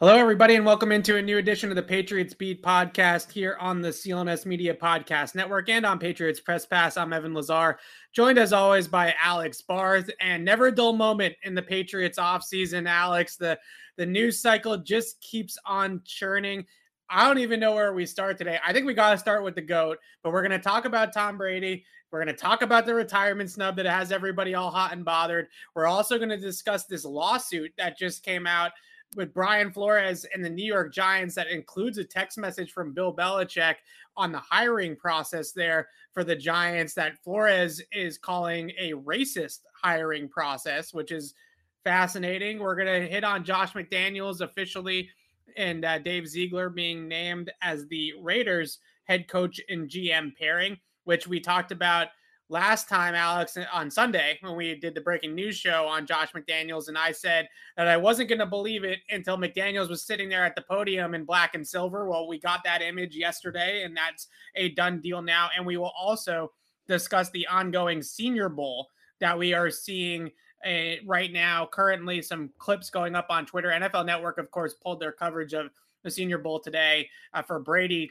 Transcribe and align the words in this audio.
Hello, 0.00 0.16
everybody, 0.16 0.54
and 0.54 0.64
welcome 0.64 0.92
into 0.92 1.18
a 1.18 1.22
new 1.22 1.36
edition 1.36 1.68
of 1.68 1.76
the 1.76 1.82
Patriots 1.82 2.32
Beat 2.32 2.62
podcast 2.62 3.30
here 3.30 3.58
on 3.60 3.82
the 3.82 3.90
CLNS 3.90 4.46
Media 4.46 4.72
Podcast 4.72 5.34
Network 5.34 5.68
and 5.68 5.84
on 5.84 5.98
Patriots 5.98 6.40
Press 6.40 6.64
Pass. 6.64 6.96
I'm 6.96 7.12
Evan 7.12 7.34
Lazar, 7.34 7.78
joined 8.14 8.38
as 8.38 8.54
always 8.54 8.88
by 8.88 9.14
Alex 9.22 9.60
Barth, 9.60 10.08
and 10.22 10.42
never 10.42 10.68
a 10.68 10.74
dull 10.74 10.94
moment 10.94 11.34
in 11.42 11.54
the 11.54 11.60
Patriots 11.60 12.18
offseason. 12.18 12.88
Alex, 12.88 13.36
the, 13.36 13.58
the 13.98 14.06
news 14.06 14.40
cycle 14.40 14.78
just 14.78 15.20
keeps 15.20 15.58
on 15.66 16.00
churning. 16.06 16.64
I 17.10 17.26
don't 17.26 17.36
even 17.36 17.60
know 17.60 17.74
where 17.74 17.92
we 17.92 18.06
start 18.06 18.38
today. 18.38 18.58
I 18.66 18.72
think 18.72 18.86
we 18.86 18.94
got 18.94 19.10
to 19.10 19.18
start 19.18 19.44
with 19.44 19.54
the 19.54 19.60
GOAT, 19.60 19.98
but 20.22 20.32
we're 20.32 20.40
going 20.40 20.58
to 20.58 20.66
talk 20.66 20.86
about 20.86 21.12
Tom 21.12 21.36
Brady. 21.36 21.84
We're 22.10 22.24
going 22.24 22.34
to 22.34 22.42
talk 22.42 22.62
about 22.62 22.86
the 22.86 22.94
retirement 22.94 23.50
snub 23.50 23.76
that 23.76 23.84
has 23.84 24.12
everybody 24.12 24.54
all 24.54 24.70
hot 24.70 24.92
and 24.92 25.04
bothered. 25.04 25.48
We're 25.74 25.88
also 25.88 26.16
going 26.16 26.30
to 26.30 26.38
discuss 26.38 26.86
this 26.86 27.04
lawsuit 27.04 27.72
that 27.76 27.98
just 27.98 28.24
came 28.24 28.46
out 28.46 28.72
with 29.16 29.34
Brian 29.34 29.72
Flores 29.72 30.24
and 30.32 30.44
the 30.44 30.50
New 30.50 30.64
York 30.64 30.92
Giants 30.92 31.34
that 31.34 31.48
includes 31.48 31.98
a 31.98 32.04
text 32.04 32.38
message 32.38 32.72
from 32.72 32.92
Bill 32.92 33.14
Belichick 33.14 33.76
on 34.16 34.30
the 34.30 34.38
hiring 34.38 34.94
process 34.94 35.52
there 35.52 35.88
for 36.12 36.22
the 36.22 36.36
Giants 36.36 36.94
that 36.94 37.22
Flores 37.24 37.82
is 37.92 38.18
calling 38.18 38.70
a 38.78 38.92
racist 38.92 39.60
hiring 39.72 40.28
process, 40.28 40.94
which 40.94 41.10
is 41.10 41.34
fascinating. 41.82 42.58
We're 42.58 42.76
going 42.76 43.02
to 43.02 43.08
hit 43.08 43.24
on 43.24 43.44
Josh 43.44 43.72
McDaniels 43.72 44.40
officially 44.40 45.10
and 45.56 45.84
uh, 45.84 45.98
Dave 45.98 46.28
Ziegler 46.28 46.68
being 46.68 47.08
named 47.08 47.50
as 47.62 47.86
the 47.86 48.12
Raiders 48.20 48.78
head 49.04 49.26
coach 49.26 49.60
and 49.68 49.88
GM 49.88 50.36
pairing, 50.36 50.78
which 51.04 51.26
we 51.26 51.40
talked 51.40 51.72
about 51.72 52.08
last 52.50 52.88
time, 52.88 53.14
Alex, 53.14 53.56
uh, 53.56 53.64
on 53.72 53.90
Sunday 53.90 54.36
when 54.42 54.56
we 54.56 54.74
did 54.74 54.94
the 54.94 55.00
breaking 55.00 55.34
news 55.34 55.56
show 55.56 55.86
on 55.86 56.04
Josh 56.04 56.32
McDaniels, 56.32 56.88
and 56.88 56.98
I 56.98 57.12
said 57.12 57.48
that 57.76 57.88
I 57.88 57.96
wasn't 57.96 58.28
going 58.28 58.40
to 58.40 58.46
believe 58.46 58.84
it 58.84 58.98
until 59.08 59.38
McDaniels 59.38 59.88
was 59.88 60.04
sitting 60.04 60.28
there 60.28 60.44
at 60.44 60.56
the 60.56 60.62
podium 60.62 61.14
in 61.14 61.24
black 61.24 61.54
and 61.54 61.66
silver. 61.66 62.08
Well, 62.08 62.28
we 62.28 62.38
got 62.38 62.62
that 62.64 62.82
image 62.82 63.16
yesterday, 63.16 63.84
and 63.84 63.96
that's 63.96 64.26
a 64.56 64.70
done 64.70 65.00
deal 65.00 65.22
now. 65.22 65.48
And 65.56 65.64
we 65.64 65.76
will 65.76 65.92
also 65.98 66.52
discuss 66.88 67.30
the 67.30 67.46
ongoing 67.46 68.02
Senior 68.02 68.48
Bowl 68.48 68.88
that 69.20 69.38
we 69.38 69.54
are 69.54 69.70
seeing. 69.70 70.30
Uh, 70.62 70.96
right 71.06 71.32
now, 71.32 71.66
currently, 71.72 72.20
some 72.20 72.50
clips 72.58 72.90
going 72.90 73.14
up 73.14 73.28
on 73.30 73.46
Twitter. 73.46 73.70
NFL 73.70 74.04
Network, 74.04 74.36
of 74.36 74.50
course, 74.50 74.74
pulled 74.74 75.00
their 75.00 75.12
coverage 75.12 75.54
of 75.54 75.70
the 76.02 76.10
Senior 76.10 76.36
Bowl 76.36 76.60
today 76.60 77.08
uh, 77.32 77.40
for 77.40 77.58
Brady 77.60 78.10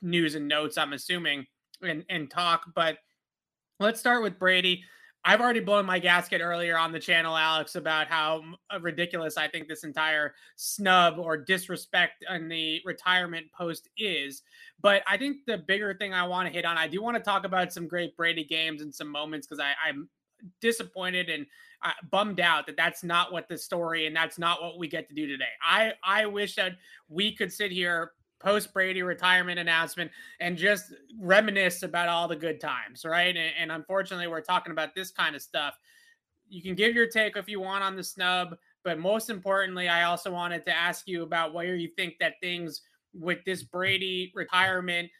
news 0.00 0.34
and 0.34 0.48
notes, 0.48 0.78
I'm 0.78 0.94
assuming, 0.94 1.46
and, 1.82 2.02
and 2.08 2.30
talk. 2.30 2.72
But 2.74 2.96
Let's 3.80 3.98
start 3.98 4.22
with 4.22 4.38
Brady. 4.38 4.84
I've 5.24 5.40
already 5.40 5.60
blown 5.60 5.86
my 5.86 5.98
gasket 5.98 6.42
earlier 6.42 6.76
on 6.76 6.92
the 6.92 6.98
channel, 6.98 7.34
Alex, 7.34 7.76
about 7.76 8.08
how 8.08 8.42
uh, 8.70 8.78
ridiculous 8.78 9.38
I 9.38 9.48
think 9.48 9.68
this 9.68 9.84
entire 9.84 10.34
snub 10.56 11.18
or 11.18 11.38
disrespect 11.38 12.22
in 12.28 12.50
the 12.50 12.82
retirement 12.84 13.46
post 13.56 13.88
is. 13.96 14.42
But 14.82 15.02
I 15.06 15.16
think 15.16 15.38
the 15.46 15.56
bigger 15.56 15.94
thing 15.94 16.12
I 16.12 16.26
want 16.26 16.46
to 16.46 16.52
hit 16.52 16.66
on, 16.66 16.76
I 16.76 16.88
do 16.88 17.02
want 17.02 17.16
to 17.16 17.22
talk 17.22 17.46
about 17.46 17.72
some 17.72 17.88
great 17.88 18.14
Brady 18.18 18.44
games 18.44 18.82
and 18.82 18.94
some 18.94 19.08
moments 19.08 19.46
because 19.46 19.64
I'm 19.82 20.10
disappointed 20.60 21.30
and 21.30 21.46
uh, 21.82 21.92
bummed 22.10 22.40
out 22.40 22.66
that 22.66 22.76
that's 22.76 23.02
not 23.02 23.32
what 23.32 23.48
the 23.48 23.56
story 23.56 24.06
and 24.06 24.14
that's 24.14 24.38
not 24.38 24.60
what 24.60 24.78
we 24.78 24.88
get 24.88 25.08
to 25.08 25.14
do 25.14 25.26
today. 25.26 25.44
I 25.62 25.94
I 26.04 26.26
wish 26.26 26.54
that 26.56 26.76
we 27.08 27.34
could 27.34 27.50
sit 27.50 27.72
here 27.72 28.12
post 28.40 28.72
Brady 28.72 29.02
retirement 29.02 29.58
announcement 29.58 30.10
and 30.40 30.56
just 30.56 30.92
reminisce 31.18 31.82
about 31.82 32.08
all 32.08 32.26
the 32.26 32.36
good 32.36 32.60
times, 32.60 33.04
right? 33.04 33.36
And, 33.36 33.52
and, 33.58 33.72
unfortunately, 33.72 34.26
we're 34.26 34.40
talking 34.40 34.72
about 34.72 34.94
this 34.94 35.10
kind 35.10 35.36
of 35.36 35.42
stuff. 35.42 35.78
You 36.48 36.62
can 36.62 36.74
give 36.74 36.94
your 36.94 37.06
take 37.06 37.36
if 37.36 37.48
you 37.48 37.60
want 37.60 37.84
on 37.84 37.96
the 37.96 38.02
snub, 38.02 38.56
but 38.82 38.98
most 38.98 39.30
importantly, 39.30 39.88
I 39.88 40.04
also 40.04 40.32
wanted 40.32 40.64
to 40.64 40.76
ask 40.76 41.06
you 41.06 41.22
about 41.22 41.54
where 41.54 41.76
you 41.76 41.88
think 41.96 42.14
that 42.18 42.40
things 42.40 42.80
with 43.12 43.38
this 43.44 43.62
Brady 43.62 44.32
retirement 44.34 45.10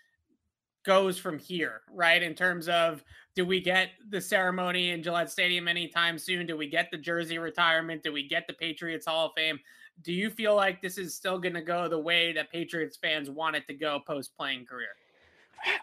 goes 0.85 1.19
from 1.19 1.39
here, 1.39 1.83
right? 1.93 2.23
In 2.23 2.35
terms 2.35 2.69
of 2.69 3.05
do 3.35 3.45
we 3.45 3.61
get 3.61 3.91
the 4.09 4.21
ceremony 4.21 4.91
in 4.91 5.03
Gillette 5.03 5.31
Stadium 5.31 5.69
anytime 5.69 6.19
soon? 6.19 6.47
Do 6.47 6.57
we 6.57 6.69
get 6.69 6.91
the 6.91 6.99
jersey 6.99 7.39
retirement? 7.39 8.03
Do 8.03 8.13
we 8.13 8.27
get 8.27 8.47
the 8.47 8.55
Patriots 8.55 9.07
Hall 9.07 9.27
of 9.27 9.33
Fame? 9.37 9.61
Do 10.03 10.13
you 10.13 10.31
feel 10.31 10.57
like 10.57 10.81
this 10.81 10.99
is 10.99 11.15
still 11.15 11.39
going 11.39 11.55
to 11.55 11.63
go 11.63 11.89
the 11.89 11.99
way 11.99 12.33
that 12.33 12.51
Patriots 12.51 12.97
fans 12.97 13.31
want 13.31 13.57
it 13.57 13.67
to 13.69 13.75
go 13.75 14.01
post 14.07 14.37
playing 14.37 14.67
career? 14.67 14.89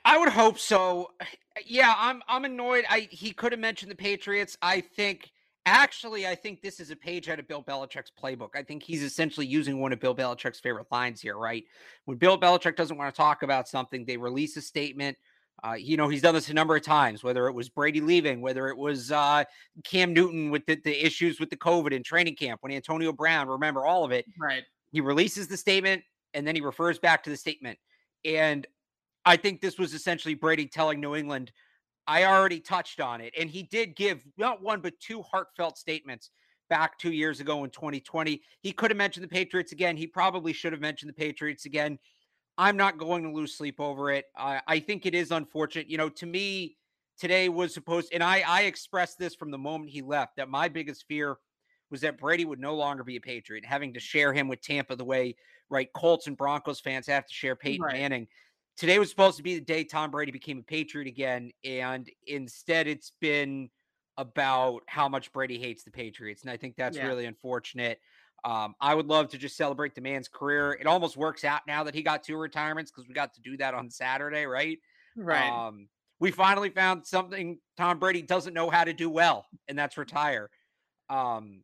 I 0.04 0.18
would 0.18 0.30
hope 0.30 0.58
so. 0.58 1.12
Yeah, 1.66 1.94
I'm 1.96 2.24
I'm 2.28 2.46
annoyed. 2.46 2.86
I 2.90 3.08
he 3.12 3.32
could 3.32 3.52
have 3.52 3.62
mentioned 3.62 3.92
the 3.92 3.96
Patriots. 3.96 4.58
I 4.62 4.82
think 4.82 5.32
actually 5.66 6.26
I 6.26 6.34
think 6.34 6.62
this 6.62 6.80
is 6.80 6.90
a 6.90 6.96
page 6.96 7.30
out 7.30 7.40
of 7.40 7.48
Bill 7.48 7.64
Belichick's 7.64 8.12
playbook. 8.12 8.50
I 8.56 8.64
think 8.64 8.82
he's 8.82 9.04
essentially 9.04 9.46
using 9.46 9.80
one 9.80 9.94
of 9.94 10.00
Bill 10.00 10.16
Belichick's 10.16 10.60
favorite 10.60 10.88
lines 10.92 11.22
here, 11.22 11.38
right? 11.38 11.64
When 12.06 12.18
Bill 12.18 12.40
Belichick 12.40 12.76
doesn't 12.76 12.98
want 12.98 13.14
to 13.14 13.18
talk 13.18 13.44
about 13.44 13.68
something, 13.68 14.06
they 14.06 14.18
release 14.18 14.58
a 14.58 14.62
statement 14.62 15.18
uh, 15.64 15.74
you 15.74 15.98
know, 15.98 16.08
he's 16.08 16.22
done 16.22 16.36
this 16.36 16.50
a 16.50 16.54
number 16.54 16.76
of 16.76 16.84
times, 16.84 17.24
whether 17.24 17.48
it 17.48 17.54
was 17.54 17.68
Brady 17.68 18.02
leaving, 18.02 18.42
whether 18.42 18.68
it 18.68 18.78
was 18.78 19.12
uh, 19.12 19.44
Cam 19.84 20.14
Newton 20.14 20.52
with 20.52 20.66
the, 20.66 20.76
the 20.84 21.06
issues 21.06 21.40
with 21.40 21.50
the 21.50 21.58
COVID 21.58 21.92
in 21.92 22.04
training 22.04 22.36
camp, 22.36 22.62
when 22.62 22.72
Antonio 22.72 23.12
Brown, 23.12 23.48
remember 23.48 23.86
all 23.86 24.04
of 24.04 24.12
it. 24.12 24.26
Right. 24.40 24.64
He 24.92 25.02
releases 25.02 25.48
the 25.48 25.58
statement 25.58 26.04
and 26.34 26.48
then 26.48 26.56
he 26.56 26.62
refers 26.62 27.00
back 27.00 27.24
to 27.24 27.30
the 27.30 27.38
statement. 27.38 27.80
And 28.24 28.68
I 29.26 29.36
think 29.36 29.62
this 29.62 29.80
was 29.80 29.94
essentially 29.94 30.36
Brady 30.36 30.68
telling 30.68 31.00
New 31.00 31.16
England, 31.16 31.52
I 32.06 32.26
already 32.26 32.60
touched 32.60 33.02
on 33.02 33.20
it. 33.20 33.34
And 33.38 33.50
he 33.50 33.64
did 33.64 33.96
give 33.96 34.24
not 34.38 34.62
one, 34.62 34.80
but 34.80 35.00
two 35.00 35.22
heartfelt 35.24 35.78
statements 35.78 36.30
back 36.70 36.98
two 36.98 37.12
years 37.12 37.40
ago 37.40 37.64
in 37.64 37.70
2020. 37.72 38.42
He 38.62 38.72
could 38.72 38.92
have 38.92 38.98
mentioned 38.98 39.24
the 39.24 39.30
Patriots 39.30 39.72
again. 39.72 39.98
He 39.98 40.08
probably 40.08 40.54
should 40.54 40.72
have 40.72 40.82
mentioned 40.82 41.10
the 41.10 41.14
Patriots 41.14 41.66
again. 41.66 41.98
I'm 42.58 42.78
not 42.78 42.98
going 42.98 43.24
to 43.24 43.32
lose 43.32 43.56
sleep 43.56 43.80
over 43.80 44.12
it. 44.12 44.26
I, 44.36 44.62
I 44.68 44.80
think 44.80 45.06
it 45.06 45.14
is 45.14 45.32
unfortunate. 45.32 45.90
You 45.90 45.98
know, 45.98 46.10
to 46.10 46.26
me, 46.26 46.78
today 47.20 47.50
was 47.50 47.74
supposed, 47.74 48.12
and 48.14 48.24
I, 48.24 48.44
I 48.48 48.62
expressed 48.64 49.20
this 49.20 49.36
from 49.36 49.52
the 49.52 49.58
moment 49.58 49.92
he 49.92 50.02
left 50.02 50.38
that 50.38 50.50
my 50.50 50.68
biggest 50.68 51.06
fear 51.08 51.38
was 51.90 52.02
that 52.02 52.18
Brady 52.18 52.46
would 52.46 52.60
no 52.60 52.76
longer 52.76 53.04
be 53.04 53.16
a 53.16 53.22
Patriot, 53.22 53.66
having 53.66 53.94
to 53.94 54.00
share 54.00 54.34
him 54.34 54.48
with 54.48 54.62
Tampa 54.62 54.96
the 54.96 55.06
way, 55.06 55.36
right, 55.70 55.92
Colts 55.94 56.28
and 56.28 56.36
Broncos 56.36 56.80
fans 56.80 57.08
have 57.08 57.26
to 57.26 57.34
share 57.34 57.56
Peyton 57.56 57.86
right. 57.86 57.94
Manning. 57.94 58.28
Today 58.76 59.00
was 59.00 59.10
supposed 59.10 59.38
to 59.38 59.44
be 59.44 59.56
the 59.56 59.62
day 59.62 59.84
Tom 59.84 60.12
Brady 60.12 60.32
became 60.32 60.60
a 60.60 60.64
Patriot 60.64 61.08
again, 61.08 61.52
and 61.64 62.10
instead 62.28 62.88
it's 62.88 63.14
been 63.22 63.70
about 64.18 64.82
how 64.88 65.08
much 65.08 65.32
Brady 65.32 65.60
hates 65.60 65.84
the 65.84 65.92
Patriots. 65.92 66.42
And 66.42 66.52
I 66.52 66.58
think 66.58 66.76
that's 66.76 66.98
yeah. 66.98 67.08
really 67.08 67.26
unfortunate. 67.26 68.00
Um, 68.44 68.76
I 68.80 68.96
would 68.96 69.08
love 69.08 69.30
to 69.30 69.38
just 69.38 69.58
celebrate 69.58 69.96
the 69.96 70.02
man's 70.02 70.28
career. 70.28 70.74
It 70.80 70.88
almost 70.88 71.18
works 71.18 71.44
out 71.44 71.62
now 71.68 71.84
that 71.84 71.96
he 71.96 72.02
got 72.02 72.24
two 72.24 72.38
retirements 72.38 72.92
because 72.92 73.08
we 73.08 73.14
got 73.14 73.34
to 73.34 73.42
do 73.42 73.58
that 73.58 73.74
on 73.74 73.90
Saturday, 73.90 74.46
right? 74.46 74.80
Right. 75.16 75.50
Um, 75.50 75.90
we 76.20 76.32
finally 76.32 76.70
found 76.70 77.06
something 77.06 77.60
Tom 77.78 78.00
Brady 78.00 78.22
doesn't 78.22 78.54
know 78.54 78.70
how 78.70 78.84
to 78.84 78.94
do 78.94 79.10
well, 79.10 79.46
and 79.68 79.78
that's 79.78 79.98
retire. 79.98 80.50
Um, 81.10 81.64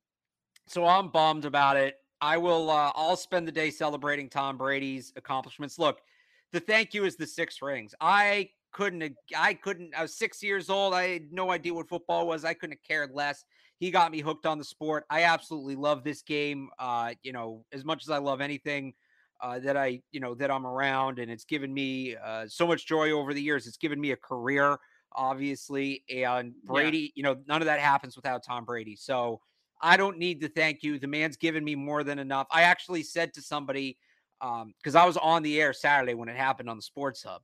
so 0.67 0.85
I'm 0.85 1.09
bummed 1.09 1.45
about 1.45 1.77
it. 1.77 1.95
I 2.21 2.37
will. 2.37 2.69
Uh, 2.69 2.91
I'll 2.95 3.15
spend 3.15 3.47
the 3.47 3.51
day 3.51 3.69
celebrating 3.69 4.29
Tom 4.29 4.57
Brady's 4.57 5.11
accomplishments. 5.15 5.77
Look, 5.77 5.99
the 6.51 6.59
thank 6.59 6.93
you 6.93 7.05
is 7.05 7.15
the 7.15 7.27
six 7.27 7.61
rings. 7.61 7.93
I 7.99 8.49
couldn't. 8.71 9.15
I 9.35 9.55
couldn't. 9.55 9.93
I 9.95 10.03
was 10.03 10.15
six 10.15 10.41
years 10.41 10.69
old. 10.69 10.93
I 10.93 11.09
had 11.09 11.33
no 11.33 11.51
idea 11.51 11.73
what 11.73 11.89
football 11.89 12.27
was. 12.27 12.45
I 12.45 12.53
couldn't 12.53 12.77
have 12.77 12.87
cared 12.87 13.11
less. 13.13 13.43
He 13.79 13.91
got 13.91 14.11
me 14.11 14.21
hooked 14.21 14.45
on 14.45 14.57
the 14.57 14.63
sport. 14.63 15.05
I 15.09 15.23
absolutely 15.23 15.75
love 15.75 16.03
this 16.03 16.21
game. 16.21 16.69
Uh, 16.79 17.13
you 17.21 17.33
know, 17.33 17.65
as 17.71 17.83
much 17.83 18.03
as 18.03 18.09
I 18.09 18.17
love 18.17 18.39
anything 18.39 18.93
uh, 19.41 19.59
that 19.59 19.75
I, 19.75 20.01
you 20.11 20.19
know, 20.19 20.35
that 20.35 20.49
I'm 20.49 20.65
around, 20.65 21.19
and 21.19 21.29
it's 21.29 21.43
given 21.43 21.73
me 21.73 22.15
uh, 22.15 22.45
so 22.47 22.65
much 22.65 22.87
joy 22.87 23.11
over 23.11 23.33
the 23.33 23.41
years. 23.41 23.67
It's 23.67 23.77
given 23.77 23.99
me 23.99 24.11
a 24.11 24.15
career, 24.15 24.77
obviously, 25.13 26.03
and 26.09 26.53
Brady. 26.63 26.99
Yeah. 26.99 27.09
You 27.15 27.23
know, 27.23 27.35
none 27.47 27.61
of 27.61 27.65
that 27.65 27.79
happens 27.79 28.15
without 28.15 28.43
Tom 28.45 28.63
Brady. 28.63 28.95
So 28.95 29.41
I 29.81 29.97
don't 29.97 30.17
need 30.17 30.39
to 30.41 30.47
thank 30.47 30.81
you. 30.81 30.97
The 30.97 31.07
man's 31.07 31.35
given 31.35 31.63
me 31.63 31.75
more 31.75 32.05
than 32.05 32.19
enough. 32.19 32.47
I 32.51 32.61
actually 32.61 33.03
said 33.03 33.33
to 33.33 33.41
somebody 33.41 33.97
because 34.39 34.95
um, 34.95 35.01
I 35.01 35.05
was 35.05 35.17
on 35.17 35.43
the 35.43 35.61
air 35.61 35.73
Saturday 35.73 36.13
when 36.13 36.29
it 36.29 36.37
happened 36.37 36.69
on 36.69 36.77
the 36.77 36.83
Sports 36.83 37.23
Hub, 37.23 37.41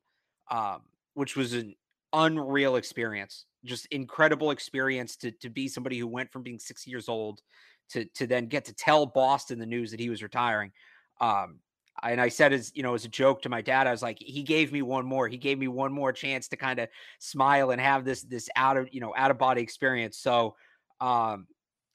um, 0.49 0.81
which 1.13 1.35
was 1.35 1.53
an 1.53 1.75
unreal 2.13 2.77
experience, 2.77 3.45
just 3.65 3.85
incredible 3.87 4.51
experience 4.51 5.15
to 5.17 5.31
to 5.31 5.49
be 5.49 5.67
somebody 5.67 5.97
who 5.97 6.07
went 6.07 6.31
from 6.31 6.43
being 6.43 6.59
six 6.59 6.87
years 6.87 7.09
old 7.09 7.41
to 7.89 8.05
to 8.15 8.27
then 8.27 8.47
get 8.47 8.65
to 8.65 8.73
tell 8.73 9.05
Boston 9.05 9.59
the 9.59 9.65
news 9.65 9.91
that 9.91 9.99
he 9.99 10.09
was 10.09 10.23
retiring. 10.23 10.71
Um, 11.19 11.59
and 12.03 12.21
I 12.21 12.29
said 12.29 12.53
as 12.53 12.71
you 12.75 12.83
know 12.83 12.93
as 12.93 13.05
a 13.05 13.09
joke 13.09 13.41
to 13.41 13.49
my 13.49 13.61
dad, 13.61 13.87
I 13.87 13.91
was 13.91 14.01
like, 14.01 14.17
he 14.19 14.43
gave 14.43 14.71
me 14.71 14.81
one 14.81 15.05
more. 15.05 15.27
He 15.27 15.37
gave 15.37 15.57
me 15.57 15.67
one 15.67 15.91
more 15.91 16.13
chance 16.13 16.47
to 16.49 16.57
kind 16.57 16.79
of 16.79 16.87
smile 17.19 17.71
and 17.71 17.81
have 17.81 18.05
this 18.05 18.21
this 18.21 18.49
out 18.55 18.77
of 18.77 18.87
you 18.91 19.01
know 19.01 19.13
out 19.17 19.31
of 19.31 19.37
body 19.37 19.61
experience. 19.61 20.17
So 20.17 20.55
um, 21.01 21.47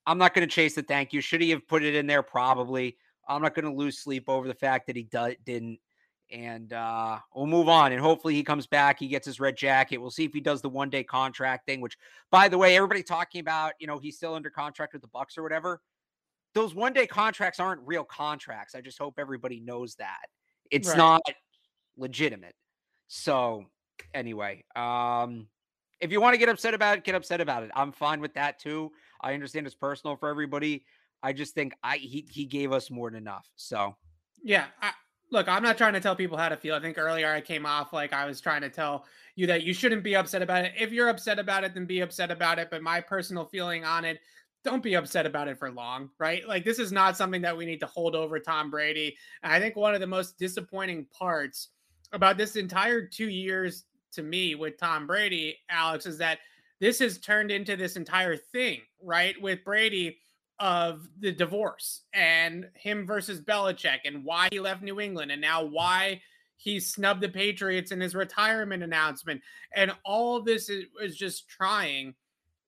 I'm 0.07 0.19
not 0.19 0.35
going 0.35 0.47
to 0.47 0.53
chase 0.55 0.75
the 0.75 0.83
thank 0.83 1.13
you. 1.13 1.21
Should 1.21 1.41
he 1.41 1.51
have 1.51 1.67
put 1.67 1.83
it 1.83 1.95
in 1.95 2.07
there? 2.07 2.23
Probably. 2.23 2.97
I'm 3.27 3.41
not 3.41 3.55
going 3.55 3.65
to 3.65 3.73
lose 3.73 3.99
sleep 3.99 4.25
over 4.29 4.47
the 4.47 4.55
fact 4.55 4.87
that 4.87 4.97
he 4.97 5.05
do- 5.05 5.37
didn't. 5.47 5.79
And 6.35 6.73
uh, 6.73 7.21
we'll 7.33 7.47
move 7.47 7.69
on. 7.69 7.93
And 7.93 8.01
hopefully 8.01 8.35
he 8.35 8.43
comes 8.43 8.67
back. 8.67 8.99
He 8.99 9.07
gets 9.07 9.25
his 9.25 9.39
red 9.39 9.57
jacket. 9.57 9.99
We'll 9.99 10.11
see 10.11 10.25
if 10.25 10.35
he 10.35 10.41
does 10.41 10.61
the 10.61 10.69
one 10.69 10.91
day 10.91 11.05
contract 11.05 11.65
thing, 11.65 11.81
which, 11.81 11.97
by 12.33 12.49
the 12.49 12.59
way, 12.59 12.77
everybody 12.77 13.05
talking 13.05 13.41
about, 13.41 13.75
you 13.79 13.87
know, 13.87 13.99
he's 13.99 14.17
still 14.17 14.35
under 14.35 14.51
contract 14.51 14.95
with 14.95 15.03
the 15.03 15.09
Bucks 15.09 15.39
or 15.39 15.45
whatever. 15.45 15.81
Those 16.53 16.75
one 16.75 16.93
day 16.93 17.07
contracts 17.07 17.61
aren't 17.61 17.81
real 17.87 18.03
contracts. 18.03 18.75
I 18.75 18.81
just 18.81 18.99
hope 18.99 19.15
everybody 19.17 19.61
knows 19.61 19.95
that. 19.97 20.27
It's 20.73 20.89
right. 20.89 20.99
not 20.99 21.23
legitimate. 21.97 22.57
So, 23.07 23.67
anyway, 24.13 24.65
um, 24.75 25.47
if 26.01 26.11
you 26.11 26.21
want 26.21 26.35
to 26.35 26.39
get 26.39 26.49
upset 26.49 26.75
about 26.75 26.99
it, 26.99 27.05
get 27.05 27.15
upset 27.15 27.41
about 27.41 27.63
it. 27.63 27.71
I'm 27.77 27.93
fine 27.93 28.21
with 28.21 28.35
that 28.35 28.59
too. 28.59 28.91
I 29.21 29.35
understand 29.35 29.67
it's 29.67 29.77
personal 29.77 30.17
for 30.17 30.29
everybody. 30.29 30.85
I 31.23 31.33
just 31.33 31.55
think 31.55 31.75
I 31.83 31.99
he 31.99 32.27
he 32.29 32.45
gave 32.45 32.73
us 32.73 32.91
more 32.91 33.09
than 33.09 33.19
enough. 33.19 33.49
So 33.55 33.95
yeah, 34.43 34.67
I, 34.83 34.91
look, 35.31 35.49
I'm 35.49 35.63
not 35.63 35.79
trying 35.79 35.95
to 35.95 36.01
tell 36.01 36.17
people 36.17 36.37
how 36.37 36.49
to 36.49 36.57
feel. 36.57 36.75
I 36.75 36.81
think 36.81 36.99
earlier 36.99 37.33
I 37.33 37.41
came 37.41 37.67
off 37.67 37.93
like 37.93 38.13
I 38.13 38.27
was 38.27 38.41
trying 38.41 38.61
to 38.63 38.69
tell 38.69 39.07
you 39.37 39.47
that 39.49 39.63
you 39.63 39.75
shouldn't 39.75 40.05
be 40.05 40.17
upset 40.17 40.43
about 40.43 40.65
it. 40.65 40.73
If 40.79 40.93
you're 40.93 41.09
upset 41.09 41.39
about 41.39 41.65
it, 41.65 41.75
then 41.75 41.87
be 41.87 42.01
upset 42.01 42.31
about 42.31 42.59
it. 42.59 42.69
But 42.71 42.83
my 42.83 43.01
personal 43.01 43.45
feeling 43.45 43.85
on 43.85 44.05
it, 44.05 44.21
don't 44.65 44.83
be 44.83 44.95
upset 44.95 45.27
about 45.27 45.49
it 45.49 45.59
for 45.59 45.71
long, 45.71 46.09
right? 46.19 46.47
Like 46.49 46.65
this 46.65 46.79
is 46.79 46.91
not 46.91 47.17
something 47.17 47.43
that 47.43 47.57
we 47.57 47.67
need 47.67 47.81
to 47.81 47.87
hold 47.87 48.15
over 48.15 48.39
Tom 48.39 48.71
Brady. 48.71 49.17
And 49.43 49.53
I 49.53 49.61
think 49.61 49.77
one 49.77 49.95
of 49.95 50.01
the 50.01 50.07
most 50.07 50.39
disappointing 50.39 51.07
parts 51.17 51.69
about 52.13 52.39
this 52.39 52.57
entire 52.57 53.07
two 53.07 53.29
years 53.29 53.85
to 54.13 54.23
me 54.23 54.55
with 54.55 54.79
Tom 54.79 55.07
Brady, 55.07 55.59
Alex, 55.69 56.07
is 56.07 56.17
that 56.19 56.39
this 56.81 56.99
has 57.01 57.19
turned 57.19 57.51
into 57.51 57.77
this 57.77 57.97
entire 57.97 58.37
thing, 58.37 58.81
right? 59.03 59.41
With 59.41 59.65
Brady 59.65 60.19
of 60.61 61.09
the 61.21 61.33
divorce 61.33 62.03
and 62.13 62.69
him 62.75 63.07
versus 63.07 63.41
Belichick 63.41 64.01
and 64.05 64.25
why 64.25 64.49
he 64.53 64.61
left 64.61 64.83
New 64.83 65.01
England 65.01 65.31
and 65.31 65.41
now 65.41 65.65
why 65.65 66.21
he 66.57 66.81
snubbed 66.81 67.21
the 67.21 67.29
Patriots 67.29 67.93
in 67.93 68.01
his 68.01 68.15
retirement 68.15 68.83
announcement. 68.83 69.43
And 69.75 69.93
all 70.05 70.37
of 70.37 70.45
this 70.45 70.69
is, 70.69 70.85
is 71.03 71.17
just 71.17 71.49
trying, 71.49 72.15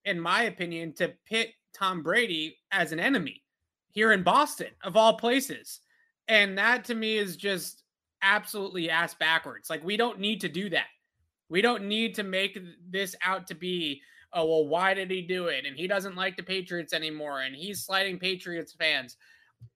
in 0.05 0.21
my 0.21 0.43
opinion, 0.43 0.93
to 0.95 1.15
pit 1.25 1.53
Tom 1.73 2.03
Brady 2.03 2.59
as 2.73 2.93
an 2.93 3.01
enemy 3.01 3.43
here 3.91 4.13
in 4.13 4.23
Boston, 4.23 4.69
of 4.83 4.97
all 4.97 5.17
places. 5.17 5.81
And 6.29 6.59
that 6.59 6.85
to 6.87 6.95
me 6.95 7.17
is 7.17 7.37
just 7.37 7.85
absolutely 8.23 8.91
ass 8.91 9.15
backwards. 9.15 9.71
Like, 9.71 9.85
we 9.85 9.97
don't 9.97 10.19
need 10.19 10.41
to 10.41 10.49
do 10.49 10.69
that. 10.71 10.87
We 11.49 11.63
don't 11.63 11.85
need 11.85 12.15
to 12.17 12.25
make 12.25 12.59
this 12.91 13.15
out 13.25 13.47
to 13.47 13.55
be, 13.55 14.03
oh, 14.37 14.45
well, 14.45 14.67
why 14.67 14.93
did 14.93 15.11
he 15.11 15.23
do 15.23 15.47
it? 15.47 15.65
And 15.65 15.77
he 15.77 15.89
doesn't 15.89 16.15
like 16.15 16.37
the 16.37 16.43
Patriots 16.43 16.93
anymore 16.93 17.41
and 17.41 17.57
he's 17.57 17.85
slighting 17.85 18.19
Patriots 18.19 18.75
fans. 18.79 19.17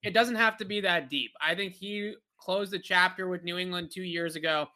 It 0.02 0.12
doesn't 0.12 0.36
have 0.36 0.58
to 0.58 0.66
be 0.66 0.80
that 0.82 1.08
deep. 1.08 1.32
I 1.40 1.54
think 1.54 1.74
he 1.74 2.14
closed 2.38 2.70
the 2.70 2.78
chapter 2.78 3.26
with 3.26 3.42
New 3.42 3.56
England 3.56 3.90
two 3.90 4.02
years 4.02 4.36
ago. 4.36 4.66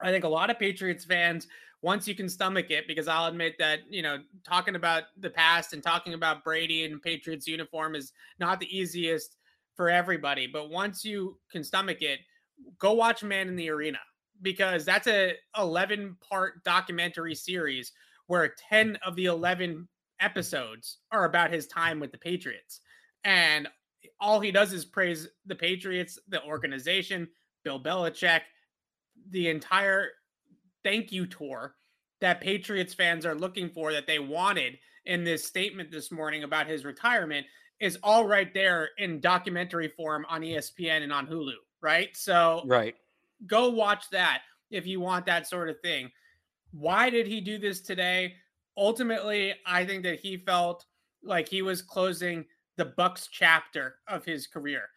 I 0.00 0.10
think 0.10 0.24
a 0.24 0.28
lot 0.28 0.50
of 0.50 0.58
Patriots 0.58 1.04
fans, 1.04 1.48
once 1.82 2.06
you 2.06 2.14
can 2.14 2.28
stomach 2.28 2.70
it, 2.70 2.86
because 2.86 3.08
I'll 3.08 3.26
admit 3.26 3.56
that, 3.58 3.80
you 3.90 4.02
know, 4.02 4.18
talking 4.46 4.76
about 4.76 5.04
the 5.18 5.30
past 5.30 5.72
and 5.72 5.82
talking 5.82 6.14
about 6.14 6.44
Brady 6.44 6.84
and 6.84 7.02
Patriots 7.02 7.48
uniform 7.48 7.96
is 7.96 8.12
not 8.38 8.60
the 8.60 8.76
easiest 8.76 9.36
for 9.74 9.90
everybody. 9.90 10.46
But 10.46 10.70
once 10.70 11.04
you 11.04 11.38
can 11.50 11.64
stomach 11.64 12.02
it, 12.02 12.20
go 12.78 12.92
watch 12.92 13.24
Man 13.24 13.48
in 13.48 13.56
the 13.56 13.70
Arena 13.70 13.98
because 14.42 14.84
that's 14.84 15.08
a 15.08 15.34
11 15.58 16.16
part 16.28 16.62
documentary 16.62 17.34
series 17.34 17.92
where 18.32 18.54
10 18.70 18.96
of 19.06 19.14
the 19.14 19.26
11 19.26 19.86
episodes 20.18 21.00
are 21.10 21.26
about 21.26 21.52
his 21.52 21.66
time 21.66 22.00
with 22.00 22.10
the 22.10 22.16
Patriots. 22.16 22.80
And 23.24 23.68
all 24.18 24.40
he 24.40 24.50
does 24.50 24.72
is 24.72 24.86
praise 24.86 25.28
the 25.44 25.54
Patriots, 25.54 26.18
the 26.28 26.42
organization, 26.44 27.28
Bill 27.62 27.78
Belichick, 27.78 28.40
the 29.28 29.50
entire 29.50 30.12
thank 30.82 31.12
you 31.12 31.26
tour 31.26 31.74
that 32.22 32.40
Patriots 32.40 32.94
fans 32.94 33.26
are 33.26 33.34
looking 33.34 33.68
for 33.68 33.92
that 33.92 34.06
they 34.06 34.18
wanted 34.18 34.78
in 35.04 35.24
this 35.24 35.44
statement 35.44 35.90
this 35.90 36.10
morning 36.10 36.42
about 36.42 36.66
his 36.66 36.86
retirement 36.86 37.46
is 37.80 37.98
all 38.02 38.26
right 38.26 38.54
there 38.54 38.88
in 38.96 39.20
documentary 39.20 39.88
form 39.88 40.24
on 40.30 40.40
ESPN 40.40 41.02
and 41.02 41.12
on 41.12 41.26
Hulu, 41.26 41.56
right? 41.82 42.16
So 42.16 42.62
Right 42.64 42.94
go 43.46 43.70
watch 43.70 44.08
that 44.10 44.42
if 44.70 44.86
you 44.86 45.00
want 45.00 45.26
that 45.26 45.46
sort 45.46 45.68
of 45.68 45.80
thing. 45.80 46.10
Why 46.72 47.10
did 47.10 47.26
he 47.26 47.40
do 47.40 47.58
this 47.58 47.80
today? 47.80 48.34
Ultimately, 48.76 49.54
I 49.66 49.84
think 49.84 50.02
that 50.04 50.20
he 50.20 50.38
felt 50.38 50.84
like 51.22 51.48
he 51.48 51.62
was 51.62 51.82
closing 51.82 52.44
the 52.76 52.86
Bucks 52.86 53.28
chapter 53.30 53.96
of 54.08 54.24
his 54.24 54.46
career 54.46 54.88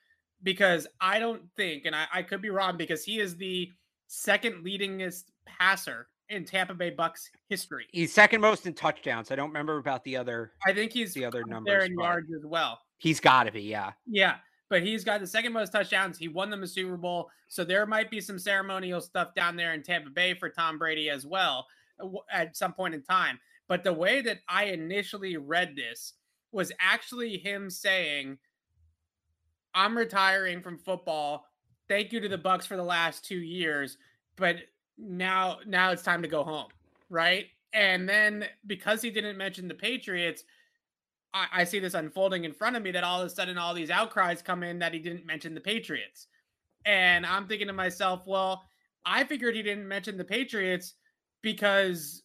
because 0.43 0.87
I 1.01 1.19
don't 1.19 1.41
think, 1.55 1.85
and 1.85 1.95
I, 1.95 2.05
I 2.13 2.21
could 2.21 2.41
be 2.41 2.49
wrong, 2.49 2.77
because 2.77 3.03
he 3.03 3.19
is 3.19 3.35
the 3.35 3.69
second 4.07 4.65
leadingest 4.65 5.25
passer 5.45 6.07
in 6.29 6.45
Tampa 6.45 6.73
Bay 6.73 6.89
Bucks 6.89 7.29
history. 7.49 7.87
He's 7.91 8.13
second 8.13 8.41
most 8.41 8.65
in 8.65 8.73
touchdowns. 8.73 9.31
I 9.31 9.35
don't 9.35 9.49
remember 9.49 9.77
about 9.77 10.03
the 10.03 10.17
other. 10.17 10.53
I 10.65 10.73
think 10.73 10.91
he's 10.93 11.13
the 11.13 11.25
other 11.25 11.43
number 11.45 11.69
there 11.69 11.81
in 11.81 11.93
yards 11.99 12.31
as 12.33 12.45
well. 12.45 12.79
He's 12.97 13.19
got 13.19 13.43
to 13.43 13.51
be, 13.51 13.63
yeah, 13.63 13.91
yeah 14.07 14.35
but 14.69 14.83
he's 14.83 15.03
got 15.03 15.19
the 15.19 15.27
second 15.27 15.53
most 15.53 15.71
touchdowns. 15.71 16.17
He 16.17 16.27
won 16.27 16.49
them 16.49 16.63
a 16.63 16.67
Super 16.67 16.97
Bowl. 16.97 17.29
So 17.47 17.63
there 17.63 17.85
might 17.85 18.09
be 18.09 18.21
some 18.21 18.39
ceremonial 18.39 19.01
stuff 19.01 19.35
down 19.35 19.55
there 19.55 19.73
in 19.73 19.83
Tampa 19.83 20.09
Bay 20.09 20.33
for 20.33 20.49
Tom 20.49 20.77
Brady 20.77 21.09
as 21.09 21.25
well 21.25 21.67
uh, 21.99 22.07
at 22.31 22.57
some 22.57 22.73
point 22.73 22.95
in 22.95 23.01
time. 23.01 23.39
But 23.67 23.83
the 23.83 23.93
way 23.93 24.21
that 24.21 24.39
I 24.47 24.65
initially 24.65 25.37
read 25.37 25.75
this 25.75 26.13
was 26.51 26.71
actually 26.79 27.37
him 27.37 27.69
saying, 27.69 28.37
I'm 29.73 29.97
retiring 29.97 30.61
from 30.61 30.77
football. 30.77 31.47
Thank 31.87 32.11
you 32.11 32.19
to 32.21 32.29
the 32.29 32.37
Bucks 32.37 32.65
for 32.65 32.77
the 32.77 32.83
last 32.83 33.25
2 33.25 33.35
years, 33.35 33.97
but 34.35 34.57
now 34.97 35.57
now 35.65 35.91
it's 35.91 36.03
time 36.03 36.21
to 36.21 36.27
go 36.27 36.43
home, 36.43 36.69
right? 37.09 37.47
And 37.73 38.07
then 38.07 38.45
because 38.65 39.01
he 39.01 39.11
didn't 39.11 39.37
mention 39.37 39.67
the 39.67 39.73
Patriots, 39.73 40.45
I, 41.35 41.47
I 41.51 41.63
see 41.65 41.79
this 41.79 41.93
unfolding 41.93 42.45
in 42.45 42.53
front 42.53 42.77
of 42.77 42.81
me 42.81 42.91
that 42.91 43.03
all 43.03 43.21
of 43.21 43.27
a 43.27 43.29
sudden 43.29 43.57
all 43.57 43.73
these 43.73 43.91
outcries 43.91 44.41
come 44.41 44.63
in 44.63 44.79
that 44.79 44.93
he 44.93 44.99
didn't 44.99 45.25
mention 45.25 45.53
the 45.53 45.61
Patriots. 45.61 46.27
And 46.85 47.25
I'm 47.25 47.45
thinking 47.45 47.67
to 47.67 47.73
myself, 47.73 48.25
well, 48.25 48.63
I 49.05 49.25
figured 49.25 49.55
he 49.55 49.61
didn't 49.61 49.87
mention 49.87 50.17
the 50.17 50.23
Patriots 50.23 50.93
because 51.43 52.23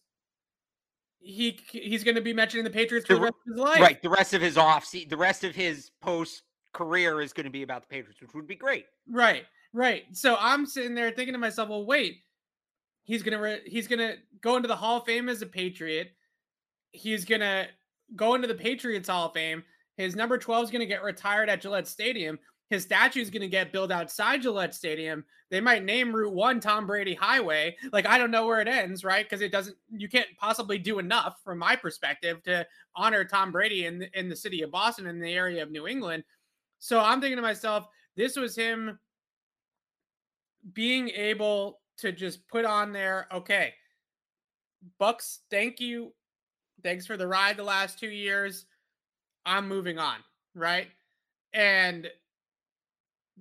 he 1.19 1.59
he's 1.71 2.03
going 2.03 2.15
to 2.15 2.21
be 2.21 2.33
mentioning 2.33 2.63
the 2.63 2.71
Patriots 2.71 3.05
for 3.05 3.13
the, 3.13 3.19
the 3.19 3.25
rest 3.25 3.35
of 3.45 3.53
his 3.53 3.61
life. 3.61 3.81
Right, 3.81 4.01
the 4.01 4.09
rest 4.09 4.33
of 4.33 4.41
his 4.41 4.57
off 4.57 4.89
the 4.91 5.17
rest 5.17 5.43
of 5.43 5.53
his 5.53 5.91
post 6.01 6.43
career 6.73 7.21
is 7.21 7.33
going 7.33 7.43
to 7.43 7.51
be 7.51 7.63
about 7.63 7.81
the 7.81 7.87
Patriots, 7.87 8.21
which 8.21 8.33
would 8.33 8.47
be 8.47 8.55
great. 8.55 8.85
Right, 9.09 9.45
right. 9.73 10.03
So 10.13 10.37
I'm 10.39 10.65
sitting 10.65 10.95
there 10.95 11.11
thinking 11.11 11.33
to 11.33 11.39
myself, 11.39 11.69
well, 11.69 11.85
wait, 11.85 12.23
he's 13.03 13.23
gonna 13.23 13.41
re- 13.41 13.61
he's 13.65 13.87
gonna 13.87 14.15
go 14.41 14.55
into 14.55 14.67
the 14.67 14.75
Hall 14.75 14.97
of 14.97 15.05
Fame 15.05 15.27
as 15.27 15.41
a 15.41 15.47
Patriot. 15.47 16.11
He's 16.91 17.25
gonna 17.25 17.67
go 18.15 18.35
into 18.35 18.47
the 18.47 18.55
Patriots 18.55 19.09
Hall 19.09 19.27
of 19.27 19.33
Fame. 19.33 19.63
His 19.97 20.15
number 20.15 20.37
12 20.37 20.65
is 20.65 20.71
going 20.71 20.81
to 20.81 20.85
get 20.85 21.03
retired 21.03 21.49
at 21.49 21.61
Gillette 21.61 21.87
Stadium. 21.87 22.39
His 22.69 22.83
statue 22.83 23.21
is 23.21 23.29
going 23.29 23.41
to 23.41 23.49
get 23.49 23.73
built 23.73 23.91
outside 23.91 24.41
Gillette 24.41 24.73
Stadium. 24.73 25.25
They 25.49 25.59
might 25.59 25.83
name 25.83 26.15
Route 26.15 26.33
1 26.33 26.61
Tom 26.61 26.87
Brady 26.87 27.13
Highway. 27.13 27.75
Like, 27.91 28.07
I 28.07 28.17
don't 28.17 28.31
know 28.31 28.47
where 28.47 28.61
it 28.61 28.69
ends, 28.69 29.03
right? 29.03 29.25
Because 29.25 29.41
it 29.41 29.51
doesn't, 29.51 29.75
you 29.91 30.07
can't 30.07 30.29
possibly 30.37 30.77
do 30.77 30.99
enough 30.99 31.41
from 31.43 31.57
my 31.57 31.75
perspective 31.75 32.41
to 32.43 32.65
honor 32.95 33.25
Tom 33.25 33.51
Brady 33.51 33.85
in 33.85 34.07
in 34.13 34.29
the 34.29 34.35
city 34.35 34.61
of 34.61 34.71
Boston, 34.71 35.07
in 35.07 35.19
the 35.19 35.33
area 35.33 35.61
of 35.61 35.69
New 35.69 35.85
England. 35.85 36.23
So 36.79 37.01
I'm 37.01 37.19
thinking 37.19 37.35
to 37.35 37.41
myself, 37.41 37.87
this 38.15 38.37
was 38.37 38.55
him 38.55 38.97
being 40.73 41.09
able 41.09 41.81
to 41.97 42.11
just 42.11 42.47
put 42.47 42.65
on 42.65 42.93
there, 42.93 43.27
okay, 43.33 43.73
Bucks, 44.97 45.41
thank 45.49 45.79
you 45.79 46.13
Thanks 46.83 47.05
for 47.05 47.17
the 47.17 47.27
ride 47.27 47.57
the 47.57 47.63
last 47.63 47.99
two 47.99 48.09
years. 48.09 48.65
I'm 49.45 49.67
moving 49.67 49.97
on, 49.97 50.17
right? 50.55 50.87
And 51.53 52.09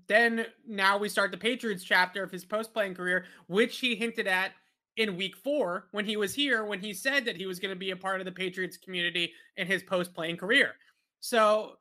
then 0.09 0.47
now 0.67 0.99
we 0.99 1.09
start 1.09 1.31
the 1.31 1.37
Patriots 1.37 1.85
chapter 1.85 2.23
of 2.23 2.31
his 2.31 2.45
post 2.45 2.73
playing 2.73 2.95
career, 2.95 3.27
which 3.49 3.79
he 3.79 3.95
hinted 3.95 4.27
at 4.27 4.53
in 4.97 5.17
week 5.17 5.37
four 5.37 5.89
when 5.93 6.05
he 6.05 6.17
was 6.17 6.35
here, 6.35 6.65
when 6.65 6.81
he 6.81 6.93
said 6.93 7.25
that 7.25 7.37
he 7.37 7.47
was 7.47 7.61
going 7.61 7.73
to 7.73 7.79
be 7.79 7.91
a 7.91 7.97
part 7.97 8.21
of 8.21 8.25
the 8.25 8.33
Patriots 8.33 8.77
community 8.77 9.33
in 9.57 9.67
his 9.67 9.83
post 9.83 10.15
playing 10.15 10.37
career. 10.37 10.73
So 11.21 11.77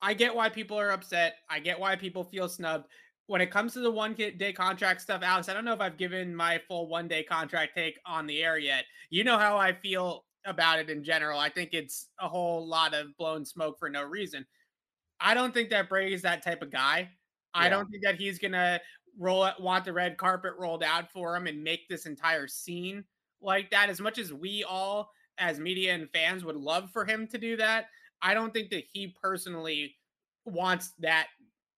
I 0.00 0.14
get 0.14 0.34
why 0.34 0.48
people 0.48 0.78
are 0.78 0.90
upset. 0.90 1.36
I 1.48 1.58
get 1.60 1.78
why 1.78 1.96
people 1.96 2.24
feel 2.24 2.48
snubbed. 2.48 2.86
When 3.26 3.40
it 3.42 3.50
comes 3.50 3.74
to 3.74 3.80
the 3.80 3.90
one 3.90 4.14
day 4.14 4.54
contract 4.54 5.02
stuff, 5.02 5.22
Alex, 5.22 5.48
I 5.48 5.54
don't 5.54 5.64
know 5.64 5.74
if 5.74 5.80
I've 5.80 5.98
given 5.98 6.34
my 6.34 6.60
full 6.66 6.88
one 6.88 7.08
day 7.08 7.22
contract 7.22 7.74
take 7.74 7.98
on 8.06 8.26
the 8.26 8.42
air 8.42 8.58
yet. 8.58 8.84
You 9.10 9.22
know 9.22 9.36
how 9.36 9.58
I 9.58 9.74
feel 9.74 10.24
about 10.44 10.78
it 10.78 10.90
in 10.90 11.04
general. 11.04 11.38
I 11.38 11.48
think 11.48 11.70
it's 11.72 12.08
a 12.20 12.28
whole 12.28 12.66
lot 12.66 12.94
of 12.94 13.16
blown 13.16 13.44
smoke 13.44 13.78
for 13.78 13.88
no 13.88 14.02
reason. 14.02 14.46
I 15.20 15.34
don't 15.34 15.52
think 15.52 15.70
that 15.70 15.88
Brady's 15.88 16.22
that 16.22 16.42
type 16.42 16.62
of 16.62 16.70
guy. 16.70 16.98
Yeah. 17.00 17.06
I 17.54 17.68
don't 17.68 17.88
think 17.90 18.02
that 18.04 18.16
he's 18.16 18.38
gonna 18.38 18.80
roll 19.18 19.48
want 19.58 19.84
the 19.84 19.92
red 19.92 20.16
carpet 20.16 20.52
rolled 20.58 20.82
out 20.82 21.10
for 21.10 21.34
him 21.36 21.46
and 21.46 21.62
make 21.62 21.88
this 21.88 22.06
entire 22.06 22.46
scene 22.46 23.04
like 23.40 23.70
that. 23.70 23.88
As 23.88 24.00
much 24.00 24.18
as 24.18 24.32
we 24.32 24.64
all, 24.64 25.10
as 25.38 25.58
media 25.58 25.94
and 25.94 26.08
fans, 26.10 26.44
would 26.44 26.56
love 26.56 26.90
for 26.92 27.04
him 27.04 27.26
to 27.28 27.38
do 27.38 27.56
that, 27.56 27.86
I 28.22 28.34
don't 28.34 28.52
think 28.52 28.70
that 28.70 28.84
he 28.92 29.14
personally 29.20 29.96
wants 30.44 30.92
that 31.00 31.28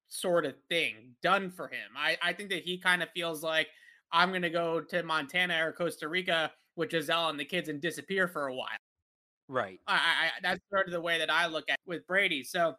sort 0.09 0.45
of 0.45 0.55
thing 0.69 1.15
done 1.23 1.51
for 1.51 1.69
him. 1.69 1.91
I, 1.97 2.17
I 2.23 2.33
think 2.33 2.51
that 2.51 2.63
he 2.63 2.79
kind 2.79 3.03
of 3.03 3.09
feels 3.11 3.43
like 3.43 3.69
I'm 4.13 4.31
going 4.31 4.43
to 4.43 4.51
go 4.51 4.81
to 4.81 5.03
Montana 5.03 5.65
or 5.65 5.73
Costa 5.73 6.09
Rica 6.09 6.53
with 6.77 6.91
Gisele 6.91 7.29
and 7.29 7.39
the 7.39 7.45
kids 7.45 7.69
and 7.69 7.81
disappear 7.81 8.29
for 8.29 8.49
a 8.49 8.55
while. 8.55 8.69
Right. 9.49 9.81
I, 9.87 9.95
I 9.95 10.31
that's 10.43 10.61
sort 10.71 10.87
of 10.87 10.93
the 10.93 11.01
way 11.01 11.19
that 11.19 11.31
I 11.31 11.47
look 11.47 11.69
at 11.69 11.79
with 11.87 12.07
Brady. 12.07 12.45
So 12.45 12.75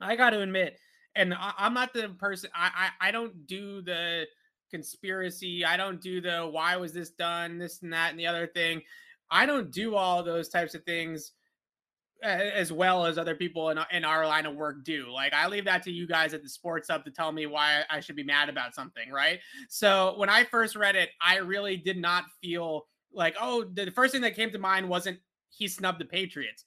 I 0.00 0.16
got 0.16 0.30
to 0.30 0.40
admit, 0.40 0.78
and 1.14 1.32
I, 1.34 1.52
am 1.58 1.74
not 1.74 1.94
the 1.94 2.10
person. 2.10 2.50
I, 2.54 2.90
I 3.00 3.08
I 3.08 3.10
don't 3.10 3.46
do 3.46 3.80
the 3.80 4.26
conspiracy. 4.70 5.64
I 5.64 5.76
don't 5.76 6.00
do 6.00 6.20
the 6.20 6.48
why 6.50 6.76
was 6.76 6.92
this 6.92 7.10
done, 7.10 7.58
this 7.58 7.82
and 7.82 7.92
that 7.92 8.10
and 8.10 8.18
the 8.18 8.26
other 8.26 8.46
thing. 8.46 8.82
I 9.30 9.46
don't 9.46 9.70
do 9.70 9.94
all 9.94 10.22
those 10.22 10.48
types 10.48 10.74
of 10.74 10.84
things 10.84 11.32
as 12.22 12.72
well 12.72 13.04
as 13.04 13.18
other 13.18 13.34
people 13.34 13.70
in, 13.70 13.78
in 13.92 14.04
our 14.04 14.26
line 14.26 14.46
of 14.46 14.54
work 14.54 14.84
do. 14.84 15.10
Like 15.12 15.34
I 15.34 15.46
leave 15.46 15.66
that 15.66 15.82
to 15.82 15.90
you 15.90 16.06
guys 16.06 16.32
at 16.32 16.42
the 16.42 16.48
sports 16.48 16.88
hub 16.88 17.04
to 17.04 17.10
tell 17.10 17.32
me 17.32 17.46
why 17.46 17.82
I 17.90 18.00
should 18.00 18.16
be 18.16 18.24
mad 18.24 18.48
about 18.48 18.74
something, 18.74 19.10
right? 19.10 19.40
So 19.68 20.14
when 20.16 20.30
I 20.30 20.44
first 20.44 20.74
read 20.74 20.96
it, 20.96 21.10
I 21.20 21.36
really 21.36 21.76
did 21.76 21.98
not 21.98 22.24
feel 22.42 22.86
like, 23.12 23.36
oh, 23.40 23.64
the 23.64 23.90
first 23.90 24.12
thing 24.12 24.22
that 24.22 24.36
came 24.36 24.50
to 24.52 24.58
mind 24.58 24.88
wasn't 24.88 25.18
he 25.50 25.68
snubbed 25.68 26.00
the 26.00 26.06
Patriots. 26.06 26.64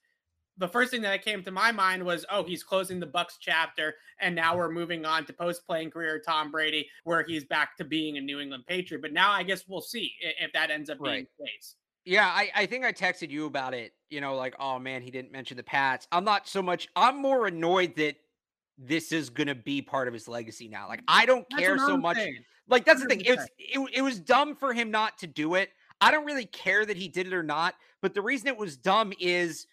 The 0.60 0.68
first 0.68 0.90
thing 0.90 1.02
that 1.02 1.24
came 1.24 1.44
to 1.44 1.52
my 1.52 1.72
mind 1.72 2.04
was, 2.04 2.26
oh, 2.32 2.44
he's 2.44 2.64
closing 2.64 3.00
the 3.00 3.06
Bucks 3.06 3.38
chapter, 3.40 3.94
and 4.20 4.36
now 4.36 4.58
we're 4.58 4.72
moving 4.72 5.06
on 5.06 5.24
to 5.26 5.34
post-playing 5.34 5.92
career 5.92 6.20
Tom 6.26 6.50
Brady, 6.50 6.90
where 7.04 7.24
he's 7.24 7.46
back 7.46 7.78
to 7.78 7.84
being 7.84 8.18
a 8.18 8.22
New 8.22 8.40
England 8.40 8.64
Patriot. 8.66 9.02
But 9.02 9.14
now 9.14 9.32
I 9.32 9.44
guess 9.44 9.66
we'll 9.68 9.82
see 9.82 10.14
if 10.22 10.52
that 10.54 10.72
ends 10.72 10.90
up 10.90 10.98
being 11.04 11.28
the 11.38 11.46
case. 11.46 11.76
Yeah, 12.08 12.26
I, 12.26 12.50
I 12.56 12.66
think 12.66 12.86
I 12.86 12.94
texted 12.94 13.30
you 13.30 13.48
about 13.48 13.74
it. 13.74 13.92
You 14.10 14.22
know, 14.22 14.36
like, 14.36 14.56
oh 14.60 14.80
man, 14.80 15.02
he 15.02 15.12
didn't 15.12 15.34
mention 15.34 15.58
the 15.58 15.64
Pats. 15.64 16.08
I'm 16.12 16.24
not 16.24 16.48
so 16.48 16.62
much. 16.62 16.88
I'm 16.96 17.22
more 17.22 17.48
annoyed 17.48 17.96
that 17.98 18.16
this 18.78 19.12
is 19.12 19.30
gonna 19.30 19.56
be 19.56 19.82
part 19.82 20.08
of 20.08 20.14
his 20.14 20.28
legacy 20.28 20.70
now. 20.70 20.88
Like, 20.88 21.04
I 21.08 21.26
don't 21.26 21.46
that's 21.50 21.62
care 21.62 21.78
so 21.78 21.96
I'm 21.96 22.02
much. 22.02 22.16
Saying. 22.16 22.46
Like, 22.70 22.86
that's 22.86 23.02
the 23.02 23.08
thing. 23.08 23.22
It 23.22 23.38
was 23.38 23.48
it, 23.60 23.90
it 23.94 24.02
was 24.02 24.20
dumb 24.20 24.56
for 24.56 24.74
him 24.74 24.90
not 24.90 25.18
to 25.20 25.28
do 25.28 25.56
it. 25.56 25.70
I 26.00 26.12
don't 26.12 26.26
really 26.26 26.46
care 26.46 26.86
that 26.86 26.96
he 26.96 27.10
did 27.10 27.28
it 27.28 27.34
or 27.34 27.44
not. 27.44 27.76
But 28.02 28.14
the 28.14 28.22
reason 28.22 28.48
it 28.48 28.58
was 28.58 28.78
dumb 28.78 29.12
is 29.20 29.68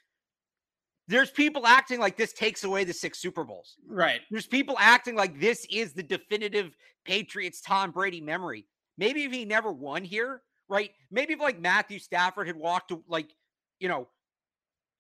there's 1.07 1.31
people 1.31 1.67
acting 1.67 2.01
like 2.01 2.17
this 2.17 2.33
takes 2.33 2.65
away 2.65 2.83
the 2.83 2.93
six 2.93 3.19
Super 3.19 3.45
Bowls. 3.45 3.77
Right. 3.87 4.23
There's 4.31 4.47
people 4.47 4.77
acting 4.81 5.15
like 5.15 5.39
this 5.39 5.67
is 5.71 5.93
the 5.93 6.03
definitive 6.03 6.77
Patriots 7.05 7.61
Tom 7.61 7.93
Brady 7.93 8.21
memory. 8.21 8.67
Maybe 8.99 9.23
if 9.23 9.33
he 9.33 9.45
never 9.45 9.71
won 9.71 10.03
here, 10.03 10.43
right? 10.69 10.91
Maybe 11.11 11.35
if 11.35 11.41
like 11.41 11.61
Matthew 11.61 11.99
Stafford 11.99 12.47
had 12.47 12.57
walked 12.57 12.89
to 12.89 13.03
like, 13.09 13.31
you 13.79 13.89
know, 13.89 14.09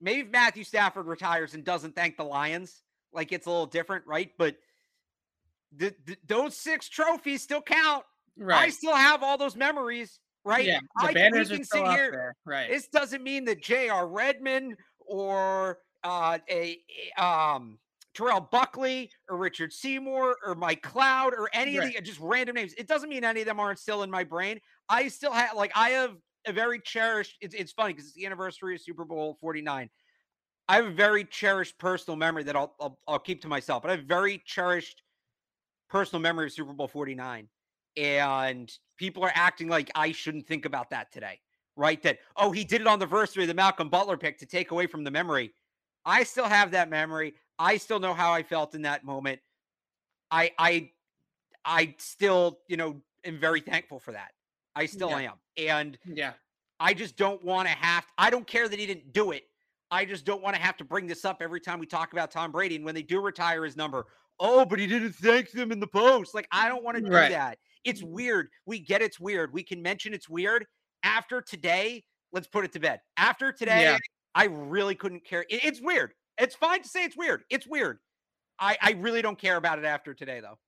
maybe 0.00 0.20
if 0.20 0.30
Matthew 0.30 0.64
Stafford 0.64 1.06
retires 1.06 1.54
and 1.54 1.64
doesn't 1.64 1.94
thank 1.94 2.16
the 2.16 2.24
Lions, 2.24 2.82
like 3.12 3.32
it's 3.32 3.46
a 3.46 3.50
little 3.50 3.66
different, 3.66 4.06
right? 4.06 4.30
But 4.38 4.56
the, 5.76 5.94
the, 6.06 6.16
those 6.26 6.56
six 6.56 6.88
trophies 6.88 7.42
still 7.42 7.62
count. 7.62 8.04
Right. 8.36 8.62
I 8.62 8.68
still 8.70 8.94
have 8.94 9.22
all 9.22 9.38
those 9.38 9.56
memories, 9.56 10.18
right? 10.44 10.64
Yeah, 10.64 10.80
the 11.00 11.06
I 11.06 11.12
banners 11.12 11.50
can 11.50 11.64
sit 11.64 11.86
here. 11.88 12.10
There. 12.10 12.36
Right. 12.44 12.68
This 12.68 12.88
doesn't 12.88 13.22
mean 13.22 13.44
that 13.44 13.62
J.R. 13.62 14.06
Redmond 14.06 14.76
or 14.98 15.78
uh, 16.02 16.38
a 16.50 16.78
um 17.16 17.78
Terrell 18.14 18.40
Buckley 18.40 19.10
or 19.28 19.36
Richard 19.36 19.72
Seymour 19.72 20.36
or 20.44 20.54
Mike 20.54 20.82
Cloud 20.82 21.34
or 21.34 21.50
any 21.52 21.78
right. 21.78 21.88
of 21.88 21.94
the 21.94 22.00
just 22.00 22.20
random 22.20 22.54
names. 22.54 22.72
It 22.78 22.86
doesn't 22.86 23.08
mean 23.08 23.24
any 23.24 23.40
of 23.40 23.46
them 23.46 23.60
aren't 23.60 23.78
still 23.78 24.02
in 24.02 24.10
my 24.10 24.24
brain. 24.24 24.60
I 24.88 25.08
still 25.08 25.32
have 25.32 25.56
like 25.56 25.72
I 25.74 25.90
have 25.90 26.16
a 26.46 26.52
very 26.52 26.78
cherished. 26.78 27.36
It's 27.40 27.54
it's 27.54 27.72
funny 27.72 27.92
because 27.92 28.06
it's 28.06 28.14
the 28.14 28.26
anniversary 28.26 28.74
of 28.74 28.80
Super 28.80 29.04
Bowl 29.04 29.36
forty 29.40 29.62
nine. 29.62 29.90
I 30.68 30.76
have 30.76 30.86
a 30.86 30.90
very 30.90 31.24
cherished 31.24 31.78
personal 31.78 32.16
memory 32.16 32.42
that 32.44 32.56
I'll, 32.56 32.74
I'll 32.80 32.98
I'll 33.06 33.18
keep 33.18 33.42
to 33.42 33.48
myself. 33.48 33.82
But 33.82 33.90
I 33.90 33.96
have 33.96 34.04
very 34.04 34.42
cherished 34.46 35.02
personal 35.88 36.20
memory 36.20 36.46
of 36.46 36.52
Super 36.52 36.72
Bowl 36.72 36.88
forty 36.88 37.14
nine, 37.14 37.48
and 37.96 38.70
people 38.98 39.22
are 39.24 39.32
acting 39.34 39.68
like 39.68 39.90
I 39.94 40.12
shouldn't 40.12 40.46
think 40.46 40.64
about 40.64 40.90
that 40.90 41.12
today. 41.12 41.40
Right? 41.76 42.02
That 42.02 42.18
oh 42.36 42.52
he 42.52 42.64
did 42.64 42.80
it 42.80 42.86
on 42.86 42.98
the 42.98 43.04
anniversary 43.06 43.44
of 43.44 43.48
the 43.48 43.54
Malcolm 43.54 43.88
Butler 43.88 44.16
pick 44.16 44.38
to 44.38 44.46
take 44.46 44.70
away 44.70 44.86
from 44.86 45.04
the 45.04 45.10
memory. 45.10 45.52
I 46.04 46.24
still 46.24 46.44
have 46.46 46.72
that 46.72 46.90
memory. 46.90 47.34
I 47.58 47.78
still 47.78 47.98
know 47.98 48.14
how 48.14 48.32
I 48.32 48.42
felt 48.42 48.74
in 48.74 48.82
that 48.82 49.04
moment. 49.04 49.40
I 50.30 50.52
I 50.58 50.90
I 51.64 51.94
still, 51.98 52.60
you 52.68 52.76
know, 52.76 53.00
am 53.24 53.38
very 53.40 53.60
thankful 53.60 53.98
for 53.98 54.12
that. 54.12 54.33
I 54.76 54.86
still 54.86 55.10
yeah. 55.10 55.32
am. 55.32 55.32
And 55.56 55.98
yeah, 56.06 56.32
I 56.80 56.94
just 56.94 57.16
don't 57.16 57.42
want 57.44 57.68
to 57.68 57.74
have 57.74 58.04
I 58.18 58.30
don't 58.30 58.46
care 58.46 58.68
that 58.68 58.78
he 58.78 58.86
didn't 58.86 59.12
do 59.12 59.30
it. 59.32 59.44
I 59.90 60.04
just 60.04 60.24
don't 60.24 60.42
want 60.42 60.56
to 60.56 60.62
have 60.62 60.76
to 60.78 60.84
bring 60.84 61.06
this 61.06 61.24
up 61.24 61.38
every 61.40 61.60
time 61.60 61.78
we 61.78 61.86
talk 61.86 62.12
about 62.12 62.30
Tom 62.30 62.50
Brady. 62.50 62.76
And 62.76 62.84
when 62.84 62.94
they 62.94 63.02
do 63.02 63.20
retire 63.20 63.64
his 63.64 63.76
number, 63.76 64.06
oh, 64.40 64.64
but 64.64 64.78
he 64.78 64.86
didn't 64.86 65.14
thank 65.14 65.52
them 65.52 65.70
in 65.70 65.78
the 65.78 65.86
post. 65.86 66.34
Like, 66.34 66.48
I 66.50 66.68
don't 66.68 66.82
want 66.82 66.96
to 66.96 67.02
do 67.02 67.10
right. 67.10 67.30
that. 67.30 67.58
It's 67.84 68.02
weird. 68.02 68.48
We 68.66 68.78
get 68.78 69.02
it's 69.02 69.20
weird. 69.20 69.52
We 69.52 69.62
can 69.62 69.82
mention 69.82 70.14
it's 70.14 70.28
weird. 70.28 70.66
After 71.02 71.40
today, 71.40 72.02
let's 72.32 72.48
put 72.48 72.64
it 72.64 72.72
to 72.72 72.80
bed. 72.80 73.00
After 73.16 73.52
today, 73.52 73.82
yeah. 73.82 73.98
I 74.34 74.46
really 74.46 74.94
couldn't 74.94 75.24
care. 75.24 75.42
It, 75.48 75.64
it's 75.64 75.80
weird. 75.80 76.12
It's 76.38 76.54
fine 76.54 76.82
to 76.82 76.88
say 76.88 77.04
it's 77.04 77.16
weird. 77.16 77.44
It's 77.50 77.66
weird. 77.66 77.98
I, 78.58 78.76
I 78.80 78.92
really 78.92 79.22
don't 79.22 79.38
care 79.38 79.56
about 79.56 79.78
it 79.78 79.84
after 79.84 80.14
today, 80.14 80.40
though. 80.40 80.58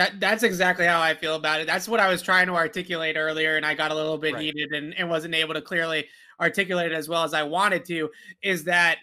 That 0.00 0.18
that's 0.18 0.42
exactly 0.44 0.86
how 0.86 0.98
I 0.98 1.12
feel 1.12 1.34
about 1.34 1.60
it. 1.60 1.66
That's 1.66 1.86
what 1.86 2.00
I 2.00 2.08
was 2.08 2.22
trying 2.22 2.46
to 2.46 2.54
articulate 2.54 3.18
earlier, 3.18 3.58
and 3.58 3.66
I 3.66 3.74
got 3.74 3.90
a 3.90 3.94
little 3.94 4.16
bit 4.16 4.32
right. 4.32 4.44
heated 4.44 4.72
and, 4.72 4.94
and 4.94 5.10
wasn't 5.10 5.34
able 5.34 5.52
to 5.52 5.60
clearly 5.60 6.06
articulate 6.40 6.90
it 6.90 6.94
as 6.94 7.06
well 7.06 7.22
as 7.22 7.34
I 7.34 7.42
wanted 7.42 7.84
to. 7.84 8.08
Is 8.42 8.64
that 8.64 8.96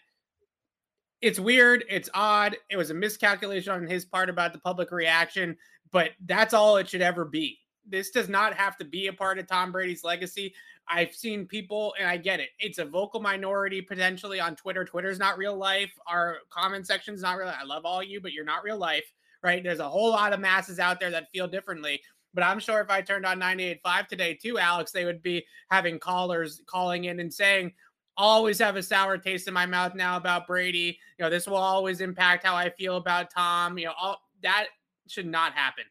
it's 1.22 1.39
weird, 1.39 1.86
it's 1.88 2.10
odd, 2.16 2.58
it 2.72 2.77
was 2.77 2.89
a 2.89 2.96
miscalculation 2.96 3.74
on 3.74 3.86
his 3.86 4.06
part 4.06 4.27
about 4.27 4.54
the 4.54 4.60
public 4.60 4.92
reaction, 4.92 5.56
but 5.92 6.13
that's 6.25 6.56
all 6.56 6.77
it 6.77 6.89
should 6.89 7.04
ever 7.04 7.25
be. 7.25 7.60
This 7.88 8.10
does 8.10 8.27
not 8.27 8.56
have 8.56 8.75
to 8.77 8.84
be 8.84 9.06
a 9.06 9.13
part 9.13 9.38
of 9.38 9.46
Tom 9.46 9.72
Brady's 9.72 10.04
legacy. 10.04 10.51
I've 10.88 11.13
seen 11.13 11.46
people, 11.46 11.94
and 12.00 12.10
I 12.10 12.18
get 12.18 12.39
it. 12.39 12.50
It's 12.58 12.80
a 12.80 12.86
vocal 12.86 13.20
minority 13.20 13.84
potentially 13.84 14.39
on 14.39 14.56
Twitter. 14.56 14.84
Twitter's 14.84 15.20
not 15.20 15.38
real 15.38 15.56
life. 15.56 15.92
Our 16.08 16.38
comment 16.50 16.88
section's 16.88 17.22
not 17.22 17.38
real. 17.38 17.50
I 17.50 17.66
love 17.66 17.86
all 17.86 18.01
you, 18.01 18.20
but 18.20 18.32
you're 18.32 18.44
not 18.44 18.63
real 18.63 18.77
life, 18.80 19.06
right? 19.44 19.63
There's 19.63 19.79
a 19.79 19.89
whole 19.89 20.12
lot 20.12 20.34
of 20.34 20.39
masses 20.39 20.79
out 20.79 21.00
there 21.00 21.12
that 21.12 21.32
feel 21.32 21.48
differently. 21.48 22.01
But 22.34 22.44
I'm 22.44 22.60
sure 22.60 22.82
if 22.82 22.89
I 22.89 23.01
turned 23.01 23.25
on 23.25 23.39
98.5 23.39 24.08
today 24.08 24.34
too, 24.34 24.60
Alex, 24.60 24.91
they 24.91 25.06
would 25.06 25.24
be 25.24 25.46
having 25.72 25.98
callers 25.98 26.62
calling 26.67 27.06
in 27.06 27.20
and 27.20 27.34
saying, 27.34 27.74
always 28.17 28.60
have 28.60 28.75
a 28.75 28.84
sour 28.84 29.17
taste 29.17 29.48
in 29.48 29.53
my 29.53 29.65
mouth 29.65 29.96
now 29.96 30.17
about 30.17 30.48
Brady. 30.48 31.00
You 31.17 31.25
know, 31.25 31.29
this 31.29 31.48
will 31.48 31.58
always 31.58 32.01
impact 32.01 32.46
how 32.46 32.56
I 32.56 32.70
feel 32.70 32.98
about 32.98 33.32
Tom. 33.32 33.77
You 33.77 33.86
know, 33.86 33.94
all 34.00 34.22
that 34.44 34.67
should 35.08 35.27
not 35.27 35.53
happen. 35.53 35.86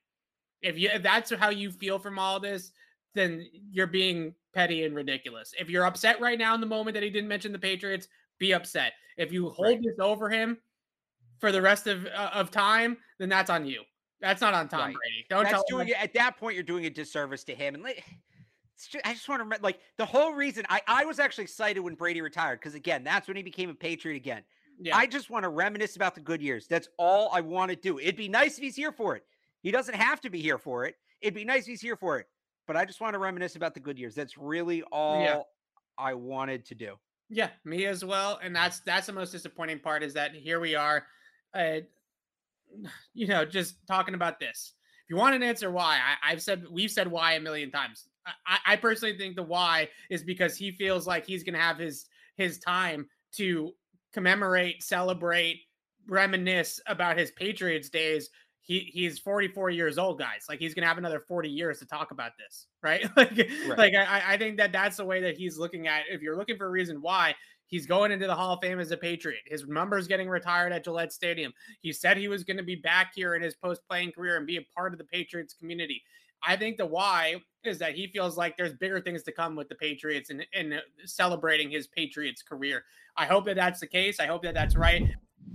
If 0.62 0.78
you 0.78 0.90
if 0.92 1.02
that's 1.02 1.32
how 1.32 1.50
you 1.50 1.70
feel 1.70 1.98
from 1.98 2.18
all 2.18 2.40
this, 2.40 2.72
then 3.14 3.46
you're 3.70 3.86
being 3.86 4.34
petty 4.54 4.84
and 4.84 4.94
ridiculous. 4.94 5.54
If 5.58 5.70
you're 5.70 5.86
upset 5.86 6.20
right 6.20 6.38
now 6.38 6.54
in 6.54 6.60
the 6.60 6.66
moment 6.66 6.94
that 6.94 7.02
he 7.02 7.10
didn't 7.10 7.28
mention 7.28 7.52
the 7.52 7.58
Patriots, 7.58 8.08
be 8.38 8.52
upset. 8.52 8.92
If 9.16 9.32
you 9.32 9.48
hold 9.50 9.68
right. 9.68 9.82
this 9.82 9.98
over 9.98 10.28
him 10.28 10.58
for 11.38 11.52
the 11.52 11.62
rest 11.62 11.86
of 11.86 12.06
uh, 12.06 12.30
of 12.32 12.50
time, 12.50 12.98
then 13.18 13.28
that's 13.28 13.50
on 13.50 13.66
you. 13.66 13.82
That's 14.20 14.40
not 14.40 14.54
on 14.54 14.68
Tom 14.68 14.80
right. 14.80 14.94
Brady. 14.94 15.26
Don't 15.28 15.44
that's 15.44 15.62
doing 15.68 15.88
it, 15.88 16.02
at 16.02 16.14
that 16.14 16.38
point. 16.38 16.54
You're 16.54 16.64
doing 16.64 16.86
a 16.86 16.90
disservice 16.90 17.44
to 17.44 17.54
him. 17.54 17.74
And 17.74 17.82
like, 17.82 18.02
just, 18.78 18.96
I 19.06 19.12
just 19.12 19.28
want 19.28 19.40
to 19.40 19.44
remember, 19.44 19.62
like 19.62 19.80
the 19.98 20.06
whole 20.06 20.32
reason 20.32 20.64
I 20.68 20.80
I 20.86 21.04
was 21.04 21.18
actually 21.18 21.44
excited 21.44 21.80
when 21.80 21.94
Brady 21.94 22.20
retired 22.20 22.60
because 22.60 22.74
again, 22.74 23.04
that's 23.04 23.28
when 23.28 23.36
he 23.36 23.42
became 23.42 23.70
a 23.70 23.74
Patriot 23.74 24.16
again. 24.16 24.42
Yeah. 24.78 24.96
I 24.96 25.06
just 25.06 25.30
want 25.30 25.44
to 25.44 25.48
reminisce 25.48 25.96
about 25.96 26.14
the 26.14 26.20
good 26.20 26.42
years. 26.42 26.66
That's 26.66 26.88
all 26.98 27.30
I 27.32 27.40
want 27.40 27.70
to 27.70 27.76
do. 27.76 27.98
It'd 27.98 28.16
be 28.16 28.28
nice 28.28 28.58
if 28.58 28.64
he's 28.64 28.76
here 28.76 28.92
for 28.92 29.16
it. 29.16 29.24
He 29.62 29.70
doesn't 29.70 29.94
have 29.94 30.20
to 30.20 30.30
be 30.30 30.40
here 30.40 30.58
for 30.58 30.84
it. 30.84 30.96
It'd 31.22 31.34
be 31.34 31.44
nice 31.44 31.62
if 31.62 31.68
he's 31.68 31.80
here 31.80 31.96
for 31.96 32.18
it 32.18 32.26
but 32.66 32.76
I 32.76 32.84
just 32.84 33.00
want 33.00 33.14
to 33.14 33.18
reminisce 33.18 33.56
about 33.56 33.74
the 33.74 33.80
good 33.80 33.98
years. 33.98 34.14
That's 34.14 34.36
really 34.36 34.82
all 34.92 35.22
yeah. 35.22 35.40
I 35.96 36.14
wanted 36.14 36.64
to 36.66 36.74
do. 36.74 36.96
Yeah, 37.28 37.48
me 37.64 37.86
as 37.86 38.04
well. 38.04 38.38
And 38.42 38.54
that's 38.54 38.80
that's 38.80 39.06
the 39.06 39.12
most 39.12 39.30
disappointing 39.30 39.80
part 39.80 40.02
is 40.02 40.14
that 40.14 40.34
here 40.34 40.60
we 40.60 40.74
are. 40.74 41.04
Uh, 41.54 41.80
you 43.14 43.26
know, 43.26 43.44
just 43.44 43.76
talking 43.86 44.14
about 44.14 44.40
this. 44.40 44.74
If 45.04 45.10
you 45.10 45.16
want 45.16 45.36
an 45.36 45.42
answer 45.42 45.70
why, 45.70 46.00
I, 46.22 46.30
have 46.30 46.42
said 46.42 46.64
we've 46.70 46.90
said 46.90 47.08
why 47.08 47.34
a 47.34 47.40
million 47.40 47.70
times. 47.70 48.08
I, 48.46 48.58
I 48.66 48.76
personally 48.76 49.16
think 49.16 49.36
the 49.36 49.42
why 49.42 49.88
is 50.10 50.24
because 50.24 50.56
he 50.56 50.72
feels 50.72 51.06
like 51.06 51.24
he's 51.24 51.44
gonna 51.44 51.60
have 51.60 51.78
his 51.78 52.06
his 52.36 52.58
time 52.58 53.06
to 53.36 53.72
commemorate, 54.12 54.82
celebrate, 54.82 55.60
reminisce 56.08 56.80
about 56.88 57.18
his 57.18 57.30
Patriots 57.30 57.88
days 57.88 58.30
he 58.66 58.90
he's 58.92 59.18
44 59.20 59.70
years 59.70 59.96
old, 59.96 60.18
guys. 60.18 60.46
Like 60.48 60.58
he's 60.58 60.74
gonna 60.74 60.88
have 60.88 60.98
another 60.98 61.20
40 61.20 61.48
years 61.48 61.78
to 61.78 61.86
talk 61.86 62.10
about 62.10 62.32
this, 62.36 62.66
right? 62.82 63.04
like, 63.16 63.38
right. 63.38 63.78
like 63.78 63.94
I, 63.94 64.34
I 64.34 64.36
think 64.36 64.56
that 64.56 64.72
that's 64.72 64.96
the 64.96 65.04
way 65.04 65.20
that 65.22 65.36
he's 65.36 65.56
looking 65.56 65.86
at. 65.86 66.02
If 66.10 66.20
you're 66.20 66.36
looking 66.36 66.56
for 66.56 66.66
a 66.66 66.70
reason 66.70 67.00
why 67.00 67.34
he's 67.66 67.86
going 67.86 68.12
into 68.12 68.26
the 68.26 68.34
Hall 68.34 68.54
of 68.54 68.60
Fame 68.60 68.80
as 68.80 68.90
a 68.90 68.96
Patriot, 68.96 69.42
his 69.46 69.66
number's 69.66 70.06
getting 70.06 70.28
retired 70.28 70.72
at 70.72 70.84
Gillette 70.84 71.12
Stadium. 71.12 71.52
He 71.80 71.92
said 71.92 72.16
he 72.16 72.28
was 72.28 72.44
going 72.44 72.56
to 72.56 72.62
be 72.62 72.76
back 72.76 73.12
here 73.14 73.34
in 73.34 73.42
his 73.42 73.54
post-playing 73.54 74.12
career 74.12 74.36
and 74.36 74.46
be 74.46 74.56
a 74.56 74.66
part 74.74 74.92
of 74.92 74.98
the 74.98 75.04
Patriots 75.04 75.54
community. 75.54 76.02
I 76.46 76.56
think 76.56 76.76
the 76.76 76.86
why 76.86 77.36
is 77.64 77.78
that 77.78 77.94
he 77.94 78.06
feels 78.08 78.36
like 78.36 78.56
there's 78.56 78.74
bigger 78.74 79.00
things 79.00 79.22
to 79.24 79.32
come 79.32 79.56
with 79.56 79.68
the 79.68 79.74
Patriots 79.74 80.30
and, 80.30 80.46
and 80.54 80.80
celebrating 81.04 81.70
his 81.70 81.86
Patriots 81.88 82.42
career. 82.42 82.84
I 83.16 83.26
hope 83.26 83.46
that 83.46 83.56
that's 83.56 83.80
the 83.80 83.86
case. 83.86 84.20
I 84.20 84.26
hope 84.26 84.42
that 84.42 84.54
that's 84.54 84.76
right. 84.76 85.02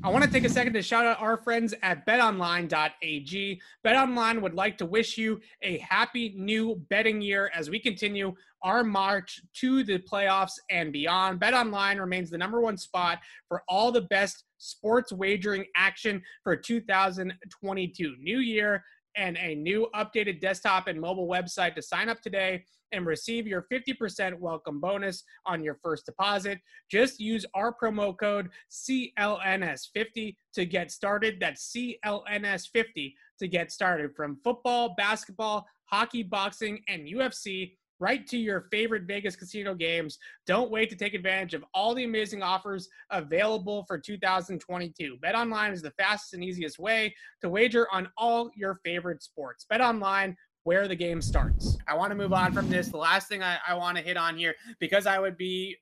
I 0.04 0.10
want 0.10 0.24
to 0.24 0.32
take 0.32 0.46
a 0.46 0.50
second 0.50 0.74
to 0.74 0.82
shout 0.82 1.06
out 1.06 1.22
our 1.22 1.38
friends 1.38 1.76
at 1.84 2.08
betonline.ag. 2.08 3.62
BetOnline 3.86 4.42
would 4.42 4.56
like 4.56 4.78
to 4.80 4.86
wish 4.86 5.16
you 5.16 5.40
a 5.62 5.78
happy 5.78 6.34
new 6.36 6.76
betting 6.90 7.22
year 7.22 7.52
as 7.54 7.70
we 7.70 7.80
continue 7.80 8.34
our 8.64 8.84
march 8.84 9.42
to 9.54 9.84
the 9.84 10.00
playoffs 10.00 10.54
and 10.72 10.92
beyond. 10.92 11.40
BetOnline 11.40 12.00
remains 12.00 12.32
the 12.32 12.38
number 12.38 12.62
one 12.62 12.78
spot 12.78 13.20
for 13.48 13.64
all 13.68 13.92
the 13.92 14.02
best 14.02 14.46
sports 14.58 15.12
wagering 15.12 15.66
action 15.76 16.22
for 16.44 16.56
2022. 16.56 18.16
New 18.20 18.40
year 18.40 18.84
and 19.16 19.38
a 19.38 19.54
new 19.56 19.88
updated 19.94 20.42
desktop 20.42 20.88
and 20.88 21.00
mobile 21.00 21.28
website 21.28 21.76
to 21.76 21.82
sign 21.82 22.10
up 22.10 22.22
today 22.22 22.64
and 22.92 23.06
receive 23.06 23.48
your 23.48 23.66
50% 23.72 24.40
welcome 24.40 24.80
bonus 24.80 25.24
on 25.46 25.64
your 25.64 25.78
first 25.84 26.06
deposit. 26.06 26.60
Just 26.90 27.20
use 27.20 27.46
our 27.54 27.74
promo 27.74 28.18
code 28.18 28.50
CLNS50 28.72 30.36
to 30.54 30.66
get 30.66 30.92
started. 30.92 31.38
That's 31.40 31.74
CLNS50 31.76 33.14
to 33.40 33.48
get 33.48 33.72
started 33.72 34.16
from 34.16 34.40
football, 34.44 34.94
basketball, 34.96 35.66
hockey, 35.86 36.24
boxing, 36.24 36.82
and 36.88 37.08
UFC 37.08 37.74
right 38.02 38.26
to 38.26 38.38
your 38.38 38.68
favorite 38.72 39.04
Vegas 39.04 39.36
casino 39.36 39.76
games. 39.76 40.18
Don't 40.48 40.72
wait 40.72 40.90
to 40.90 40.96
take 40.96 41.14
advantage 41.14 41.54
of 41.54 41.64
all 41.74 41.94
the 41.94 42.04
amazing 42.04 42.42
offers 42.42 42.90
available 43.12 43.86
for 43.88 44.00
2022. 44.00 45.18
Bet 45.22 45.36
online 45.36 45.72
is 45.72 45.84
the 45.84 45.92
fastest 45.92 46.34
and 46.34 46.44
easiest 46.44 46.80
way 46.80 47.14
to 47.42 47.50
wager 47.50 47.88
on 47.92 48.10
all 48.18 48.50
your 48.56 48.80
favorite 48.84 49.22
sports. 49.22 49.66
Bet 49.70 49.82
online 49.82 50.36
where 50.64 50.88
the 50.88 50.96
game 50.96 51.22
starts. 51.22 51.78
I 51.88 51.96
want 51.96 52.12
to 52.12 52.16
move 52.16 52.34
on 52.34 52.54
from 52.54 52.70
this. 52.70 52.90
The 52.90 52.98
last 52.98 53.28
thing 53.28 53.42
I, 53.42 53.58
I 53.68 53.74
want 53.74 53.98
to 53.98 54.04
hit 54.04 54.18
on 54.18 54.38
here, 54.38 54.56
because 54.80 55.08
I 55.08 55.20
would 55.20 55.38
be 55.38 55.76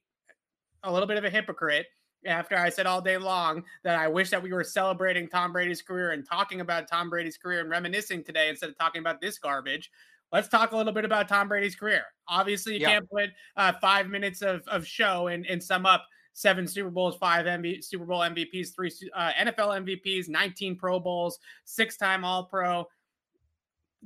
a 0.83 0.91
little 0.91 1.07
bit 1.07 1.17
of 1.17 1.25
a 1.25 1.29
hypocrite 1.29 1.88
after 2.25 2.57
I 2.57 2.69
said 2.69 2.86
all 2.86 3.01
day 3.01 3.17
long 3.17 3.63
that 3.83 3.98
I 3.98 4.07
wish 4.07 4.29
that 4.29 4.41
we 4.41 4.51
were 4.51 4.63
celebrating 4.63 5.27
Tom 5.27 5.51
Brady's 5.51 5.81
career 5.81 6.12
and 6.12 6.25
talking 6.27 6.62
about 6.62 6.88
Tom 6.88 7.09
Brady's 7.09 7.38
career 7.38 7.62
and 7.62 7.69
reminiscing 7.69 8.24
today 8.24 8.50
instead 8.50 8.69
of 8.69 8.77
talking 8.77 9.00
about 9.00 9.21
this 9.21 9.38
garbage. 9.38 9.89
Let's 10.31 10.48
talk 10.48 10.71
a 10.71 10.77
little 10.77 10.93
bit 10.93 11.05
about 11.05 11.27
Tom 11.27 11.48
Brady's 11.48 11.75
career. 11.75 12.03
Obviously, 12.27 12.75
you 12.75 12.81
yeah. 12.81 12.93
can't 12.93 13.09
put 13.09 13.29
uh, 13.57 13.74
five 13.81 14.09
minutes 14.09 14.41
of, 14.41 14.62
of 14.67 14.86
show 14.86 15.27
and, 15.27 15.45
and 15.48 15.63
sum 15.63 15.86
up 15.86 16.05
seven 16.33 16.67
Super 16.67 16.91
Bowls, 16.91 17.17
five 17.17 17.45
MV, 17.45 17.83
Super 17.83 18.05
Bowl 18.05 18.19
MVPs, 18.19 18.75
three 18.75 18.91
uh, 19.15 19.31
NFL 19.39 19.86
MVPs, 19.86 20.29
19 20.29 20.75
Pro 20.75 21.00
Bowls, 21.00 21.39
six 21.65 21.98
time 21.98 22.24
All 22.24 22.45
Pro 22.45 22.86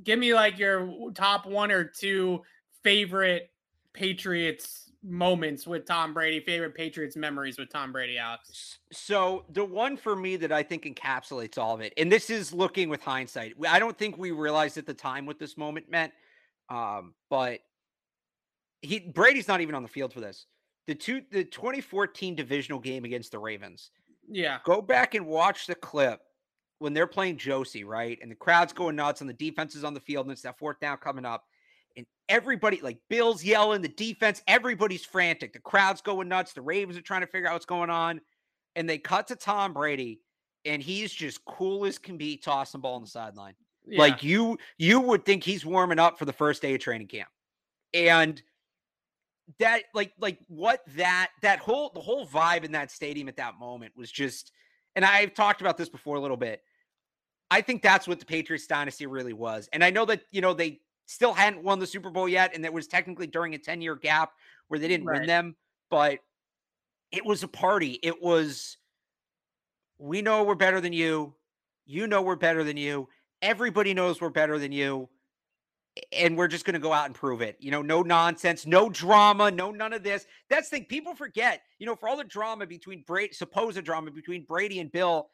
give 0.02 0.18
me 0.18 0.34
like 0.34 0.58
your 0.58 1.12
top 1.12 1.46
one 1.46 1.70
or 1.70 1.84
two 1.84 2.42
favorite 2.82 3.50
Patriots 3.92 4.90
moments 5.02 5.66
with 5.66 5.86
Tom 5.86 6.14
Brady, 6.14 6.40
favorite 6.40 6.74
Patriots 6.74 7.16
memories 7.16 7.58
with 7.58 7.70
Tom 7.70 7.92
Brady, 7.92 8.18
Alex? 8.18 8.78
So, 8.92 9.44
the 9.50 9.64
one 9.64 9.96
for 9.96 10.16
me 10.16 10.36
that 10.36 10.50
I 10.50 10.62
think 10.62 10.84
encapsulates 10.84 11.58
all 11.58 11.74
of 11.74 11.80
it, 11.80 11.92
and 11.96 12.10
this 12.10 12.30
is 12.30 12.52
looking 12.52 12.88
with 12.88 13.02
hindsight, 13.02 13.54
I 13.68 13.78
don't 13.78 13.96
think 13.96 14.16
we 14.16 14.30
realized 14.30 14.78
at 14.78 14.86
the 14.86 14.94
time 14.94 15.26
what 15.26 15.38
this 15.38 15.56
moment 15.56 15.90
meant, 15.90 16.12
um, 16.70 17.14
but 17.30 17.60
he 18.82 19.00
Brady's 19.00 19.48
not 19.48 19.60
even 19.60 19.74
on 19.74 19.82
the 19.82 19.88
field 19.88 20.12
for 20.12 20.20
this. 20.20 20.46
The 20.86 20.94
two 20.94 21.22
the 21.30 21.44
2014 21.44 22.34
divisional 22.34 22.78
game 22.78 23.04
against 23.04 23.32
the 23.32 23.38
Ravens. 23.38 23.90
Yeah. 24.28 24.58
Go 24.64 24.80
back 24.80 25.14
and 25.14 25.26
watch 25.26 25.66
the 25.66 25.74
clip 25.74 26.20
when 26.78 26.92
they're 26.92 27.06
playing 27.06 27.38
Josie, 27.38 27.84
right? 27.84 28.18
And 28.20 28.30
the 28.30 28.36
crowd's 28.36 28.72
going 28.72 28.96
nuts 28.96 29.20
and 29.20 29.30
the 29.30 29.34
defense 29.34 29.74
is 29.74 29.84
on 29.84 29.94
the 29.94 30.00
field 30.00 30.26
and 30.26 30.32
it's 30.32 30.42
that 30.42 30.58
fourth 30.58 30.80
down 30.80 30.98
coming 30.98 31.24
up. 31.24 31.44
And 31.96 32.06
everybody, 32.28 32.80
like 32.80 32.98
Bill's 33.08 33.44
yelling, 33.44 33.82
the 33.82 33.88
defense, 33.88 34.42
everybody's 34.48 35.04
frantic. 35.04 35.52
The 35.52 35.60
crowd's 35.60 36.00
going 36.00 36.28
nuts. 36.28 36.52
The 36.52 36.62
Ravens 36.62 36.98
are 36.98 37.02
trying 37.02 37.20
to 37.20 37.26
figure 37.26 37.48
out 37.48 37.54
what's 37.54 37.66
going 37.66 37.90
on. 37.90 38.20
And 38.76 38.88
they 38.88 38.98
cut 38.98 39.28
to 39.28 39.36
Tom 39.36 39.72
Brady, 39.72 40.20
and 40.64 40.82
he's 40.82 41.12
just 41.12 41.44
cool 41.44 41.86
as 41.86 41.96
can 41.96 42.16
be 42.16 42.36
tossing 42.36 42.80
ball 42.80 42.96
on 42.96 43.02
the 43.02 43.08
sideline. 43.08 43.54
Yeah. 43.86 44.00
Like 44.00 44.24
you, 44.24 44.58
you 44.76 44.98
would 44.98 45.24
think 45.24 45.44
he's 45.44 45.64
warming 45.64 46.00
up 46.00 46.18
for 46.18 46.24
the 46.24 46.32
first 46.32 46.60
day 46.60 46.74
of 46.74 46.80
training 46.80 47.06
camp. 47.06 47.28
And 47.92 48.42
that 49.58 49.82
like 49.92 50.12
like 50.18 50.38
what 50.48 50.80
that 50.96 51.28
that 51.42 51.58
whole 51.58 51.90
the 51.94 52.00
whole 52.00 52.26
vibe 52.26 52.64
in 52.64 52.72
that 52.72 52.90
stadium 52.90 53.28
at 53.28 53.36
that 53.36 53.58
moment 53.58 53.92
was 53.96 54.10
just 54.10 54.52
and 54.96 55.04
I've 55.04 55.34
talked 55.34 55.60
about 55.60 55.76
this 55.76 55.88
before 55.88 56.16
a 56.16 56.20
little 56.20 56.36
bit. 56.36 56.62
I 57.50 57.60
think 57.60 57.82
that's 57.82 58.08
what 58.08 58.18
the 58.18 58.26
Patriots 58.26 58.66
dynasty 58.66 59.06
really 59.06 59.32
was. 59.32 59.68
And 59.72 59.84
I 59.84 59.90
know 59.90 60.04
that, 60.06 60.22
you 60.30 60.40
know, 60.40 60.54
they 60.54 60.80
still 61.06 61.32
hadn't 61.32 61.62
won 61.62 61.78
the 61.78 61.86
Super 61.86 62.10
Bowl 62.10 62.28
yet. 62.28 62.54
And 62.54 62.64
that 62.64 62.72
was 62.72 62.86
technically 62.86 63.26
during 63.26 63.54
a 63.54 63.58
10 63.58 63.80
year 63.80 63.96
gap 63.96 64.32
where 64.68 64.80
they 64.80 64.88
didn't 64.88 65.06
right. 65.06 65.20
win 65.20 65.26
them. 65.26 65.56
But 65.90 66.20
it 67.12 67.24
was 67.24 67.42
a 67.42 67.48
party. 67.48 67.98
It 68.02 68.22
was, 68.22 68.76
we 69.98 70.22
know 70.22 70.42
we're 70.42 70.54
better 70.54 70.80
than 70.80 70.92
you. 70.92 71.34
You 71.86 72.06
know 72.06 72.22
we're 72.22 72.36
better 72.36 72.64
than 72.64 72.76
you. 72.76 73.08
Everybody 73.42 73.94
knows 73.94 74.20
we're 74.20 74.30
better 74.30 74.58
than 74.58 74.72
you. 74.72 75.08
And 76.12 76.36
we're 76.36 76.48
just 76.48 76.64
going 76.64 76.74
to 76.74 76.80
go 76.80 76.92
out 76.92 77.06
and 77.06 77.14
prove 77.14 77.40
it. 77.40 77.56
You 77.60 77.70
know, 77.70 77.82
no 77.82 78.02
nonsense, 78.02 78.66
no 78.66 78.88
drama, 78.88 79.50
no 79.50 79.70
none 79.70 79.92
of 79.92 80.02
this. 80.02 80.26
That's 80.50 80.68
the 80.68 80.78
thing 80.78 80.86
people 80.86 81.14
forget. 81.14 81.62
You 81.78 81.86
know, 81.86 81.94
for 81.94 82.08
all 82.08 82.16
the 82.16 82.24
drama 82.24 82.66
between 82.66 83.04
Brady, 83.06 83.32
supposed 83.32 83.82
drama 83.84 84.10
between 84.10 84.44
Brady 84.44 84.80
and 84.80 84.90
Bill, 84.90 85.28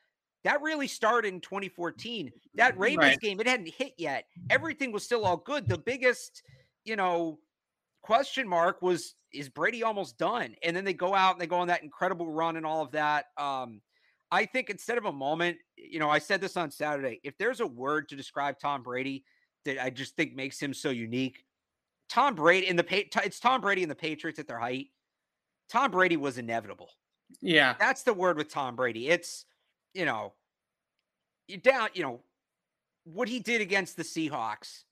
that 0.45 0.63
really 0.63 0.87
started 0.87 1.33
in 1.33 1.41
2014. 1.41 2.31
That 2.55 2.79
Ravens 2.79 2.99
right. 2.99 3.21
game, 3.21 3.41
it 3.41 3.47
hadn't 3.47 3.73
hit 3.75 3.95
yet. 3.97 4.25
Everything 4.49 4.93
was 4.93 5.05
still 5.05 5.25
all 5.25 5.37
good. 5.37 5.69
The 5.69 5.79
biggest, 5.79 6.43
you 6.85 6.97
know, 6.97 7.39
question 8.03 8.49
mark 8.49 8.83
was 8.83 9.15
is 9.33 9.49
Brady 9.49 9.83
almost 9.83 10.19
done? 10.19 10.57
And 10.63 10.77
then 10.77 10.85
they 10.85 10.95
go 10.95 11.15
out 11.15 11.33
and 11.33 11.41
they 11.41 11.47
go 11.47 11.59
on 11.59 11.69
that 11.69 11.83
incredible 11.83 12.31
run 12.31 12.57
and 12.57 12.67
all 12.67 12.83
of 12.83 12.91
that. 12.93 13.27
Um, 13.37 13.81
I 14.33 14.45
think 14.47 14.71
instead 14.71 14.99
of 14.99 15.05
a 15.05 15.13
moment, 15.13 15.59
you 15.77 15.99
know, 15.99 16.11
I 16.11 16.19
said 16.19 16.41
this 16.41 16.57
on 16.57 16.71
Saturday. 16.71 17.21
If 17.23 17.37
there's 17.39 17.61
a 17.61 17.67
word 17.67 18.09
to 18.09 18.17
describe 18.17 18.59
Tom 18.59 18.83
Brady 18.83 19.25
that 19.65 19.83
I 19.83 19.91
just 19.91 20.17
think 20.17 20.35
makes 20.35 20.61
him 20.61 20.75
so 20.75 20.91
unique, 20.91 21.45
Tom 22.09 22.35
Brady 22.35 22.69
in 22.69 22.77
the 22.77 22.87
it's 23.25 23.41
Tom 23.41 23.61
Brady 23.61 23.83
and 23.83 23.91
the 23.91 23.97
Patriots 23.97 24.39
at 24.39 24.49
their 24.49 24.59
height. 24.59 24.89
Tom 25.69 25.91
Brady 25.91 26.17
was 26.17 26.39
inevitable. 26.39 26.91
Yeah, 27.41 27.75
that's 27.79 28.03
the 28.03 28.13
word 28.13 28.37
with 28.37 28.49
Tom 28.49 28.75
Brady. 28.75 29.09
It's 29.09 29.45
you 29.95 30.05
know, 30.05 30.33
you 31.47 31.57
down, 31.57 31.89
you 31.95 32.03
know, 32.03 32.21
what 33.05 33.29
he 33.29 33.39
did 33.39 33.61
against 33.61 33.97
the 33.97 34.03
Seahawks 34.03 34.83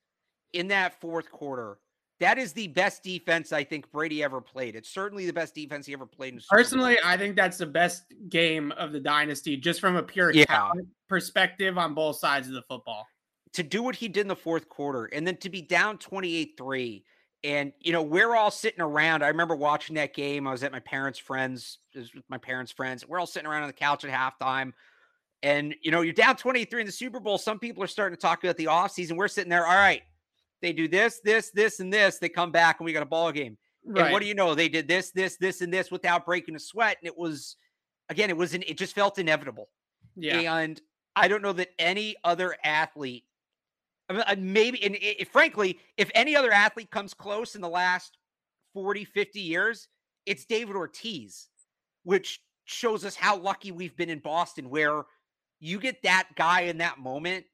in 0.53 0.69
that 0.69 1.01
fourth 1.01 1.31
quarter. 1.31 1.79
That 2.21 2.37
is 2.37 2.53
the 2.53 2.67
best 2.67 3.05
defense 3.05 3.53
I 3.53 3.63
think 3.63 3.93
Brady 3.93 4.25
ever 4.25 4.41
played. 4.41 4.75
It's 4.75 4.91
certainly 4.91 5.25
the 5.25 5.33
best 5.33 5.55
defense 5.55 5.87
he 5.87 5.93
ever 5.93 6.07
played. 6.07 6.35
In 6.35 6.41
Personally, 6.51 6.97
I 7.05 7.17
think 7.17 7.37
that's 7.37 7.59
the 7.59 7.67
best 7.67 8.13
game 8.29 8.73
of 8.73 8.93
the 8.93 8.99
dynasty, 8.99 9.57
just 9.57 9.81
from 9.81 9.95
a 9.95 10.03
pure 10.03 10.33
yeah. 10.33 10.73
perspective 11.09 11.79
on 11.79 11.95
both 11.95 12.17
sides 12.17 12.49
of 12.49 12.55
the 12.55 12.63
football. 12.63 13.07
To 13.55 13.63
do 13.63 13.83
what 13.83 13.95
he 13.95 14.09
did 14.09 14.23
in 14.23 14.29
the 14.29 14.37
fourth 14.37 14.69
quarter, 14.69 15.07
and 15.07 15.27
then 15.27 15.37
to 15.39 15.49
be 15.49 15.63
down 15.63 15.99
twenty-eight 15.99 16.55
three, 16.59 17.05
and 17.43 17.73
you 17.81 17.93
know 17.93 18.03
we're 18.03 18.35
all 18.35 18.51
sitting 18.51 18.81
around. 18.81 19.23
I 19.23 19.29
remember 19.29 19.57
watching 19.57 19.97
that 19.97 20.15
game. 20.15 20.47
I 20.47 20.53
was 20.53 20.63
at 20.63 20.73
my 20.73 20.81
parents' 20.81 21.19
friends, 21.19 21.79
with 21.95 22.11
my 22.29 22.39
parents' 22.39 22.73
friends. 22.73 23.07
We're 23.07 23.19
all 23.19 23.27
sitting 23.27 23.49
around 23.49 23.63
on 23.63 23.69
the 23.69 23.75
couch 23.75 24.05
at 24.05 24.11
halftime 24.11 24.73
and, 25.43 25.75
you 25.83 25.91
know, 25.91 26.01
you're 26.01 26.13
down 26.13 26.37
23 26.37 26.81
in 26.81 26.87
the 26.87 26.93
Super 26.93 27.21
Bowl. 27.21 27.39
Some 27.39 27.59
people 27.59 27.83
are 27.83 27.89
starting 27.89 28.17
to 28.17 28.21
talk 28.21 28.43
about 28.43 28.57
the 28.57 28.67
offseason. 28.67 29.17
We're 29.17 29.29
sitting 29.29 29.51
there, 29.51 29.67
all 29.67 29.77
right, 29.77 30.03
they 30.61 30.73
do 30.73 30.89
this, 30.89 31.21
this, 31.23 31.51
this, 31.51 31.81
and 31.81 31.93
this. 31.93 32.19
They 32.19 32.29
come 32.29 32.51
back 32.51 32.81
and 32.81 32.85
we 32.85 32.93
got 32.93 33.03
a 33.03 33.07
ball 33.07 33.31
game. 33.31 33.57
Right. 33.85 34.05
And 34.05 34.13
what 34.13 34.21
do 34.21 34.27
you 34.27 34.35
know? 34.35 34.55
They 34.55 34.69
did 34.69 34.89
this, 34.89 35.13
this, 35.13 35.37
this, 35.37 35.61
and 35.61 35.73
this 35.73 35.91
without 35.91 36.27
breaking 36.27 36.57
a 36.57 36.59
sweat. 36.59 36.97
And 37.01 37.07
it 37.07 37.17
was, 37.17 37.57
again, 38.09 38.31
it 38.31 38.37
was, 38.37 38.55
an, 38.55 38.65
it 38.67 38.77
just 38.77 38.95
felt 38.95 39.19
inevitable. 39.19 39.69
Yeah. 40.17 40.59
And 40.59 40.81
I 41.15 41.29
don't 41.29 41.43
know 41.43 41.53
that 41.53 41.69
any 41.79 42.17
other 42.25 42.57
athlete, 42.65 43.25
I 44.09 44.35
mean, 44.35 44.53
maybe, 44.53 44.83
and 44.83 44.97
it, 45.01 45.29
frankly, 45.29 45.79
if 45.97 46.11
any 46.15 46.35
other 46.35 46.51
athlete 46.51 46.91
comes 46.91 47.13
close 47.13 47.55
in 47.55 47.61
the 47.61 47.69
last 47.69 48.17
40, 48.75 49.05
50 49.05 49.41
years, 49.41 49.89
it's 50.25 50.45
David 50.45 50.77
Ortiz, 50.77 51.49
which 52.05 52.41
shows 52.65 53.05
us 53.05 53.15
how 53.15 53.37
lucky 53.39 53.73
we've 53.73 53.97
been 53.97 54.11
in 54.11 54.21
Boston, 54.21 54.71
where 54.71 55.03
you 55.61 55.79
get 55.79 56.03
that 56.03 56.29
guy 56.37 56.63
in 56.63 56.79
that 56.79 56.99
moment, 56.99 57.45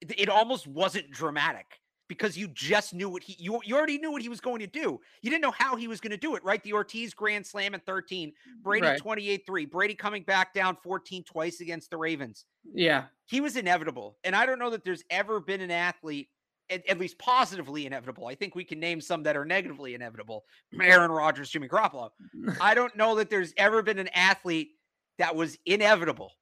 it 0.00 0.28
almost 0.28 0.66
wasn't 0.66 1.10
dramatic 1.10 1.80
because 2.08 2.36
you 2.36 2.48
just 2.48 2.94
knew 2.94 3.08
what 3.08 3.22
he 3.22 3.36
you, 3.38 3.60
you 3.64 3.76
already 3.76 3.98
knew 3.98 4.10
what 4.10 4.22
he 4.22 4.28
was 4.28 4.40
going 4.40 4.60
to 4.60 4.66
do. 4.66 5.00
You 5.22 5.30
didn't 5.30 5.42
know 5.42 5.50
how 5.50 5.76
he 5.76 5.86
was 5.86 6.00
going 6.00 6.10
to 6.10 6.16
do 6.16 6.34
it, 6.34 6.42
right? 6.42 6.62
The 6.62 6.72
Ortiz 6.72 7.14
grand 7.14 7.46
slam 7.46 7.74
at 7.74 7.84
13, 7.84 8.32
Brady 8.62 8.86
Right. 8.86 9.00
28-3, 9.00 9.70
Brady 9.70 9.94
coming 9.94 10.22
back 10.22 10.54
down 10.54 10.76
14 10.82 11.24
twice 11.24 11.60
against 11.60 11.90
the 11.90 11.96
Ravens. 11.96 12.46
Yeah. 12.72 13.04
He 13.26 13.40
was 13.40 13.56
inevitable. 13.56 14.16
And 14.24 14.34
I 14.34 14.46
don't 14.46 14.58
know 14.58 14.70
that 14.70 14.84
there's 14.84 15.04
ever 15.10 15.40
been 15.40 15.60
an 15.60 15.70
athlete 15.70 16.28
at, 16.70 16.86
at 16.88 16.98
least 16.98 17.18
positively 17.18 17.86
inevitable. 17.86 18.26
I 18.26 18.34
think 18.34 18.54
we 18.54 18.64
can 18.64 18.80
name 18.80 19.00
some 19.00 19.22
that 19.24 19.36
are 19.36 19.44
negatively 19.44 19.94
inevitable. 19.94 20.44
Aaron 20.80 21.10
Rodgers, 21.10 21.50
Jimmy 21.50 21.68
Garoppolo. 21.68 22.10
I 22.60 22.74
don't 22.74 22.96
know 22.96 23.16
that 23.16 23.28
there's 23.30 23.52
ever 23.56 23.82
been 23.82 23.98
an 23.98 24.08
athlete 24.14 24.70
that 25.18 25.36
was 25.36 25.58
inevitable. 25.66 26.32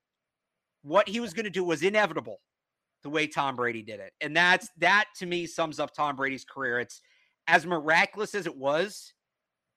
What 0.83 1.09
he 1.09 1.19
was 1.19 1.35
going 1.35 1.45
to 1.45 1.51
do 1.51 1.65
was 1.65 1.83
inevitable 1.83 2.41
the 3.07 3.11
way 3.11 3.27
Tom 3.29 3.55
Brady 3.55 3.83
did 3.83 4.01
it. 4.01 4.13
And 4.21 4.37
that's 4.37 4.69
that 4.79 5.05
to 5.19 5.27
me 5.27 5.47
sums 5.47 5.79
up 5.79 5.95
Tom 5.95 6.17
Brady's 6.17 6.45
career. 6.45 6.81
It's 6.81 7.01
as 7.47 7.65
miraculous 7.65 8.35
as 8.35 8.47
it 8.47 8.57
was, 8.57 9.13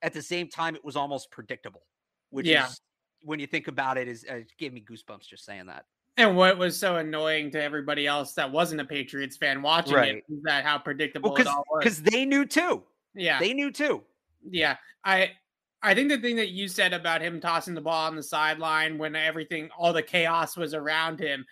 at 0.02 0.14
the 0.14 0.22
same 0.22 0.48
time, 0.48 0.76
it 0.76 0.84
was 0.84 0.96
almost 0.96 1.30
predictable, 1.30 1.84
which 2.32 2.48
Yeah. 2.48 2.66
is 2.68 2.82
when 3.22 3.40
you 3.40 3.46
think 3.46 3.68
about 3.68 3.98
it, 4.00 4.08
is 4.08 4.26
uh, 4.30 4.36
it 4.38 4.52
gave 4.58 4.74
me 4.74 4.82
goosebumps 4.90 5.28
just 5.28 5.46
saying 5.46 5.68
that. 5.68 5.86
And 6.18 6.36
what 6.36 6.58
was 6.58 6.76
so 6.78 6.96
annoying 6.96 7.52
to 7.52 7.62
everybody 7.62 8.08
else 8.08 8.34
that 8.34 8.52
wasn't 8.52 8.82
a 8.82 8.86
Patriots 8.86 9.38
fan 9.38 9.62
watching 9.62 9.94
Right. 9.94 10.16
it 10.16 10.24
is 10.34 10.42
that 10.44 10.66
how 10.66 10.80
predictable 10.80 11.32
Well, 11.34 11.42
it 11.42 11.48
all 11.48 11.64
was. 11.70 11.84
because 11.84 12.02
they 12.02 12.26
knew 12.26 12.46
too. 12.48 12.84
Yeah. 13.14 13.38
They 13.40 13.54
knew 13.54 13.72
too. 13.72 14.04
Yeah, 14.50 14.78
I 15.04 15.34
I 15.82 15.94
think 15.94 16.10
the 16.10 16.18
thing 16.18 16.36
that 16.38 16.50
you 16.50 16.68
said 16.68 16.92
about 16.94 17.22
him 17.22 17.40
tossing 17.40 17.74
the 17.76 17.80
ball 17.82 18.08
on 18.08 18.16
the 18.16 18.24
sideline 18.24 18.98
when 18.98 19.16
everything 19.16 19.70
all 19.78 19.94
the 19.94 20.02
chaos 20.04 20.58
was 20.58 20.74
around 20.74 21.20
him 21.20 21.46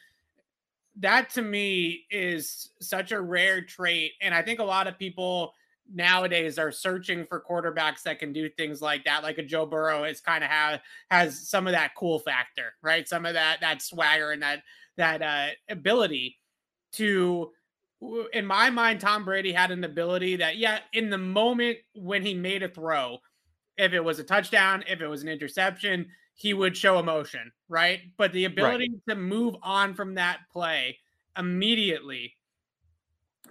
that 0.99 1.29
to 1.31 1.41
me 1.41 2.05
is 2.09 2.69
such 2.81 3.11
a 3.11 3.21
rare 3.21 3.61
trait 3.61 4.13
and 4.21 4.33
I 4.33 4.41
think 4.41 4.59
a 4.59 4.63
lot 4.63 4.87
of 4.87 4.97
people 4.97 5.53
nowadays 5.93 6.59
are 6.59 6.71
searching 6.71 7.25
for 7.25 7.43
quarterbacks 7.49 8.03
that 8.03 8.19
can 8.19 8.33
do 8.33 8.49
things 8.49 8.81
like 8.81 9.05
that 9.05 9.23
like 9.23 9.37
a 9.37 9.43
Joe 9.43 9.65
Burrow 9.65 10.03
is 10.03 10.19
kind 10.19 10.43
of 10.43 10.49
have 10.49 10.81
has 11.09 11.47
some 11.49 11.67
of 11.67 11.73
that 11.73 11.95
cool 11.95 12.19
factor, 12.19 12.73
right? 12.81 13.07
Some 13.07 13.25
of 13.25 13.33
that 13.33 13.61
that 13.61 13.81
swagger 13.81 14.31
and 14.31 14.41
that 14.41 14.63
that 14.97 15.21
uh 15.21 15.47
ability 15.69 16.37
to 16.93 17.51
in 18.33 18.45
my 18.45 18.69
mind, 18.69 18.99
Tom 18.99 19.25
Brady 19.25 19.51
had 19.51 19.71
an 19.71 19.83
ability 19.83 20.35
that, 20.37 20.57
yeah, 20.57 20.79
in 20.93 21.09
the 21.09 21.17
moment 21.17 21.77
when 21.95 22.23
he 22.23 22.33
made 22.33 22.61
a 22.61 22.69
throw, 22.69 23.17
if 23.77 23.93
it 23.93 24.03
was 24.03 24.19
a 24.19 24.23
touchdown, 24.23 24.83
if 24.87 25.01
it 25.01 25.07
was 25.07 25.23
an 25.23 25.29
interception, 25.29 26.07
he 26.37 26.53
would 26.53 26.77
show 26.77 26.99
emotion, 26.99 27.51
right? 27.67 27.99
But 28.15 28.31
the 28.31 28.45
ability 28.45 28.91
to 29.09 29.15
move 29.15 29.55
on 29.63 29.95
from 29.95 30.13
that 30.15 30.37
play 30.53 30.99
immediately, 31.35 32.35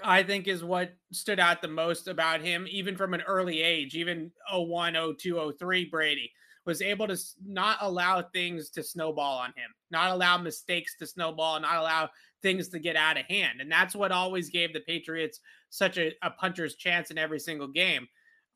I 0.05 0.23
think, 0.23 0.47
is 0.47 0.63
what 0.63 0.95
stood 1.11 1.41
out 1.41 1.61
the 1.61 1.69
most 1.69 2.07
about 2.07 2.43
him, 2.43 2.65
even 2.71 2.97
from 2.97 3.13
an 3.13 3.23
early 3.23 3.61
age, 3.61 3.97
even 3.97 4.31
01, 4.53 4.97
02, 5.19 5.53
03, 5.59 5.85
Brady 5.87 6.31
was 6.65 6.81
able 6.81 7.09
to 7.09 7.19
not 7.45 7.79
allow 7.81 8.23
things 8.23 8.71
to 8.71 8.85
snowball 8.85 9.39
on 9.39 9.49
him, 9.51 9.75
not 9.91 10.13
allow 10.13 10.39
mistakes 10.39 10.97
to 10.99 11.07
snowball, 11.07 11.59
not 11.59 11.77
allow 11.77 12.09
things 12.41 12.69
to 12.69 12.79
get 12.79 12.95
out 12.95 13.19
of 13.19 13.27
hand. 13.27 13.61
And 13.61 13.71
that's 13.71 13.97
what 13.97 14.13
always 14.13 14.49
gave 14.49 14.73
the 14.73 14.81
Patriots 14.81 15.41
such 15.71 15.99
a, 15.99 16.13
a 16.23 16.31
puncher's 16.31 16.77
chance 16.77 17.11
in 17.11 17.19
every 17.19 17.41
single 17.41 17.69
game. 17.69 18.07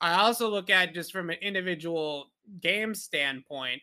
I 0.01 0.15
also 0.15 0.49
look 0.49 0.71
at 0.71 0.95
just 0.95 1.11
from 1.11 1.31
an 1.31 1.39
individual 1.43 2.31
game 2.61 2.95
standpoint, 2.95 3.83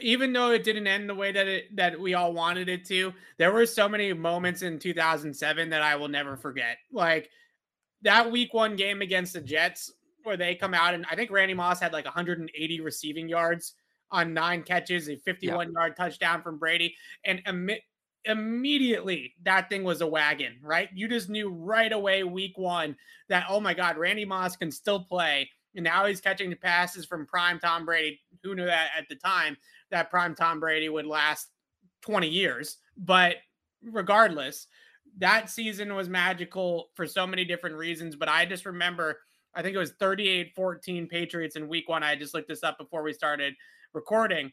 even 0.00 0.32
though 0.32 0.50
it 0.50 0.64
didn't 0.64 0.86
end 0.86 1.08
the 1.08 1.14
way 1.14 1.32
that 1.32 1.46
it 1.46 1.76
that 1.76 1.98
we 1.98 2.14
all 2.14 2.32
wanted 2.32 2.68
it 2.68 2.84
to, 2.86 3.12
there 3.36 3.52
were 3.52 3.66
so 3.66 3.88
many 3.88 4.12
moments 4.12 4.62
in 4.62 4.78
2007 4.78 5.70
that 5.70 5.82
I 5.82 5.96
will 5.96 6.08
never 6.08 6.36
forget. 6.36 6.78
Like 6.92 7.30
that 8.02 8.30
week 8.30 8.54
one 8.54 8.76
game 8.76 9.02
against 9.02 9.32
the 9.32 9.40
Jets 9.40 9.92
where 10.22 10.36
they 10.36 10.54
come 10.54 10.74
out 10.74 10.94
and 10.94 11.06
I 11.10 11.16
think 11.16 11.30
Randy 11.30 11.54
Moss 11.54 11.80
had 11.80 11.92
like 11.92 12.04
180 12.04 12.80
receiving 12.80 13.28
yards 13.28 13.74
on 14.10 14.34
nine 14.34 14.62
catches, 14.62 15.08
a 15.08 15.16
51 15.16 15.72
yard 15.72 15.96
touchdown 15.96 16.42
from 16.42 16.58
Brady, 16.58 16.96
and 17.24 17.44
imi- 17.44 17.82
immediately 18.24 19.34
that 19.42 19.68
thing 19.68 19.84
was 19.84 20.00
a 20.00 20.06
wagon, 20.06 20.56
right? 20.62 20.88
You 20.94 21.08
just 21.08 21.28
knew 21.28 21.50
right 21.50 21.92
away, 21.92 22.24
week 22.24 22.56
one, 22.56 22.96
that 23.28 23.46
oh 23.48 23.60
my 23.60 23.74
God, 23.74 23.96
Randy 23.96 24.24
Moss 24.24 24.56
can 24.56 24.70
still 24.70 25.00
play. 25.00 25.50
And 25.74 25.84
now 25.84 26.06
he's 26.06 26.20
catching 26.20 26.50
the 26.50 26.56
passes 26.56 27.04
from 27.04 27.26
prime 27.26 27.60
Tom 27.60 27.84
Brady. 27.84 28.20
Who 28.42 28.54
knew 28.54 28.64
that 28.64 28.90
at 28.96 29.08
the 29.08 29.16
time 29.16 29.56
that 29.90 30.10
prime 30.10 30.34
Tom 30.34 30.60
Brady 30.60 30.88
would 30.88 31.06
last 31.06 31.48
20 32.02 32.28
years? 32.28 32.78
But 32.96 33.36
regardless, 33.82 34.66
that 35.18 35.50
season 35.50 35.94
was 35.94 36.08
magical 36.08 36.90
for 36.94 37.06
so 37.06 37.26
many 37.26 37.44
different 37.44 37.76
reasons. 37.76 38.16
But 38.16 38.28
I 38.28 38.44
just 38.44 38.66
remember, 38.66 39.18
I 39.54 39.62
think 39.62 39.74
it 39.74 39.78
was 39.78 39.92
38 39.92 40.52
14 40.54 41.08
Patriots 41.08 41.56
in 41.56 41.68
week 41.68 41.88
one. 41.88 42.02
I 42.02 42.16
just 42.16 42.34
looked 42.34 42.48
this 42.48 42.62
up 42.62 42.78
before 42.78 43.02
we 43.02 43.12
started 43.12 43.54
recording. 43.92 44.52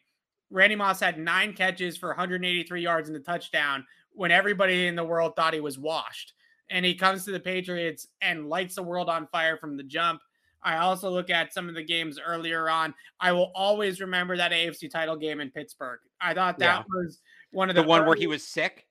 Randy 0.50 0.76
Moss 0.76 1.00
had 1.00 1.18
nine 1.18 1.52
catches 1.52 1.96
for 1.96 2.08
183 2.10 2.80
yards 2.80 3.08
and 3.08 3.16
a 3.16 3.20
touchdown 3.20 3.84
when 4.12 4.30
everybody 4.30 4.86
in 4.86 4.96
the 4.96 5.04
world 5.04 5.34
thought 5.36 5.54
he 5.54 5.60
was 5.60 5.78
washed. 5.78 6.32
And 6.70 6.84
he 6.84 6.94
comes 6.94 7.24
to 7.24 7.30
the 7.30 7.40
Patriots 7.40 8.08
and 8.20 8.48
lights 8.48 8.76
the 8.76 8.82
world 8.82 9.08
on 9.08 9.28
fire 9.28 9.56
from 9.56 9.76
the 9.76 9.82
jump. 9.82 10.20
I 10.66 10.78
also 10.78 11.08
look 11.08 11.30
at 11.30 11.54
some 11.54 11.68
of 11.68 11.76
the 11.76 11.82
games 11.84 12.18
earlier 12.18 12.68
on. 12.68 12.92
I 13.20 13.30
will 13.30 13.52
always 13.54 14.00
remember 14.00 14.36
that 14.36 14.50
AFC 14.50 14.90
title 14.90 15.16
game 15.16 15.38
in 15.40 15.50
Pittsburgh. 15.50 16.00
I 16.20 16.34
thought 16.34 16.58
that 16.58 16.80
Yeah. 16.80 16.84
was 16.88 17.20
one 17.52 17.70
of 17.70 17.76
The 17.76 17.82
the, 17.82 17.88
one 17.88 18.04
where 18.04 18.16
he 18.16 18.26
was 18.26 18.46
sick. 18.46 18.86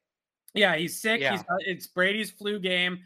yeah, 0.53 0.75
he's 0.77 0.99
sick. 1.01 1.19
Yeah. 1.19 1.31
He's 1.33 1.41
uh, 1.41 1.57
it's 1.59 1.85
Brady's 1.85 2.31
flu 2.31 2.59
game. 2.59 2.99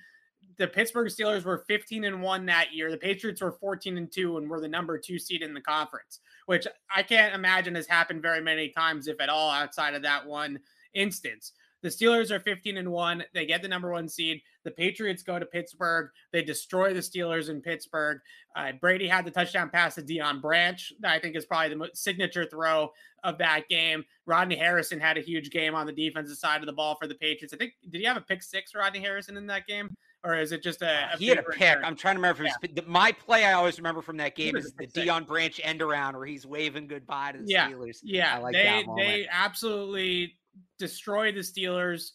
The 0.58 0.68
Pittsburgh 0.68 1.08
Steelers 1.08 1.46
were 1.46 1.64
15 1.68 2.04
and 2.04 2.22
1 2.22 2.46
that 2.46 2.72
year. 2.74 2.92
The 2.92 2.98
Patriots 2.98 3.42
were 3.42 3.54
14 3.54 3.98
and 3.98 4.12
2 4.12 4.38
and 4.38 4.48
were 4.50 4.62
the 4.62 4.68
number 4.68 5.00
2 5.00 5.18
seed 5.18 5.42
in 5.42 5.54
the 5.56 5.62
conference, 5.62 6.20
which 6.46 6.68
I 6.96 7.02
can't 7.02 7.34
imagine 7.34 7.74
has 7.76 7.88
happened 7.88 8.22
very 8.22 8.42
many 8.42 8.70
times 8.70 9.08
if 9.08 9.20
at 9.20 9.30
all 9.30 9.50
outside 9.50 9.96
of 9.96 10.04
that 10.04 10.28
one 10.28 10.60
instance. 10.94 11.54
The 11.82 11.88
Steelers 11.88 12.30
are 12.30 12.42
15 12.42 12.76
and 12.78 12.92
1. 12.92 13.24
They 13.34 13.46
get 13.46 13.62
the 13.62 13.68
number 13.70 13.90
1 13.92 14.10
seed. 14.10 14.42
The 14.70 14.76
Patriots 14.76 15.24
go 15.24 15.40
to 15.40 15.46
Pittsburgh. 15.48 16.10
They 16.32 16.44
destroy 16.44 16.94
the 16.94 17.00
Steelers 17.00 17.50
in 17.50 17.60
Pittsburgh. 17.60 18.20
Uh, 18.56 18.74
Brady 18.80 19.08
had 19.08 19.26
the 19.26 19.32
touchdown 19.32 19.70
pass 19.70 19.96
to 19.96 20.02
Deion 20.04 20.42
Branch. 20.42 20.94
I 21.04 21.18
think 21.18 21.36
is 21.36 21.46
probably 21.46 21.76
the 21.76 21.90
signature 21.94 22.46
throw 22.46 22.92
of 23.24 23.38
that 23.40 23.68
game. 23.68 24.06
Rodney 24.28 24.56
Harrison 24.56 25.00
had 25.00 25.18
a 25.18 25.22
huge 25.22 25.50
game 25.50 25.74
on 25.74 25.88
the 25.88 25.92
defensive 25.92 26.38
side 26.38 26.60
of 26.62 26.68
the 26.68 26.74
ball 26.74 26.96
for 26.96 27.08
the 27.08 27.16
Patriots. 27.16 27.54
I 27.54 27.58
think 27.58 27.74
did 27.90 28.00
he 28.00 28.06
have 28.06 28.18
a 28.18 28.22
pick 28.22 28.44
six, 28.44 28.76
Rodney 28.76 29.00
Harrison, 29.00 29.38
in 29.38 29.48
that 29.48 29.66
game, 29.66 29.96
or 30.24 30.36
is 30.36 30.52
it 30.52 30.62
just 30.62 30.82
a? 30.84 30.90
Uh, 30.90 31.08
a 31.14 31.18
he 31.18 31.28
had 31.28 31.40
a 31.40 31.44
pick. 31.44 31.60
return? 31.60 31.84
I'm 31.84 31.96
trying 31.96 32.16
to 32.16 32.20
remember 32.22 32.44
if 32.46 32.54
it 32.64 32.76
was 32.76 32.86
my 32.88 33.12
play. 33.12 33.46
I 33.46 33.54
always 33.54 33.78
remember 33.80 34.02
from 34.02 34.18
that 34.18 34.36
game 34.36 34.56
is 34.56 34.74
the. 34.74 34.86
Deion 34.88 35.26
Branch 35.26 35.60
end 35.64 35.82
around 35.82 36.16
where 36.16 36.26
he's 36.28 36.46
waving 36.46 36.88
goodbye 36.88 37.32
to 37.32 37.40
the 37.40 37.46
Yeah, 37.48 37.70
Steelers. 37.72 37.98
Yeah, 38.04 38.36
I 38.36 38.38
like 38.40 38.54
they 38.54 38.64
that 38.64 38.86
moment. 38.86 39.08
they 39.08 39.28
absolutely 39.32 40.36
destroy 40.78 41.32
the 41.32 41.40
Steelers 41.40 42.12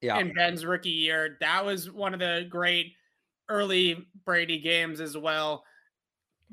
Yeah, 0.00 0.18
in 0.18 0.32
Ben's 0.32 0.64
rookie 0.64 0.90
year. 0.90 1.36
That 1.40 1.64
was 1.64 1.90
one 1.90 2.14
of 2.14 2.20
the 2.20 2.46
great 2.48 2.92
early 3.48 4.06
Brady 4.24 4.58
games 4.60 5.00
as 5.00 5.16
well. 5.16 5.64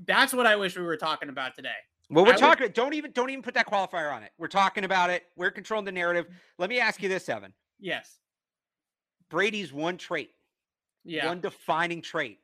That's 0.05 0.33
what 0.33 0.45
I 0.47 0.55
wish 0.55 0.75
we 0.75 0.83
were 0.83 0.97
talking 0.97 1.29
about 1.29 1.55
today. 1.55 1.69
Well, 2.09 2.25
we're 2.25 2.31
would- 2.31 2.39
talking. 2.39 2.69
Don't 2.71 2.93
even 2.93 3.11
don't 3.11 3.29
even 3.29 3.43
put 3.43 3.53
that 3.55 3.67
qualifier 3.67 4.13
on 4.13 4.23
it. 4.23 4.31
We're 4.37 4.47
talking 4.47 4.83
about 4.83 5.09
it. 5.09 5.23
We're 5.35 5.51
controlling 5.51 5.85
the 5.85 5.91
narrative. 5.91 6.25
Let 6.57 6.69
me 6.69 6.79
ask 6.79 7.01
you 7.01 7.09
this, 7.09 7.29
Evan. 7.29 7.53
Yes. 7.79 8.19
Brady's 9.29 9.73
one 9.73 9.97
trait, 9.97 10.31
Yeah. 11.03 11.25
one 11.27 11.41
defining 11.41 12.01
trait, 12.01 12.39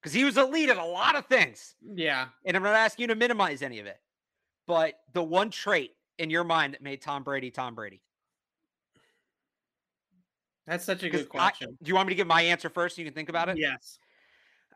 because 0.00 0.12
he 0.12 0.24
was 0.24 0.36
elite 0.36 0.68
at 0.68 0.76
a 0.76 0.84
lot 0.84 1.16
of 1.16 1.26
things, 1.26 1.74
yeah. 1.82 2.28
and 2.44 2.56
I'm 2.56 2.62
not 2.62 2.74
asking 2.74 3.04
you 3.04 3.06
to 3.08 3.14
minimize 3.14 3.62
any 3.62 3.78
of 3.80 3.86
it, 3.86 3.98
but 4.66 4.94
the 5.14 5.22
one 5.22 5.50
trait 5.50 5.92
in 6.18 6.28
your 6.28 6.44
mind 6.44 6.74
that 6.74 6.82
made 6.82 7.00
Tom 7.00 7.22
Brady 7.22 7.50
Tom 7.50 7.74
Brady. 7.74 8.02
That's 10.66 10.84
such 10.84 11.02
a 11.02 11.10
good 11.10 11.22
I- 11.26 11.28
question. 11.28 11.76
do 11.82 11.88
you 11.88 11.94
want 11.94 12.08
me 12.08 12.12
to 12.14 12.16
give 12.16 12.26
my 12.26 12.42
answer 12.42 12.68
first, 12.68 12.96
so 12.96 13.02
you 13.02 13.06
can 13.06 13.14
think 13.14 13.28
about 13.28 13.48
it? 13.48 13.58
Yes. 13.58 13.98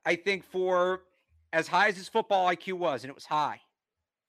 I 0.04 0.16
think 0.16 0.44
for 0.44 1.04
as 1.52 1.68
high 1.68 1.88
as 1.88 1.96
his 1.96 2.08
football 2.08 2.46
IQ 2.46 2.74
was, 2.74 3.04
and 3.04 3.10
it 3.10 3.14
was 3.14 3.24
high, 3.26 3.60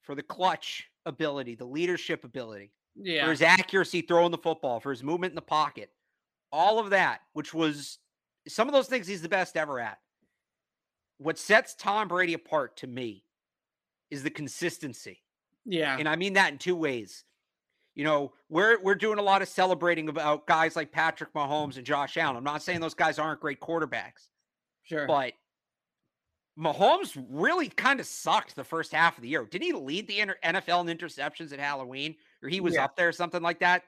for 0.01 0.15
the 0.15 0.23
clutch 0.23 0.89
ability, 1.05 1.55
the 1.55 1.65
leadership 1.65 2.23
ability, 2.23 2.71
for 2.95 3.01
Yeah. 3.03 3.29
his 3.29 3.41
accuracy 3.41 4.01
throwing 4.01 4.31
the 4.31 4.37
football, 4.37 4.79
for 4.79 4.91
his 4.91 5.03
movement 5.03 5.31
in 5.31 5.35
the 5.35 5.41
pocket, 5.41 5.91
all 6.51 6.79
of 6.79 6.91
that, 6.91 7.21
which 7.33 7.53
was 7.53 7.99
some 8.47 8.67
of 8.67 8.73
those 8.73 8.87
things 8.87 9.07
he's 9.07 9.21
the 9.21 9.29
best 9.29 9.57
ever 9.57 9.79
at. 9.79 9.99
What 11.17 11.37
sets 11.37 11.73
Tom 11.75 12.07
Brady 12.07 12.33
apart 12.33 12.77
to 12.77 12.87
me 12.87 13.25
is 14.09 14.23
the 14.23 14.29
consistency. 14.29 15.23
Yeah. 15.65 15.97
And 15.97 16.07
I 16.07 16.15
mean 16.15 16.33
that 16.33 16.51
in 16.53 16.57
two 16.59 16.75
ways. 16.75 17.25
You 17.97 18.03
know, 18.03 18.31
we're 18.47 18.79
we're 18.83 18.93
doing 18.93 19.17
a 19.17 19.23
lot 19.23 19.41
of 19.41 19.47
celebrating 19.47 20.07
about 20.07 20.45
guys 20.45 20.75
like 20.75 20.91
Patrick 20.91 21.33
Mahomes 21.33 21.77
and 21.77 21.85
Josh 21.85 22.15
Allen. 22.15 22.37
I'm 22.37 22.43
not 22.43 22.61
saying 22.61 22.79
those 22.79 22.93
guys 22.93 23.17
aren't 23.17 23.41
great 23.41 23.59
quarterbacks, 23.59 24.29
Sure. 24.83 25.07
but 25.07 25.33
Mahomes 26.59 27.19
really 27.27 27.69
kind 27.69 27.99
of 27.99 28.05
sucked 28.05 28.55
the 28.55 28.63
first 28.63 28.93
half 28.93 29.17
of 29.17 29.23
the 29.23 29.29
year. 29.29 29.43
Didn't 29.45 29.65
he 29.65 29.73
lead 29.73 30.07
the 30.07 30.19
NFL 30.43 30.87
in 30.87 30.95
interceptions 30.95 31.51
at 31.51 31.59
Halloween, 31.59 32.15
or 32.43 32.49
he 32.49 32.59
was 32.59 32.75
yeah. 32.75 32.85
up 32.85 32.95
there, 32.95 33.11
something 33.11 33.41
like 33.41 33.61
that? 33.61 33.81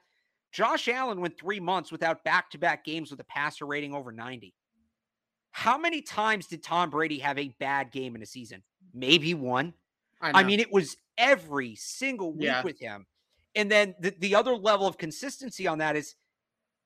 Josh 0.51 0.87
Allen 0.87 1.21
went 1.21 1.37
three 1.37 1.59
months 1.59 1.91
without 1.91 2.23
back 2.23 2.49
to 2.49 2.57
back 2.57 2.83
games 2.83 3.11
with 3.11 3.19
a 3.19 3.25
passer 3.25 3.67
rating 3.67 3.93
over 3.93 4.11
90. 4.11 4.55
How 5.51 5.77
many 5.77 6.01
times 6.01 6.47
did 6.47 6.63
Tom 6.63 6.89
Brady 6.89 7.19
have 7.19 7.37
a 7.37 7.49
bad 7.59 7.91
game 7.91 8.15
in 8.15 8.23
a 8.23 8.25
season? 8.25 8.63
Maybe 8.91 9.35
one. 9.35 9.75
I, 10.19 10.39
I 10.39 10.43
mean, 10.43 10.59
it 10.59 10.73
was 10.73 10.97
every 11.15 11.75
single 11.75 12.33
week 12.33 12.45
yeah. 12.45 12.63
with 12.63 12.79
him. 12.79 13.05
And 13.55 13.71
then 13.71 13.95
the, 13.99 14.13
the 14.19 14.35
other 14.35 14.55
level 14.55 14.87
of 14.87 14.97
consistency 14.97 15.67
on 15.67 15.79
that 15.79 15.95
is 15.95 16.15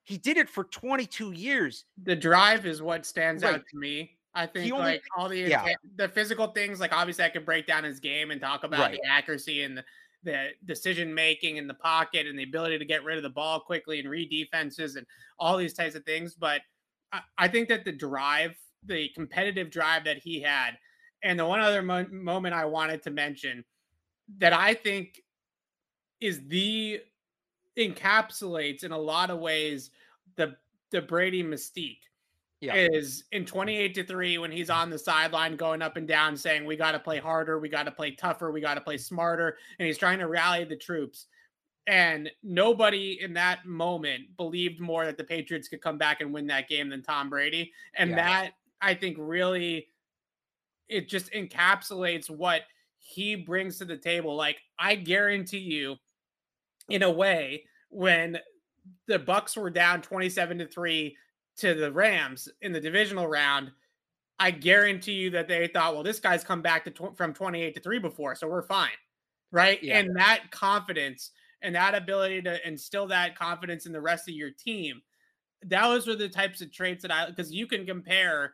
he 0.03 0.17
did 0.17 0.37
it 0.37 0.49
for 0.49 0.65
22 0.65 1.31
years. 1.31 1.85
The 2.03 2.15
drive 2.15 2.65
is 2.65 2.81
what 2.81 3.05
stands 3.05 3.43
right. 3.43 3.55
out 3.55 3.63
to 3.71 3.77
me. 3.77 4.17
I 4.35 4.47
think 4.47 4.73
only, 4.73 4.85
like 4.85 5.03
all 5.15 5.29
the 5.29 5.37
yeah. 5.37 5.63
the 5.95 6.07
physical 6.07 6.47
things, 6.47 6.79
like 6.79 6.91
obviously 6.91 7.23
I 7.23 7.29
could 7.29 7.45
break 7.45 7.67
down 7.67 7.83
his 7.83 7.99
game 7.99 8.31
and 8.31 8.41
talk 8.41 8.63
about 8.63 8.79
right. 8.79 8.99
the 8.99 9.07
accuracy 9.07 9.63
and 9.63 9.77
the, 9.77 9.83
the 10.23 10.47
decision 10.65 11.13
making 11.13 11.57
in 11.57 11.67
the 11.67 11.75
pocket 11.75 12.25
and 12.25 12.37
the 12.37 12.43
ability 12.43 12.79
to 12.79 12.85
get 12.85 13.03
rid 13.03 13.17
of 13.17 13.23
the 13.23 13.29
ball 13.29 13.59
quickly 13.59 13.99
and 13.99 14.09
read 14.09 14.29
defenses 14.31 14.95
and 14.95 15.05
all 15.37 15.55
these 15.55 15.73
types 15.73 15.93
of 15.93 16.03
things. 16.03 16.33
But 16.33 16.61
I, 17.11 17.21
I 17.37 17.47
think 17.47 17.69
that 17.69 17.85
the 17.85 17.91
drive, 17.91 18.55
the 18.83 19.09
competitive 19.13 19.69
drive 19.69 20.03
that 20.05 20.17
he 20.17 20.41
had, 20.41 20.71
and 21.21 21.39
the 21.39 21.45
one 21.45 21.59
other 21.59 21.83
mo- 21.83 22.07
moment 22.11 22.55
I 22.55 22.65
wanted 22.65 23.03
to 23.03 23.11
mention 23.11 23.63
that 24.39 24.51
I 24.51 24.73
think 24.73 25.21
is 26.23 26.41
the 26.47 27.01
encapsulates 27.77 28.85
in 28.85 28.93
a 28.93 28.97
lot 28.97 29.29
of 29.29 29.39
ways 29.39 29.91
the 30.37 30.55
the 30.91 31.01
Brady 31.01 31.43
mystique. 31.43 31.99
Yeah. 32.61 32.75
Is 32.75 33.25
in 33.33 33.45
28 33.45 33.93
to 33.95 34.05
3 34.05 34.37
when 34.37 34.49
he's 34.49 34.69
on 34.69 34.89
the 34.89 34.97
sideline 34.97 35.57
going 35.57 35.81
up 35.81 35.97
and 35.97 36.07
down 36.07 36.37
saying, 36.37 36.63
We 36.63 36.77
got 36.77 36.93
to 36.93 36.99
play 36.99 37.19
harder, 37.19 37.59
we 37.59 37.67
got 37.67 37.83
to 37.83 37.91
play 37.91 38.11
tougher, 38.11 38.53
we 38.53 38.61
got 38.61 38.75
to 38.75 38.81
play 38.81 38.97
smarter. 38.97 39.57
And 39.77 39.85
he's 39.85 39.97
trying 39.97 40.19
to 40.19 40.29
rally 40.29 40.63
the 40.63 40.77
troops. 40.77 41.25
And 41.87 42.31
nobody 42.41 43.19
in 43.21 43.33
that 43.33 43.65
moment 43.65 44.37
believed 44.37 44.79
more 44.79 45.05
that 45.05 45.17
the 45.17 45.25
Patriots 45.25 45.67
could 45.67 45.81
come 45.81 45.97
back 45.97 46.21
and 46.21 46.33
win 46.33 46.47
that 46.47 46.69
game 46.69 46.87
than 46.87 47.03
Tom 47.03 47.29
Brady. 47.29 47.73
And 47.95 48.11
yeah. 48.11 48.15
that 48.15 48.51
I 48.81 48.93
think 48.93 49.17
really 49.19 49.89
it 50.87 51.09
just 51.09 51.33
encapsulates 51.33 52.29
what 52.29 52.61
he 52.97 53.35
brings 53.35 53.77
to 53.79 53.85
the 53.85 53.97
table. 53.97 54.37
Like 54.37 54.61
I 54.79 54.95
guarantee 54.95 55.57
you, 55.57 55.97
in 56.89 57.03
a 57.03 57.11
way, 57.11 57.63
when 57.89 58.37
the 59.07 59.19
Bucks 59.19 59.55
were 59.55 59.69
down 59.69 60.01
27 60.01 60.59
to 60.59 60.67
3 60.67 61.17
to 61.57 61.73
the 61.73 61.91
Rams 61.91 62.49
in 62.61 62.71
the 62.71 62.79
divisional 62.79 63.27
round, 63.27 63.71
I 64.39 64.51
guarantee 64.51 65.13
you 65.13 65.29
that 65.31 65.47
they 65.47 65.67
thought, 65.67 65.93
well, 65.93 66.03
this 66.03 66.19
guy's 66.19 66.43
come 66.43 66.61
back 66.61 66.85
to 66.85 66.91
tw- 66.91 67.15
from 67.15 67.33
28 67.33 67.75
to 67.75 67.81
3 67.81 67.99
before, 67.99 68.35
so 68.35 68.47
we're 68.47 68.63
fine. 68.63 68.89
Right? 69.51 69.81
Yeah. 69.83 69.99
And 69.99 70.15
that 70.17 70.49
confidence 70.51 71.31
and 71.61 71.75
that 71.75 71.95
ability 71.95 72.41
to 72.41 72.67
instill 72.67 73.07
that 73.07 73.37
confidence 73.37 73.85
in 73.85 73.93
the 73.93 74.01
rest 74.01 74.27
of 74.27 74.35
your 74.35 74.49
team, 74.51 75.01
those 75.63 76.07
are 76.07 76.15
the 76.15 76.27
types 76.27 76.61
of 76.61 76.71
traits 76.71 77.03
that 77.03 77.11
I 77.11 77.29
because 77.29 77.53
you 77.53 77.67
can 77.67 77.85
compare 77.85 78.53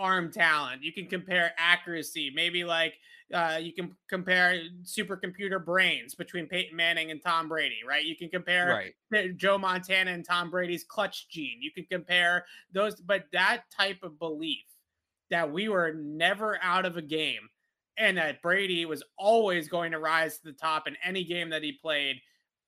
arm 0.00 0.32
talent. 0.32 0.82
You 0.82 0.92
can 0.92 1.06
compare 1.06 1.52
accuracy. 1.58 2.32
Maybe 2.34 2.64
like 2.64 2.94
uh, 3.32 3.58
you 3.60 3.72
can 3.72 3.94
compare 4.08 4.60
supercomputer 4.82 5.64
brains 5.64 6.14
between 6.14 6.46
Peyton 6.46 6.76
Manning 6.76 7.10
and 7.10 7.22
Tom 7.22 7.48
Brady, 7.48 7.78
right? 7.86 8.04
You 8.04 8.16
can 8.16 8.28
compare 8.28 8.92
right. 9.12 9.36
Joe 9.36 9.58
Montana 9.58 10.10
and 10.10 10.24
Tom 10.24 10.50
Brady's 10.50 10.84
clutch 10.84 11.28
gene. 11.28 11.58
You 11.60 11.70
can 11.70 11.84
compare 11.90 12.46
those, 12.72 12.96
but 12.96 13.26
that 13.32 13.62
type 13.76 14.02
of 14.02 14.18
belief 14.18 14.64
that 15.30 15.52
we 15.52 15.68
were 15.68 15.92
never 15.92 16.58
out 16.62 16.86
of 16.86 16.96
a 16.96 17.02
game 17.02 17.48
and 17.96 18.16
that 18.16 18.42
Brady 18.42 18.84
was 18.86 19.02
always 19.16 19.68
going 19.68 19.92
to 19.92 19.98
rise 19.98 20.38
to 20.38 20.44
the 20.44 20.52
top 20.52 20.88
in 20.88 20.96
any 21.04 21.22
game 21.22 21.50
that 21.50 21.62
he 21.62 21.72
played 21.72 22.16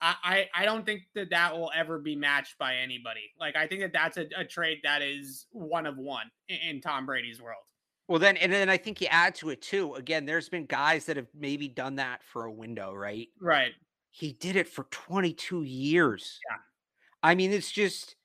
I, 0.03 0.49
I 0.55 0.65
don't 0.65 0.85
think 0.85 1.03
that 1.15 1.31
that 1.31 1.57
will 1.57 1.71
ever 1.75 1.99
be 1.99 2.17
matched 2.17 2.59
by 2.59 2.75
anybody. 2.77 3.31
Like 3.39 3.55
I 3.55 3.69
think 3.69 3.83
that 3.83 3.93
that's 3.93 4.17
a, 4.17 4.27
a 4.37 4.45
trait 4.45 4.81
that 4.83 5.01
is 5.01 5.47
one 5.53 5.87
of 5.87 5.97
one 5.97 6.27
in, 6.49 6.57
in, 6.69 6.81
Tom 6.81 7.07
Brady's 7.07 7.41
world. 7.41 7.63
Well, 8.09 8.19
then 8.19 8.37
and 8.37 8.53
then 8.53 8.69
I 8.69 8.77
think 8.77 9.01
you 9.01 9.07
add 9.11 9.37
to 9.37 9.51
it 9.51 9.63
too. 9.63 9.95
Again, 9.95 10.27
there's 10.27 10.49
been 10.49 10.67
guys 10.67 11.05
that 11.07 11.17
have 11.17 11.29
maybe 11.39 11.69
done 11.69 11.97
that 11.97 12.23
for 12.25 12.47
a 12.47 12.53
window, 12.53 12.93
right? 12.93 13.29
Right. 13.41 13.73
He 14.11 14.33
did 14.33 14.57
it 14.57 14.69
for 14.69 14.85
22 14.91 15.63
years. 15.63 16.41
Yeah. 16.51 16.57
I 17.23 17.37
mean, 17.37 17.53
it's 17.53 17.71
just 17.71 18.17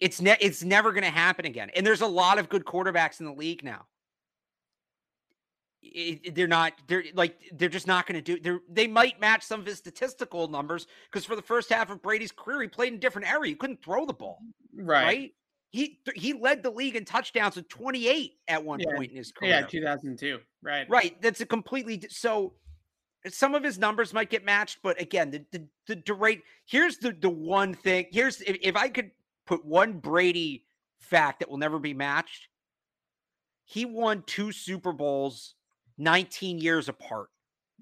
it's 0.00 0.20
ne- 0.20 0.38
it's 0.40 0.64
never 0.64 0.92
going 0.92 1.04
to 1.04 1.10
happen 1.10 1.44
again. 1.44 1.70
And 1.76 1.86
there's 1.86 2.00
a 2.00 2.06
lot 2.06 2.38
of 2.38 2.48
good 2.48 2.64
quarterbacks 2.64 3.20
in 3.20 3.26
the 3.26 3.34
league 3.34 3.62
now 3.62 3.86
it, 5.82 6.34
they're 6.34 6.46
not 6.46 6.72
they're 6.86 7.04
like 7.14 7.36
they're 7.54 7.68
just 7.68 7.86
not 7.86 8.06
going 8.06 8.22
to 8.22 8.36
do 8.36 8.40
they 8.40 8.82
they 8.82 8.86
might 8.86 9.20
match 9.20 9.42
some 9.42 9.60
of 9.60 9.66
his 9.66 9.78
statistical 9.78 10.48
numbers 10.48 10.86
because 11.10 11.24
for 11.24 11.36
the 11.36 11.42
first 11.42 11.70
half 11.70 11.90
of 11.90 12.00
Brady's 12.02 12.32
career 12.32 12.62
he 12.62 12.68
played 12.68 12.92
in 12.92 13.00
different 13.00 13.30
area 13.30 13.50
you 13.50 13.56
couldn't 13.56 13.82
throw 13.82 14.06
the 14.06 14.12
ball 14.12 14.38
right, 14.74 15.04
right? 15.04 15.34
he 15.70 15.98
he 16.14 16.34
led 16.34 16.62
the 16.62 16.70
league 16.70 16.94
in 16.94 17.04
touchdowns 17.04 17.56
with 17.56 17.68
28 17.68 18.34
at 18.48 18.64
one 18.64 18.80
yeah. 18.80 18.94
point 18.94 19.10
in 19.10 19.16
his 19.16 19.32
career 19.32 19.50
yeah 19.50 19.66
2002 19.66 20.38
right 20.62 20.88
right 20.88 21.20
that's 21.20 21.40
a 21.40 21.46
completely 21.46 22.02
so 22.08 22.54
some 23.28 23.54
of 23.54 23.62
his 23.64 23.78
numbers 23.78 24.12
might 24.12 24.30
get 24.30 24.44
matched 24.44 24.78
but 24.82 25.00
again 25.00 25.30
the 25.30 25.44
the, 25.50 25.66
the, 25.88 26.02
the 26.06 26.14
rate 26.14 26.42
here's 26.66 26.98
the 26.98 27.12
the 27.12 27.30
one 27.30 27.74
thing 27.74 28.06
here's 28.12 28.40
if, 28.42 28.56
if 28.62 28.76
I 28.76 28.88
could 28.88 29.10
put 29.46 29.64
one 29.64 29.94
Brady 29.94 30.64
fact 31.00 31.40
that 31.40 31.50
will 31.50 31.58
never 31.58 31.80
be 31.80 31.94
matched 31.94 32.48
he 33.64 33.84
won 33.84 34.22
two 34.26 34.52
Super 34.52 34.92
Bowls 34.92 35.54
19 36.02 36.58
years 36.58 36.88
apart. 36.88 37.28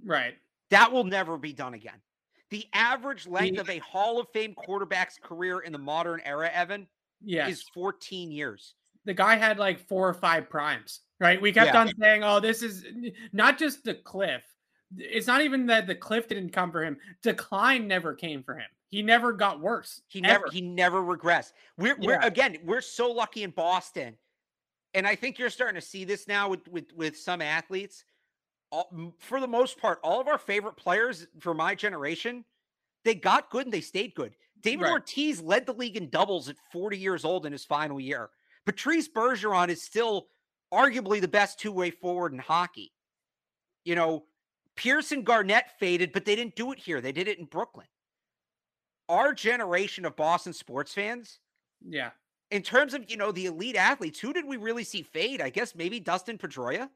Right. 0.04 0.34
That 0.70 0.92
will 0.92 1.04
never 1.04 1.36
be 1.36 1.52
done 1.52 1.74
again. 1.74 2.00
The 2.50 2.66
average 2.72 3.26
length 3.26 3.60
of 3.60 3.70
a 3.70 3.78
Hall 3.78 4.20
of 4.20 4.28
Fame 4.32 4.54
quarterback's 4.54 5.18
career 5.22 5.60
in 5.60 5.72
the 5.72 5.78
modern 5.78 6.20
era, 6.24 6.50
Evan, 6.52 6.88
yes. 7.22 7.50
is 7.50 7.62
14 7.74 8.32
years. 8.32 8.74
The 9.04 9.14
guy 9.14 9.36
had 9.36 9.58
like 9.58 9.86
four 9.88 10.08
or 10.08 10.14
five 10.14 10.50
primes, 10.50 11.00
right? 11.20 11.40
We 11.40 11.52
kept 11.52 11.72
yeah. 11.72 11.80
on 11.80 11.92
saying, 12.00 12.24
oh, 12.24 12.40
this 12.40 12.62
is 12.62 12.84
not 13.32 13.58
just 13.58 13.84
the 13.84 13.94
cliff. 13.94 14.42
It's 14.96 15.28
not 15.28 15.42
even 15.42 15.66
that 15.66 15.86
the 15.86 15.94
cliff 15.94 16.28
didn't 16.28 16.50
come 16.50 16.72
for 16.72 16.84
him. 16.84 16.96
Decline 17.22 17.86
never 17.86 18.14
came 18.14 18.42
for 18.42 18.54
him. 18.54 18.66
He 18.90 19.02
never 19.02 19.32
got 19.32 19.60
worse. 19.60 20.02
He 20.08 20.20
never 20.20 20.50
he 20.50 20.60
never 20.60 21.00
regressed. 21.00 21.52
We're 21.78 21.96
yeah. 22.00 22.06
we're 22.06 22.20
again, 22.20 22.58
we're 22.64 22.80
so 22.80 23.10
lucky 23.10 23.44
in 23.44 23.50
Boston. 23.50 24.16
And 24.92 25.06
I 25.06 25.14
think 25.14 25.38
you're 25.38 25.50
starting 25.50 25.80
to 25.80 25.86
see 25.86 26.04
this 26.04 26.26
now 26.26 26.48
with 26.48 26.66
with 26.66 26.92
with 26.96 27.16
some 27.16 27.40
athletes 27.40 28.04
all, 28.70 29.14
for 29.18 29.40
the 29.40 29.48
most 29.48 29.78
part, 29.78 30.00
all 30.02 30.20
of 30.20 30.28
our 30.28 30.38
favorite 30.38 30.76
players 30.76 31.26
for 31.40 31.54
my 31.54 31.74
generation, 31.74 32.44
they 33.04 33.14
got 33.14 33.50
good 33.50 33.66
and 33.66 33.72
they 33.72 33.80
stayed 33.80 34.14
good. 34.14 34.34
David 34.60 34.84
right. 34.84 34.92
Ortiz 34.92 35.40
led 35.40 35.66
the 35.66 35.72
league 35.72 35.96
in 35.96 36.10
doubles 36.10 36.48
at 36.48 36.56
40 36.72 36.98
years 36.98 37.24
old 37.24 37.46
in 37.46 37.52
his 37.52 37.64
final 37.64 37.98
year. 37.98 38.30
Patrice 38.66 39.08
Bergeron 39.08 39.68
is 39.68 39.82
still 39.82 40.28
arguably 40.72 41.20
the 41.20 41.28
best 41.28 41.58
two 41.58 41.72
way 41.72 41.90
forward 41.90 42.32
in 42.32 42.38
hockey. 42.38 42.92
You 43.84 43.94
know, 43.94 44.24
Pierce 44.76 45.12
and 45.12 45.24
Garnett 45.24 45.78
faded, 45.78 46.12
but 46.12 46.24
they 46.24 46.36
didn't 46.36 46.56
do 46.56 46.72
it 46.72 46.78
here. 46.78 47.00
They 47.00 47.12
did 47.12 47.28
it 47.28 47.38
in 47.38 47.46
Brooklyn. 47.46 47.86
Our 49.08 49.32
generation 49.32 50.04
of 50.04 50.14
Boston 50.14 50.52
sports 50.52 50.92
fans, 50.92 51.40
yeah. 51.86 52.10
In 52.50 52.62
terms 52.62 52.94
of 52.94 53.08
you 53.08 53.16
know 53.16 53.32
the 53.32 53.46
elite 53.46 53.76
athletes, 53.76 54.18
who 54.18 54.32
did 54.32 54.44
we 54.44 54.56
really 54.56 54.84
see 54.84 55.02
fade? 55.02 55.40
I 55.40 55.50
guess 55.50 55.74
maybe 55.74 56.00
Dustin 56.00 56.36
Pedroia 56.36 56.88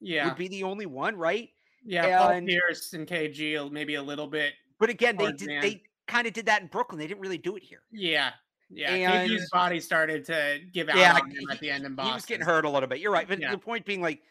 yeah, 0.00 0.26
would 0.26 0.36
be 0.36 0.48
the 0.48 0.64
only 0.64 0.86
one, 0.86 1.16
right? 1.16 1.50
Yeah, 1.84 2.30
and, 2.30 2.46
Paul 2.46 2.46
Pierce 2.46 2.92
and 2.92 3.06
KG 3.06 3.70
maybe 3.70 3.94
a 3.94 4.02
little 4.02 4.26
bit. 4.26 4.54
But 4.78 4.90
again, 4.90 5.16
they 5.16 5.32
did 5.32 5.48
man. 5.48 5.62
they 5.62 5.82
kind 6.06 6.26
of 6.26 6.32
did 6.32 6.46
that 6.46 6.62
in 6.62 6.68
Brooklyn. 6.68 6.98
They 6.98 7.06
didn't 7.06 7.20
really 7.20 7.38
do 7.38 7.56
it 7.56 7.62
here. 7.62 7.82
Yeah. 7.90 8.30
Yeah, 8.72 8.92
and, 8.92 9.30
KG's 9.30 9.50
body 9.50 9.80
started 9.80 10.24
to 10.26 10.60
give 10.72 10.88
out 10.88 10.96
yeah, 10.96 11.16
him 11.16 11.50
at 11.50 11.58
the 11.58 11.70
end 11.70 11.84
in 11.84 11.96
Boston. 11.96 12.12
He 12.12 12.14
was 12.14 12.24
getting 12.24 12.46
hurt 12.46 12.64
a 12.64 12.70
little 12.70 12.88
bit. 12.88 13.00
You're 13.00 13.10
right. 13.10 13.26
But 13.26 13.40
yeah. 13.40 13.50
the 13.50 13.58
point 13.58 13.84
being 13.84 14.00
like 14.00 14.22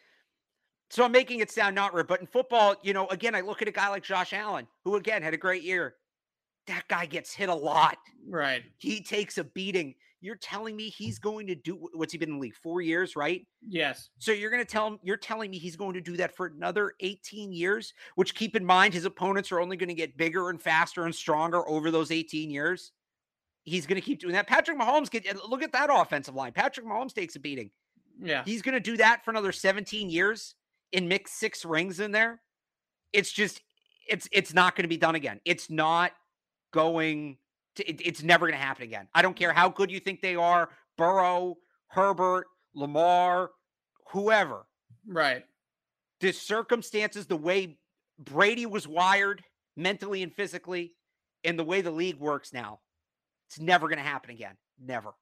so 0.90 1.06
I'm 1.06 1.12
making 1.12 1.40
it 1.40 1.52
sound 1.52 1.76
not 1.76 1.94
right, 1.94 2.08
but 2.08 2.20
in 2.20 2.26
football, 2.26 2.76
you 2.82 2.94
know, 2.94 3.08
again, 3.08 3.36
I 3.36 3.42
look 3.42 3.62
at 3.62 3.68
a 3.68 3.72
guy 3.72 3.90
like 3.90 4.04
Josh 4.04 4.34
Allen, 4.34 4.68
who 4.84 4.96
again 4.96 5.22
had 5.22 5.34
a 5.34 5.38
great 5.38 5.62
year. 5.62 5.96
That 6.68 6.88
guy 6.88 7.06
gets 7.06 7.34
hit 7.34 7.50
a 7.50 7.54
lot. 7.54 7.98
Right. 8.28 8.64
He 8.78 9.02
takes 9.02 9.38
a 9.38 9.44
beating. 9.44 9.96
You're 10.22 10.36
telling 10.36 10.76
me 10.76 10.90
mm. 10.90 10.94
he's 10.94 11.20
going 11.20 11.48
to 11.48 11.56
do 11.56 11.90
what's 11.94 12.12
he 12.12 12.18
been 12.18 12.30
in 12.30 12.36
the 12.36 12.42
league 12.42 12.56
four 12.56 12.82
years, 12.82 13.16
right? 13.16 13.46
Yes. 13.68 14.10
So 14.20 14.32
you're 14.32 14.52
going 14.52 14.64
to 14.64 14.70
tell 14.70 14.88
him 14.88 15.00
you're 15.04 15.18
telling 15.18 15.52
me 15.52 15.58
he's 15.58 15.76
going 15.76 15.94
to 15.94 16.02
do 16.02 16.18
that 16.18 16.36
for 16.36 16.48
another 16.48 16.94
18 17.00 17.52
years. 17.52 17.94
Which 18.16 18.36
keep 18.36 18.56
in 18.56 18.66
mind, 18.66 18.94
his 18.94 19.06
opponents 19.06 19.52
are 19.52 19.60
only 19.60 19.78
going 19.78 19.90
to 19.90 19.96
get 19.96 20.18
bigger 20.18 20.50
and 20.50 20.62
faster 20.62 21.06
and 21.06 21.16
stronger 21.16 21.68
over 21.70 21.92
those 21.92 22.12
18 22.12 22.50
years. 22.50 22.92
He's 23.64 23.86
going 23.86 24.00
to 24.00 24.06
keep 24.06 24.20
doing 24.20 24.34
that. 24.34 24.48
Patrick 24.48 24.78
Mahomes 24.78 25.10
get 25.10 25.28
uh, 25.28 25.40
look 25.48 25.64
at 25.64 25.72
that 25.72 25.90
offensive 25.92 26.36
line. 26.36 26.52
Patrick 26.52 26.86
Mahomes 26.86 27.14
takes 27.14 27.36
a 27.36 27.40
beating. 27.40 27.72
Yeah. 28.22 28.44
He's 28.46 28.62
going 28.62 28.74
to 28.74 28.80
do 28.80 28.98
that 28.98 29.24
for 29.24 29.32
another 29.32 29.52
17 29.52 30.10
years 30.10 30.56
and 30.94 31.08
mix 31.08 31.32
six 31.32 31.64
rings 31.64 32.00
in 32.00 32.12
there. 32.12 32.42
It's 33.14 33.32
just 33.32 33.62
it's 34.10 34.28
it's 34.32 34.54
not 34.54 34.76
going 34.76 34.84
to 34.84 34.90
be 34.90 34.98
done 34.98 35.16
again. 35.16 35.40
It's 35.46 35.70
not 35.70 36.12
going 36.72 37.38
it, 37.78 38.02
it's 38.06 38.24
never 38.24 38.48
going 38.48 38.60
to 38.60 38.66
happen 38.66 38.84
again. 38.84 39.08
I 39.14 39.22
don't 39.22 39.36
care 39.36 39.54
how 39.54 39.70
good 39.70 39.92
you 39.92 40.00
think 40.00 40.22
they 40.22 40.36
are, 40.36 40.70
Burrow, 40.98 41.58
Herbert, 41.88 42.48
Lamar, 42.74 43.52
whoever. 44.12 44.66
Right. 45.08 45.44
The 46.20 46.32
circumstances, 46.32 47.28
the 47.28 47.38
way 47.38 47.78
Brady 48.18 48.66
was 48.66 48.88
wired 48.88 49.44
mentally 49.78 50.24
and 50.24 50.34
physically, 50.34 50.94
and 51.44 51.58
the 51.58 51.64
way 51.64 51.82
the 51.82 51.92
league 51.92 52.20
works 52.20 52.52
now, 52.52 52.80
it's 53.48 53.60
never 53.60 53.88
going 53.88 53.98
to 53.98 54.04
happen 54.04 54.30
again. 54.30 54.56
Never. 54.80 55.14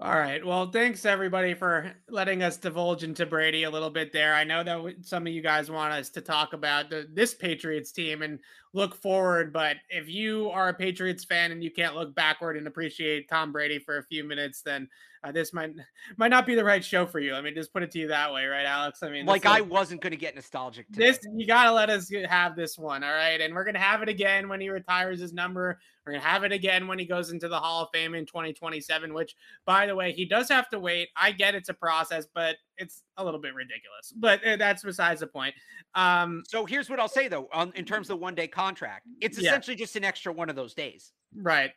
All 0.00 0.16
right. 0.16 0.44
Well, 0.46 0.70
thanks 0.70 1.04
everybody 1.04 1.54
for 1.54 1.92
letting 2.08 2.42
us 2.44 2.56
divulge 2.56 3.02
into 3.02 3.26
Brady 3.26 3.64
a 3.64 3.70
little 3.70 3.90
bit 3.90 4.12
there. 4.12 4.32
I 4.32 4.44
know 4.44 4.62
that 4.62 4.94
some 5.02 5.26
of 5.26 5.32
you 5.32 5.42
guys 5.42 5.72
want 5.72 5.92
us 5.92 6.08
to 6.10 6.20
talk 6.20 6.52
about 6.52 6.88
the, 6.88 7.08
this 7.12 7.34
Patriots 7.34 7.90
team 7.90 8.22
and 8.22 8.38
look 8.72 8.94
forward, 8.94 9.52
but 9.52 9.76
if 9.88 10.08
you 10.08 10.50
are 10.50 10.68
a 10.68 10.74
Patriots 10.74 11.24
fan 11.24 11.52
and 11.52 11.62
you 11.62 11.70
can't 11.70 11.94
look 11.94 12.14
backward 12.14 12.56
and 12.56 12.66
appreciate 12.66 13.28
Tom 13.28 13.52
Brady 13.52 13.78
for 13.78 13.98
a 13.98 14.02
few 14.02 14.24
minutes, 14.24 14.62
then 14.62 14.88
uh, 15.24 15.32
this 15.32 15.52
might 15.52 15.72
might 16.16 16.28
not 16.28 16.46
be 16.46 16.54
the 16.54 16.64
right 16.64 16.84
show 16.84 17.06
for 17.06 17.18
you. 17.20 17.34
I 17.34 17.40
mean, 17.40 17.54
just 17.54 17.72
put 17.72 17.82
it 17.82 17.90
to 17.92 17.98
you 17.98 18.08
that 18.08 18.32
way, 18.32 18.46
right, 18.46 18.64
Alex? 18.64 19.02
I 19.02 19.10
mean, 19.10 19.26
like 19.26 19.46
I 19.46 19.60
wasn't 19.60 20.00
going 20.00 20.10
to 20.10 20.16
get 20.16 20.34
nostalgic. 20.34 20.86
Today. 20.88 21.06
This 21.06 21.20
you 21.34 21.46
got 21.46 21.64
to 21.64 21.72
let 21.72 21.90
us 21.90 22.10
have 22.28 22.56
this 22.56 22.78
one, 22.78 23.02
all 23.02 23.14
right? 23.14 23.40
And 23.40 23.54
we're 23.54 23.64
going 23.64 23.74
to 23.74 23.80
have 23.80 24.02
it 24.02 24.08
again 24.08 24.48
when 24.48 24.60
he 24.60 24.68
retires 24.68 25.20
his 25.20 25.32
number. 25.32 25.78
We're 26.06 26.12
going 26.12 26.22
to 26.22 26.28
have 26.28 26.44
it 26.44 26.52
again 26.52 26.86
when 26.86 26.98
he 26.98 27.04
goes 27.04 27.30
into 27.30 27.48
the 27.48 27.58
Hall 27.58 27.84
of 27.84 27.88
Fame 27.92 28.14
in 28.14 28.26
2027. 28.26 29.12
Which, 29.12 29.34
by 29.66 29.86
the 29.86 29.94
way, 29.94 30.12
he 30.12 30.24
does 30.24 30.48
have 30.48 30.68
to 30.70 30.78
wait. 30.78 31.08
I 31.16 31.32
get 31.32 31.54
it's 31.54 31.68
a 31.68 31.74
process, 31.74 32.26
but 32.32 32.56
it's 32.78 33.02
a 33.16 33.24
little 33.24 33.40
bit 33.40 33.54
ridiculous. 33.54 34.12
But 34.16 34.44
uh, 34.46 34.56
that's 34.56 34.82
besides 34.82 35.20
the 35.20 35.26
point. 35.26 35.54
Um, 35.94 36.42
so 36.46 36.64
here's 36.64 36.88
what 36.88 37.00
I'll 37.00 37.08
say 37.08 37.28
though, 37.28 37.48
on 37.52 37.72
in 37.74 37.84
terms 37.84 38.08
of 38.10 38.18
the 38.18 38.22
one 38.22 38.34
day 38.34 38.48
contract, 38.48 39.06
it's 39.20 39.40
yeah. 39.40 39.50
essentially 39.50 39.76
just 39.76 39.96
an 39.96 40.04
extra 40.04 40.32
one 40.32 40.48
of 40.48 40.56
those 40.56 40.74
days. 40.74 41.12
Right. 41.34 41.72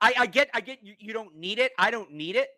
I, 0.00 0.12
I 0.18 0.26
get, 0.26 0.50
I 0.52 0.60
get 0.60 0.82
you, 0.82 0.94
you 0.98 1.12
don't 1.12 1.36
need 1.36 1.58
it. 1.58 1.72
I 1.78 1.90
don't 1.90 2.12
need 2.12 2.36
it 2.36 2.48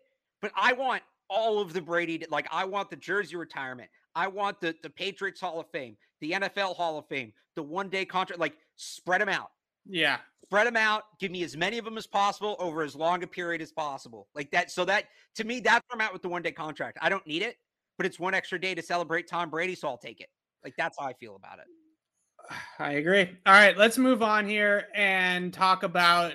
but 0.41 0.51
I 0.55 0.73
want 0.73 1.03
all 1.29 1.59
of 1.59 1.73
the 1.73 1.81
Brady, 1.81 2.25
like 2.29 2.47
I 2.51 2.65
want 2.65 2.89
the 2.89 2.95
jersey 2.95 3.35
retirement. 3.35 3.89
I 4.15 4.27
want 4.27 4.59
the 4.61 4.75
the 4.83 4.89
Patriots 4.89 5.41
Hall 5.41 5.59
of 5.59 5.69
Fame, 5.71 5.97
the 6.21 6.31
NFL 6.31 6.75
Hall 6.75 6.97
of 6.97 7.07
Fame, 7.07 7.33
the 7.55 7.63
one 7.63 7.89
day 7.89 8.05
contract. 8.05 8.39
Like 8.39 8.53
spread 8.75 9.21
them 9.21 9.29
out. 9.29 9.51
Yeah, 9.85 10.17
spread 10.43 10.67
them 10.67 10.77
out. 10.77 11.03
Give 11.19 11.31
me 11.31 11.43
as 11.43 11.55
many 11.57 11.77
of 11.77 11.85
them 11.85 11.97
as 11.97 12.07
possible 12.07 12.55
over 12.59 12.81
as 12.81 12.95
long 12.95 13.23
a 13.23 13.27
period 13.27 13.61
as 13.61 13.71
possible. 13.71 14.27
Like 14.35 14.51
that. 14.51 14.71
So 14.71 14.85
that 14.85 15.05
to 15.35 15.43
me, 15.43 15.59
that's 15.59 15.83
where 15.87 16.01
I'm 16.01 16.01
at 16.01 16.13
with 16.13 16.21
the 16.21 16.29
one 16.29 16.41
day 16.41 16.51
contract. 16.51 16.97
I 17.01 17.09
don't 17.09 17.25
need 17.27 17.41
it, 17.41 17.57
but 17.97 18.05
it's 18.05 18.19
one 18.19 18.33
extra 18.33 18.59
day 18.59 18.75
to 18.75 18.81
celebrate 18.81 19.27
Tom 19.27 19.49
Brady, 19.49 19.75
so 19.75 19.87
I'll 19.87 19.97
take 19.97 20.21
it. 20.21 20.29
Like 20.63 20.73
that's 20.77 20.97
how 20.99 21.05
I 21.05 21.13
feel 21.13 21.35
about 21.35 21.59
it. 21.59 21.65
I 22.79 22.93
agree. 22.93 23.29
All 23.45 23.53
right, 23.53 23.77
let's 23.77 23.97
move 23.97 24.21
on 24.21 24.47
here 24.47 24.85
and 24.95 25.53
talk 25.53 25.83
about. 25.83 26.33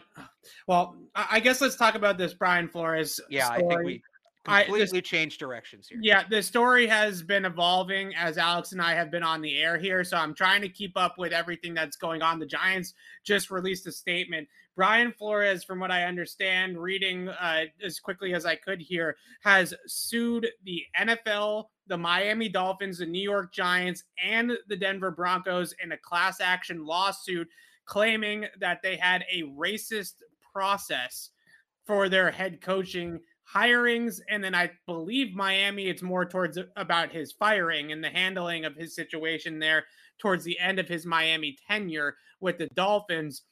Well, 0.66 0.96
I 1.14 1.40
guess 1.40 1.60
let's 1.60 1.76
talk 1.76 1.94
about 1.94 2.18
this 2.18 2.34
Brian 2.34 2.68
Flores. 2.68 3.20
Yeah, 3.30 3.46
story. 3.46 3.64
I 3.64 3.68
think 3.68 3.84
we 3.84 4.02
completely 4.44 4.82
I, 4.82 4.84
this, 4.86 5.02
changed 5.02 5.38
directions 5.38 5.88
here. 5.88 5.98
Yeah, 6.02 6.24
the 6.28 6.42
story 6.42 6.86
has 6.86 7.22
been 7.22 7.44
evolving 7.44 8.14
as 8.14 8.38
Alex 8.38 8.72
and 8.72 8.82
I 8.82 8.94
have 8.94 9.10
been 9.10 9.22
on 9.22 9.40
the 9.40 9.58
air 9.58 9.78
here, 9.78 10.04
so 10.04 10.16
I'm 10.16 10.34
trying 10.34 10.62
to 10.62 10.68
keep 10.68 10.96
up 10.96 11.18
with 11.18 11.32
everything 11.32 11.74
that's 11.74 11.96
going 11.96 12.22
on. 12.22 12.38
The 12.38 12.46
Giants 12.46 12.94
just 13.24 13.50
released 13.50 13.86
a 13.86 13.92
statement. 13.92 14.48
Brian 14.74 15.12
Flores, 15.12 15.64
from 15.64 15.80
what 15.80 15.90
I 15.90 16.04
understand, 16.04 16.78
reading 16.78 17.28
uh, 17.28 17.64
as 17.84 18.00
quickly 18.00 18.34
as 18.34 18.46
I 18.46 18.56
could 18.56 18.80
here, 18.80 19.16
has 19.42 19.74
sued 19.86 20.48
the 20.64 20.82
NFL 20.98 21.66
the 21.88 21.98
Miami 21.98 22.48
Dolphins, 22.48 22.98
the 22.98 23.06
New 23.06 23.22
York 23.22 23.52
Giants, 23.52 24.04
and 24.22 24.52
the 24.68 24.76
Denver 24.76 25.10
Broncos 25.10 25.74
in 25.82 25.92
a 25.92 25.98
class 25.98 26.40
action 26.40 26.86
lawsuit 26.86 27.48
claiming 27.84 28.46
that 28.60 28.80
they 28.82 28.96
had 28.96 29.24
a 29.30 29.42
racist 29.42 30.14
process 30.52 31.30
for 31.84 32.08
their 32.08 32.30
head 32.30 32.60
coaching 32.60 33.20
hirings 33.52 34.20
and 34.28 34.42
then 34.42 34.54
i 34.54 34.70
believe 34.86 35.34
miami 35.34 35.88
it's 35.88 36.02
more 36.02 36.24
towards 36.24 36.58
about 36.76 37.12
his 37.12 37.32
firing 37.32 37.92
and 37.92 38.02
the 38.02 38.08
handling 38.08 38.64
of 38.64 38.74
his 38.74 38.94
situation 38.94 39.58
there 39.58 39.84
towards 40.18 40.44
the 40.44 40.58
end 40.58 40.78
of 40.78 40.88
his 40.88 41.04
miami 41.04 41.56
tenure 41.68 42.16
with 42.40 42.58
the 42.58 42.68
dolphins. 42.74 43.42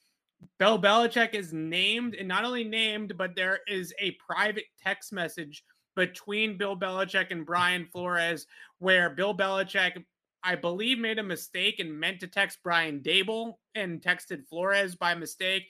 Bill 0.59 0.81
belichick 0.81 1.35
is 1.35 1.53
named 1.53 2.15
and 2.15 2.29
not 2.29 2.45
only 2.45 2.65
named 2.65 3.19
but 3.19 3.35
there 3.37 3.59
is 3.67 3.93
a 4.01 4.17
private 4.27 4.65
text 4.83 5.13
message 5.13 5.65
between 5.97 6.57
Bill 6.57 6.79
Belichick 6.79 7.31
and 7.31 7.45
Brian 7.45 7.87
Flores, 7.93 8.47
where 8.79 9.11
Bill 9.11 9.37
Belichick, 9.37 10.03
I 10.43 10.55
believe, 10.55 10.99
made 10.99 11.19
a 11.19 11.23
mistake 11.23 11.81
and 11.81 11.99
meant 11.99 12.21
to 12.21 12.29
text 12.29 12.61
Brian 12.63 13.01
Daboll 13.01 13.55
and 13.75 14.01
texted 14.01 14.47
Flores 14.49 14.95
by 14.95 15.15
mistake, 15.15 15.65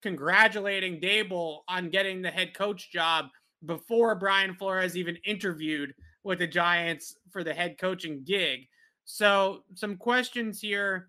congratulating 0.00 1.00
Daboll 1.00 1.62
on 1.68 1.90
getting 1.90 2.22
the 2.22 2.30
head 2.30 2.54
coach 2.54 2.90
job 2.92 3.26
before 3.64 4.14
Brian 4.14 4.54
Flores 4.54 4.96
even 4.96 5.16
interviewed 5.24 5.94
with 6.24 6.38
the 6.38 6.46
Giants 6.46 7.16
for 7.30 7.42
the 7.44 7.54
head 7.54 7.76
coaching 7.78 8.22
gig. 8.24 8.60
So, 9.04 9.64
some 9.74 9.96
questions 9.96 10.60
here. 10.60 11.08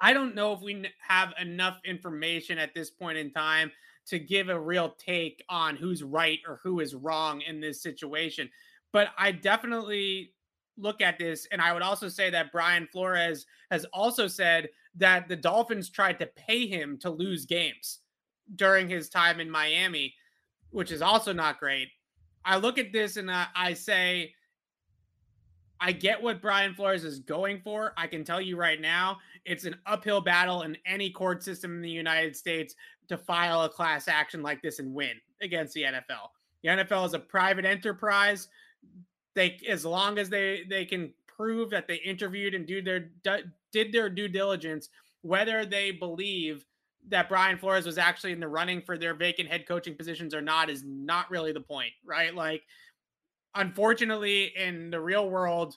I 0.00 0.12
don't 0.12 0.34
know 0.34 0.52
if 0.52 0.60
we 0.60 0.84
have 1.06 1.32
enough 1.40 1.78
information 1.84 2.58
at 2.58 2.74
this 2.74 2.90
point 2.90 3.18
in 3.18 3.32
time 3.32 3.72
to 4.06 4.18
give 4.18 4.48
a 4.48 4.58
real 4.58 4.94
take 4.98 5.44
on 5.48 5.76
who's 5.76 6.02
right 6.02 6.38
or 6.46 6.60
who 6.62 6.80
is 6.80 6.94
wrong 6.94 7.40
in 7.42 7.60
this 7.60 7.82
situation. 7.82 8.48
But 8.92 9.08
I 9.18 9.32
definitely 9.32 10.32
look 10.78 11.00
at 11.00 11.18
this, 11.18 11.46
and 11.52 11.60
I 11.60 11.72
would 11.72 11.82
also 11.82 12.08
say 12.08 12.30
that 12.30 12.52
Brian 12.52 12.88
Flores 12.90 13.46
has 13.70 13.84
also 13.92 14.26
said 14.26 14.68
that 14.96 15.28
the 15.28 15.36
Dolphins 15.36 15.90
tried 15.90 16.18
to 16.20 16.26
pay 16.26 16.66
him 16.66 16.96
to 16.98 17.10
lose 17.10 17.44
games 17.44 18.00
during 18.56 18.88
his 18.88 19.08
time 19.08 19.40
in 19.40 19.50
Miami, 19.50 20.14
which 20.70 20.92
is 20.92 21.02
also 21.02 21.32
not 21.32 21.58
great. 21.58 21.88
I 22.44 22.56
look 22.56 22.78
at 22.78 22.92
this 22.92 23.16
and 23.16 23.30
I 23.30 23.74
say, 23.74 24.34
I 25.80 25.92
get 25.92 26.22
what 26.22 26.42
Brian 26.42 26.74
Flores 26.74 27.04
is 27.04 27.20
going 27.20 27.60
for. 27.60 27.92
I 27.96 28.06
can 28.06 28.24
tell 28.24 28.40
you 28.40 28.56
right 28.56 28.80
now, 28.80 29.18
it's 29.44 29.64
an 29.64 29.76
uphill 29.86 30.20
battle 30.20 30.62
in 30.62 30.76
any 30.86 31.10
court 31.10 31.42
system 31.42 31.76
in 31.76 31.82
the 31.82 31.90
United 31.90 32.36
States 32.36 32.74
to 33.08 33.16
file 33.16 33.62
a 33.62 33.68
class 33.68 34.08
action 34.08 34.42
like 34.42 34.60
this 34.62 34.78
and 34.78 34.92
win 34.92 35.12
against 35.40 35.74
the 35.74 35.82
NFL. 35.82 36.30
The 36.62 36.68
NFL 36.70 37.06
is 37.06 37.14
a 37.14 37.18
private 37.18 37.64
enterprise. 37.64 38.48
They, 39.34 39.60
as 39.68 39.84
long 39.84 40.18
as 40.18 40.28
they 40.28 40.64
they 40.68 40.84
can 40.84 41.12
prove 41.26 41.70
that 41.70 41.86
they 41.86 41.96
interviewed 41.96 42.54
and 42.54 42.66
do 42.66 42.82
their 42.82 43.10
did 43.70 43.92
their 43.92 44.10
due 44.10 44.28
diligence, 44.28 44.88
whether 45.22 45.64
they 45.64 45.92
believe 45.92 46.64
that 47.08 47.28
Brian 47.28 47.58
Flores 47.58 47.86
was 47.86 47.98
actually 47.98 48.32
in 48.32 48.40
the 48.40 48.48
running 48.48 48.82
for 48.82 48.98
their 48.98 49.14
vacant 49.14 49.48
head 49.48 49.66
coaching 49.66 49.94
positions 49.94 50.34
or 50.34 50.42
not 50.42 50.68
is 50.68 50.82
not 50.84 51.30
really 51.30 51.52
the 51.52 51.60
point, 51.60 51.92
right? 52.04 52.34
Like 52.34 52.62
unfortunately, 53.54 54.52
in 54.56 54.90
the 54.90 55.00
real 55.00 55.30
world, 55.30 55.76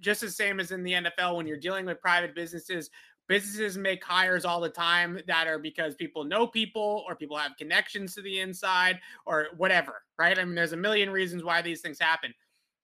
just 0.00 0.20
the 0.20 0.30
same 0.30 0.60
as 0.60 0.70
in 0.70 0.82
the 0.82 0.92
NFL, 0.92 1.36
when 1.36 1.46
you're 1.46 1.56
dealing 1.56 1.86
with 1.86 2.00
private 2.00 2.34
businesses, 2.34 2.90
businesses 3.28 3.76
make 3.76 4.02
hires 4.02 4.44
all 4.44 4.60
the 4.60 4.68
time 4.68 5.20
that 5.26 5.46
are 5.46 5.58
because 5.58 5.94
people 5.94 6.24
know 6.24 6.46
people 6.46 7.04
or 7.06 7.14
people 7.14 7.36
have 7.36 7.56
connections 7.58 8.14
to 8.14 8.22
the 8.22 8.40
inside 8.40 8.98
or 9.26 9.48
whatever, 9.56 10.02
right? 10.18 10.38
I 10.38 10.44
mean, 10.44 10.54
there's 10.54 10.72
a 10.72 10.76
million 10.76 11.10
reasons 11.10 11.44
why 11.44 11.62
these 11.62 11.80
things 11.80 11.98
happen. 12.00 12.32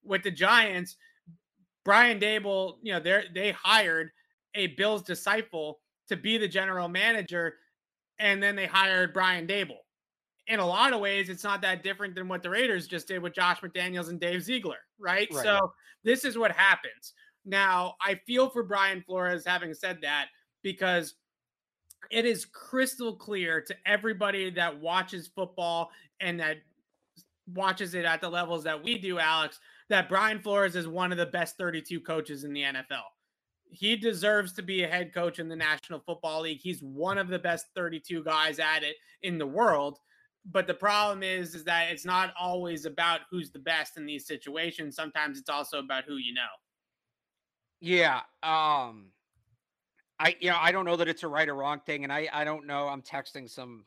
With 0.04 0.22
the 0.22 0.30
Giants, 0.30 0.96
Brian 1.84 2.20
Daboll, 2.20 2.76
you 2.82 2.92
know, 2.92 3.00
they 3.00 3.24
they 3.34 3.52
hired 3.52 4.10
a 4.54 4.68
Bills 4.68 5.02
disciple 5.02 5.80
to 6.08 6.16
be 6.16 6.36
the 6.36 6.48
general 6.48 6.88
manager, 6.88 7.54
and 8.18 8.42
then 8.42 8.56
they 8.56 8.66
hired 8.66 9.12
Brian 9.12 9.46
Daboll. 9.46 9.80
in 10.46 10.60
a 10.60 10.66
lot 10.66 10.92
of 10.92 11.00
ways, 11.00 11.30
it's 11.30 11.44
not 11.44 11.62
that 11.62 11.82
different 11.82 12.14
than 12.14 12.28
what 12.28 12.42
the 12.42 12.50
Raiders 12.50 12.86
just 12.86 13.08
did 13.08 13.22
with 13.22 13.34
Josh 13.34 13.60
McDaniels 13.60 14.08
and 14.08 14.20
Dave 14.20 14.42
Ziegler, 14.42 14.80
right? 14.98 15.28
right? 15.32 15.42
So 15.42 15.72
this 16.02 16.24
is 16.24 16.36
what 16.36 16.52
happens. 16.52 17.14
Now, 17.46 17.94
I 18.00 18.20
feel 18.26 18.50
for 18.50 18.62
Brian 18.62 19.02
Flores 19.06 19.44
having 19.46 19.74
said 19.74 19.98
that 20.02 20.26
because 20.62 21.14
it 22.10 22.26
is 22.26 22.44
crystal 22.44 23.16
clear 23.16 23.60
to 23.62 23.74
everybody 23.86 24.50
that 24.50 24.78
watches 24.78 25.28
football 25.28 25.90
and 26.20 26.38
that 26.40 26.58
watches 27.54 27.94
it 27.94 28.04
at 28.04 28.20
the 28.20 28.28
levels 28.28 28.64
that 28.64 28.82
we 28.82 28.98
do, 28.98 29.18
Alex, 29.18 29.60
that 29.88 30.08
Brian 30.08 30.40
Flores 30.40 30.76
is 30.76 30.88
one 30.88 31.12
of 31.12 31.18
the 31.18 31.26
best 31.26 31.56
32 31.58 32.00
coaches 32.00 32.44
in 32.44 32.52
the 32.52 32.62
NFL. 32.62 33.04
He 33.74 33.96
deserves 33.96 34.52
to 34.54 34.62
be 34.62 34.84
a 34.84 34.88
head 34.88 35.12
coach 35.12 35.38
in 35.38 35.48
the 35.48 35.56
National 35.56 36.00
Football 36.00 36.42
League. 36.42 36.60
He's 36.60 36.82
one 36.82 37.18
of 37.18 37.28
the 37.28 37.38
best 37.38 37.66
32 37.74 38.22
guys 38.24 38.58
at 38.58 38.82
it 38.82 38.96
in 39.22 39.38
the 39.38 39.46
world. 39.46 39.98
But 40.50 40.66
the 40.66 40.74
problem 40.74 41.22
is 41.22 41.54
is 41.54 41.64
that 41.64 41.90
it's 41.90 42.04
not 42.04 42.32
always 42.38 42.84
about 42.84 43.22
who's 43.30 43.50
the 43.50 43.58
best 43.58 43.96
in 43.96 44.06
these 44.06 44.26
situations. 44.26 44.94
Sometimes 44.94 45.38
it's 45.38 45.48
also 45.48 45.78
about 45.78 46.04
who 46.04 46.16
you 46.16 46.34
know. 46.34 46.42
Yeah 47.80 48.20
um 48.42 49.10
i 50.18 50.36
you 50.40 50.48
know 50.48 50.56
i 50.60 50.70
don't 50.70 50.84
know 50.84 50.96
that 50.96 51.08
it's 51.08 51.24
a 51.24 51.28
right 51.28 51.48
or 51.48 51.56
wrong 51.56 51.80
thing 51.84 52.04
and 52.04 52.12
i 52.12 52.28
i 52.32 52.44
don't 52.44 52.66
know. 52.66 52.88
I'm 52.88 53.02
texting 53.02 53.50
some 53.50 53.84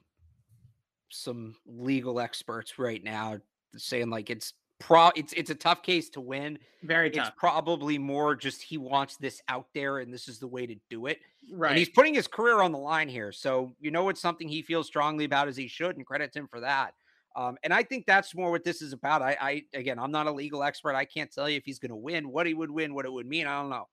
some 1.10 1.56
legal 1.66 2.20
experts 2.20 2.78
right 2.78 3.04
now 3.04 3.38
saying 3.76 4.10
like 4.10 4.30
it's 4.30 4.54
pro 4.80 5.10
it's 5.16 5.34
it's 5.34 5.50
a 5.50 5.56
tough 5.56 5.82
case 5.84 6.10
to 6.12 6.22
win. 6.22 6.60
Very 6.84 7.10
tough. 7.10 7.28
It's 7.28 7.36
probably 7.38 7.98
more 7.98 8.36
just 8.36 8.62
he 8.62 8.78
wants 8.78 9.18
this 9.18 9.42
out 9.48 9.68
there 9.74 10.00
and 10.00 10.14
this 10.14 10.28
is 10.28 10.40
the 10.40 10.48
way 10.48 10.66
to 10.66 10.76
do 10.90 11.08
it. 11.08 11.20
Right. 11.52 11.70
And 11.70 11.80
he's 11.80 11.90
putting 11.90 12.14
his 12.14 12.28
career 12.28 12.62
on 12.62 12.72
the 12.72 12.78
line 12.78 13.10
here. 13.10 13.32
So 13.32 13.74
you 13.80 13.92
know 13.92 14.10
it's 14.10 14.22
something 14.22 14.48
he 14.48 14.62
feels 14.62 14.88
strongly 14.88 15.26
about 15.26 15.48
as 15.48 15.58
he 15.58 15.68
should, 15.68 15.98
and 15.98 16.06
credit 16.06 16.36
him 16.36 16.48
for 16.48 16.60
that. 16.60 16.94
Um, 17.36 17.56
and 17.64 17.72
I 17.72 17.84
think 17.84 18.08
that's 18.08 18.34
more 18.36 18.50
what 18.50 18.64
this 18.64 18.82
is 18.82 18.94
about. 18.94 19.22
I, 19.22 19.38
I 19.40 19.64
again, 19.74 20.00
I'm 20.00 20.12
not 20.12 20.26
a 20.28 20.32
legal 20.32 20.64
expert. 20.64 20.96
I 20.96 21.06
can't 21.06 21.32
tell 21.32 21.48
you 21.48 21.58
if 21.58 21.66
he's 21.66 21.80
going 21.80 21.92
to 21.92 21.96
win, 21.96 22.30
what 22.30 22.48
he 22.48 22.54
would 22.56 22.72
win, 22.72 22.96
what 22.96 23.06
it 23.06 23.14
would 23.14 23.28
mean. 23.28 23.46
I 23.46 23.62
don't 23.62 23.70
know, 23.70 23.88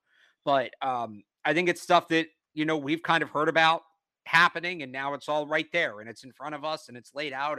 but 0.44 0.70
um, 0.80 1.22
I 1.44 1.52
think 1.52 1.68
it's 1.68 1.82
stuff 1.82 2.08
that 2.08 2.26
you 2.54 2.64
know 2.64 2.78
we've 2.78 3.02
kind 3.02 3.22
of 3.22 3.28
heard 3.28 3.48
about 3.48 3.82
happening, 4.24 4.82
and 4.82 4.90
now 4.90 5.12
it's 5.12 5.28
all 5.28 5.46
right 5.46 5.66
there, 5.72 6.00
and 6.00 6.08
it's 6.08 6.24
in 6.24 6.32
front 6.32 6.54
of 6.54 6.64
us, 6.64 6.88
and 6.88 6.96
it's 6.96 7.14
laid 7.14 7.34
out. 7.34 7.58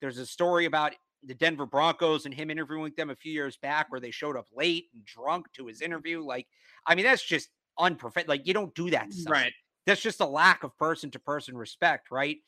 There's 0.00 0.18
a 0.18 0.26
story 0.26 0.64
about 0.64 0.94
the 1.24 1.34
Denver 1.34 1.66
Broncos 1.66 2.24
and 2.24 2.34
him 2.34 2.50
interviewing 2.50 2.92
them 2.96 3.10
a 3.10 3.16
few 3.16 3.32
years 3.32 3.56
back, 3.56 3.90
where 3.90 4.00
they 4.00 4.10
showed 4.10 4.36
up 4.36 4.46
late 4.54 4.86
and 4.94 5.04
drunk 5.04 5.46
to 5.54 5.66
his 5.66 5.82
interview. 5.82 6.24
Like, 6.24 6.46
I 6.86 6.94
mean, 6.94 7.04
that's 7.04 7.22
just 7.22 7.50
unprofessional. 7.78 8.32
Like, 8.32 8.46
you 8.46 8.54
don't 8.54 8.74
do 8.74 8.90
that, 8.90 9.12
stuff. 9.12 9.32
right? 9.32 9.52
That's 9.86 10.00
just 10.00 10.20
a 10.20 10.26
lack 10.26 10.64
of 10.64 10.76
person 10.76 11.10
to 11.12 11.18
person 11.18 11.56
respect, 11.56 12.10
right? 12.10 12.38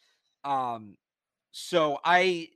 Um, 0.45 0.97
so 1.53 1.99
I 2.05 2.49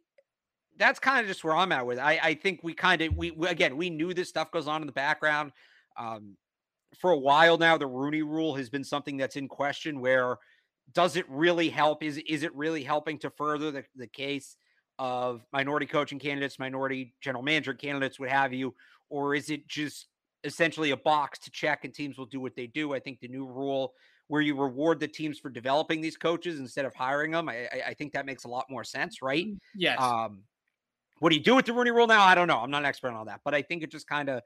that's 0.79 0.99
kind 0.99 1.21
of 1.21 1.27
just 1.27 1.45
where 1.45 1.55
I'm 1.55 1.73
at 1.73 1.87
with. 1.87 1.99
It. 1.99 2.03
I 2.03 2.19
I 2.23 2.35
think 2.35 2.61
we 2.63 2.75
kind 2.75 3.01
of 3.03 3.17
we, 3.17 3.31
we, 3.31 3.49
again 3.49 3.77
we 3.77 3.91
knew 3.91 4.15
this 4.15 4.29
stuff 4.29 4.51
goes 4.51 4.67
on 4.67 4.83
in 4.83 4.87
the 4.87 4.93
background. 4.93 5.53
Um, 5.99 6.37
for 6.99 7.11
a 7.11 7.19
while 7.19 7.59
now, 7.59 7.77
the 7.77 7.87
Rooney 7.87 8.23
Rule 8.23 8.55
has 8.55 8.71
been 8.71 8.85
something 8.85 9.17
that's 9.17 9.37
in 9.37 9.49
question. 9.49 10.01
Where 10.01 10.39
does 10.93 11.17
it 11.17 11.27
really 11.29 11.69
help? 11.69 12.03
Is 12.03 12.19
is 12.19 12.43
it 12.43 12.55
really 12.55 12.83
helping 12.83 13.19
to 13.19 13.31
further 13.31 13.71
the, 13.71 13.85
the 13.95 14.07
case 14.07 14.57
of 14.99 15.45
minority 15.53 15.87
coaching 15.87 16.19
candidates, 16.19 16.59
minority 16.59 17.15
general 17.21 17.43
manager 17.43 17.75
candidates, 17.75 18.19
what 18.19 18.29
have 18.29 18.53
you, 18.53 18.75
or 19.11 19.35
is 19.35 19.51
it 19.51 19.67
just 19.69 20.09
essentially 20.45 20.91
a 20.91 20.97
box 20.97 21.39
to 21.41 21.51
check 21.51 21.85
and 21.85 21.93
teams 21.93 22.19
will 22.19 22.27
do 22.27 22.41
what 22.41 22.57
they 22.57 22.67
do? 22.67 22.95
I 22.95 23.01
think 23.01 23.21
the 23.21 23.29
new 23.29 23.47
rule 23.47 23.95
where 24.29 24.43
you 24.43 24.61
reward 24.61 24.99
the 24.99 25.09
teams 25.09 25.39
for 25.39 25.51
developing 25.51 26.01
these 26.01 26.17
coaches 26.17 26.59
instead 26.59 26.85
of 26.85 26.95
hiring 26.95 27.31
them, 27.31 27.49
I, 27.49 27.69
I 27.89 27.95
think 27.95 28.13
that 28.13 28.27
makes 28.27 28.45
a 28.45 28.49
lot 28.49 28.67
more 28.69 28.83
sense, 28.83 29.23
right? 29.23 29.47
Mm, 29.47 29.59
yes. 29.77 30.01
Um, 30.01 30.43
what 31.19 31.31
do 31.31 31.37
you 31.37 31.43
do 31.43 31.55
with 31.55 31.67
the 31.67 31.73
Rooney 31.73 31.93
Rule 31.93 32.07
now? 32.07 32.23
I 32.23 32.35
don't 32.35 32.49
know. 32.49 32.59
I'm 32.59 32.71
not 32.71 32.83
an 32.83 32.87
expert 32.87 33.09
on 33.09 33.15
all 33.15 33.25
that, 33.27 33.41
but 33.45 33.55
I 33.55 33.63
think 33.63 33.83
it 33.83 33.91
just 33.91 34.07
kind 34.07 34.29
of 34.29 34.43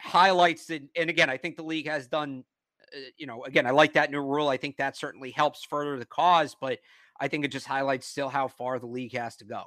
highlights 0.00 0.70
it. 0.70 0.84
And 0.96 1.10
again, 1.10 1.30
I 1.30 1.36
think 1.36 1.56
the 1.56 1.62
league 1.62 1.88
has 1.88 2.08
done, 2.08 2.44
uh, 2.94 3.00
you 3.16 3.26
know, 3.26 3.44
again, 3.44 3.66
I 3.66 3.70
like 3.70 3.92
that 3.92 4.10
new 4.10 4.20
rule. 4.20 4.48
I 4.48 4.56
think 4.56 4.76
that 4.78 4.96
certainly 4.96 5.30
helps 5.30 5.64
further 5.64 5.98
the 5.98 6.06
cause, 6.06 6.56
but 6.60 6.78
I 7.20 7.28
think 7.28 7.44
it 7.44 7.52
just 7.52 7.66
highlights 7.66 8.06
still 8.06 8.28
how 8.28 8.48
far 8.48 8.78
the 8.78 8.86
league 8.86 9.16
has 9.16 9.36
to 9.36 9.44
go. 9.44 9.64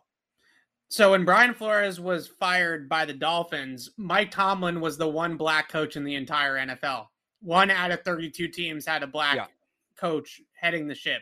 So 0.88 1.12
when 1.12 1.24
Brian 1.24 1.54
Flores 1.54 2.00
was 2.00 2.28
fired 2.28 2.90
by 2.90 3.06
the 3.06 3.14
Dolphins, 3.14 3.90
Mike 3.98 4.30
Tomlin 4.32 4.82
was 4.82 4.98
the 4.98 5.08
one 5.08 5.38
black 5.38 5.70
coach 5.70 5.96
in 5.96 6.04
the 6.04 6.16
entire 6.16 6.58
NFL. 6.58 7.08
One 7.42 7.72
out 7.72 7.92
of 7.92 8.04
32 8.04 8.50
teams 8.50 8.86
had 8.86 9.02
a 9.02 9.08
black 9.08 9.38
yeah. 9.38 9.46
coach 9.98 10.42
heading 10.54 10.88
the 10.88 10.96
ship. 10.96 11.22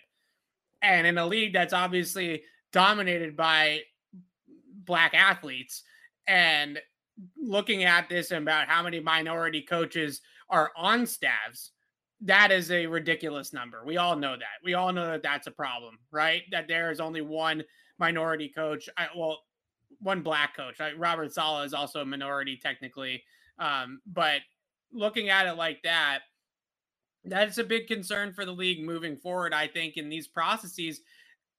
And 0.81 1.05
in 1.05 1.17
a 1.17 1.25
league 1.25 1.53
that's 1.53 1.73
obviously 1.73 2.41
dominated 2.71 3.37
by 3.37 3.81
black 4.85 5.13
athletes 5.13 5.83
and 6.27 6.79
looking 7.37 7.83
at 7.83 8.09
this 8.09 8.31
about 8.31 8.67
how 8.67 8.81
many 8.81 8.99
minority 8.99 9.61
coaches 9.61 10.21
are 10.49 10.71
on 10.75 11.05
staffs 11.05 11.71
that 12.21 12.51
is 12.51 12.71
a 12.71 12.85
ridiculous 12.85 13.53
number 13.53 13.83
we 13.85 13.97
all 13.97 14.15
know 14.15 14.35
that 14.35 14.59
we 14.63 14.73
all 14.73 14.91
know 14.91 15.07
that 15.07 15.23
that's 15.23 15.47
a 15.47 15.51
problem 15.51 15.97
right 16.11 16.43
that 16.51 16.67
there 16.67 16.91
is 16.91 16.99
only 16.99 17.21
one 17.21 17.63
minority 17.97 18.49
coach 18.49 18.89
I, 18.97 19.07
well 19.15 19.39
one 19.99 20.21
black 20.21 20.55
coach 20.55 20.79
robert 20.97 21.33
saleh 21.33 21.65
is 21.65 21.73
also 21.73 22.01
a 22.01 22.05
minority 22.05 22.59
technically 22.61 23.23
um, 23.57 24.01
but 24.05 24.41
looking 24.91 25.29
at 25.29 25.47
it 25.47 25.57
like 25.57 25.81
that 25.83 26.19
that's 27.25 27.57
a 27.57 27.63
big 27.63 27.87
concern 27.87 28.33
for 28.33 28.45
the 28.45 28.51
league 28.51 28.83
moving 28.83 29.15
forward 29.17 29.53
i 29.53 29.67
think 29.67 29.97
in 29.97 30.09
these 30.09 30.27
processes 30.27 31.01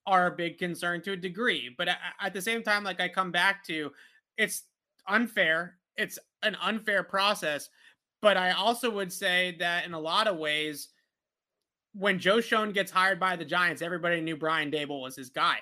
are 0.06 0.26
a 0.26 0.36
big 0.36 0.58
concern 0.58 1.02
to 1.02 1.12
a 1.12 1.16
degree. 1.16 1.74
But 1.76 1.88
at 2.20 2.34
the 2.34 2.42
same 2.42 2.62
time, 2.62 2.84
like 2.84 3.00
I 3.00 3.08
come 3.08 3.30
back 3.30 3.64
to, 3.66 3.92
it's 4.36 4.64
unfair. 5.08 5.76
It's 5.96 6.18
an 6.42 6.56
unfair 6.60 7.02
process. 7.02 7.68
But 8.22 8.36
I 8.36 8.50
also 8.52 8.90
would 8.90 9.12
say 9.12 9.56
that 9.60 9.86
in 9.86 9.94
a 9.94 10.00
lot 10.00 10.26
of 10.26 10.36
ways, 10.36 10.88
when 11.94 12.18
Joe 12.18 12.40
Schoen 12.40 12.72
gets 12.72 12.90
hired 12.90 13.18
by 13.18 13.36
the 13.36 13.44
Giants, 13.44 13.82
everybody 13.82 14.20
knew 14.20 14.36
Brian 14.36 14.70
Daboll 14.70 15.02
was 15.02 15.16
his 15.16 15.30
guy. 15.30 15.56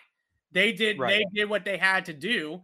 They 0.52 0.72
did 0.72 0.98
right. 0.98 1.10
they 1.34 1.40
did 1.40 1.48
what 1.48 1.64
they 1.64 1.76
had 1.76 2.04
to 2.06 2.12
do 2.12 2.62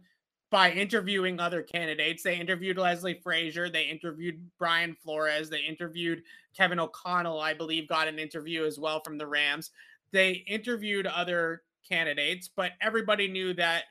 by 0.51 0.71
interviewing 0.71 1.39
other 1.39 1.61
candidates. 1.61 2.23
They 2.23 2.37
interviewed 2.37 2.77
Leslie 2.77 3.19
Frazier, 3.23 3.69
they 3.69 3.83
interviewed 3.83 4.49
Brian 4.59 4.95
Flores, 5.03 5.49
they 5.49 5.61
interviewed 5.61 6.23
Kevin 6.55 6.79
O'Connell, 6.79 7.39
I 7.39 7.53
believe 7.53 7.87
got 7.87 8.07
an 8.07 8.19
interview 8.19 8.65
as 8.65 8.79
well 8.79 9.01
from 9.03 9.17
the 9.17 9.27
Rams 9.27 9.71
they 10.15 10.31
interviewed 10.47 11.07
other 11.07 11.63
candidates, 11.87 12.47
but 12.47 12.71
everybody 12.79 13.27
knew 13.27 13.53
that 13.55 13.83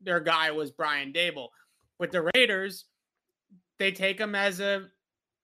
their 0.00 0.18
guy 0.18 0.50
was 0.50 0.70
Brian 0.70 1.12
Daboll. 1.12 1.48
With 1.98 2.10
the 2.10 2.30
Raiders, 2.34 2.86
they 3.78 3.92
take 3.92 4.18
him 4.18 4.34
as 4.34 4.60
a 4.60 4.86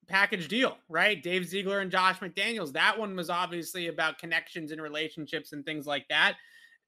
package 0.08 0.48
deal, 0.48 0.76
right? 0.88 1.22
Dave 1.22 1.46
Ziegler 1.46 1.80
and 1.80 1.90
Josh 1.90 2.18
McDaniels. 2.18 2.72
That 2.72 2.98
one 2.98 3.16
was 3.16 3.30
obviously 3.30 3.88
about 3.88 4.18
connections 4.18 4.72
and 4.72 4.80
relationships 4.80 5.52
and 5.52 5.64
things 5.64 5.86
like 5.86 6.06
that. 6.08 6.34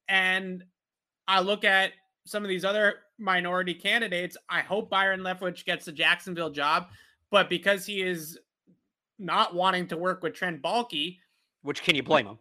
And 0.09 0.65
I 1.29 1.41
look 1.41 1.65
at 1.65 1.93
some 2.25 2.43
of 2.43 2.49
these 2.49 2.65
other 2.65 2.95
minority 3.19 3.75
candidates. 3.75 4.37
I 4.49 4.61
hope 4.61 4.91
Byron 4.91 5.21
Leftwich 5.21 5.65
gets 5.65 5.85
the 5.87 5.93
Jacksonville 5.93 6.51
job, 6.51 6.89
but 7.31 7.49
because 7.49 7.87
he 7.87 8.03
is 8.03 8.39
not 9.19 9.55
wanting 9.55 9.87
to 9.89 9.97
work 9.97 10.23
with 10.23 10.35
Trent 10.35 10.63
Baalke, 10.63 11.19
which 11.63 11.83
can 11.83 11.97
you 11.97 12.03
blame 12.03 12.27
him? 12.27 12.39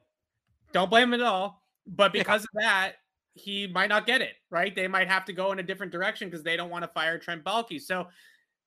Don't 0.72 0.90
blame 0.90 1.14
him 1.14 1.22
at 1.22 1.26
all. 1.26 1.64
But 1.88 2.14
because 2.14 2.44
of 2.44 2.50
that, 2.56 2.94
he 3.34 3.68
might 3.68 3.90
not 3.90 4.06
get 4.06 4.22
it, 4.22 4.34
right? 4.50 4.76
They 4.76 4.88
might 4.88 5.08
have 5.08 5.26
to 5.26 5.34
go 5.34 5.52
in 5.52 5.60
a 5.60 5.64
different 5.64 5.92
direction 5.92 6.30
because 6.30 6.44
they 6.44 6.58
don't 6.58 6.70
want 6.70 6.84
to 6.84 6.88
fire 6.90 7.18
Trent 7.18 7.44
Baalke. 7.44 7.82
So, 7.82 8.08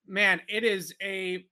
man, 0.07 0.41
it 0.49 0.65
is 0.65 0.95
a 1.03 1.47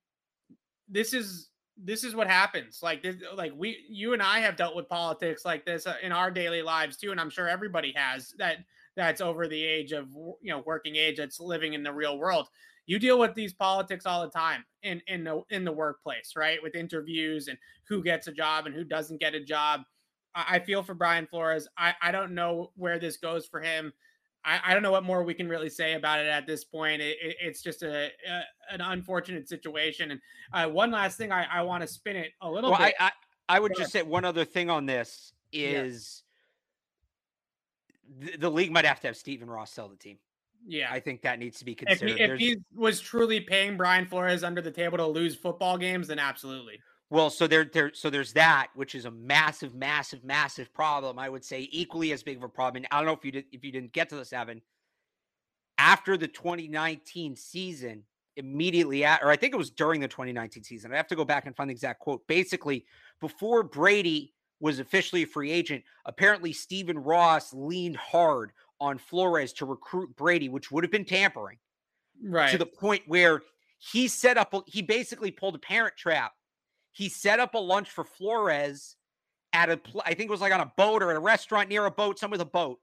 this 0.89 1.13
is 1.13 1.51
this 1.77 2.05
is 2.05 2.15
what 2.15 2.27
happens. 2.27 2.81
Like 2.83 3.03
this, 3.03 3.17
like 3.35 3.53
we, 3.55 3.85
you 3.89 4.13
and 4.13 4.23
I 4.23 4.41
have 4.41 4.57
dealt 4.57 4.77
with 4.77 4.89
politics 4.89 5.45
like 5.45 5.67
this 5.67 5.87
uh, 5.87 5.97
in 6.03 6.13
our 6.13 6.31
daily 6.31 6.63
lives 6.63 6.97
too, 6.97 7.11
and 7.11 7.21
I'm 7.21 7.31
sure 7.31 7.49
everybody 7.49 7.93
has 7.97 8.35
that. 8.39 8.59
That's 8.97 9.21
over 9.21 9.47
the 9.47 9.63
age 9.63 9.93
of 9.93 10.09
you 10.15 10.51
know 10.53 10.63
working 10.65 10.97
age. 10.97 11.19
That's 11.19 11.39
living 11.39 11.75
in 11.75 11.83
the 11.83 11.93
real 11.93 12.19
world. 12.19 12.49
You 12.87 12.99
deal 12.99 13.19
with 13.19 13.35
these 13.35 13.53
politics 13.53 14.07
all 14.07 14.23
the 14.23 14.31
time 14.31 14.65
in 14.83 15.03
in 15.07 15.25
the 15.25 15.43
in 15.51 15.65
the 15.65 15.73
workplace, 15.73 16.33
right? 16.35 16.63
With 16.63 16.75
interviews 16.75 17.49
and 17.49 17.59
who 17.89 18.03
gets 18.03 18.27
a 18.27 18.33
job 18.33 18.67
and 18.67 18.75
who 18.75 18.85
doesn't 18.85 19.21
get 19.21 19.35
a 19.35 19.45
job. 19.45 19.83
I, 20.39 20.59
feel 20.59 20.83
for 20.83 20.93
Brian 20.93 21.27
Flores. 21.27 21.67
I, 21.79 21.95
I 22.03 22.13
don't 22.13 22.35
know 22.35 22.71
where 22.77 22.99
this 22.99 23.17
goes 23.17 23.47
for 23.47 23.59
him. 23.59 23.91
I, 24.47 24.61
I 24.65 24.75
don't 24.75 24.83
know 24.83 24.93
what 24.93 25.05
more 25.05 25.25
we 25.25 25.35
can 25.35 25.49
really 25.49 25.69
say 25.69 25.95
about 25.95 26.21
it 26.21 26.29
at 26.29 26.47
this 26.47 26.65
point. 26.65 27.03
It, 27.03 27.17
it, 27.21 27.37
it's 27.41 27.63
just 27.63 27.83
a, 27.83 28.07
a, 28.07 28.43
an 28.73 28.81
unfortunate 28.81 29.49
situation. 29.49 30.13
And 30.13 30.21
uh, 30.53 30.71
one 30.71 30.93
last 30.93 31.19
thing, 31.19 31.33
I, 31.33 31.47
I 31.53 31.63
want 31.63 31.83
to 31.83 31.89
spin 31.89 32.15
it 32.15 32.33
a 32.41 32.49
little 32.49 32.71
well, 32.71 32.79
bit. 32.79 32.95
I, 33.01 33.07
I, 33.07 33.57
I 33.57 33.61
would 33.61 33.73
just 33.77 33.91
say 33.91 34.03
one 34.03 34.25
other 34.25 34.45
thing 34.45 34.71
on 34.71 34.87
this 34.87 35.33
is 35.53 36.23
yeah. 38.21 38.31
the, 38.31 38.39
the, 38.39 38.51
league 38.51 38.71
might 38.71 38.85
have 38.85 39.01
to 39.01 39.09
have 39.09 39.17
Stephen 39.17 39.51
Ross 39.51 39.73
sell 39.73 39.89
the 39.89 39.97
team. 39.97 40.19
Yeah, 40.65 40.89
I 40.91 41.01
think 41.01 41.23
that 41.23 41.39
needs 41.39 41.59
to 41.59 41.65
be 41.65 41.75
considered. 41.75 42.11
If 42.11 42.17
he, 42.17 42.53
if 42.53 42.57
he 42.57 42.57
was 42.75 43.01
truly 43.01 43.41
paying 43.41 43.77
Brian 43.77 44.07
Flores 44.07 44.45
under 44.45 44.61
the 44.61 44.71
table 44.71 44.97
to 44.99 45.07
lose 45.07 45.35
football 45.37 45.77
games, 45.77 46.09
then 46.09 46.19
absolutely. 46.19 46.81
Well, 47.09 47.31
so 47.31 47.47
there, 47.47 47.65
there, 47.65 47.93
so 47.95 48.11
there's 48.11 48.33
that, 48.33 48.69
which 48.75 48.95
is 48.95 49.05
a 49.05 49.11
massive, 49.11 49.75
massive, 49.75 50.25
massive 50.25 50.73
problem. 50.75 51.19
I 51.19 51.29
would 51.29 51.45
say 51.45 51.69
equally 51.71 52.13
as 52.13 52.23
big 52.23 52.37
of 52.37 52.43
a 52.43 52.49
problem. 52.49 52.79
And 52.79 52.89
I 52.91 52.97
don't 52.97 53.07
know 53.07 53.13
if 53.13 53.25
you 53.25 53.33
did, 53.33 53.45
if 53.53 53.65
you 53.65 53.71
didn't 53.71 53.93
get 53.93 54.09
to 54.09 54.17
the 54.17 54.25
seven 54.25 54.61
after 55.79 56.17
the 56.17 56.27
2019 56.27 57.37
season, 57.37 58.03
immediately 58.37 59.05
at, 59.05 59.23
or 59.23 59.31
I 59.31 59.37
think 59.37 59.55
it 59.55 59.57
was 59.57 59.71
during 59.71 60.01
the 60.01 60.09
2019 60.09 60.63
season. 60.63 60.93
I 60.93 60.97
have 60.97 61.07
to 61.09 61.17
go 61.17 61.25
back 61.25 61.47
and 61.47 61.57
find 61.57 61.71
the 61.71 61.75
exact 61.75 62.01
quote. 62.01 62.27
Basically, 62.27 62.85
before 63.21 63.63
Brady 63.63 64.35
was 64.61 64.79
officially 64.79 65.23
a 65.23 65.27
free 65.27 65.51
agent, 65.51 65.85
apparently 66.05 66.53
Stephen 66.53 66.99
Ross 66.99 67.53
leaned 67.53 67.97
hard 67.97 68.53
on 68.81 68.99
Flores 68.99 69.53
to 69.55 69.67
recruit 69.67 70.15
Brady, 70.17 70.49
which 70.49 70.71
would 70.71 70.85
have 70.85 70.91
been 70.91 71.05
tampering, 71.05 71.59
right? 72.23 72.51
To 72.51 72.59
the 72.59 72.67
point 72.67 73.03
where 73.07 73.43
he 73.79 74.09
set 74.09 74.37
up, 74.37 74.55
he 74.67 74.83
basically 74.83 75.31
pulled 75.31 75.55
a 75.55 75.59
parent 75.59 75.97
trap 75.97 76.33
he 76.97 77.11
set 77.11 77.41
up 77.41 77.53
a 77.53 77.59
lunch 77.59 77.91
for 77.91 78.05
Flores 78.05 78.97
at 79.53 79.69
a, 79.69 79.79
I 80.07 80.15
think 80.15 80.29
it 80.29 80.31
was 80.31 80.41
like 80.41 80.55
on 80.55 80.63
a 80.63 80.73
boat 80.79 81.03
or 81.03 81.11
at 81.11 81.17
a 81.19 81.21
restaurant 81.21 81.69
near 81.69 81.85
a 81.85 81.91
boat, 81.91 82.19
some 82.19 82.31
with 82.31 82.41
a 82.41 82.47
boat. 82.47 82.81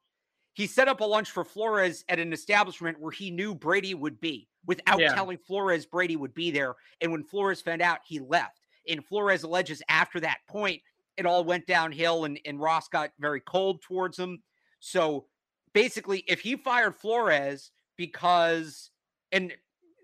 He 0.54 0.68
set 0.68 0.88
up 0.88 1.02
a 1.02 1.04
lunch 1.04 1.32
for 1.32 1.44
Flores 1.44 2.06
at 2.10 2.20
an 2.20 2.32
establishment 2.32 3.00
where 3.00 3.12
he 3.12 3.32
knew 3.32 3.56
Brady 3.56 3.96
would 3.96 4.22
be 4.22 4.48
without 4.68 5.00
yeah. 5.00 5.16
telling 5.16 5.40
Flores 5.40 5.88
Brady 5.88 6.16
would 6.16 6.36
be 6.36 6.52
there. 6.52 6.76
And 7.02 7.12
when 7.12 7.24
Flores 7.24 7.60
found 7.60 7.82
out, 7.82 8.02
he 8.06 8.20
left. 8.20 8.60
And 8.88 9.04
Flores 9.04 9.42
alleges 9.42 9.82
after 9.90 10.20
that 10.20 10.38
point, 10.48 10.80
it 11.18 11.26
all 11.26 11.44
went 11.44 11.66
downhill 11.66 12.26
and, 12.26 12.40
and 12.46 12.60
Ross 12.60 12.88
got 12.90 13.10
very 13.20 13.40
cold 13.40 13.82
towards 13.82 14.20
him. 14.20 14.44
So 14.80 15.26
basically, 15.74 16.24
if 16.28 16.40
he 16.40 16.56
fired 16.56 16.96
Flores 16.96 17.72
because, 17.98 18.92
and 19.32 19.52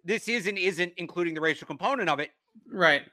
this 0.03 0.27
isn't 0.27 0.57
isn't 0.57 0.93
including 0.97 1.35
the 1.35 1.41
racial 1.41 1.67
component 1.67 2.09
of 2.09 2.19
it, 2.19 2.31
right? 2.67 3.03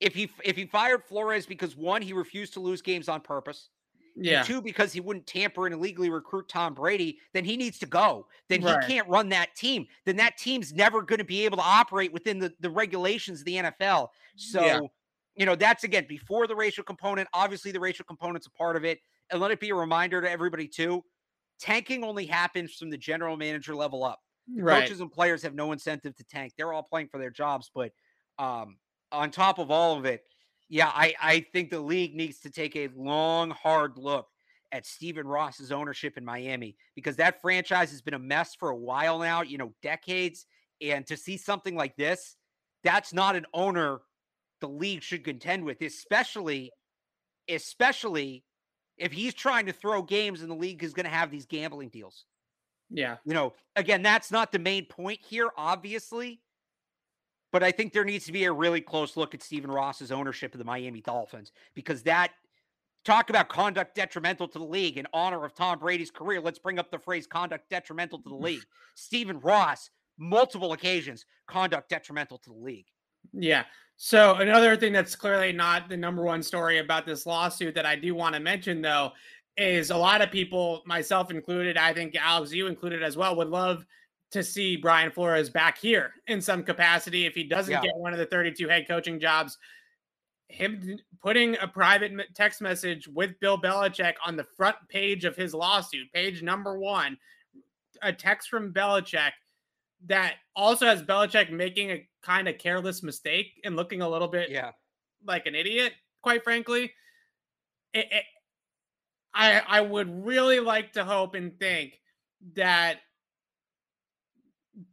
If 0.00 0.14
he 0.14 0.30
if 0.44 0.56
he 0.56 0.66
fired 0.66 1.04
Flores 1.04 1.46
because 1.46 1.76
one, 1.76 2.02
he 2.02 2.12
refused 2.12 2.52
to 2.54 2.60
lose 2.60 2.82
games 2.82 3.08
on 3.08 3.20
purpose, 3.20 3.70
Yeah. 4.14 4.38
And 4.38 4.46
two, 4.46 4.60
because 4.62 4.92
he 4.92 5.00
wouldn't 5.00 5.26
tamper 5.26 5.66
and 5.66 5.74
illegally 5.74 6.10
recruit 6.10 6.48
Tom 6.48 6.74
Brady, 6.74 7.18
then 7.32 7.44
he 7.44 7.56
needs 7.56 7.78
to 7.80 7.86
go. 7.86 8.26
Then 8.48 8.62
Right. 8.62 8.82
he 8.84 8.92
can't 8.94 9.08
run 9.08 9.28
that 9.30 9.54
team. 9.54 9.86
Then 10.04 10.16
that 10.16 10.36
team's 10.38 10.72
never 10.72 11.02
going 11.02 11.18
to 11.18 11.24
be 11.24 11.44
able 11.44 11.56
to 11.58 11.62
operate 11.62 12.12
within 12.12 12.38
the, 12.38 12.54
the 12.60 12.70
regulations 12.70 13.40
of 13.40 13.46
the 13.46 13.56
NFL. 13.56 14.08
So, 14.36 14.64
Yeah. 14.64 14.80
you 15.34 15.46
know, 15.46 15.54
that's 15.54 15.84
again 15.84 16.06
before 16.08 16.46
the 16.46 16.56
racial 16.56 16.84
component. 16.84 17.28
Obviously, 17.32 17.72
the 17.72 17.80
racial 17.80 18.04
component's 18.04 18.46
a 18.46 18.50
part 18.52 18.76
of 18.76 18.84
it. 18.84 19.00
And 19.30 19.40
let 19.40 19.50
it 19.50 19.60
be 19.60 19.70
a 19.70 19.74
reminder 19.74 20.20
to 20.20 20.30
everybody, 20.30 20.68
too. 20.68 21.04
Tanking 21.58 22.04
only 22.04 22.26
happens 22.26 22.74
from 22.74 22.90
the 22.90 22.98
general 22.98 23.36
manager 23.36 23.74
level 23.74 24.04
up 24.04 24.20
Right. 24.56 24.82
coaches 24.82 25.00
and 25.00 25.10
players 25.10 25.42
have 25.42 25.54
no 25.54 25.72
incentive 25.72 26.14
to 26.16 26.24
tank. 26.24 26.52
They're 26.56 26.72
all 26.72 26.82
playing 26.84 27.08
for 27.08 27.18
their 27.18 27.30
jobs. 27.30 27.70
But 27.74 27.92
um, 28.38 28.78
on 29.16 29.30
top 29.30 29.58
of 29.58 29.70
all 29.70 29.98
of 29.98 30.04
it, 30.04 30.24
yeah, 30.68 30.88
I, 30.88 31.14
I 31.22 31.40
think 31.52 31.70
the 31.70 31.80
league 31.80 32.14
needs 32.14 32.40
to 32.40 32.50
take 32.50 32.76
a 32.76 32.88
long, 32.96 33.50
hard 33.50 33.98
look 33.98 34.28
at 34.72 34.86
Stephen 34.86 35.26
Ross's 35.26 35.70
ownership 35.72 36.16
in 36.18 36.24
Miami 36.24 36.76
because 36.94 37.16
that 37.16 37.40
franchise 37.40 37.90
has 37.90 38.02
been 38.02 38.14
a 38.14 38.18
mess 38.18 38.54
for 38.54 38.70
a 38.70 38.76
while 38.76 39.18
now, 39.20 39.42
you 39.42 39.58
know, 39.58 39.72
decades. 39.82 40.46
And 40.80 41.06
to 41.06 41.16
see 41.16 41.36
something 41.36 41.76
like 41.76 41.96
this, 41.96 42.36
that's 42.84 43.12
not 43.12 43.36
an 43.36 43.46
owner 43.54 44.00
the 44.60 44.68
league 44.68 45.02
should 45.02 45.24
contend 45.24 45.64
with, 45.64 45.82
especially, 45.82 46.72
especially 47.48 48.44
if 48.98 49.12
he's 49.12 49.34
trying 49.34 49.66
to 49.66 49.72
throw 49.72 50.02
games 50.02 50.42
and 50.42 50.50
the 50.50 50.54
league 50.56 50.82
is 50.82 50.94
going 50.94 51.04
to 51.04 51.10
have 51.10 51.30
these 51.30 51.46
gambling 51.46 51.90
deals 51.90 52.24
Yeah. 52.90 53.18
you 53.24 53.34
know, 53.34 53.54
again, 53.76 54.02
that's 54.02 54.30
not 54.30 54.52
the 54.52 54.58
main 54.58 54.86
point 54.86 55.20
here, 55.22 55.50
obviously. 55.56 56.40
But 57.52 57.62
I 57.62 57.70
think 57.70 57.92
there 57.92 58.04
needs 58.04 58.26
to 58.26 58.32
be 58.32 58.44
a 58.44 58.52
really 58.52 58.80
close 58.80 59.16
look 59.16 59.34
at 59.34 59.42
Stephen 59.42 59.70
Ross's 59.70 60.12
ownership 60.12 60.54
of 60.54 60.58
the 60.58 60.64
Miami 60.64 61.00
Dolphins 61.00 61.52
because 61.74 62.02
that 62.02 62.32
talk 63.04 63.30
about 63.30 63.48
conduct 63.48 63.94
detrimental 63.94 64.48
to 64.48 64.58
the 64.58 64.64
league 64.64 64.98
in 64.98 65.06
honor 65.12 65.44
of 65.44 65.54
Tom 65.54 65.78
Brady's 65.78 66.10
career. 66.10 66.40
Let's 66.40 66.58
bring 66.58 66.78
up 66.78 66.90
the 66.90 66.98
phrase 66.98 67.26
conduct 67.26 67.70
detrimental 67.70 68.18
to 68.18 68.28
the 68.28 68.34
mm. 68.34 68.42
league. 68.42 68.64
Stephen 68.94 69.38
Ross, 69.40 69.90
multiple 70.18 70.72
occasions, 70.72 71.24
conduct 71.46 71.88
detrimental 71.88 72.38
to 72.38 72.50
the 72.50 72.56
league. 72.56 72.86
Yeah. 73.32 73.64
So 73.96 74.34
another 74.34 74.76
thing 74.76 74.92
that's 74.92 75.16
clearly 75.16 75.52
not 75.52 75.88
the 75.88 75.96
number 75.96 76.22
one 76.22 76.42
story 76.42 76.78
about 76.78 77.06
this 77.06 77.24
lawsuit 77.24 77.74
that 77.76 77.86
I 77.86 77.96
do 77.96 78.14
want 78.14 78.34
to 78.34 78.40
mention 78.40 78.82
though 78.82 79.12
is 79.56 79.90
a 79.90 79.96
lot 79.96 80.20
of 80.20 80.30
people, 80.30 80.82
myself 80.84 81.30
included, 81.30 81.78
I 81.78 81.94
think 81.94 82.14
Alex, 82.14 82.52
you 82.52 82.66
included 82.66 83.02
as 83.02 83.16
well, 83.16 83.36
would 83.36 83.48
love 83.48 83.86
to 84.32 84.42
see 84.42 84.76
Brian 84.76 85.10
Flores 85.10 85.48
back 85.50 85.78
here 85.78 86.14
in 86.26 86.40
some 86.40 86.62
capacity 86.62 87.26
if 87.26 87.34
he 87.34 87.44
doesn't 87.44 87.72
Yeah. 87.72 87.82
get 87.82 87.96
one 87.96 88.12
of 88.12 88.18
the 88.18 88.26
32 88.26 88.68
head 88.68 88.86
coaching 88.88 89.20
jobs. 89.20 89.56
Him 90.48 90.98
putting 91.22 91.56
a 91.58 91.66
private 91.68 92.12
text 92.34 92.60
message 92.60 93.08
with 93.08 93.38
Bill 93.40 93.58
Belichick 93.60 94.14
on 94.24 94.36
the 94.36 94.44
front 94.44 94.76
page 94.88 95.24
of 95.24 95.36
his 95.36 95.54
lawsuit, 95.54 96.12
page 96.12 96.42
number 96.42 96.78
one, 96.78 97.18
a 98.02 98.12
text 98.12 98.48
from 98.48 98.72
Belichick 98.72 99.32
that 100.06 100.34
also 100.54 100.86
has 100.86 101.02
Belichick 101.02 101.50
making 101.50 101.90
a 101.90 102.08
kind 102.22 102.48
of 102.48 102.58
careless 102.58 103.02
mistake 103.02 103.60
and 103.64 103.74
looking 103.76 104.02
a 104.02 104.08
little 104.08 104.28
bit 104.28 104.50
Yeah. 104.50 104.72
like 105.24 105.46
an 105.46 105.54
idiot, 105.54 105.94
quite 106.22 106.44
frankly. 106.44 106.92
It, 107.92 108.06
it, 108.12 108.24
I 109.34 109.60
I 109.60 109.80
would 109.80 110.24
really 110.24 110.60
like 110.60 110.92
to 110.92 111.04
hope 111.04 111.34
and 111.34 111.58
think 111.58 112.00
that 112.54 113.00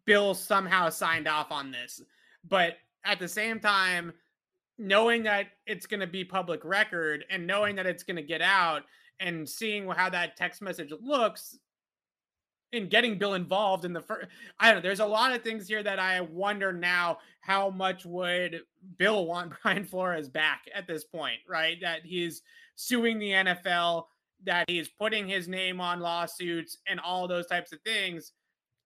Bill 0.05 0.33
somehow 0.33 0.89
signed 0.89 1.27
off 1.27 1.51
on 1.51 1.71
this, 1.71 2.01
but 2.47 2.77
at 3.05 3.19
the 3.19 3.27
same 3.27 3.59
time, 3.59 4.13
knowing 4.77 5.23
that 5.23 5.47
it's 5.65 5.85
going 5.85 5.99
to 5.99 6.07
be 6.07 6.23
public 6.23 6.63
record 6.65 7.25
and 7.29 7.45
knowing 7.45 7.75
that 7.75 7.85
it's 7.85 8.03
going 8.03 8.15
to 8.15 8.23
get 8.23 8.41
out 8.41 8.83
and 9.19 9.47
seeing 9.47 9.87
how 9.87 10.09
that 10.09 10.35
text 10.35 10.61
message 10.61 10.91
looks 11.01 11.57
and 12.73 12.89
getting 12.89 13.17
Bill 13.17 13.35
involved 13.35 13.85
in 13.85 13.93
the 13.93 14.01
first, 14.01 14.27
I 14.59 14.67
don't 14.67 14.77
know. 14.77 14.81
There's 14.81 14.99
a 14.99 15.05
lot 15.05 15.31
of 15.31 15.43
things 15.43 15.67
here 15.67 15.83
that 15.83 15.99
I 15.99 16.21
wonder 16.21 16.73
now 16.73 17.19
how 17.39 17.69
much 17.69 18.03
would 18.05 18.61
Bill 18.97 19.25
want 19.25 19.53
Brian 19.63 19.85
Flores 19.85 20.27
back 20.27 20.63
at 20.73 20.87
this 20.87 21.03
point, 21.03 21.37
right? 21.47 21.77
That 21.81 22.01
he's 22.03 22.41
suing 22.75 23.19
the 23.19 23.31
NFL, 23.31 24.05
that 24.43 24.69
he's 24.69 24.89
putting 24.89 25.27
his 25.27 25.47
name 25.47 25.79
on 25.79 25.99
lawsuits 25.99 26.79
and 26.87 26.99
all 26.99 27.27
those 27.27 27.45
types 27.45 27.71
of 27.71 27.81
things. 27.81 28.33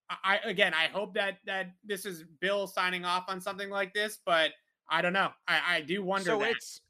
I 0.09 0.39
again, 0.45 0.73
I 0.73 0.87
hope 0.87 1.13
that 1.15 1.39
that 1.45 1.71
this 1.83 2.05
is 2.05 2.23
Bill 2.39 2.67
signing 2.67 3.05
off 3.05 3.25
on 3.27 3.41
something 3.41 3.69
like 3.69 3.93
this, 3.93 4.19
but 4.25 4.51
I 4.89 5.01
don't 5.01 5.13
know. 5.13 5.31
I, 5.47 5.61
I 5.77 5.81
do 5.81 6.03
wonder. 6.03 6.25
So 6.31 6.39
that. 6.39 6.51
it's 6.51 6.81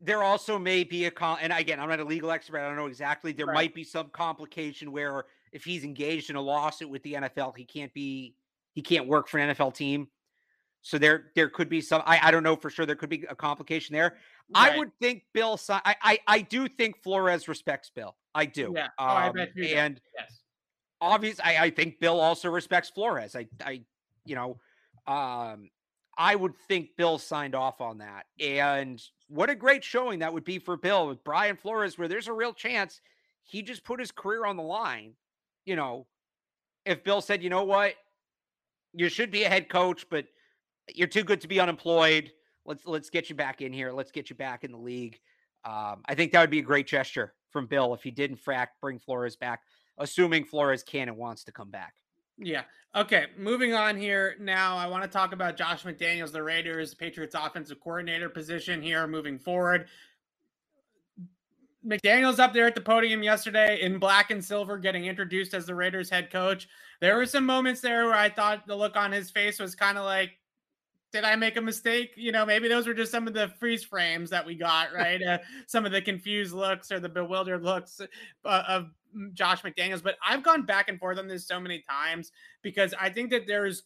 there 0.00 0.22
also 0.22 0.58
may 0.58 0.84
be 0.84 1.04
a 1.06 1.10
con 1.10 1.38
and 1.40 1.52
again, 1.52 1.78
I'm 1.80 1.88
not 1.88 2.00
a 2.00 2.04
legal 2.04 2.30
expert. 2.30 2.58
I 2.58 2.66
don't 2.68 2.76
know 2.76 2.86
exactly. 2.86 3.32
There 3.32 3.46
Right. 3.46 3.54
might 3.54 3.74
be 3.74 3.84
some 3.84 4.08
complication 4.10 4.92
where 4.92 5.24
if 5.52 5.64
he's 5.64 5.84
engaged 5.84 6.30
in 6.30 6.36
a 6.36 6.40
lawsuit 6.40 6.88
with 6.88 7.02
the 7.02 7.14
NFL, 7.14 7.56
he 7.56 7.64
can't 7.64 7.92
be 7.94 8.34
he 8.74 8.82
can't 8.82 9.06
work 9.06 9.28
for 9.28 9.38
an 9.38 9.54
NFL 9.54 9.74
team. 9.74 10.08
So 10.82 10.98
there 10.98 11.30
there 11.36 11.48
could 11.48 11.68
be 11.68 11.80
some 11.80 12.02
I, 12.06 12.18
I 12.28 12.30
don't 12.30 12.42
know 12.42 12.56
for 12.56 12.70
sure 12.70 12.86
there 12.86 12.96
could 12.96 13.10
be 13.10 13.24
a 13.28 13.34
complication 13.36 13.92
there. 13.94 14.18
I 14.54 14.76
would 14.76 14.90
think 15.00 15.24
Bill 15.32 15.58
I, 15.68 15.96
I 16.02 16.18
I 16.26 16.40
do 16.40 16.68
think 16.68 17.02
Flores 17.02 17.48
respects 17.48 17.90
Bill. 17.94 18.16
I 18.34 18.46
do. 18.46 18.72
Yeah. 18.74 18.88
Oh, 18.98 19.04
I 19.04 19.28
Um, 19.28 19.34
bet 19.34 19.50
you 19.54 19.68
do. 19.68 19.74
and 19.74 20.00
yes. 20.18 20.41
Obvious 21.02 21.38
I, 21.42 21.56
I 21.56 21.70
think 21.70 22.00
Bill 22.00 22.18
also 22.18 22.48
respects 22.48 22.88
Flores. 22.88 23.36
I 23.36 23.46
I 23.62 23.82
you 24.24 24.34
know 24.34 24.58
um 25.06 25.68
I 26.16 26.34
would 26.34 26.56
think 26.68 26.90
Bill 26.96 27.18
signed 27.18 27.54
off 27.54 27.80
on 27.80 27.98
that. 27.98 28.26
And 28.38 29.02
what 29.28 29.50
a 29.50 29.54
great 29.54 29.82
showing 29.82 30.18
that 30.20 30.32
would 30.32 30.44
be 30.44 30.58
for 30.58 30.76
Bill 30.76 31.08
with 31.08 31.24
Brian 31.24 31.56
Flores, 31.56 31.98
where 31.98 32.08
there's 32.08 32.28
a 32.28 32.32
real 32.32 32.52
chance 32.52 33.00
he 33.42 33.62
just 33.62 33.84
put 33.84 33.98
his 33.98 34.12
career 34.12 34.44
on 34.44 34.56
the 34.56 34.62
line. 34.62 35.14
You 35.64 35.76
know, 35.76 36.06
if 36.84 37.02
Bill 37.02 37.20
said, 37.20 37.42
you 37.42 37.50
know 37.50 37.64
what, 37.64 37.94
you 38.92 39.08
should 39.08 39.30
be 39.30 39.44
a 39.44 39.48
head 39.48 39.68
coach, 39.68 40.06
but 40.10 40.26
you're 40.94 41.08
too 41.08 41.24
good 41.24 41.40
to 41.40 41.48
be 41.48 41.60
unemployed. 41.60 42.32
Let's 42.64 42.86
let's 42.86 43.10
get 43.10 43.30
you 43.30 43.34
back 43.34 43.62
in 43.62 43.72
here. 43.72 43.92
Let's 43.92 44.12
get 44.12 44.30
you 44.30 44.36
back 44.36 44.64
in 44.64 44.72
the 44.72 44.78
league. 44.78 45.18
Um, 45.64 46.02
I 46.06 46.14
think 46.14 46.32
that 46.32 46.40
would 46.40 46.50
be 46.50 46.58
a 46.58 46.62
great 46.62 46.86
gesture 46.86 47.34
from 47.50 47.66
Bill 47.66 47.94
if 47.94 48.02
he 48.02 48.10
did 48.10 48.30
in 48.30 48.36
fact 48.36 48.80
bring 48.80 48.98
Flores 48.98 49.36
back, 49.36 49.60
assuming 50.02 50.44
Flores 50.44 50.82
can 50.82 51.08
and 51.08 51.16
wants 51.16 51.44
to 51.44 51.52
come 51.52 51.70
back. 51.70 51.94
Yeah. 52.38 52.62
Okay. 52.94 53.26
Moving 53.38 53.72
on 53.72 53.96
here. 53.96 54.36
Now, 54.40 54.76
I 54.76 54.86
want 54.86 55.02
to 55.04 55.08
talk 55.08 55.32
about 55.32 55.56
Josh 55.56 55.84
McDaniels, 55.84 56.32
the 56.32 56.42
Raiders, 56.42 56.94
Patriots 56.94 57.34
offensive 57.38 57.80
coordinator 57.80 58.28
position 58.28 58.82
here 58.82 59.06
moving 59.06 59.38
forward. 59.38 59.86
McDaniels 61.86 62.38
up 62.38 62.52
there 62.52 62.66
at 62.66 62.74
the 62.74 62.80
podium 62.80 63.22
yesterday 63.22 63.80
in 63.80 63.98
black 63.98 64.30
and 64.30 64.44
silver, 64.44 64.78
getting 64.78 65.06
introduced 65.06 65.52
as 65.52 65.66
the 65.66 65.74
Raiders 65.74 66.10
head 66.10 66.30
coach. 66.30 66.68
There 67.00 67.16
were 67.16 67.26
some 67.26 67.44
moments 67.44 67.80
there 67.80 68.06
where 68.06 68.14
I 68.14 68.28
thought 68.28 68.66
the 68.66 68.76
look 68.76 68.96
on 68.96 69.10
his 69.10 69.30
face 69.30 69.58
was 69.58 69.74
kind 69.74 69.98
of 69.98 70.04
like, 70.04 70.38
did 71.12 71.24
I 71.24 71.36
make 71.36 71.56
a 71.56 71.60
mistake? 71.60 72.14
You 72.16 72.32
know, 72.32 72.46
maybe 72.46 72.68
those 72.68 72.86
were 72.86 72.94
just 72.94 73.10
some 73.10 73.26
of 73.26 73.34
the 73.34 73.48
freeze 73.58 73.84
frames 73.84 74.30
that 74.30 74.46
we 74.46 74.54
got, 74.54 74.92
right? 74.94 75.22
uh, 75.28 75.38
some 75.66 75.84
of 75.84 75.92
the 75.92 76.00
confused 76.00 76.54
looks 76.54 76.92
or 76.92 77.00
the 77.00 77.08
bewildered 77.08 77.62
looks 77.62 78.00
uh, 78.44 78.62
of 78.68 78.90
Josh 79.34 79.62
McDaniels. 79.62 80.02
But 80.02 80.16
I've 80.26 80.42
gone 80.42 80.64
back 80.64 80.88
and 80.88 80.98
forth 80.98 81.18
on 81.18 81.28
this 81.28 81.46
so 81.46 81.60
many 81.60 81.82
times 81.88 82.32
because 82.62 82.94
I 83.00 83.10
think 83.10 83.30
that 83.30 83.46
there's 83.46 83.84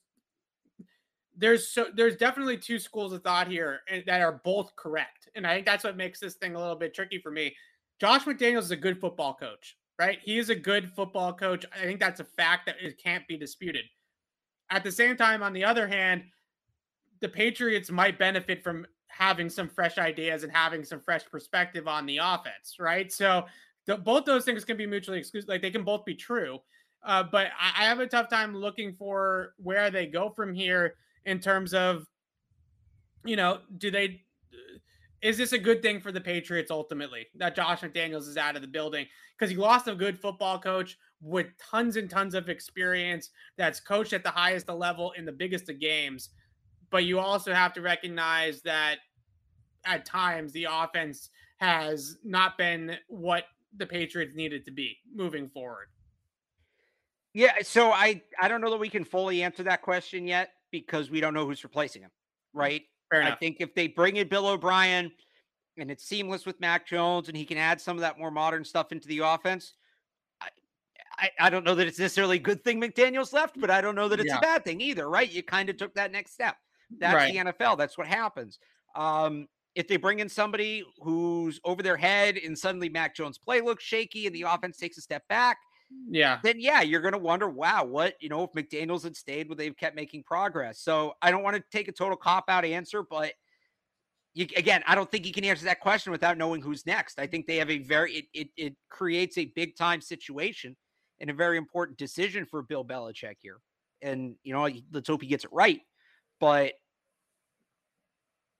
there's 1.36 1.68
so 1.68 1.86
there's 1.94 2.16
definitely 2.16 2.56
two 2.56 2.78
schools 2.78 3.12
of 3.12 3.22
thought 3.22 3.48
here 3.48 3.80
eh, 3.88 4.00
that 4.06 4.22
are 4.22 4.40
both 4.44 4.74
correct, 4.76 5.28
and 5.34 5.46
I 5.46 5.54
think 5.54 5.66
that's 5.66 5.84
what 5.84 5.96
makes 5.96 6.18
this 6.20 6.34
thing 6.34 6.54
a 6.54 6.58
little 6.58 6.76
bit 6.76 6.94
tricky 6.94 7.18
for 7.18 7.30
me. 7.30 7.54
Josh 8.00 8.24
McDaniels 8.24 8.62
is 8.62 8.70
a 8.70 8.76
good 8.76 9.00
football 9.00 9.34
coach, 9.34 9.76
right? 9.98 10.18
He 10.22 10.38
is 10.38 10.50
a 10.50 10.54
good 10.54 10.90
football 10.94 11.32
coach. 11.32 11.64
I 11.74 11.84
think 11.84 12.00
that's 12.00 12.20
a 12.20 12.24
fact 12.24 12.66
that 12.66 12.76
it 12.80 13.00
can't 13.02 13.26
be 13.26 13.36
disputed. 13.36 13.84
At 14.70 14.82
the 14.82 14.92
same 14.92 15.16
time, 15.16 15.42
on 15.42 15.52
the 15.52 15.64
other 15.64 15.86
hand, 15.86 16.24
the 17.20 17.28
Patriots 17.28 17.90
might 17.90 18.18
benefit 18.18 18.62
from 18.62 18.86
having 19.08 19.48
some 19.48 19.68
fresh 19.68 19.98
ideas 19.98 20.42
and 20.42 20.52
having 20.52 20.84
some 20.84 21.00
fresh 21.00 21.24
perspective 21.24 21.88
on 21.88 22.04
the 22.04 22.18
offense, 22.18 22.76
right? 22.78 23.10
So 23.10 23.46
both 23.86 24.24
those 24.24 24.44
things 24.44 24.64
can 24.64 24.76
be 24.76 24.86
mutually 24.86 25.18
exclusive. 25.18 25.48
Like 25.48 25.62
they 25.62 25.70
can 25.70 25.84
both 25.84 26.04
be 26.04 26.14
true. 26.14 26.58
Uh, 27.04 27.22
but 27.22 27.48
I, 27.58 27.84
I 27.84 27.84
have 27.84 28.00
a 28.00 28.06
tough 28.06 28.28
time 28.28 28.54
looking 28.54 28.92
for 28.92 29.54
where 29.58 29.90
they 29.90 30.06
go 30.06 30.30
from 30.30 30.52
here 30.52 30.94
in 31.24 31.38
terms 31.38 31.72
of, 31.72 32.06
you 33.24 33.36
know, 33.36 33.60
do 33.78 33.90
they, 33.90 34.22
is 35.22 35.38
this 35.38 35.52
a 35.52 35.58
good 35.58 35.82
thing 35.82 36.00
for 36.00 36.12
the 36.12 36.20
Patriots 36.20 36.70
ultimately 36.70 37.26
that 37.36 37.54
Josh 37.54 37.80
McDaniels 37.80 38.28
is 38.28 38.36
out 38.36 38.56
of 38.56 38.62
the 38.62 38.68
building? 38.68 39.06
Because 39.38 39.50
he 39.50 39.56
lost 39.56 39.86
a 39.88 39.94
good 39.94 40.18
football 40.18 40.58
coach 40.58 40.98
with 41.20 41.46
tons 41.58 41.96
and 41.96 42.10
tons 42.10 42.34
of 42.34 42.48
experience 42.48 43.30
that's 43.56 43.80
coached 43.80 44.12
at 44.12 44.22
the 44.22 44.30
highest 44.30 44.68
level 44.68 45.12
in 45.12 45.24
the 45.24 45.32
biggest 45.32 45.68
of 45.68 45.80
games. 45.80 46.30
But 46.90 47.04
you 47.04 47.18
also 47.18 47.52
have 47.52 47.72
to 47.74 47.80
recognize 47.80 48.62
that 48.62 48.96
at 49.84 50.04
times 50.04 50.52
the 50.52 50.66
offense 50.70 51.30
has 51.58 52.18
not 52.22 52.58
been 52.58 52.96
what 53.08 53.44
the 53.76 53.86
Patriots 53.86 54.34
needed 54.34 54.64
to 54.64 54.70
be 54.70 54.96
moving 55.14 55.48
forward. 55.48 55.88
Yeah, 57.32 57.52
so 57.62 57.92
I 57.92 58.22
I 58.40 58.48
don't 58.48 58.60
know 58.60 58.70
that 58.70 58.78
we 58.78 58.88
can 58.88 59.04
fully 59.04 59.42
answer 59.42 59.62
that 59.64 59.82
question 59.82 60.26
yet 60.26 60.50
because 60.70 61.10
we 61.10 61.20
don't 61.20 61.34
know 61.34 61.44
who's 61.46 61.62
replacing 61.64 62.02
him, 62.02 62.10
right? 62.54 62.82
Fair 63.10 63.22
I 63.22 63.34
think 63.34 63.58
if 63.60 63.74
they 63.74 63.88
bring 63.88 64.16
in 64.16 64.28
Bill 64.28 64.46
O'Brien, 64.48 65.12
and 65.76 65.90
it's 65.90 66.04
seamless 66.04 66.46
with 66.46 66.58
Mac 66.60 66.86
Jones 66.86 67.28
and 67.28 67.36
he 67.36 67.44
can 67.44 67.58
add 67.58 67.80
some 67.80 67.96
of 67.96 68.00
that 68.00 68.18
more 68.18 68.30
modern 68.30 68.64
stuff 68.64 68.90
into 68.92 69.06
the 69.06 69.18
offense, 69.18 69.74
I, 70.40 70.48
I, 71.18 71.30
I 71.40 71.50
don't 71.50 71.64
know 71.64 71.74
that 71.74 71.86
it's 71.86 71.98
necessarily 71.98 72.36
a 72.36 72.40
good 72.40 72.64
thing 72.64 72.80
McDaniels 72.80 73.32
left, 73.32 73.60
but 73.60 73.70
I 73.70 73.80
don't 73.82 73.94
know 73.94 74.08
that 74.08 74.18
it's 74.18 74.28
Yeah. 74.30 74.38
a 74.38 74.40
bad 74.40 74.64
thing 74.64 74.80
either, 74.80 75.08
right? 75.08 75.30
You 75.30 75.42
kind 75.42 75.68
of 75.68 75.76
took 75.76 75.94
that 75.94 76.12
next 76.12 76.32
step. 76.32 76.56
That's 76.98 77.14
Right. 77.14 77.32
the 77.32 77.52
NFL. 77.52 77.76
That's 77.76 77.98
what 77.98 78.06
happens. 78.06 78.58
Um, 78.94 79.48
if 79.76 79.86
they 79.86 79.96
bring 79.96 80.18
in 80.18 80.28
somebody 80.28 80.82
who's 81.00 81.60
over 81.62 81.82
their 81.82 81.96
head 81.96 82.38
and 82.38 82.58
suddenly 82.58 82.88
Mac 82.88 83.14
Jones' 83.14 83.38
play 83.38 83.60
looks 83.60 83.84
shaky 83.84 84.26
and 84.26 84.34
the 84.34 84.40
mm-hmm. 84.40 84.54
offense 84.54 84.78
takes 84.78 84.98
a 84.98 85.02
step 85.02 85.22
back, 85.28 85.58
Yeah. 86.10 86.40
then 86.42 86.56
yeah, 86.58 86.80
you're 86.80 87.02
going 87.02 87.12
to 87.12 87.18
wonder, 87.18 87.48
wow, 87.48 87.84
what, 87.84 88.14
you 88.20 88.30
know, 88.30 88.42
if 88.42 88.52
McDaniels 88.52 89.04
had 89.04 89.14
stayed, 89.14 89.48
would 89.48 89.58
they 89.58 89.66
have 89.66 89.76
kept 89.76 89.94
making 89.94 90.24
progress? 90.24 90.80
So 90.80 91.12
I 91.20 91.30
don't 91.30 91.42
want 91.42 91.56
to 91.56 91.62
take 91.70 91.88
a 91.88 91.92
total 91.92 92.16
cop 92.16 92.44
out 92.48 92.64
answer, 92.64 93.02
but 93.02 93.34
you, 94.32 94.46
again, 94.56 94.82
I 94.86 94.94
don't 94.94 95.10
think 95.10 95.26
you 95.26 95.32
can 95.32 95.44
answer 95.44 95.66
that 95.66 95.80
question 95.80 96.10
without 96.10 96.38
knowing 96.38 96.62
who's 96.62 96.86
next. 96.86 97.18
I 97.18 97.26
think 97.26 97.46
they 97.46 97.56
have 97.56 97.70
a 97.70 97.78
very, 97.78 98.14
it, 98.14 98.24
it, 98.32 98.48
it 98.56 98.76
creates 98.88 99.36
a 99.36 99.44
big 99.54 99.76
time 99.76 100.00
situation 100.00 100.74
and 101.20 101.28
a 101.28 101.34
very 101.34 101.58
important 101.58 101.98
decision 101.98 102.46
for 102.46 102.62
Bill 102.62 102.84
Belichick 102.84 103.36
here. 103.40 103.58
And, 104.00 104.36
you 104.42 104.54
know, 104.54 104.68
let's 104.92 105.08
hope 105.08 105.22
he 105.22 105.28
gets 105.28 105.44
it 105.44 105.52
right. 105.52 105.80
But, 106.40 106.72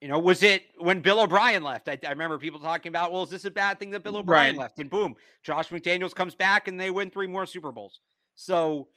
you 0.01 0.07
know, 0.07 0.19
was 0.19 0.43
it 0.43 0.63
when 0.77 1.01
Bill 1.01 1.19
O'Brien 1.21 1.63
left? 1.63 1.89
I, 1.89 1.97
I 2.05 2.09
remember 2.09 2.37
people 2.37 2.59
talking 2.59 2.89
about, 2.89 3.11
well, 3.11 3.23
is 3.23 3.29
this 3.29 3.45
a 3.45 3.51
bad 3.51 3.79
thing 3.79 3.89
that 3.91 4.03
Bill 4.03 4.17
O'Brien 4.17 4.55
Right. 4.55 4.61
left? 4.61 4.79
And 4.79 4.89
boom, 4.89 5.15
Josh 5.43 5.69
McDaniels 5.69 6.13
comes 6.13 6.35
back 6.35 6.67
and 6.67 6.79
they 6.79 6.91
win 6.91 7.09
three 7.09 7.27
more 7.27 7.45
Super 7.45 7.71
Bowls. 7.71 7.99
So 8.35 8.89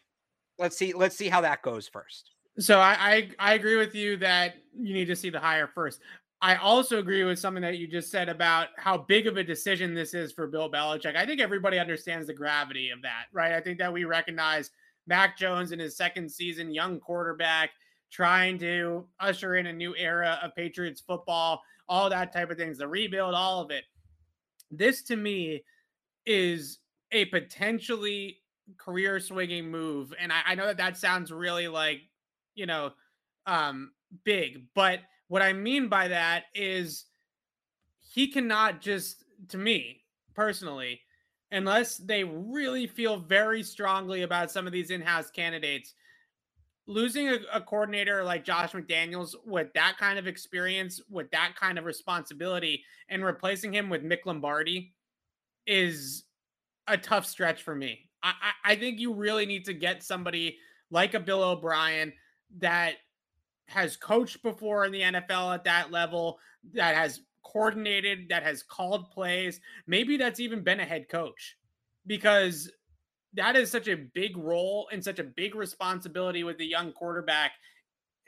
let's 0.59 0.77
see, 0.77 0.93
let's 0.93 1.17
see 1.17 1.29
how 1.29 1.41
that 1.41 1.63
goes 1.63 1.89
first. 1.89 2.31
So 2.59 2.79
I, 2.79 2.97
I 2.99 3.31
I 3.39 3.55
agree 3.55 3.77
with 3.77 3.95
you 3.95 4.17
that 4.19 4.57
you 4.77 4.93
need 4.93 5.07
to 5.07 5.17
see 5.17 5.31
the 5.31 5.41
hire 5.41 5.71
first. 5.75 6.01
I 6.43 6.57
also 6.57 6.99
agree 6.99 7.23
with 7.25 7.39
something 7.39 7.63
that 7.63 7.79
you 7.79 7.87
just 7.87 8.11
said 8.11 8.29
about 8.29 8.69
how 8.77 8.99
big 8.99 9.27
of 9.27 9.37
a 9.37 9.45
decision 9.45 9.95
this 9.95 10.15
is 10.15 10.33
for 10.33 10.47
Bill 10.47 10.71
Belichick. 10.71 11.15
I 11.17 11.25
think 11.27 11.41
everybody 11.41 11.79
understands 11.79 12.27
the 12.27 12.35
gravity 12.35 12.91
of 12.91 13.03
that, 13.03 13.27
right? 13.33 13.53
I 13.53 13.61
think 13.61 13.79
that 13.79 13.93
we 13.93 14.05
recognize 14.05 14.71
Mac 15.07 15.37
Jones 15.39 15.73
in 15.73 15.79
his 15.79 15.97
second 15.97 16.31
season, 16.31 16.73
young 16.75 16.99
quarterback, 16.99 17.71
trying 18.11 18.59
to 18.59 19.07
usher 19.21 19.57
in 19.57 19.67
a 19.67 19.73
new 19.73 19.95
era 19.97 20.39
of 20.43 20.55
Patriots 20.55 21.01
football, 21.01 21.63
all 21.89 22.11
that 22.11 22.33
type 22.33 22.51
of 22.51 22.57
things, 22.59 22.79
the 22.79 22.89
rebuild, 22.89 23.35
all 23.35 23.61
of 23.61 23.71
it. 23.71 23.85
This 24.71 25.03
to 25.05 25.17
me 25.17 25.65
is 26.27 26.79
a 27.13 27.25
potentially 27.27 28.39
career 28.79 29.19
swinging 29.21 29.71
move. 29.71 30.15
And 30.19 30.33
I, 30.33 30.41
I 30.47 30.55
know 30.55 30.67
that 30.67 30.77
that 30.77 30.97
sounds 30.97 31.33
really 31.33 31.69
like, 31.69 32.03
you 32.55 32.67
know, 32.67 32.93
um, 33.47 33.93
big, 34.25 34.67
but 34.75 35.01
what 35.29 35.43
I 35.43 35.53
mean 35.53 35.89
by 35.89 36.09
that 36.09 36.45
is 36.55 37.07
he 37.99 38.27
cannot 38.29 38.81
just, 38.81 39.25
to 39.49 39.59
me 39.59 40.03
personally, 40.35 41.01
unless 41.53 41.97
they 41.97 42.25
really 42.25 42.87
feel 42.87 43.17
very 43.17 43.63
strongly 43.63 44.23
about 44.23 44.51
some 44.51 44.67
of 44.67 44.73
these 44.73 44.91
in 44.91 45.01
house 45.01 45.31
candidates, 45.31 45.95
losing 46.91 47.28
a, 47.28 47.38
a 47.53 47.61
coordinator 47.61 48.24
like 48.24 48.45
Josh 48.45 48.72
McDaniels 48.72 49.36
with 49.47 49.72
that 49.74 49.97
kind 49.99 50.18
of 50.18 50.26
experience, 50.26 51.01
with 51.09 51.30
that 51.30 51.55
kind 51.59 51.78
of 51.78 51.84
responsibility, 51.84 52.84
and 53.09 53.24
replacing 53.24 53.72
him 53.72 53.88
with 53.88 54.03
Mick 54.03 54.26
Lombardi 54.26 54.93
is 55.66 56.24
a 56.88 56.99
tough 56.99 57.24
stretch 57.26 57.62
for 57.62 57.76
me. 57.76 58.11
I, 58.24 58.32
I, 58.64 58.72
I 58.72 58.76
think 58.76 58.99
you 58.99 59.14
really 59.14 59.47
need 59.47 59.64
to 59.66 59.72
get 59.72 60.03
somebody 60.03 60.59
like 60.91 61.14
a 61.14 61.20
Bill 61.20 61.45
O'Brien 61.45 62.12
that 62.59 62.95
has 63.66 63.97
coached 63.97 64.43
before 64.43 64.84
in 64.84 64.91
the 64.91 65.03
NFL 65.03 65.55
at 65.55 65.64
that 65.64 65.93
level, 65.93 66.41
that 66.74 66.97
has 66.97 67.20
coordinated, 67.45 68.28
that 68.30 68.43
has 68.43 68.64
called 68.64 69.12
plays. 69.12 69.61
Maybe 69.86 70.16
that's 70.16 70.41
even 70.41 70.64
been 70.64 70.80
a 70.80 70.84
head 70.84 71.09
coach 71.09 71.57
because 72.09 72.68
that 73.35 73.57
is 73.57 73.70
such 73.70 73.89
a 73.89 73.97
big 73.97 74.37
role 74.37 74.89
and 74.93 75.03
such 75.03 75.18
a 75.18 75.24
big 75.24 75.55
responsibility 75.55 76.45
with 76.45 76.59
the 76.59 76.66
young 76.66 76.93
quarterback 76.93 77.53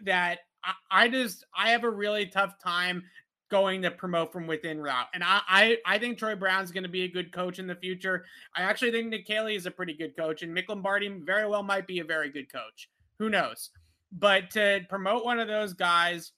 that 0.05 0.41
I, 0.65 0.73
I 0.91 1.09
just 1.09 1.45
I 1.57 1.71
have 1.71 1.85
a 1.85 1.91
really 1.91 2.27
tough 2.27 2.59
time 2.63 3.03
going 3.51 3.83
the 3.83 3.91
promote 3.91 4.33
from 4.33 4.47
within 4.47 4.81
route. 4.81 5.09
And 5.15 5.23
I 5.23 5.41
I, 5.49 5.79
I 5.87 5.99
think 5.99 6.19
Troy 6.19 6.35
Brown's 6.35 6.71
going 6.73 6.85
to 6.85 6.89
be 6.89 7.03
a 7.03 7.09
good 7.09 7.33
coach 7.33 7.59
in 7.59 7.67
the 7.67 7.75
future. 7.75 8.25
I 8.57 8.63
actually 8.63 8.93
think 8.93 9.09
Nick 9.09 9.27
Caley 9.27 9.57
is 9.57 9.67
a 9.67 9.71
pretty 9.71 9.95
good 9.95 10.17
coach, 10.17 10.43
and 10.43 10.57
Mick 10.57 10.69
Lombardi 10.69 11.09
very 11.09 11.49
well 11.49 11.63
might 11.63 11.87
be 11.87 11.99
a 11.99 12.05
very 12.05 12.31
good 12.31 12.51
coach. 12.53 12.89
Who 13.19 13.29
knows? 13.29 13.71
But 14.13 14.51
to 14.51 14.81
promote 14.89 15.25
one 15.25 15.39
of 15.39 15.49
those 15.49 15.73
guys 15.73 16.33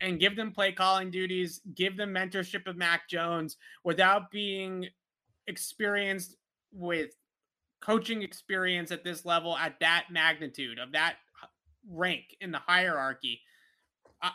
and 0.00 0.18
give 0.18 0.36
them 0.36 0.52
play 0.52 0.72
calling 0.72 1.10
duties, 1.10 1.60
give 1.74 1.96
them 1.96 2.14
mentorship 2.14 2.66
of 2.66 2.76
Mac 2.76 3.08
Jones 3.08 3.56
without 3.84 4.30
being 4.30 4.86
experienced 5.46 6.36
with 6.72 7.10
coaching 7.80 8.22
experience 8.22 8.90
at 8.90 9.04
this 9.04 9.24
level, 9.24 9.56
at 9.56 9.78
that 9.80 10.06
magnitude, 10.10 10.78
of 10.78 10.92
that 10.92 11.16
rank 11.88 12.36
in 12.40 12.50
the 12.50 12.58
hierarchy. 12.58 13.40
Uh, 14.22 14.30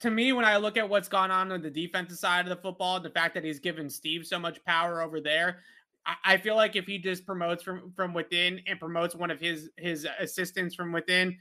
to 0.00 0.10
me, 0.10 0.32
when 0.32 0.44
I 0.44 0.56
look 0.56 0.76
at 0.76 0.88
what's 0.88 1.08
gone 1.08 1.30
on 1.30 1.52
on 1.52 1.62
the 1.62 1.70
defensive 1.70 2.18
side 2.18 2.46
of 2.46 2.48
the 2.48 2.62
football, 2.62 3.00
the 3.00 3.10
fact 3.10 3.34
that 3.34 3.44
he's 3.44 3.58
given 3.58 3.88
Steve 3.90 4.26
so 4.26 4.38
much 4.38 4.64
power 4.64 5.02
over 5.02 5.20
there, 5.20 5.60
I, 6.06 6.14
I 6.24 6.36
feel 6.36 6.56
like 6.56 6.76
if 6.76 6.86
he 6.86 6.98
just 6.98 7.26
promotes 7.26 7.62
from 7.62 7.92
from 7.94 8.14
within 8.14 8.60
and 8.66 8.80
promotes 8.80 9.14
one 9.14 9.30
of 9.30 9.40
his 9.40 9.70
his 9.76 10.06
assistants 10.18 10.74
from 10.74 10.92
within, 10.92 11.36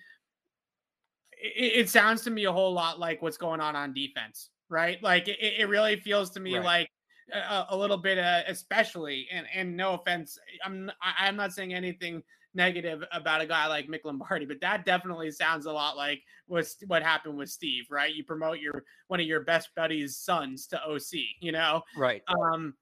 it, 1.41 1.85
it 1.85 1.89
sounds 1.89 2.21
to 2.23 2.31
me 2.31 2.45
a 2.45 2.51
whole 2.51 2.73
lot 2.73 2.99
like 2.99 3.21
what's 3.21 3.37
going 3.37 3.61
on 3.61 3.75
on 3.75 3.93
defense, 3.93 4.49
right? 4.69 5.01
Like 5.01 5.27
it, 5.27 5.39
it 5.41 5.69
really 5.69 5.95
feels 5.97 6.29
to 6.31 6.39
me 6.39 6.57
Right. 6.57 6.65
like 6.65 6.89
a, 7.31 7.65
a 7.69 7.77
little 7.77 7.97
bit, 7.97 8.17
uh, 8.17 8.41
especially, 8.47 9.27
and 9.31 9.45
and 9.53 9.75
no 9.75 9.93
offense, 9.93 10.37
I'm 10.65 10.91
I'm 11.01 11.35
not 11.35 11.53
saying 11.53 11.73
anything 11.73 12.23
negative 12.55 13.03
about 13.11 13.41
a 13.41 13.45
guy 13.45 13.67
like 13.67 13.87
Mick 13.87 14.05
Lombardi, 14.05 14.45
but 14.45 14.61
that 14.61 14.85
definitely 14.85 15.31
sounds 15.31 15.65
a 15.65 15.71
lot 15.71 15.97
like 15.97 16.21
was 16.47 16.77
what 16.87 17.03
happened 17.03 17.37
with 17.37 17.49
Steve, 17.49 17.85
right? 17.89 18.13
You 18.13 18.23
promote 18.23 18.59
your 18.59 18.83
one 19.07 19.19
of 19.19 19.25
your 19.25 19.41
best 19.41 19.69
buddies' 19.75 20.17
sons 20.17 20.67
to 20.67 20.81
OC, 20.83 21.19
you 21.39 21.51
know. 21.51 21.81
Right. 21.97 22.21
Um, 22.27 22.73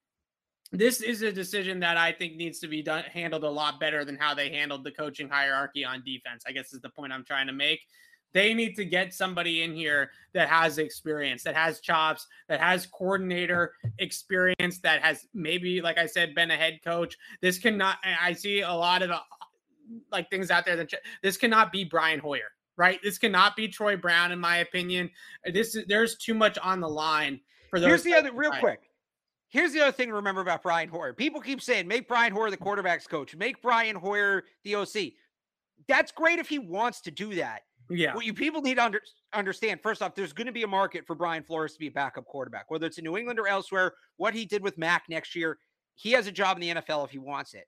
this 0.72 1.02
is 1.02 1.22
a 1.22 1.32
decision 1.32 1.82
that 1.82 1.98
I 1.98 2.14
think 2.14 2.36
needs 2.36 2.60
to 2.60 2.68
be 2.68 2.82
done 2.82 3.04
handled 3.04 3.44
a 3.44 3.50
lot 3.50 3.80
better 3.80 4.06
than 4.06 4.16
how 4.16 4.34
they 4.34 4.50
handled 4.50 4.84
the 4.84 4.92
coaching 4.92 5.28
hierarchy 5.28 5.84
on 5.84 6.04
defense. 6.06 6.44
I 6.48 6.54
guess 6.54 6.74
is 6.74 6.82
the 6.82 6.90
point 6.90 7.12
I'm 7.12 7.26
trying 7.26 7.48
to 7.48 7.54
make. 7.54 7.82
They 8.34 8.54
need 8.54 8.76
to 8.76 8.86
get 8.86 9.14
somebody 9.14 9.64
in 9.64 9.74
here 9.74 10.12
that 10.34 10.48
has 10.48 10.78
experience, 10.78 11.44
that 11.44 11.56
has 11.56 11.80
chops, 11.80 12.28
that 12.48 12.60
has 12.62 12.86
coordinator 12.86 13.74
experience, 14.00 14.80
that 14.80 15.02
has 15.02 15.28
maybe, 15.34 15.82
like 15.82 15.98
I 15.98 16.06
said, 16.06 16.34
been 16.34 16.52
a 16.52 16.56
head 16.56 16.80
coach. 16.84 17.18
This 17.42 17.58
cannot. 17.58 17.98
I 18.22 18.34
see 18.34 18.62
a 18.62 18.72
lot 18.72 19.02
of 19.02 19.12
uh, 19.12 19.20
like 20.12 20.30
things 20.30 20.52
out 20.52 20.66
there 20.66 20.78
that 20.78 20.92
this 21.22 21.38
cannot 21.38 21.72
be 21.72 21.84
Brian 21.84 22.20
Hoyer, 22.20 22.52
right? 22.78 23.00
This 23.04 23.18
cannot 23.18 23.56
be 23.56 23.68
Troy 23.68 23.98
Brown, 23.98 24.32
in 24.32 24.40
my 24.40 24.58
opinion. 24.58 25.10
This 25.52 25.76
is 25.76 25.86
there's 25.88 26.16
too 26.18 26.34
much 26.34 26.58
on 26.60 26.80
the 26.80 26.90
line 26.90 27.40
for 27.70 27.80
those. 27.80 27.88
Here's 27.88 28.04
the 28.04 28.14
other, 28.14 28.32
real 28.32 28.52
quick. 28.52 28.80
Here's 29.50 29.74
the 29.74 29.82
other 29.82 29.92
thing 29.92 30.08
to 30.08 30.14
remember 30.14 30.40
about 30.40 30.64
Brian 30.64 30.88
Hoyer. 30.88 31.14
People 31.14 31.42
keep 31.42 31.62
saying, 31.62 31.86
make 31.86 32.08
Brian 32.08 32.32
Hoyer 32.32 32.50
the 32.50 32.56
quarterback's 32.56 33.06
coach, 33.06 33.36
make 33.36 33.62
Brian 33.62 33.98
Hoyer 33.98 34.46
the 34.64 34.76
OC. 34.76 35.14
That's 35.90 36.14
great 36.14 36.40
if 36.40 36.48
he 36.48 36.58
wants 36.58 37.02
to 37.02 37.12
do 37.12 37.36
that. 37.36 37.64
Yeah. 37.92 38.16
What 38.16 38.26
you 38.26 38.34
people 38.34 38.62
need 38.62 38.76
to 38.76 38.84
under, 38.84 39.02
understand 39.34 39.82
first 39.82 40.02
off, 40.02 40.16
there's 40.16 40.34
going 40.34 40.48
to 40.48 40.54
be 40.54 40.64
a 40.64 40.68
market 40.68 41.06
for 41.06 41.16
Brian 41.16 41.44
Flores 41.44 41.74
to 41.74 41.80
be 41.80 41.88
a 41.88 41.92
backup 41.92 42.26
quarterback, 42.26 42.70
whether 42.70 42.86
it's 42.86 42.98
in 42.98 43.04
New 43.04 43.18
England 43.18 43.40
or 43.40 43.48
elsewhere. 43.48 43.94
What 44.18 44.34
he 44.34 44.46
did 44.46 44.64
with 44.64 44.78
Mac 44.78 45.04
next 45.10 45.36
year, 45.36 45.58
he 45.96 46.12
has 46.12 46.28
a 46.28 46.32
job 46.32 46.58
in 46.58 46.62
the 46.62 46.82
NFL 46.82 47.06
if 47.06 47.12
he 47.12 47.20
wants 47.20 47.54
it. 47.54 47.66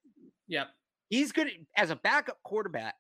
Yep. 0.48 0.68
He's 1.10 1.32
going 1.32 1.50
to, 1.50 1.54
as 1.78 1.90
a 1.90 1.96
backup 1.96 2.38
quarterback, 2.44 2.96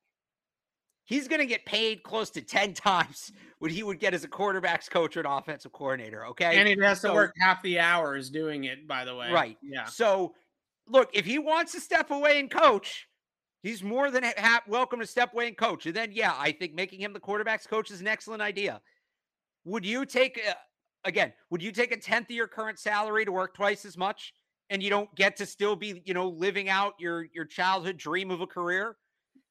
he's 1.05 1.27
going 1.27 1.39
to 1.39 1.45
get 1.45 1.65
paid 1.65 2.03
close 2.03 2.29
to 2.31 2.41
10 2.41 2.73
times 2.73 3.31
what 3.59 3.71
he 3.71 3.83
would 3.83 3.99
get 3.99 4.13
as 4.13 4.23
a 4.23 4.27
quarterback's 4.27 4.89
coach 4.89 5.17
or 5.17 5.21
an 5.21 5.25
offensive 5.25 5.71
coordinator. 5.71 6.25
Okay. 6.27 6.57
And 6.57 6.67
he 6.67 6.77
has 6.85 7.01
to 7.01 7.13
work 7.13 7.33
half 7.39 7.61
the 7.63 7.79
hours 7.79 8.29
doing 8.29 8.65
it, 8.65 8.87
by 8.87 9.05
the 9.05 9.15
way. 9.15 9.31
Right. 9.31 9.57
Yeah. 9.61 9.85
So, 9.85 10.33
look, 10.87 11.09
if 11.13 11.25
he 11.25 11.39
wants 11.39 11.71
to 11.73 11.79
step 11.79 12.11
away 12.11 12.39
and 12.39 12.51
coach, 12.51 13.07
he's 13.63 13.81
more 13.81 14.11
than 14.11 14.23
ha- 14.23 14.61
welcome 14.67 14.99
to 14.99 15.07
step 15.07 15.33
away 15.33 15.47
and 15.47 15.57
coach. 15.57 15.87
And 15.87 15.95
then, 15.95 16.11
yeah, 16.11 16.35
I 16.37 16.51
think 16.51 16.75
making 16.75 17.01
him 17.01 17.13
the 17.13 17.19
quarterback's 17.19 17.65
coach 17.65 17.89
is 17.89 18.01
an 18.01 18.07
excellent 18.07 18.41
idea. 18.41 18.81
Would 19.65 19.85
you 19.85 20.05
take, 20.05 20.37
a, 20.37 20.55
again, 21.07 21.33
would 21.49 21.63
you 21.63 21.71
take 21.71 21.91
a 21.91 21.97
tenth 21.97 22.29
of 22.29 22.35
your 22.35 22.47
current 22.47 22.77
salary 22.77 23.25
to 23.25 23.31
work 23.31 23.55
twice 23.55 23.85
as 23.85 23.97
much, 23.97 24.33
and 24.69 24.83
you 24.83 24.89
don't 24.89 25.13
get 25.15 25.37
to 25.37 25.45
still 25.45 25.75
be, 25.75 26.01
you 26.05 26.13
know, 26.13 26.27
living 26.27 26.69
out 26.69 26.93
your 26.99 27.25
your 27.33 27.45
childhood 27.45 27.97
dream 27.97 28.29
of 28.29 28.41
a 28.41 28.47
career? 28.47 28.97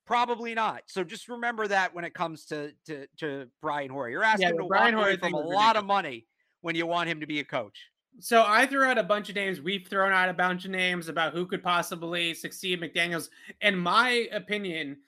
Probably 0.06 0.52
not. 0.52 0.82
So 0.86 1.04
just 1.04 1.28
remember 1.28 1.66
that 1.68 1.94
when 1.94 2.04
it 2.04 2.12
comes 2.12 2.44
to 2.46 2.72
to 2.86 3.06
to 3.18 3.48
Brian 3.60 3.90
Hoyer, 3.90 4.10
you're 4.10 4.24
asking 4.24 4.48
him 4.48 4.56
the 4.56 4.62
to 4.62 4.68
Brian 4.68 4.96
walk 4.96 5.04
Hoyer 5.04 5.18
from 5.18 5.34
a 5.34 5.40
lot 5.40 5.76
of 5.76 5.84
money 5.84 6.26
when 6.60 6.74
you 6.74 6.86
want 6.86 7.08
him 7.08 7.20
to 7.20 7.26
be 7.26 7.40
a 7.40 7.44
coach. 7.44 7.78
So 8.20 8.44
I 8.46 8.66
threw 8.66 8.84
out 8.84 8.98
a 8.98 9.02
bunch 9.02 9.28
of 9.30 9.36
names. 9.36 9.60
We've 9.60 9.86
thrown 9.86 10.12
out 10.12 10.28
a 10.28 10.34
bunch 10.34 10.64
of 10.64 10.70
names 10.70 11.08
about 11.08 11.32
who 11.32 11.46
could 11.46 11.62
possibly 11.62 12.34
succeed 12.34 12.80
McDaniels. 12.80 13.28
In 13.60 13.76
my 13.76 14.28
opinion, 14.32 14.98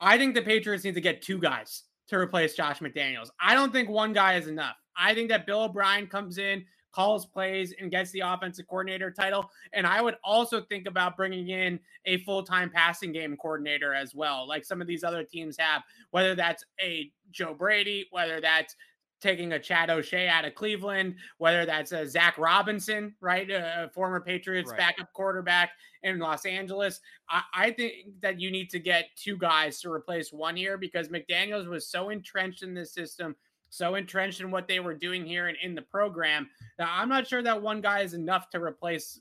I 0.00 0.18
think 0.18 0.34
the 0.34 0.42
Patriots 0.42 0.84
need 0.84 0.94
to 0.94 1.00
get 1.00 1.22
two 1.22 1.38
guys 1.38 1.84
to 2.08 2.16
replace 2.16 2.54
Josh 2.54 2.80
McDaniels. 2.80 3.28
I 3.40 3.54
don't 3.54 3.72
think 3.72 3.88
one 3.88 4.12
guy 4.12 4.34
is 4.34 4.46
enough. 4.46 4.76
I 4.96 5.14
think 5.14 5.28
that 5.30 5.46
Bill 5.46 5.64
O'Brien 5.64 6.06
comes 6.06 6.38
in, 6.38 6.64
calls 6.92 7.26
plays, 7.26 7.74
and 7.80 7.90
gets 7.90 8.10
the 8.12 8.20
offensive 8.20 8.66
coordinator 8.68 9.10
title. 9.10 9.50
And 9.72 9.86
I 9.86 10.00
would 10.00 10.16
also 10.22 10.60
think 10.60 10.86
about 10.86 11.16
bringing 11.16 11.48
in 11.48 11.80
a 12.04 12.18
full 12.18 12.42
time 12.42 12.70
passing 12.70 13.12
game 13.12 13.36
coordinator 13.36 13.94
as 13.94 14.14
well, 14.14 14.46
like 14.46 14.64
some 14.64 14.80
of 14.80 14.86
these 14.86 15.02
other 15.04 15.24
teams 15.24 15.56
have, 15.58 15.82
whether 16.12 16.34
that's 16.34 16.64
a 16.80 17.10
Joe 17.30 17.54
Brady, 17.54 18.06
whether 18.10 18.40
that's 18.40 18.76
taking 19.24 19.54
a 19.54 19.58
Chad 19.58 19.88
O'Shea 19.88 20.28
out 20.28 20.44
of 20.44 20.54
Cleveland, 20.54 21.16
whether 21.38 21.64
that's 21.64 21.92
a 21.92 22.06
Zac 22.06 22.36
Robinson, 22.36 23.14
right, 23.22 23.50
a 23.50 23.90
former 23.94 24.20
Patriots 24.20 24.70
right. 24.70 24.78
backup 24.78 25.12
quarterback 25.14 25.70
in 26.02 26.18
Los 26.18 26.44
Angeles. 26.44 27.00
I, 27.30 27.42
I, 27.54 27.70
think 27.70 28.20
that 28.20 28.38
you 28.38 28.50
need 28.50 28.68
to 28.70 28.78
get 28.78 29.06
two 29.16 29.38
guys 29.38 29.80
to 29.80 29.90
replace 29.90 30.30
one 30.30 30.56
here 30.56 30.76
because 30.76 31.08
McDaniels 31.08 31.66
was 31.66 31.88
so 31.88 32.10
entrenched 32.10 32.62
in 32.62 32.74
this 32.74 32.92
system, 32.92 33.34
so 33.70 33.94
entrenched 33.94 34.42
in 34.42 34.50
what 34.50 34.68
they 34.68 34.78
were 34.78 34.94
doing 34.94 35.24
here 35.24 35.48
and 35.48 35.56
in 35.62 35.74
the 35.74 35.82
program 35.82 36.50
Now, 36.78 36.90
I'm 36.92 37.08
not 37.08 37.26
sure 37.26 37.42
that 37.42 37.62
one 37.62 37.80
guy 37.80 38.00
is 38.00 38.12
enough 38.12 38.50
to 38.50 38.62
replace 38.62 39.20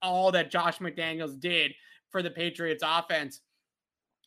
all 0.00 0.32
that 0.32 0.50
Josh 0.50 0.78
McDaniels 0.78 1.38
did 1.38 1.74
for 2.08 2.22
the 2.22 2.30
Patriots 2.30 2.82
offense. 2.86 3.42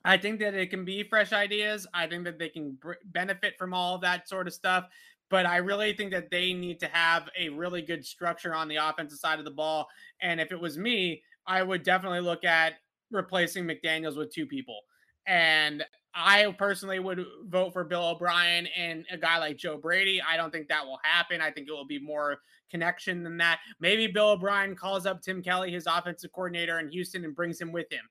I 0.06 0.18
think 0.18 0.40
that 0.40 0.54
it 0.54 0.70
can 0.70 0.86
be 0.86 1.04
fresh 1.04 1.34
ideas. 1.34 1.86
I 1.94 2.08
think 2.08 2.24
that 2.24 2.40
they 2.40 2.50
can 2.50 2.78
benefit 3.06 3.58
from 3.58 3.74
all 3.74 3.98
that 4.00 4.30
sort 4.30 4.48
of 4.48 4.54
stuff. 4.54 4.88
But 5.30 5.46
I 5.46 5.58
really 5.58 5.94
think 5.94 6.12
that 6.12 6.32
they 6.32 6.54
need 6.54 6.80
to 6.80 6.88
have 6.88 7.30
a 7.38 7.50
really 7.50 7.82
good 7.82 8.04
structure 8.04 8.56
on 8.56 8.68
the 8.68 8.78
offensive 8.78 9.20
side 9.20 9.40
of 9.40 9.46
the 9.46 9.52
ball. 9.52 9.88
And 10.22 10.42
if 10.42 10.52
it 10.52 10.60
was 10.60 10.78
me, 10.78 11.22
I 11.46 11.62
would 11.62 11.84
definitely 11.84 12.22
look 12.22 12.44
at 12.44 12.76
replacing 13.12 13.66
McDaniels 13.66 14.18
with 14.18 14.34
two 14.34 14.48
people. 14.48 14.80
And 15.28 15.84
I 16.16 16.52
personally 16.58 17.00
would 17.00 17.24
vote 17.46 17.74
for 17.74 17.84
Bill 17.84 18.10
O'Brien 18.10 18.68
and 18.76 19.06
a 19.12 19.18
guy 19.18 19.38
like 19.38 19.58
Joe 19.58 19.78
Brady. 19.78 20.20
I 20.28 20.38
don't 20.38 20.52
think 20.52 20.68
that 20.70 20.86
will 20.86 21.00
happen. 21.04 21.42
I 21.42 21.52
think 21.52 21.68
it 21.68 21.72
will 21.72 21.86
be 21.86 22.00
more 22.00 22.38
connection 22.72 23.22
than 23.24 23.38
that. 23.38 23.60
Maybe 23.80 24.08
Bill 24.08 24.32
O'Brien 24.32 24.76
calls 24.76 25.06
up 25.06 25.22
Tim 25.22 25.44
Kelly, 25.44 25.72
his 25.72 25.86
offensive 25.86 26.32
coordinator 26.32 26.80
in 26.80 26.90
Houston, 26.90 27.24
and 27.26 27.36
brings 27.36 27.62
him 27.62 27.72
with 27.72 27.92
him 27.92 28.02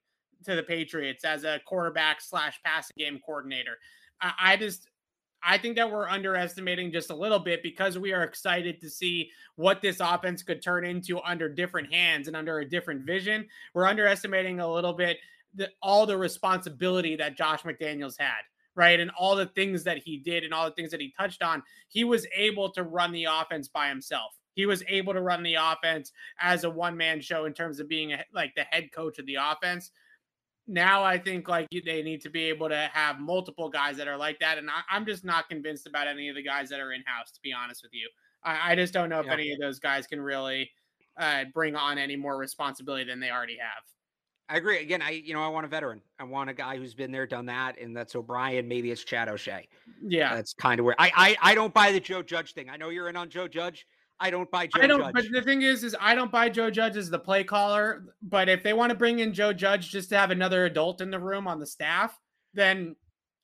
to 0.44 0.54
the 0.54 0.62
Patriots 0.62 1.24
as 1.24 1.44
a 1.44 1.60
quarterback 1.66 2.20
slash 2.20 2.60
passing 2.64 2.94
game 2.96 3.20
coordinator. 3.24 3.78
I, 4.20 4.32
I 4.40 4.56
just 4.56 4.88
I 5.42 5.58
think 5.58 5.76
that 5.76 5.90
we're 5.90 6.08
underestimating 6.08 6.90
just 6.92 7.10
a 7.10 7.14
little 7.14 7.38
bit 7.38 7.62
because 7.62 7.98
we 7.98 8.12
are 8.12 8.24
excited 8.24 8.80
to 8.80 8.90
see 8.90 9.30
what 9.56 9.80
this 9.80 10.00
offense 10.00 10.42
could 10.42 10.62
turn 10.62 10.84
into 10.84 11.20
under 11.20 11.48
different 11.48 11.92
hands 11.92 12.26
and 12.26 12.36
under 12.36 12.58
a 12.58 12.68
different 12.68 13.06
vision. 13.06 13.46
We're 13.72 13.86
underestimating 13.86 14.60
a 14.60 14.70
little 14.70 14.92
bit 14.92 15.18
the, 15.54 15.70
all 15.80 16.06
the 16.06 16.16
responsibility 16.16 17.16
that 17.16 17.36
Josh 17.36 17.62
McDaniels 17.62 18.18
had, 18.18 18.40
right? 18.74 18.98
And 18.98 19.10
all 19.18 19.36
the 19.36 19.46
things 19.46 19.84
that 19.84 19.98
he 19.98 20.18
did 20.18 20.44
and 20.44 20.52
all 20.52 20.64
the 20.64 20.74
things 20.74 20.90
that 20.90 21.00
he 21.00 21.12
touched 21.18 21.42
on. 21.42 21.62
He 21.88 22.04
was 22.04 22.26
able 22.34 22.70
to 22.72 22.82
run 22.82 23.12
the 23.12 23.24
offense 23.24 23.68
by 23.68 23.88
himself. 23.88 24.32
He 24.54 24.66
was 24.66 24.82
able 24.88 25.14
to 25.14 25.22
run 25.22 25.44
the 25.44 25.54
offense 25.54 26.12
as 26.40 26.64
a 26.64 26.70
one 26.70 26.96
man 26.96 27.20
show 27.20 27.44
in 27.44 27.52
terms 27.52 27.78
of 27.78 27.88
being 27.88 28.12
a, 28.12 28.24
like 28.34 28.54
the 28.56 28.64
head 28.64 28.90
coach 28.92 29.20
of 29.20 29.26
the 29.26 29.36
offense 29.36 29.92
now 30.68 31.02
I 31.02 31.18
think 31.18 31.48
like 31.48 31.66
they 31.70 32.02
need 32.02 32.20
to 32.22 32.30
be 32.30 32.44
able 32.44 32.68
to 32.68 32.90
have 32.92 33.18
multiple 33.18 33.68
guys 33.70 33.96
that 33.96 34.06
are 34.06 34.16
like 34.16 34.38
that. 34.40 34.58
And 34.58 34.68
I, 34.70 34.96
am 34.96 35.06
just 35.06 35.24
not 35.24 35.48
convinced 35.48 35.86
about 35.86 36.06
any 36.06 36.28
of 36.28 36.36
the 36.36 36.42
guys 36.42 36.68
that 36.68 36.78
are 36.78 36.92
in 36.92 37.02
house, 37.06 37.32
to 37.32 37.40
be 37.42 37.52
honest 37.52 37.82
with 37.82 37.92
you. 37.94 38.08
I, 38.44 38.72
I 38.72 38.74
just 38.76 38.92
don't 38.92 39.08
know 39.08 39.20
if 39.20 39.26
yeah. 39.26 39.32
any 39.32 39.52
of 39.52 39.58
those 39.58 39.78
guys 39.78 40.06
can 40.06 40.20
really 40.20 40.70
uh, 41.18 41.44
bring 41.54 41.74
on 41.74 41.96
any 41.98 42.16
more 42.16 42.36
responsibility 42.36 43.04
than 43.04 43.18
they 43.18 43.30
already 43.30 43.56
have. 43.56 43.82
I 44.50 44.56
agree. 44.56 44.78
Again, 44.78 45.02
I 45.02 45.10
you 45.10 45.34
know 45.34 45.42
I 45.42 45.48
want 45.48 45.66
a 45.66 45.68
veteran. 45.68 46.00
I 46.18 46.24
want 46.24 46.48
a 46.48 46.54
guy 46.54 46.78
who's 46.78 46.94
been 46.94 47.12
there, 47.12 47.26
done 47.26 47.46
that, 47.46 47.78
and 47.78 47.94
that's 47.94 48.14
O'Brien. 48.14 48.66
Maybe 48.66 48.90
it's 48.90 49.04
Chad 49.04 49.28
O'Shea. 49.28 49.68
Yeah, 50.02 50.34
that's 50.34 50.54
kind 50.54 50.80
of 50.80 50.86
where 50.86 50.94
I, 50.98 51.12
I 51.14 51.50
I 51.50 51.54
don't 51.54 51.74
buy 51.74 51.92
the 51.92 52.00
Joe 52.00 52.22
Judge 52.22 52.54
thing. 52.54 52.70
I 52.70 52.78
know 52.78 52.88
you're 52.88 53.10
in 53.10 53.16
on 53.16 53.28
Joe 53.28 53.46
Judge. 53.46 53.86
I 54.20 54.30
don't 54.30 54.50
buy 54.50 54.66
Joe 54.66 54.80
I 54.82 54.86
don't, 54.86 55.00
Judge. 55.00 55.14
But 55.14 55.24
the 55.32 55.42
thing 55.42 55.62
is, 55.62 55.84
is 55.84 55.96
I 56.00 56.14
don't 56.14 56.32
buy 56.32 56.48
Joe 56.48 56.70
Judge 56.70 56.96
as 56.96 57.10
the 57.10 57.18
play 57.18 57.44
caller. 57.44 58.04
But 58.22 58.48
if 58.48 58.62
they 58.62 58.72
want 58.72 58.90
to 58.90 58.96
bring 58.96 59.20
in 59.20 59.32
Joe 59.32 59.52
Judge 59.52 59.90
just 59.90 60.08
to 60.10 60.18
have 60.18 60.30
another 60.30 60.64
adult 60.64 61.00
in 61.00 61.10
the 61.10 61.18
room 61.18 61.46
on 61.46 61.58
the 61.60 61.66
staff, 61.66 62.18
then 62.54 62.96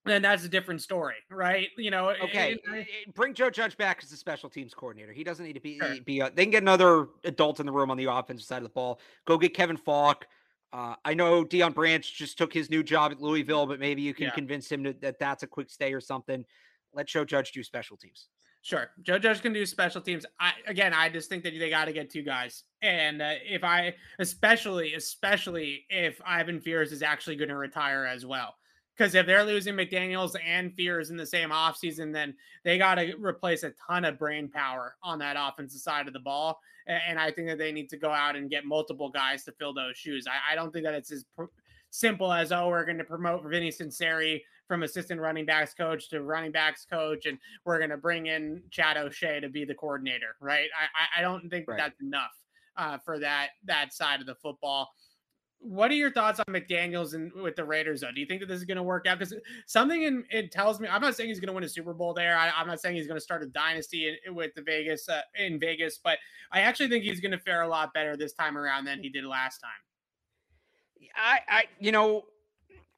then 0.04 0.20
that's 0.20 0.44
a 0.44 0.48
different 0.48 0.82
story, 0.82 1.14
right? 1.30 1.68
You 1.78 1.90
know. 1.90 2.10
Okay, 2.10 2.52
it, 2.52 2.60
it, 3.06 3.14
bring 3.14 3.34
Joe 3.34 3.50
Judge 3.50 3.76
back 3.76 4.00
as 4.02 4.10
the 4.10 4.16
special 4.16 4.50
teams 4.50 4.74
coordinator. 4.74 5.12
He 5.12 5.24
doesn't 5.24 5.44
need 5.44 5.54
to 5.54 5.60
be 5.60 5.78
sure. 5.78 5.96
be. 6.04 6.20
A, 6.20 6.30
they 6.30 6.44
can 6.44 6.50
get 6.50 6.62
another 6.62 7.08
adult 7.24 7.60
in 7.60 7.66
the 7.66 7.72
room 7.72 7.90
on 7.90 7.96
the 7.96 8.04
offensive 8.04 8.46
side 8.46 8.58
of 8.58 8.64
the 8.64 8.68
ball. 8.70 9.00
Go 9.26 9.38
get 9.38 9.54
Kevin 9.54 9.76
Falk. 9.76 10.26
Uh, 10.72 10.96
I 11.04 11.14
know 11.14 11.44
Deion 11.44 11.72
Branch 11.72 12.14
just 12.14 12.36
took 12.36 12.52
his 12.52 12.68
new 12.68 12.82
job 12.82 13.12
at 13.12 13.20
Louisville, 13.20 13.64
but 13.64 13.78
maybe 13.78 14.02
you 14.02 14.12
can 14.12 14.26
yeah. 14.26 14.30
convince 14.32 14.70
him 14.70 14.82
to, 14.84 14.92
that 14.94 15.20
that's 15.20 15.44
a 15.44 15.46
quick 15.46 15.70
stay 15.70 15.94
or 15.94 16.00
something. 16.00 16.44
Let 16.92 17.06
Joe 17.06 17.24
Judge 17.24 17.52
do 17.52 17.62
special 17.62 17.96
teams. 17.96 18.28
Sure, 18.64 18.88
Joe 19.02 19.18
Judge 19.18 19.42
can 19.42 19.52
do 19.52 19.66
special 19.66 20.00
teams. 20.00 20.24
I 20.40 20.52
again, 20.66 20.94
I 20.94 21.10
just 21.10 21.28
think 21.28 21.44
that 21.44 21.52
they 21.58 21.68
got 21.68 21.84
to 21.84 21.92
get 21.92 22.08
two 22.08 22.22
guys, 22.22 22.62
and 22.80 23.20
uh, 23.20 23.34
if 23.44 23.62
I, 23.62 23.94
especially, 24.18 24.94
especially 24.94 25.84
if 25.90 26.18
Ivan 26.24 26.62
Fears 26.62 26.90
is 26.90 27.02
actually 27.02 27.36
going 27.36 27.50
to 27.50 27.58
retire 27.58 28.06
as 28.06 28.24
well, 28.24 28.54
because 28.96 29.14
if 29.14 29.26
they're 29.26 29.44
losing 29.44 29.74
McDaniel's 29.74 30.34
and 30.42 30.72
Fears 30.72 31.10
in 31.10 31.18
the 31.18 31.26
same 31.26 31.50
offseason, 31.50 32.10
then 32.10 32.34
they 32.64 32.78
got 32.78 32.94
to 32.94 33.14
replace 33.16 33.64
a 33.64 33.74
ton 33.86 34.06
of 34.06 34.18
brain 34.18 34.48
power 34.48 34.96
on 35.02 35.18
that 35.18 35.36
offensive 35.38 35.82
side 35.82 36.06
of 36.06 36.14
the 36.14 36.20
ball, 36.20 36.58
and 36.86 37.18
I 37.18 37.30
think 37.32 37.48
that 37.48 37.58
they 37.58 37.70
need 37.70 37.90
to 37.90 37.98
go 37.98 38.12
out 38.12 38.34
and 38.34 38.48
get 38.48 38.64
multiple 38.64 39.10
guys 39.10 39.44
to 39.44 39.52
fill 39.52 39.74
those 39.74 39.98
shoes. 39.98 40.26
I, 40.26 40.52
I 40.52 40.54
don't 40.54 40.72
think 40.72 40.86
that 40.86 40.94
it's 40.94 41.12
as 41.12 41.26
pr- 41.36 41.52
simple 41.90 42.32
as 42.32 42.50
oh, 42.50 42.68
we're 42.68 42.86
going 42.86 42.96
to 42.96 43.04
promote 43.04 43.44
Vinny 43.44 43.70
Sunseri 43.70 44.40
from 44.66 44.82
assistant 44.82 45.20
running 45.20 45.46
backs 45.46 45.74
coach 45.74 46.08
to 46.10 46.22
running 46.22 46.52
backs 46.52 46.86
coach, 46.90 47.26
and 47.26 47.38
we're 47.64 47.78
going 47.78 47.90
to 47.90 47.96
bring 47.96 48.26
in 48.26 48.62
Chad 48.70 48.96
O'Shea 48.96 49.40
to 49.40 49.48
be 49.48 49.64
the 49.64 49.74
coordinator, 49.74 50.36
right? 50.40 50.68
I, 50.74 51.20
I 51.20 51.22
don't 51.22 51.48
think 51.50 51.68
right. 51.68 51.78
that's 51.78 52.00
enough 52.00 52.32
uh, 52.76 52.98
for 53.04 53.18
that 53.18 53.50
that 53.64 53.92
side 53.92 54.20
of 54.20 54.26
the 54.26 54.34
football. 54.36 54.90
What 55.60 55.90
are 55.90 55.94
your 55.94 56.12
thoughts 56.12 56.40
on 56.40 56.54
McDaniel's 56.54 57.14
and 57.14 57.32
with 57.32 57.56
the 57.56 57.64
Raiders 57.64 58.02
though? 58.02 58.12
Do 58.14 58.20
you 58.20 58.26
think 58.26 58.40
that 58.40 58.46
this 58.46 58.58
is 58.58 58.64
going 58.64 58.76
to 58.76 58.82
work 58.82 59.06
out? 59.06 59.18
Because 59.18 59.34
something 59.66 60.02
in 60.02 60.24
it 60.30 60.50
tells 60.50 60.78
me 60.78 60.88
I'm 60.88 61.00
not 61.00 61.16
saying 61.16 61.30
he's 61.30 61.40
going 61.40 61.48
to 61.48 61.54
win 61.54 61.64
a 61.64 61.68
Super 61.68 61.94
Bowl 61.94 62.12
there. 62.12 62.36
I, 62.36 62.50
am 62.60 62.66
not 62.66 62.80
saying 62.80 62.96
he's 62.96 63.06
going 63.06 63.16
to 63.16 63.24
start 63.24 63.42
a 63.42 63.46
dynasty 63.46 64.14
in, 64.26 64.34
with 64.34 64.54
the 64.54 64.62
Vegas 64.62 65.08
uh, 65.08 65.22
in 65.36 65.58
Vegas, 65.58 65.98
but 66.02 66.18
I 66.52 66.60
actually 66.60 66.88
think 66.88 67.04
he's 67.04 67.20
going 67.20 67.32
to 67.32 67.38
fare 67.38 67.62
a 67.62 67.68
lot 67.68 67.94
better 67.94 68.16
this 68.16 68.34
time 68.34 68.58
around 68.58 68.84
than 68.84 69.00
he 69.00 69.08
did 69.08 69.24
last 69.24 69.58
time. 69.58 69.70
I, 71.16 71.38
I, 71.48 71.64
you 71.78 71.92
know, 71.92 72.24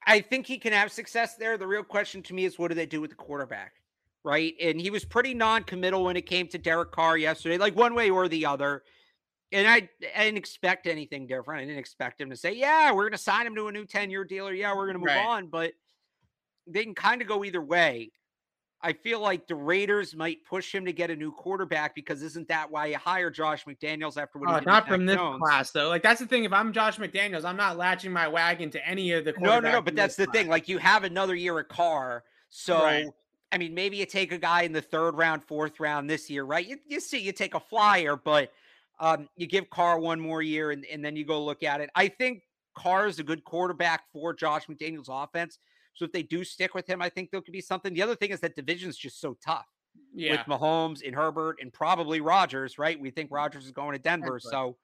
I 0.07 0.21
think 0.21 0.47
he 0.47 0.57
can 0.57 0.71
have 0.71 0.91
success 0.91 1.35
there. 1.35 1.57
The 1.57 1.67
real 1.67 1.83
question 1.83 2.23
to 2.23 2.33
me 2.33 2.45
is 2.45 2.57
what 2.57 2.69
do 2.69 2.75
they 2.75 2.85
do 2.85 3.01
with 3.01 3.11
the 3.11 3.17
quarterback? 3.17 3.73
Right. 4.23 4.55
And 4.61 4.79
he 4.79 4.89
was 4.89 5.05
pretty 5.05 5.33
non 5.33 5.63
committal 5.63 6.05
when 6.05 6.17
it 6.17 6.25
came 6.25 6.47
to 6.47 6.57
Derek 6.57 6.91
Carr 6.91 7.17
yesterday, 7.17 7.57
like 7.57 7.75
one 7.75 7.93
way 7.93 8.09
or 8.09 8.27
the 8.27 8.45
other. 8.45 8.83
And 9.51 9.67
I, 9.67 9.89
I 10.15 10.25
didn't 10.25 10.37
expect 10.37 10.87
anything 10.87 11.27
different. 11.27 11.61
I 11.61 11.65
didn't 11.65 11.79
expect 11.79 12.19
him 12.19 12.29
to 12.29 12.35
say, 12.35 12.53
yeah, 12.53 12.91
we're 12.91 13.03
going 13.03 13.11
to 13.13 13.17
sign 13.17 13.45
him 13.45 13.55
to 13.55 13.67
a 13.67 13.71
new 13.71 13.85
10 13.85 14.09
year 14.09 14.23
deal 14.23 14.47
or 14.47 14.53
yeah, 14.53 14.73
we're 14.75 14.85
going 14.85 14.95
to 14.95 14.99
move 14.99 15.07
right. 15.07 15.25
on. 15.25 15.47
But 15.47 15.73
they 16.65 16.83
can 16.83 16.95
kind 16.95 17.21
of 17.21 17.27
go 17.27 17.43
either 17.43 17.61
way. 17.61 18.11
I 18.87 18.93
feel 18.93 19.19
like 19.19 19.47
the 19.47 19.55
Raiders 19.55 20.15
might 20.15 20.45
push 20.45 20.73
him 20.73 20.85
to 20.85 20.93
get 20.93 21.11
a 21.11 21.15
new 21.15 21.29
quarterback 21.29 21.93
because 21.93 22.23
isn't 22.23 22.47
that 22.47 22.71
why 22.71 22.85
you 22.85 22.97
hire 22.97 23.29
Josh 23.29 23.65
McDaniels 23.65 24.15
after 24.15 24.39
what? 24.39 24.49
Oh, 24.49 24.59
not 24.65 24.87
from 24.87 25.05
this 25.05 25.17
Jones? 25.17 25.41
class 25.41 25.71
though. 25.71 25.89
Like 25.89 26.01
that's 26.01 26.21
the 26.21 26.25
thing. 26.25 26.45
If 26.45 26.53
I'm 26.53 26.71
Josh 26.71 26.97
McDaniels, 26.97 27.43
I'm 27.43 27.57
not 27.57 27.75
latching 27.75 28.13
my 28.13 28.29
wagon 28.29 28.69
to 28.69 28.87
any 28.87 29.11
of 29.11 29.25
the. 29.25 29.33
No, 29.39 29.59
no, 29.59 29.73
no. 29.73 29.81
But 29.81 29.97
that's 29.97 30.15
the 30.15 30.25
class. 30.25 30.37
thing. 30.37 30.47
Like 30.47 30.69
you 30.69 30.77
have 30.77 31.03
another 31.03 31.35
year 31.35 31.59
at 31.59 31.67
Carr, 31.67 32.23
so 32.49 32.81
right. 32.81 33.07
I 33.51 33.57
mean, 33.57 33.73
maybe 33.73 33.97
you 33.97 34.05
take 34.05 34.31
a 34.31 34.37
guy 34.37 34.61
in 34.61 34.71
the 34.71 34.81
third 34.81 35.17
round, 35.17 35.43
fourth 35.43 35.81
round 35.81 36.09
this 36.09 36.29
year, 36.29 36.45
right? 36.45 36.65
You, 36.65 36.77
you 36.87 37.01
see, 37.01 37.19
you 37.19 37.33
take 37.33 37.55
a 37.55 37.59
flyer, 37.59 38.15
but 38.15 38.53
um, 39.01 39.27
you 39.35 39.47
give 39.47 39.69
Carr 39.69 39.99
one 39.99 40.19
more 40.21 40.41
year, 40.41 40.71
and, 40.71 40.85
and 40.85 41.03
then 41.03 41.17
you 41.17 41.25
go 41.25 41.43
look 41.43 41.61
at 41.61 41.81
it. 41.81 41.89
I 41.93 42.07
think 42.07 42.43
Carr 42.73 43.07
is 43.07 43.19
a 43.19 43.23
good 43.23 43.43
quarterback 43.43 44.03
for 44.13 44.33
Josh 44.33 44.67
McDaniels' 44.67 45.09
offense. 45.09 45.59
So 45.97 46.05
if 46.05 46.11
they 46.11 46.21
do 46.21 46.43
stick 46.43 46.75
with 46.75 46.87
him, 46.87 47.01
I 47.01 47.09
think 47.09 47.31
there 47.31 47.41
could 47.41 47.51
be 47.51 47.59
something. 47.59 47.91
The 47.91 48.03
other 48.03 48.15
thing 48.15 48.29
is 48.29 48.39
that 48.41 48.55
division's 48.55 48.95
just 48.95 49.19
so 49.19 49.35
tough. 49.43 49.65
Yeah. 50.13 50.33
With 50.33 50.41
Mahomes 50.41 51.05
and 51.05 51.15
Herbert 51.15 51.57
and 51.59 51.73
probably 51.73 52.21
Rodgers, 52.21 52.77
right? 52.77 52.99
We 52.99 53.09
think 53.09 53.31
Rodgers 53.31 53.65
is 53.65 53.71
going 53.71 53.93
to 53.93 53.99
Denver. 53.99 54.39
So 54.39 54.77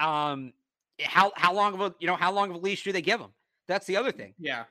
um 0.00 0.52
how 1.00 1.32
how 1.36 1.54
long 1.54 1.74
of 1.74 1.80
a 1.80 1.94
you 2.00 2.08
know 2.08 2.16
how 2.16 2.32
long 2.32 2.50
of 2.50 2.56
a 2.56 2.58
leash 2.58 2.82
do 2.82 2.90
they 2.90 3.02
give 3.02 3.20
him? 3.20 3.30
That's 3.68 3.86
the 3.86 3.96
other 3.96 4.10
thing. 4.10 4.34
Yeah. 4.36 4.64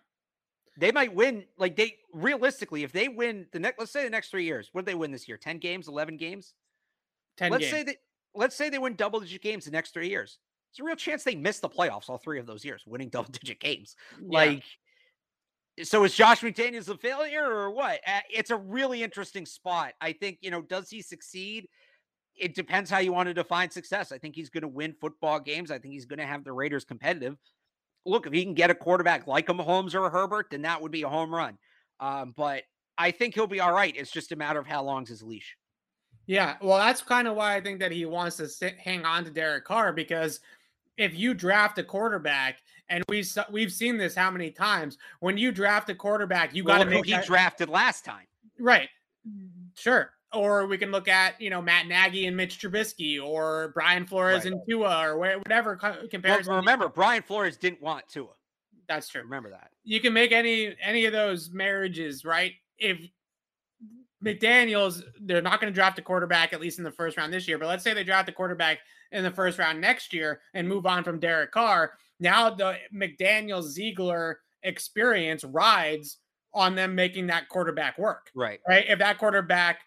They 0.78 0.92
might 0.92 1.16
win 1.16 1.46
like 1.58 1.78
they 1.78 1.96
realistically, 2.14 2.84
if 2.84 2.92
they 2.92 3.08
win 3.08 3.48
the 3.54 3.60
next 3.60 3.80
let's 3.80 3.92
say 3.92 4.04
the 4.04 4.10
next 4.10 4.30
three 4.30 4.44
years, 4.44 4.70
what 4.74 4.84
did 4.84 4.92
they 4.92 4.96
win 4.96 5.12
this 5.14 5.26
year? 5.26 5.38
10 5.38 5.60
games, 5.60 5.88
11 5.88 6.18
games? 6.18 6.54
10 7.38 7.52
let's 7.52 7.62
games. 7.62 7.72
say 7.72 7.84
that 7.84 7.96
let's 8.36 8.58
say 8.58 8.70
they 8.70 8.78
win 8.78 8.96
double 8.96 9.22
digit 9.22 9.42
games 9.42 9.64
the 9.64 9.72
next 9.72 9.94
three 9.94 10.10
years. 10.10 10.40
There's 10.74 10.84
a 10.84 10.86
real 10.86 10.98
chance 10.98 11.24
they 11.24 11.36
miss 11.36 11.60
the 11.60 11.70
playoffs 11.70 12.10
all 12.10 12.18
three 12.18 12.40
of 12.40 12.46
those 12.46 12.66
years, 12.66 12.84
winning 12.86 13.08
double 13.08 13.32
digit 13.32 13.62
games. 13.62 13.96
Yeah. 14.22 14.38
Like 14.38 14.64
so 15.84 16.04
is 16.04 16.14
Josh 16.14 16.42
McDaniels 16.42 16.90
a 16.90 16.98
failure 16.98 17.46
or 17.46 17.70
what? 17.72 18.00
It's 18.30 18.50
a 18.50 18.58
really 18.58 19.04
interesting 19.04 19.46
spot. 19.46 19.94
I 20.02 20.14
think, 20.14 20.40
you 20.42 20.52
know, 20.52 20.62
does 20.62 20.90
he 20.90 21.02
succeed? 21.02 21.68
It 22.36 22.56
depends 22.56 22.90
how 22.90 23.00
you 23.00 23.14
want 23.14 23.28
to 23.28 23.34
define 23.34 23.70
success. 23.70 24.12
I 24.12 24.18
think 24.18 24.36
he's 24.36 24.50
going 24.50 24.62
to 24.62 24.68
win 24.68 24.94
football 25.00 25.40
games. 25.40 25.72
I 25.72 25.80
think 25.80 25.94
he's 25.94 26.06
going 26.06 26.20
to 26.20 26.26
have 26.26 26.44
the 26.44 26.52
Raiders 26.52 26.84
competitive. 26.84 27.38
Look, 28.06 28.26
if 28.26 28.34
he 28.34 28.44
can 28.44 28.54
get 28.54 28.70
a 28.70 28.76
quarterback 28.76 29.28
like 29.28 29.50
a 29.50 29.54
Mahomes 29.54 29.94
or 29.94 30.06
a 30.06 30.10
Herbert, 30.10 30.48
then 30.52 30.62
that 30.62 30.82
would 30.82 30.92
be 30.92 31.02
a 31.04 31.10
home 31.10 31.34
run. 31.34 31.58
Um, 32.00 32.34
but 32.36 32.64
I 32.98 33.12
think 33.12 33.34
he'll 33.34 33.48
be 33.48 33.60
all 33.60 33.74
right. 33.74 33.96
It's 33.96 34.12
just 34.12 34.32
a 34.32 34.36
matter 34.36 34.60
of 34.60 34.68
how 34.68 34.84
long's 34.84 35.10
his 35.10 35.24
leash. 35.24 35.58
Yeah, 36.26 36.58
well, 36.62 36.78
that's 36.78 37.02
kind 37.02 37.28
of 37.28 37.36
why 37.36 37.56
I 37.56 37.62
think 37.62 37.80
that 37.80 37.92
he 37.92 38.06
wants 38.06 38.38
to 38.38 38.48
sit, 38.48 38.78
hang 38.78 39.06
on 39.06 39.24
to 39.24 39.32
Derek 39.32 39.66
Carr 39.66 39.94
because 39.94 40.42
if 40.98 41.16
you 41.16 41.34
draft 41.34 41.78
a 41.78 41.84
quarterback, 41.84 42.58
and 42.90 43.04
we've 43.10 43.30
we've 43.52 43.72
seen 43.72 43.98
this 43.98 44.16
how 44.16 44.32
many 44.32 44.52
times, 44.52 44.98
when 45.20 45.38
you 45.38 45.52
draft 45.52 45.90
a 45.90 45.96
quarterback, 45.96 46.56
you 46.56 46.64
got 46.64 46.80
to 46.80 46.86
make 46.86 46.98
who 46.98 47.04
he 47.04 47.12
that, 47.12 47.26
drafted 47.26 47.70
last 47.70 48.06
time, 48.06 48.26
right? 48.60 48.90
Sure. 49.76 50.12
Or 50.34 50.68
we 50.68 50.78
can 50.78 50.92
look 50.92 51.08
at 51.08 51.40
you 51.40 51.50
know 51.50 51.62
Matt 51.62 51.88
Nagy 51.88 52.28
and 52.28 52.36
Mitch 52.36 52.60
Trubisky, 52.60 53.24
or 53.24 53.72
Brian 53.74 54.06
Flores 54.06 54.44
right. 54.44 54.54
and 54.54 54.62
Tua, 54.70 55.08
or 55.08 55.18
whatever 55.18 55.76
comparison. 56.10 56.52
Well, 56.52 56.60
remember, 56.60 56.90
Brian 56.90 57.24
Flores 57.24 57.58
didn't 57.58 57.82
want 57.82 58.08
Tua. 58.08 58.30
That's 58.88 59.10
true. 59.10 59.22
Remember 59.22 59.50
that. 59.50 59.70
You 59.84 60.00
can 60.00 60.14
make 60.14 60.32
any 60.32 60.76
any 60.82 61.06
of 61.06 61.14
those 61.14 61.52
marriages, 61.52 62.26
right? 62.26 62.54
If 62.78 63.00
McDaniels, 64.24 65.04
they're 65.22 65.42
not 65.42 65.62
going 65.62 65.72
to 65.72 65.76
draft 65.76 66.00
a 66.00 66.02
quarterback 66.02 66.54
at 66.54 66.60
least 66.60 66.78
in 66.80 66.84
the 66.84 66.92
first 66.92 67.18
round 67.18 67.32
this 67.32 67.48
year. 67.48 67.58
But 67.58 67.68
let's 67.68 67.84
say 67.84 67.94
they 67.94 68.04
draft 68.04 68.30
a 68.30 68.34
quarterback 68.34 68.80
in 69.12 69.24
the 69.24 69.32
first 69.32 69.60
round 69.60 69.80
next 69.80 70.14
year 70.14 70.42
and 70.54 70.68
move 70.68 70.86
on 70.86 71.04
from 71.04 71.20
Derek 71.20 71.52
Carr. 71.52 71.94
Now 72.20 72.50
the 72.50 72.78
McDaniel 72.94 73.62
Ziegler 73.62 74.40
experience 74.64 75.44
rides 75.44 76.18
on 76.54 76.76
them 76.76 76.96
making 76.96 77.28
that 77.28 77.50
quarterback 77.50 77.98
work. 77.98 78.32
Right. 78.36 78.60
Right. 78.68 78.86
If 78.88 79.00
that 79.00 79.18
quarterback 79.18 79.80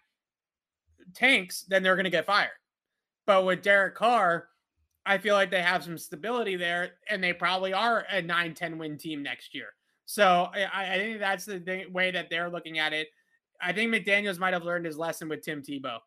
tanks, 1.15 1.65
then 1.69 1.83
they're 1.83 1.97
going 1.97 2.05
to 2.05 2.11
get 2.11 2.27
fired. 2.27 2.51
But 3.27 3.45
with 3.45 3.63
Derek 3.63 3.95
Carr, 3.95 4.49
I 5.07 5.19
feel 5.19 5.35
like 5.35 5.51
they 5.51 5.63
have 5.63 5.83
some 5.83 5.99
stability 5.99 6.57
there, 6.57 6.93
and 7.09 7.23
they 7.25 7.33
probably 7.33 7.73
are 7.73 8.05
a 8.11 8.23
9 8.23 8.55
10 8.55 8.79
win 8.79 8.99
team 8.99 9.23
next 9.23 9.55
year. 9.55 9.69
So 10.07 10.49
I, 10.53 10.95
I 10.95 10.99
think 10.99 11.19
that's 11.21 11.45
the 11.45 11.87
way 11.93 12.11
that 12.11 12.29
they're 12.31 12.51
looking 12.51 12.79
at 12.79 12.93
it. 12.93 13.09
I 13.63 13.73
think 13.73 13.93
McDaniels 13.93 14.39
might 14.39 14.55
have 14.55 14.65
learned 14.65 14.87
his 14.87 14.97
lesson 14.97 15.29
with 15.29 15.43
Tim 15.43 15.63
Tebow. 15.63 15.99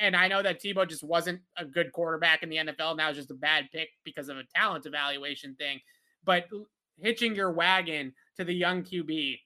And 0.00 0.14
I 0.14 0.28
know 0.28 0.42
that 0.42 0.60
Tebow 0.60 0.88
just 0.88 1.02
wasn't 1.02 1.40
a 1.56 1.64
good 1.64 1.92
quarterback 1.92 2.42
in 2.42 2.48
the 2.48 2.56
NFL. 2.56 2.96
Now 2.96 3.08
it's 3.08 3.18
just 3.18 3.30
a 3.30 3.34
bad 3.34 3.68
pick 3.72 3.88
because 4.04 4.28
of 4.28 4.36
a 4.36 4.42
talent 4.54 4.86
evaluation 4.86 5.54
thing. 5.54 5.80
But 6.24 6.46
hitching 7.00 7.34
your 7.34 7.52
wagon 7.52 8.12
to 8.36 8.44
the 8.44 8.54
young 8.54 8.82
QB 8.82 9.38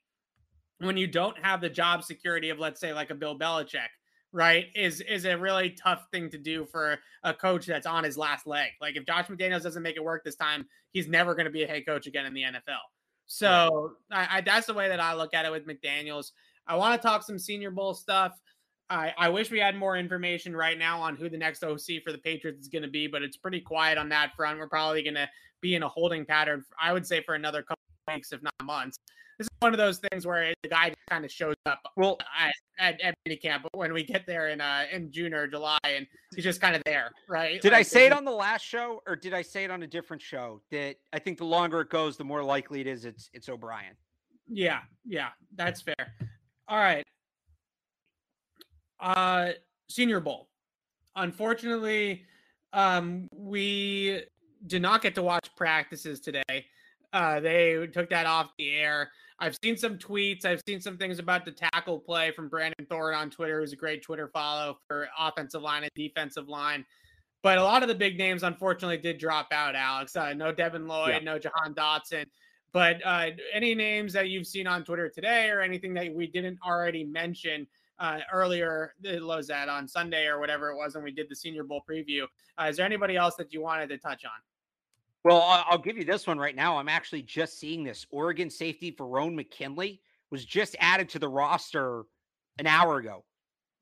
when 0.78 0.96
you 0.96 1.06
don't 1.06 1.38
have 1.38 1.60
the 1.60 1.70
job 1.70 2.04
security 2.04 2.50
of, 2.50 2.58
let's 2.58 2.80
say, 2.80 2.92
like 2.92 3.10
a 3.10 3.14
Bill 3.14 3.38
Belichick, 3.38 3.88
right, 4.32 4.66
is 4.74 5.00
is 5.00 5.24
a 5.24 5.38
really 5.38 5.70
tough 5.70 6.06
thing 6.12 6.28
to 6.30 6.38
do 6.38 6.66
for 6.66 6.98
a 7.22 7.32
coach 7.32 7.66
that's 7.66 7.86
on 7.86 8.04
his 8.04 8.18
last 8.18 8.46
leg. 8.46 8.70
Like 8.80 8.96
if 8.96 9.06
Josh 9.06 9.26
McDaniels 9.26 9.62
doesn't 9.62 9.82
make 9.82 9.96
it 9.96 10.04
work 10.04 10.24
this 10.24 10.36
time, 10.36 10.66
he's 10.92 11.08
never 11.08 11.34
going 11.34 11.46
to 11.46 11.50
be 11.50 11.62
a 11.62 11.66
head 11.66 11.86
coach 11.86 12.06
again 12.06 12.26
in 12.26 12.34
the 12.34 12.42
NFL. 12.42 12.82
So 13.26 13.92
I, 14.10 14.28
I, 14.30 14.40
that's 14.40 14.66
the 14.66 14.74
way 14.74 14.88
that 14.88 15.00
I 15.00 15.14
look 15.14 15.34
at 15.34 15.44
it 15.44 15.50
with 15.50 15.66
McDaniels. 15.66 16.30
I 16.66 16.76
want 16.76 17.00
to 17.00 17.06
talk 17.06 17.22
some 17.22 17.38
Senior 17.38 17.70
Bowl 17.70 17.94
stuff. 17.94 18.38
I, 18.88 19.12
I 19.18 19.28
wish 19.28 19.50
we 19.50 19.58
had 19.58 19.76
more 19.76 19.96
information 19.96 20.54
right 20.54 20.78
now 20.78 21.00
on 21.00 21.16
who 21.16 21.28
the 21.28 21.38
next 21.38 21.64
OC 21.64 22.02
for 22.04 22.12
the 22.12 22.18
Patriots 22.18 22.62
is 22.62 22.68
going 22.68 22.82
to 22.82 22.88
be, 22.88 23.06
but 23.06 23.22
it's 23.22 23.36
pretty 23.36 23.60
quiet 23.60 23.98
on 23.98 24.08
that 24.10 24.34
front. 24.36 24.58
We're 24.58 24.68
probably 24.68 25.02
going 25.02 25.14
to 25.14 25.28
be 25.60 25.74
in 25.74 25.82
a 25.82 25.88
holding 25.88 26.24
pattern, 26.24 26.64
I 26.80 26.92
would 26.92 27.06
say, 27.06 27.22
for 27.22 27.34
another 27.34 27.62
couple 27.62 27.82
weeks, 28.08 28.32
if 28.32 28.42
not 28.42 28.52
months. 28.62 28.98
This 29.38 29.46
is 29.46 29.50
one 29.58 29.74
of 29.74 29.78
those 29.78 29.98
things 29.98 30.26
where 30.26 30.54
the 30.62 30.68
guy 30.68 30.88
just 30.88 30.98
kind 31.10 31.24
of 31.24 31.30
shows 31.30 31.56
up 31.66 31.78
well 31.96 32.16
at, 32.38 32.54
at, 32.78 33.00
at 33.02 33.14
minicamp 33.28 33.66
when 33.74 33.92
we 33.92 34.02
get 34.02 34.26
there 34.26 34.48
in 34.48 34.62
uh 34.62 34.84
in 34.90 35.12
June 35.12 35.34
or 35.34 35.46
July, 35.46 35.78
and 35.84 36.06
he's 36.34 36.42
just 36.42 36.58
kind 36.58 36.74
of 36.74 36.82
there, 36.86 37.10
right? 37.28 37.60
Did 37.60 37.72
like, 37.72 37.80
I 37.80 37.82
say 37.82 38.06
it 38.06 38.12
on 38.12 38.24
the 38.24 38.30
last 38.30 38.64
show, 38.64 39.02
or 39.06 39.14
did 39.14 39.34
I 39.34 39.42
say 39.42 39.64
it 39.64 39.70
on 39.70 39.82
a 39.82 39.86
different 39.86 40.22
show? 40.22 40.62
That 40.70 40.96
I 41.12 41.18
think 41.18 41.36
the 41.36 41.44
longer 41.44 41.82
it 41.82 41.90
goes, 41.90 42.16
the 42.16 42.24
more 42.24 42.42
likely 42.42 42.80
it 42.80 42.86
is 42.86 43.04
it's 43.04 43.28
it's 43.34 43.50
O'Brien. 43.50 43.94
Yeah, 44.48 44.80
yeah, 45.04 45.28
that's 45.54 45.82
fair. 45.82 46.14
All 46.68 46.78
right. 46.78 47.04
Uh 49.00 49.52
Senior 49.88 50.20
Bowl. 50.20 50.48
Unfortunately, 51.14 52.24
um 52.72 53.28
we 53.32 54.22
did 54.66 54.82
not 54.82 55.02
get 55.02 55.14
to 55.14 55.22
watch 55.22 55.48
practices 55.56 56.20
today. 56.20 56.66
Uh 57.12 57.40
they 57.40 57.86
took 57.92 58.10
that 58.10 58.26
off 58.26 58.50
the 58.58 58.72
air. 58.74 59.10
I've 59.38 59.56
seen 59.62 59.76
some 59.76 59.98
tweets. 59.98 60.44
I've 60.44 60.62
seen 60.66 60.80
some 60.80 60.96
things 60.96 61.18
about 61.18 61.44
the 61.44 61.52
tackle 61.52 61.98
play 61.98 62.30
from 62.30 62.48
Brandon 62.48 62.86
Thorn 62.88 63.14
on 63.14 63.30
Twitter, 63.30 63.60
who's 63.60 63.72
a 63.72 63.76
great 63.76 64.02
Twitter 64.02 64.28
follow 64.28 64.78
for 64.88 65.08
offensive 65.18 65.60
line 65.62 65.82
and 65.82 65.92
defensive 65.94 66.48
line. 66.48 66.86
But 67.42 67.58
a 67.58 67.62
lot 67.62 67.82
of 67.82 67.88
the 67.88 67.94
big 67.94 68.18
names, 68.18 68.42
unfortunately, 68.42 68.96
did 68.96 69.18
drop 69.18 69.48
out, 69.52 69.76
Alex. 69.76 70.16
Uh, 70.16 70.32
no 70.32 70.52
Devin 70.52 70.88
Lloyd, 70.88 71.10
yeah. 71.10 71.18
no 71.18 71.38
Jahan 71.38 71.74
Dotson. 71.74 72.24
But 72.72 73.00
uh, 73.04 73.30
any 73.52 73.74
names 73.74 74.12
that 74.12 74.28
you've 74.28 74.46
seen 74.46 74.66
on 74.66 74.84
Twitter 74.84 75.08
today 75.08 75.50
or 75.50 75.60
anything 75.60 75.94
that 75.94 76.14
we 76.14 76.26
didn't 76.26 76.58
already 76.66 77.04
mention 77.04 77.66
uh, 77.98 78.18
earlier, 78.32 78.94
that 79.02 79.68
on 79.68 79.88
Sunday 79.88 80.26
or 80.26 80.38
whatever 80.38 80.70
it 80.70 80.76
was 80.76 80.94
when 80.94 81.04
we 81.04 81.10
did 81.10 81.28
the 81.28 81.36
Senior 81.36 81.64
Bowl 81.64 81.82
preview? 81.88 82.24
Uh, 82.58 82.64
is 82.64 82.76
there 82.76 82.86
anybody 82.86 83.16
else 83.16 83.34
that 83.36 83.52
you 83.52 83.62
wanted 83.62 83.88
to 83.88 83.98
touch 83.98 84.24
on? 84.24 84.30
Well, 85.24 85.42
I'll 85.42 85.78
give 85.78 85.96
you 85.96 86.04
this 86.04 86.26
one 86.26 86.38
right 86.38 86.54
now. 86.54 86.76
I'm 86.76 86.88
actually 86.88 87.22
just 87.22 87.58
seeing 87.58 87.82
this. 87.82 88.06
Oregon 88.10 88.48
safety 88.48 88.92
Verone 88.92 89.34
McKinley 89.34 90.00
was 90.30 90.44
just 90.44 90.76
added 90.78 91.08
to 91.10 91.18
the 91.18 91.28
roster 91.28 92.04
an 92.58 92.66
hour 92.66 92.98
ago, 92.98 93.24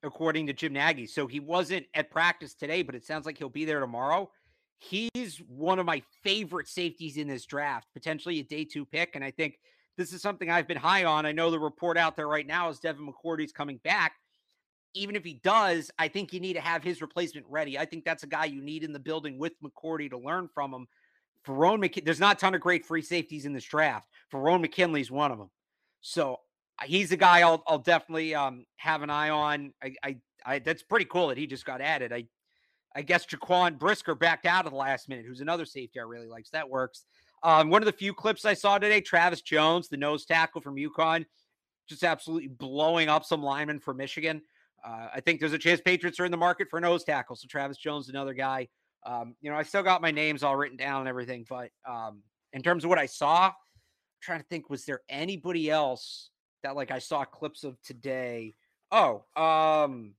according 0.03 0.47
to 0.47 0.53
Jim 0.53 0.73
Nagy. 0.73 1.07
So 1.07 1.27
he 1.27 1.41
wasn't 1.41 1.87
at 1.95 2.11
practice 2.11 2.55
today, 2.55 2.83
but 2.83 2.95
it 2.95 3.05
sounds 3.05 3.27
like 3.27 3.37
he'll 3.37 3.49
be 3.49 3.65
there 3.65 3.81
tomorrow. 3.81 4.31
He's 4.79 5.39
one 5.49 5.79
of 5.79 5.87
my 5.87 6.03
favorite 6.23 6.69
safeties 6.69 7.17
in 7.17 7.29
this 7.29 7.47
draft, 7.47 7.89
potentially 7.95 8.41
a 8.41 8.43
day 8.43 8.65
two 8.65 8.85
pick. 8.85 9.15
And 9.15 9.25
I 9.25 9.31
think 9.31 9.59
this 9.97 10.13
is 10.13 10.21
something 10.21 10.51
I've 10.51 10.69
been 10.69 10.77
high 10.77 11.05
on. 11.05 11.25
I 11.25 11.33
know 11.33 11.51
the 11.51 11.59
report 11.59 11.97
out 11.97 12.17
there 12.17 12.29
right 12.29 12.47
now 12.47 12.69
is 12.69 12.81
Devin 12.81 13.07
McCourty's 13.07 13.53
coming 13.53 13.81
back. 13.85 14.15
Even 14.95 15.17
if 15.17 15.25
he 15.25 15.41
does, 15.43 15.91
I 15.99 16.09
think 16.09 16.33
you 16.33 16.41
need 16.41 16.53
to 16.55 16.61
have 16.61 16.85
his 16.85 17.01
replacement 17.01 17.47
ready. 17.49 17.79
I 17.79 17.85
think 17.85 18.05
that's 18.05 18.23
a 18.23 18.29
guy 18.29 18.45
you 18.45 18.63
need 18.63 18.85
in 18.85 18.93
the 18.93 18.99
building 18.99 19.39
with 19.39 19.53
McCourty 19.63 20.11
to 20.11 20.19
learn 20.19 20.49
from 20.55 20.73
him. 20.73 20.87
Verone 21.47 21.81
McKinley, 21.81 22.05
there's 22.05 22.21
not 22.21 22.37
a 22.37 22.39
ton 22.39 22.55
of 22.55 22.61
great 22.61 22.87
free 22.87 23.03
safeties 23.03 23.45
in 23.45 23.53
this 23.53 23.65
draft. 23.65 24.09
Verone 24.33 24.61
McKinley's 24.61 25.11
one 25.11 25.33
of 25.33 25.39
them. 25.39 25.51
So 26.01 26.41
he's 26.85 27.13
a 27.13 27.17
guy 27.17 27.41
I'll, 27.41 27.63
I'll 27.67 27.79
definitely 27.79 28.35
um, 28.35 28.67
have 28.77 29.03
an 29.03 29.11
eye 29.11 29.31
on. 29.31 29.73
I, 29.83 29.95
I, 30.03 30.17
I, 30.47 30.59
that's 30.61 30.83
pretty 30.83 31.07
cool 31.07 31.29
that 31.29 31.39
he 31.39 31.47
just 31.47 31.65
got 31.65 31.81
added. 31.81 32.13
I 32.13 32.27
I 32.95 33.03
guess 33.03 33.27
Jaquan 33.27 33.79
Brisker 33.79 34.15
backed 34.15 34.47
out 34.47 34.67
of 34.67 34.73
the 34.73 34.79
last 34.79 35.09
minute, 35.09 35.27
who's 35.27 35.41
another 35.41 35.65
safety 35.65 35.99
I 35.99 36.05
really 36.05 36.29
likes. 36.29 36.51
That 36.51 36.69
works. 36.69 37.05
Um, 37.43 37.69
one 37.69 37.83
of 37.83 37.87
the 37.87 37.93
few 37.93 38.15
clips 38.15 38.45
I 38.45 38.55
saw 38.55 38.79
today, 38.79 39.01
Travis 39.01 39.43
Jones, 39.43 39.89
the 39.89 39.97
nose 39.97 40.25
tackle 40.25 40.61
from 40.61 40.77
UConn, 40.77 41.27
just 41.89 42.05
absolutely 42.05 42.49
blowing 42.49 43.09
up 43.09 43.25
some 43.25 43.43
linemen 43.43 43.81
for 43.81 43.93
Michigan. 43.93 44.41
Uh, 44.85 45.09
I 45.15 45.21
think 45.21 45.41
there's 45.41 45.53
a 45.53 45.59
chance 45.59 45.81
Patriots 45.81 46.21
are 46.21 46.25
in 46.25 46.31
the 46.31 46.37
market 46.37 46.69
for 46.71 46.81
nose 46.81 47.05
tackle. 47.05 47.37
So 47.37 47.47
Travis 47.49 47.77
Jones, 47.77 48.09
another 48.09 48.35
guy. 48.35 48.69
Um, 49.05 49.35
you 49.41 49.51
know, 49.51 49.57
I 49.57 49.63
still 49.63 49.83
got 49.83 50.01
my 50.01 50.11
names 50.11 50.43
all 50.43 50.57
written 50.57 50.77
down 50.77 51.01
and 51.01 51.09
everything, 51.09 51.45
but 51.49 51.71
um, 51.87 52.23
in 52.53 52.63
terms 52.63 52.85
of 52.85 52.91
what 52.91 52.99
I 52.99 53.07
saw, 53.07 53.47
I'm 53.49 53.53
trying 54.23 54.41
to 54.41 54.47
think, 54.47 54.71
was 54.71 54.85
there 54.87 55.01
anybody 55.09 55.71
else 55.71 56.31
that 56.63 56.77
like 56.77 56.91
I 56.91 56.99
saw 57.01 57.25
clips 57.25 57.65
of 57.65 57.81
today? 57.83 58.55
Oh, 58.91 59.25
um, 59.37 60.15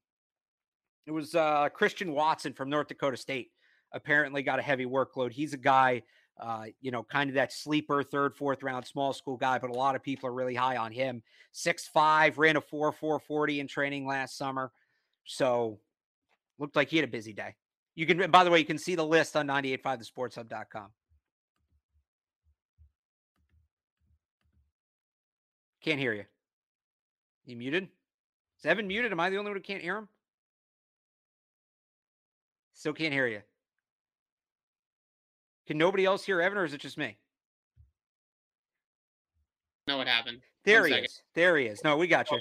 it 1.05 1.11
was 1.11 1.35
uh, 1.35 1.69
Christian 1.69 2.13
Watson 2.13 2.53
from 2.53 2.69
North 2.69 2.87
Dakota 2.87 3.17
State. 3.17 3.51
Apparently, 3.93 4.41
got 4.41 4.59
a 4.59 4.63
heavy 4.63 4.85
workload. 4.85 5.31
He's 5.31 5.53
a 5.53 5.57
guy, 5.57 6.03
uh, 6.39 6.65
you 6.81 6.91
know, 6.91 7.03
kind 7.03 7.29
of 7.29 7.35
that 7.35 7.53
sleeper 7.53 8.03
third, 8.03 8.35
fourth 8.35 8.63
round 8.63 8.85
small 8.85 9.13
school 9.13 9.37
guy, 9.37 9.57
but 9.59 9.69
a 9.69 9.73
lot 9.73 9.95
of 9.95 10.03
people 10.03 10.27
are 10.29 10.33
really 10.33 10.55
high 10.55 10.77
on 10.77 10.91
him. 10.91 11.21
Six 11.51 11.87
five, 11.87 12.37
ran 12.37 12.57
a 12.57 12.61
four 12.61 12.91
four 12.91 13.19
forty 13.19 13.59
in 13.59 13.67
training 13.67 14.05
last 14.05 14.37
summer, 14.37 14.71
so 15.25 15.79
looked 16.57 16.75
like 16.75 16.89
he 16.89 16.97
had 16.97 17.05
a 17.05 17.11
busy 17.11 17.33
day. 17.33 17.55
You 17.95 18.05
can, 18.05 18.29
by 18.29 18.43
the 18.43 18.51
way, 18.51 18.59
you 18.59 18.65
can 18.65 18.77
see 18.77 18.95
the 18.95 19.05
list 19.05 19.37
on 19.37 19.47
985thesportshub.com. 19.47 20.87
Can't 25.81 25.99
hear 25.99 26.13
you. 26.13 26.25
You 27.45 27.55
muted? 27.55 27.87
Is 28.59 28.65
Evan 28.65 28.87
muted? 28.87 29.11
Am 29.11 29.19
I 29.19 29.29
the 29.29 29.37
only 29.37 29.51
one 29.51 29.57
who 29.57 29.63
can't 29.63 29.81
hear 29.81 29.97
him? 29.97 30.09
Still 32.75 32.93
can't 32.93 33.13
hear 33.13 33.25
you. 33.25 33.41
Can 35.65 35.77
nobody 35.77 36.05
else 36.05 36.23
hear 36.23 36.41
Evan, 36.41 36.57
or 36.57 36.65
is 36.65 36.73
it 36.73 36.81
just 36.81 36.97
me? 36.97 37.17
Know 39.87 39.97
what 39.97 40.07
happened? 40.07 40.41
There 40.65 40.81
One 40.81 40.89
he 40.89 40.93
second. 40.93 41.05
is. 41.05 41.21
There 41.33 41.57
he 41.57 41.65
is. 41.65 41.83
No, 41.83 41.97
we 41.97 42.07
got 42.07 42.29
you. 42.29 42.39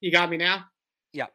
You 0.00 0.10
got 0.10 0.30
me 0.30 0.36
now. 0.36 0.64
Yeah. 1.12 1.26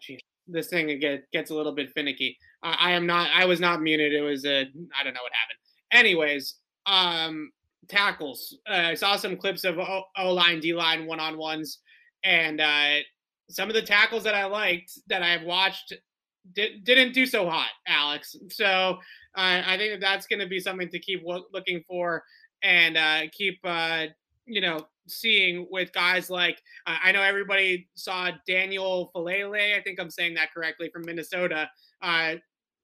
This 0.48 0.68
thing 0.68 1.00
get, 1.00 1.30
gets 1.32 1.52
a 1.52 1.56
little 1.56 1.74
bit 1.74 1.92
finicky. 1.94 2.38
I, 2.64 2.76
I 2.80 2.92
am 2.92 3.06
not. 3.06 3.30
I 3.34 3.46
was 3.46 3.60
not 3.60 3.82
muted. 3.82 4.14
It 4.14 4.22
was 4.22 4.46
a. 4.46 4.62
I 4.62 5.04
don't 5.04 5.14
know 5.14 5.22
what 5.22 5.32
happened. 5.34 5.60
Anyways, 5.92 6.56
um, 6.86 7.52
tackles. 7.88 8.58
Uh, 8.70 8.74
I 8.74 8.94
saw 8.96 9.16
some 9.16 9.38
clips 9.38 9.64
of 9.64 9.78
O 9.80 10.34
line, 10.34 10.60
D 10.60 10.74
line, 10.74 11.06
one 11.06 11.20
on 11.20 11.38
ones, 11.38 11.80
and 12.24 12.60
uh, 12.60 12.96
some 13.50 13.70
of 13.70 13.76
the 13.76 13.82
tackles 13.82 14.24
that 14.24 14.34
I 14.34 14.46
liked 14.46 14.92
that 15.08 15.22
I've 15.24 15.44
watched 15.44 15.94
did, 16.54 16.84
didn't 16.84 17.14
do 17.14 17.26
so 17.26 17.50
hot, 17.50 17.70
Alex. 17.88 18.36
So 18.50 18.98
uh, 19.36 19.62
I 19.66 19.78
think 19.78 19.94
that 19.94 20.02
that's 20.02 20.28
going 20.28 20.40
to 20.40 20.48
be 20.48 20.60
something 20.60 20.90
to 20.90 21.00
keep 21.00 21.24
looking 21.26 21.84
for 21.88 22.24
and 22.64 22.98
uh, 22.98 23.22
keep 23.32 23.60
uh, 23.64 24.06
you 24.46 24.62
know 24.62 24.88
seeing 25.08 25.68
with 25.70 25.92
guys 25.94 26.30
like 26.30 26.62
uh, 26.88 26.98
I 27.04 27.12
know 27.12 27.22
everybody 27.22 27.88
saw 27.96 28.32
Daniel 28.48 29.12
Faalele. 29.16 29.78
I 29.78 29.82
think 29.82 30.00
I'm 30.00 30.10
saying 30.10 30.36
that 30.36 30.54
correctly 30.54 30.90
from 30.90 31.04
Minnesota. 31.06 31.70
Uh, 32.02 32.36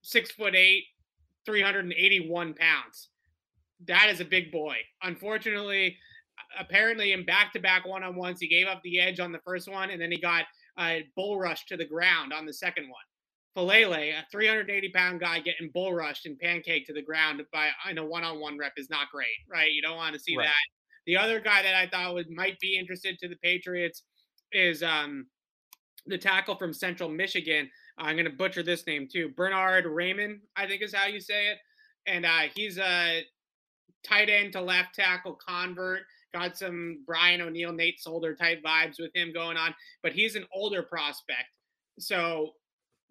six 0.01 0.32
foot 0.32 0.55
eight, 0.55 0.84
381 1.45 2.53
pounds. 2.53 3.09
That 3.88 4.09
is 4.09 4.20
a 4.22 4.26
big 4.26 4.51
boy. 4.51 4.78
Unfortunately, 5.03 5.97
apparently 6.59 7.11
in 7.11 7.26
back-to-back 7.26 7.86
one-on-ones, 7.86 8.39
he 8.39 8.47
gave 8.47 8.68
up 8.68 8.82
the 8.84 8.99
edge 8.99 9.20
on 9.20 9.32
the 9.32 9.39
first 9.39 9.70
one, 9.70 9.89
and 9.89 10.01
then 10.01 10.11
he 10.11 10.18
got 10.18 10.45
a 10.80 11.05
bull 11.16 11.39
rush 11.39 11.66
to 11.66 11.78
the 11.78 11.86
ground 11.86 12.34
on 12.34 12.45
the 12.45 12.53
second 12.53 12.86
one. 12.86 13.03
Faalele, 13.56 14.12
a 14.20 14.26
380 14.32 14.89
pound 14.89 15.20
guy 15.20 15.39
getting 15.39 15.70
bull 15.74 15.93
rushed 15.93 16.26
and 16.26 16.39
pancaked 16.39 16.88
to 16.88 16.93
the 16.93 17.01
ground 17.01 17.41
by 17.53 17.70
in 17.89 17.97
a 17.97 18.06
one 18.06 18.24
on 18.24 18.39
one 18.39 18.58
rep 18.58 18.74
is 18.78 18.89
not 18.89 19.10
great, 19.12 19.28
right? 19.49 19.72
You 19.72 19.82
don't 19.82 19.97
want 19.97 20.14
to 20.14 20.20
see 20.20 20.36
right. 20.36 20.45
that. 20.45 20.53
The 21.06 21.18
other 21.18 21.39
guy 21.39 21.62
that 21.64 21.76
I 21.76 21.88
thought 21.88 22.14
would 22.14 22.30
might 22.30 22.60
be 22.60 22.78
interested 22.78 23.18
to 23.20 23.30
the 23.30 23.38
Patriots 23.38 24.03
is 24.51 24.84
um, 24.84 25.28
the 26.06 26.18
tackle 26.18 26.56
from 26.56 26.74
Central 26.74 27.10
Michigan. 27.10 27.70
I'm 27.97 28.16
going 28.16 28.26
to 28.26 28.32
butcher 28.32 28.64
this 28.64 28.86
name 28.88 29.08
too. 29.12 29.30
Bernhard 29.30 29.86
Raimann, 29.86 30.39
I 30.56 30.68
think 30.68 30.82
is 30.82 30.93
how 30.93 31.08
you 31.08 31.20
say 31.20 31.47
it. 31.47 31.58
And 32.08 32.26
uh, 32.26 32.49
he's 32.53 32.78
a 32.78 33.24
tight 34.03 34.30
end 34.30 34.53
to 34.53 34.62
left 34.62 34.95
tackle 34.95 35.38
convert. 35.47 36.01
Got 36.34 36.58
some 36.58 37.03
Brian 37.06 37.41
O'Neill, 37.41 37.72
Nate 37.72 38.01
Solder 38.01 38.36
type 38.36 38.62
vibes 38.64 38.99
with 38.99 39.16
him 39.16 39.32
going 39.32 39.58
on, 39.58 39.74
but 40.03 40.12
he's 40.12 40.36
an 40.36 40.45
older 40.53 40.84
prospect. 40.84 41.58
So 41.97 42.51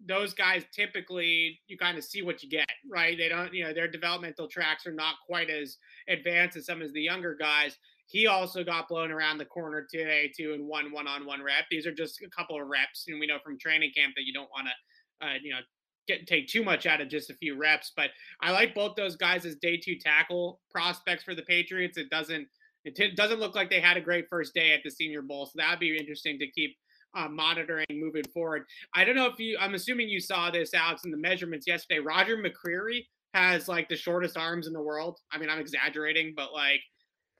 those 0.07 0.33
guys 0.33 0.63
typically 0.73 1.59
you 1.67 1.77
kind 1.77 1.97
of 1.97 2.03
see 2.03 2.21
what 2.21 2.43
you 2.43 2.49
get, 2.49 2.69
right? 2.89 3.17
They 3.17 3.29
don't, 3.29 3.53
you 3.53 3.63
know, 3.63 3.73
their 3.73 3.87
developmental 3.87 4.47
tracks 4.47 4.85
are 4.85 4.93
not 4.93 5.15
quite 5.25 5.49
as 5.49 5.77
advanced 6.07 6.57
as 6.57 6.65
some 6.65 6.81
of 6.81 6.93
the 6.93 7.01
younger 7.01 7.35
guys. 7.35 7.77
He 8.07 8.27
also 8.27 8.63
got 8.63 8.87
blown 8.87 9.11
around 9.11 9.39
the 9.39 9.45
corner 9.45 9.87
today 9.89 10.31
too 10.35 10.53
in 10.53 10.67
one 10.67 10.91
one-on-one 10.91 11.41
rep. 11.41 11.65
These 11.71 11.87
are 11.87 11.93
just 11.93 12.21
a 12.21 12.29
couple 12.29 12.61
of 12.61 12.67
reps, 12.67 13.05
and 13.07 13.19
we 13.19 13.27
know 13.27 13.39
from 13.43 13.57
training 13.57 13.91
camp 13.95 14.13
that 14.15 14.25
you 14.25 14.33
don't 14.33 14.49
want 14.51 14.67
to, 14.67 15.27
uh, 15.27 15.33
you 15.41 15.51
know, 15.51 15.59
get 16.07 16.27
take 16.27 16.47
too 16.47 16.63
much 16.63 16.85
out 16.85 17.01
of 17.01 17.09
just 17.09 17.31
a 17.31 17.35
few 17.35 17.57
reps. 17.57 17.91
But 17.95 18.11
I 18.41 18.51
like 18.51 18.75
both 18.75 18.95
those 18.95 19.15
guys 19.15 19.45
as 19.45 19.55
day 19.55 19.77
two 19.77 19.97
tackle 19.97 20.61
prospects 20.69 21.23
for 21.23 21.33
the 21.33 21.41
Patriots. 21.41 21.97
It 21.97 22.09
doesn't 22.11 22.47
it 22.83 22.95
t- 22.95 23.15
doesn't 23.15 23.39
look 23.39 23.55
like 23.55 23.71
they 23.71 23.79
had 23.79 23.97
a 23.97 24.01
great 24.01 24.25
first 24.29 24.53
day 24.53 24.71
at 24.73 24.81
the 24.83 24.91
Senior 24.91 25.23
Bowl, 25.23 25.47
so 25.47 25.53
that'd 25.55 25.79
be 25.79 25.97
interesting 25.97 26.37
to 26.37 26.51
keep 26.51 26.77
uh, 27.15 27.27
monitoring 27.29 27.85
moving 27.91 28.23
forward. 28.33 28.65
I 28.93 29.03
don't 29.03 29.15
know 29.15 29.27
if 29.27 29.39
you, 29.39 29.57
I'm 29.59 29.73
assuming 29.73 30.09
you 30.09 30.19
saw 30.19 30.51
this, 30.51 30.73
Alex, 30.73 31.03
in 31.05 31.11
the 31.11 31.17
measurements 31.17 31.65
yesterday. 31.67 31.99
Roger 31.99 32.37
McCreary 32.37 33.05
has 33.33 33.67
like 33.67 33.89
the 33.89 33.95
shortest 33.95 34.37
arms 34.37 34.67
in 34.67 34.73
the 34.73 34.81
world. 34.81 35.19
I 35.31 35.37
mean, 35.37 35.49
I'm 35.49 35.59
exaggerating, 35.59 36.33
but 36.35 36.53
like 36.53 36.81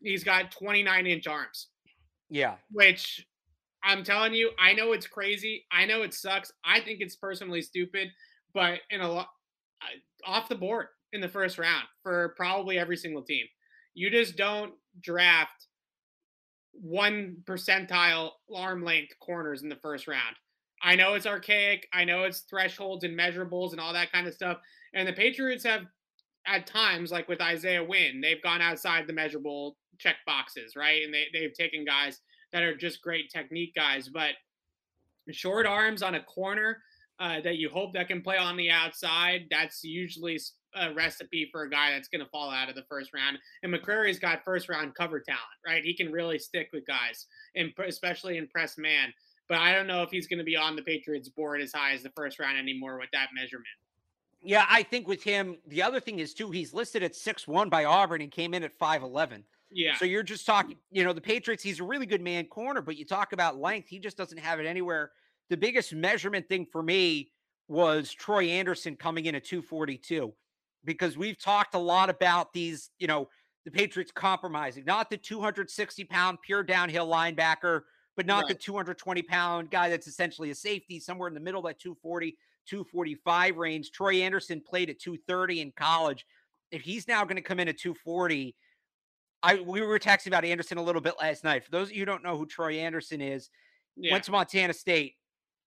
he's 0.02 0.24
got 0.24 0.52
29 0.52 1.08
inch 1.08 1.28
arms. 1.28 1.68
Yeah. 2.30 2.56
Which 2.72 3.26
I'm 3.84 4.04
telling 4.04 4.34
you, 4.34 4.52
I 4.60 4.74
know 4.74 4.94
it's 4.94 5.08
crazy. 5.08 5.66
I 5.72 5.86
know 5.86 6.02
it 6.02 6.14
sucks. 6.14 6.52
I 6.64 6.80
think 6.80 7.02
it's 7.02 7.16
personally 7.16 7.62
stupid, 7.62 8.10
but 8.54 8.80
in 8.90 9.02
a 9.02 9.10
lot 9.10 9.28
off 10.26 10.50
the 10.50 10.56
board 10.56 10.88
in 11.14 11.22
the 11.22 11.30
first 11.30 11.60
round 11.60 11.86
for 12.02 12.34
probably 12.36 12.80
every 12.80 12.98
single 12.98 13.22
team. 13.22 13.46
You 13.94 14.10
just 14.10 14.36
don't 14.36 14.74
draft 15.02 15.68
one 16.82 17.38
percentile 17.46 18.32
arm 18.54 18.84
length 18.84 19.14
corners 19.20 19.64
in 19.64 19.70
the 19.70 19.78
first 19.78 20.08
round. 20.08 20.36
I 20.82 20.96
know 20.96 21.14
it's 21.14 21.26
archaic. 21.26 21.88
I 21.94 22.04
know 22.04 22.24
it's 22.24 22.42
thresholds 22.42 23.04
and 23.04 23.18
measurables 23.18 23.72
and 23.72 23.80
all 23.80 23.94
that 23.94 24.12
kind 24.12 24.28
of 24.28 24.34
stuff. 24.34 24.60
And 24.94 25.08
the 25.08 25.14
Patriots 25.14 25.64
have, 25.64 25.82
at 26.46 26.68
times, 26.68 27.12
like 27.12 27.28
with 27.28 27.42
Isaiah 27.42 27.84
Wynn, 27.84 28.22
they've 28.22 28.44
gone 28.44 28.62
outside 28.62 29.08
the 29.08 29.14
measurable 29.14 29.78
check 29.98 30.18
boxes, 30.26 30.76
right? 30.76 31.04
And 31.04 31.14
they, 31.14 31.26
they've 31.34 31.54
taken 31.54 31.86
guys 31.86 32.20
that 32.54 32.62
are 32.62 32.76
just 32.76 33.02
great 33.02 33.30
technique 33.32 33.74
guys. 33.74 34.10
But 34.10 34.32
short 35.32 35.66
arms 35.66 36.04
on 36.04 36.16
a 36.16 36.24
corner 36.24 36.78
uh, 37.20 37.42
that 37.42 37.58
you 37.58 37.70
hope 37.70 37.94
that 37.94 38.08
can 38.08 38.22
play 38.22 38.38
on 38.38 38.58
the 38.58 38.70
outside, 38.70 39.46
that's 39.50 39.84
usually 39.84 40.40
a 40.76 40.94
recipe 40.94 41.50
for 41.52 41.64
a 41.64 41.70
guy 41.70 41.92
that's 41.92 42.08
going 42.08 42.24
to 42.24 42.30
fall 42.30 42.52
out 42.52 42.70
of 42.70 42.76
the 42.76 42.84
first 42.90 43.14
round. 43.14 43.38
And 43.64 43.74
McCreary's 43.74 44.20
got 44.20 44.44
first 44.44 44.70
round 44.70 44.94
cover 44.96 45.20
talent, 45.20 45.42
right? 45.66 45.84
He 45.84 45.94
can 45.94 46.12
really 46.12 46.40
stick 46.40 46.70
with 46.74 46.86
guys, 46.86 47.26
and 47.56 47.72
especially 47.88 48.38
in 48.38 48.48
press 48.48 48.78
man. 48.78 49.14
But 49.48 49.60
I 49.60 49.74
don't 49.74 49.88
know 49.88 50.02
if 50.02 50.10
he's 50.10 50.28
going 50.28 50.40
to 50.40 50.46
be 50.46 50.58
on 50.58 50.76
the 50.76 50.82
Patriots 50.82 51.30
board 51.30 51.62
as 51.62 51.72
high 51.72 51.94
as 51.94 52.04
the 52.04 52.10
first 52.16 52.40
round 52.40 52.58
anymore 52.58 52.98
with 52.98 53.10
that 53.14 53.30
measurement. 53.34 53.68
Yeah, 54.42 54.66
I 54.70 54.84
think 54.84 55.08
with 55.08 55.24
him, 55.24 55.58
the 55.68 55.82
other 55.82 56.00
thing 56.00 56.20
is 56.20 56.34
too, 56.34 56.52
he's 56.52 56.74
listed 56.74 57.04
at 57.04 57.16
six 57.16 57.48
one 57.48 57.70
by 57.70 57.86
Auburn 57.86 58.22
and 58.22 58.32
came 58.32 58.54
in 58.54 58.64
at 58.64 58.78
5'11. 58.78 59.44
Yeah. 59.72 59.96
So 59.98 60.06
you're 60.06 60.24
just 60.24 60.46
talking, 60.46 60.78
you 60.92 61.04
know, 61.04 61.14
the 61.14 61.22
Patriots, 61.22 61.64
he's 61.64 61.80
a 61.80 61.84
really 61.84 62.06
good 62.06 62.22
man 62.22 62.46
corner, 62.46 62.82
but 62.82 62.96
you 62.96 63.06
talk 63.06 63.34
about 63.34 63.58
length, 63.58 63.90
he 63.90 64.00
just 64.00 64.18
doesn't 64.18 64.38
have 64.38 64.60
it 64.60 64.66
anywhere. 64.66 65.12
The 65.50 65.58
biggest 65.58 65.94
measurement 65.94 66.48
thing 66.48 66.66
for 66.72 66.82
me 66.82 67.32
was 67.68 68.12
Troy 68.12 68.46
Anderson 68.46 68.96
coming 68.96 69.26
in 69.26 69.36
at 69.36 69.44
242 69.44 70.34
because 70.86 71.18
we've 71.18 71.38
talked 71.38 71.76
a 71.76 71.80
lot 71.80 72.10
about 72.10 72.54
these, 72.54 72.92
you 73.00 73.08
know, 73.08 73.28
the 73.66 73.72
Patriots 73.72 74.12
compromising, 74.12 74.86
not 74.86 75.10
the 75.10 75.18
260 75.18 76.04
pound 76.06 76.38
pure 76.44 76.64
downhill 76.64 77.08
linebacker, 77.08 77.82
but 78.16 78.26
not 78.26 78.44
right. 78.44 78.50
the 78.50 78.56
220 78.56 79.22
pound 79.24 79.72
guy 79.72 79.90
that's 79.90 80.08
essentially 80.08 80.52
a 80.52 80.56
safety, 80.56 81.00
somewhere 81.00 81.28
in 81.28 81.34
the 81.34 81.40
middle 81.40 81.60
of 81.60 81.66
that 81.66 81.80
240, 81.80 82.38
245 82.68 83.58
range. 83.58 83.92
Troy 83.92 84.22
Anderson 84.22 84.62
played 84.62 84.90
at 84.90 85.00
230 85.00 85.62
in 85.62 85.72
college. 85.76 86.26
If 86.72 86.82
he's 86.82 87.08
now 87.08 87.24
going 87.24 87.36
to 87.38 87.42
come 87.42 87.60
in 87.60 87.68
at 87.68 87.78
240, 87.78 88.56
I 89.44 89.56
we 89.56 89.82
were 89.82 90.00
texting 90.00 90.28
about 90.28 90.46
Anderson 90.46 90.78
a 90.78 90.84
little 90.84 91.02
bit 91.02 91.16
last 91.20 91.44
night. 91.44 91.64
For 91.64 91.72
those 91.72 91.90
of 91.90 91.94
you 91.94 92.02
who 92.02 92.06
don't 92.06 92.24
know 92.24 92.38
who 92.38 92.46
Troy 92.46 92.76
Anderson 92.76 93.22
is, 93.22 93.50
yeah. 93.96 94.12
went 94.12 94.24
to 94.26 94.32
Montana 94.32 94.74
State, 94.74 95.16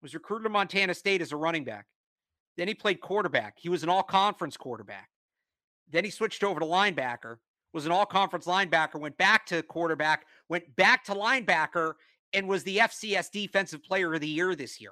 was 0.02 0.14
recruited 0.14 0.44
to 0.44 0.50
Montana 0.50 0.94
State 0.94 1.20
as 1.20 1.32
a 1.32 1.36
running 1.36 1.64
back. 1.64 1.86
Then 2.58 2.66
he 2.66 2.74
played 2.74 3.00
quarterback. 3.00 3.54
He 3.56 3.68
was 3.68 3.84
an 3.84 3.88
all 3.88 4.02
conference 4.02 4.56
quarterback. 4.56 5.08
Then 5.90 6.04
he 6.04 6.10
switched 6.10 6.42
over 6.42 6.58
to 6.58 6.66
linebacker, 6.66 7.36
was 7.72 7.86
an 7.86 7.92
all 7.92 8.04
conference 8.04 8.46
linebacker, 8.46 9.00
went 9.00 9.16
back 9.16 9.46
to 9.46 9.62
quarterback, 9.62 10.26
went 10.48 10.74
back 10.74 11.04
to 11.04 11.14
linebacker, 11.14 11.94
and 12.32 12.48
was 12.48 12.64
the 12.64 12.78
FCS 12.78 13.30
Defensive 13.30 13.82
Player 13.84 14.12
of 14.12 14.20
the 14.20 14.28
Year 14.28 14.56
this 14.56 14.80
year. 14.80 14.90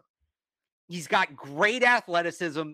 He's 0.87 1.09
got 1.09 1.35
great 1.35 1.83
athleticism. 1.83 2.71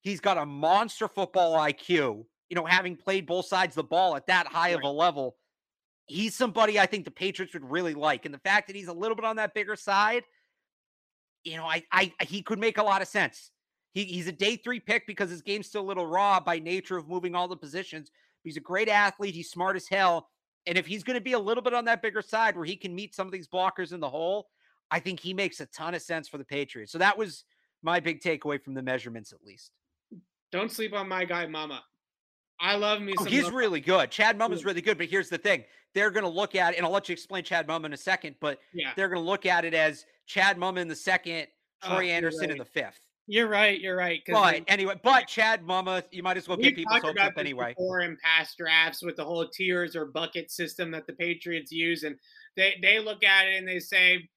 He's 0.00 0.20
got 0.20 0.38
a 0.38 0.46
monster 0.46 1.08
football 1.08 1.58
IQ. 1.58 2.24
You 2.48 2.54
know, 2.54 2.64
having 2.64 2.96
played 2.96 3.26
both 3.26 3.46
sides 3.46 3.72
of 3.72 3.82
the 3.82 3.88
ball 3.88 4.14
at 4.14 4.28
that 4.28 4.46
high 4.46 4.74
right. 4.74 4.78
of 4.78 4.84
a 4.84 4.88
level, 4.88 5.36
he's 6.06 6.36
somebody 6.36 6.78
I 6.78 6.86
think 6.86 7.04
the 7.04 7.10
Patriots 7.10 7.52
would 7.52 7.68
really 7.68 7.94
like. 7.94 8.24
And 8.24 8.32
the 8.32 8.38
fact 8.38 8.68
that 8.68 8.76
he's 8.76 8.86
a 8.86 8.92
little 8.92 9.16
bit 9.16 9.24
on 9.24 9.36
that 9.36 9.54
bigger 9.54 9.74
side, 9.74 10.22
you 11.42 11.56
know, 11.56 11.64
I, 11.64 11.82
I 11.90 12.12
he 12.20 12.42
could 12.42 12.60
make 12.60 12.78
a 12.78 12.84
lot 12.84 13.02
of 13.02 13.08
sense. 13.08 13.50
He, 13.96 14.04
he's 14.04 14.28
a 14.28 14.32
day 14.32 14.56
three 14.56 14.78
pick 14.78 15.06
because 15.06 15.30
his 15.30 15.40
game's 15.40 15.68
still 15.68 15.80
a 15.80 15.88
little 15.88 16.06
raw 16.06 16.38
by 16.38 16.58
nature 16.58 16.98
of 16.98 17.08
moving 17.08 17.34
all 17.34 17.48
the 17.48 17.56
positions. 17.56 18.10
He's 18.44 18.58
a 18.58 18.60
great 18.60 18.90
athlete. 18.90 19.34
He's 19.34 19.48
smart 19.48 19.74
as 19.74 19.88
hell. 19.88 20.28
And 20.66 20.76
if 20.76 20.86
he's 20.86 21.02
going 21.02 21.14
to 21.14 21.22
be 21.22 21.32
a 21.32 21.38
little 21.38 21.62
bit 21.62 21.72
on 21.72 21.86
that 21.86 22.02
bigger 22.02 22.20
side 22.20 22.56
where 22.56 22.66
he 22.66 22.76
can 22.76 22.94
meet 22.94 23.14
some 23.14 23.26
of 23.26 23.32
these 23.32 23.48
blockers 23.48 23.94
in 23.94 24.00
the 24.00 24.10
hole, 24.10 24.48
I 24.90 25.00
think 25.00 25.18
he 25.18 25.32
makes 25.32 25.60
a 25.60 25.66
ton 25.66 25.94
of 25.94 26.02
sense 26.02 26.28
for 26.28 26.36
the 26.36 26.44
Patriots. 26.44 26.92
So 26.92 26.98
that 26.98 27.16
was 27.16 27.44
my 27.82 27.98
big 27.98 28.20
takeaway 28.20 28.62
from 28.62 28.74
the 28.74 28.82
measurements, 28.82 29.32
at 29.32 29.42
least. 29.42 29.70
Don't 30.52 30.70
sleep 30.70 30.92
on 30.92 31.08
my 31.08 31.24
guy, 31.24 31.46
Muma. 31.46 31.78
I 32.60 32.76
love 32.76 33.00
me. 33.00 33.14
Oh, 33.18 33.24
he's 33.24 33.50
really 33.50 33.80
good. 33.80 34.10
Chad 34.10 34.38
Muma's 34.38 34.66
really 34.66 34.82
good. 34.82 34.98
But 34.98 35.06
here's 35.06 35.30
the 35.30 35.38
thing: 35.38 35.64
they're 35.94 36.10
going 36.10 36.24
to 36.24 36.28
look 36.28 36.54
at, 36.54 36.74
it, 36.74 36.76
and 36.76 36.84
I'll 36.84 36.92
let 36.92 37.08
you 37.08 37.14
explain 37.14 37.44
Chad 37.44 37.66
Muma 37.66 37.86
in 37.86 37.94
a 37.94 37.96
second. 37.96 38.36
But 38.42 38.58
yeah. 38.74 38.92
they're 38.94 39.08
going 39.08 39.22
to 39.22 39.26
look 39.26 39.46
at 39.46 39.64
it 39.64 39.72
as 39.72 40.04
Chad 40.26 40.58
Muma 40.58 40.80
in 40.80 40.88
the 40.88 40.96
second, 40.96 41.46
oh, 41.82 41.88
Troy 41.88 42.08
oh, 42.08 42.12
Anderson 42.12 42.40
right. 42.42 42.50
in 42.50 42.58
the 42.58 42.64
fifth. 42.66 43.00
You're 43.28 43.48
right. 43.48 43.80
You're 43.80 43.96
right. 43.96 44.22
But 44.26 44.62
anyway, 44.68 44.94
but 45.02 45.26
Chad 45.26 45.62
Muma, 45.64 46.04
you 46.12 46.22
might 46.22 46.36
as 46.36 46.46
well 46.46 46.56
get 46.56 46.76
people's 46.76 47.02
hopes 47.02 47.20
up 47.20 47.32
anyway. 47.36 47.74
Before 47.76 48.00
in 48.00 48.16
past 48.22 48.56
drafts 48.56 49.02
with 49.02 49.16
the 49.16 49.24
whole 49.24 49.48
tiers 49.48 49.96
or 49.96 50.06
bucket 50.06 50.50
system 50.50 50.92
that 50.92 51.06
the 51.06 51.12
Patriots 51.12 51.72
use, 51.72 52.04
and 52.04 52.16
they 52.56 52.74
they 52.82 53.00
look 53.00 53.24
at 53.24 53.46
it 53.46 53.56
and 53.56 53.66
they 53.66 53.80
say, 53.80 54.28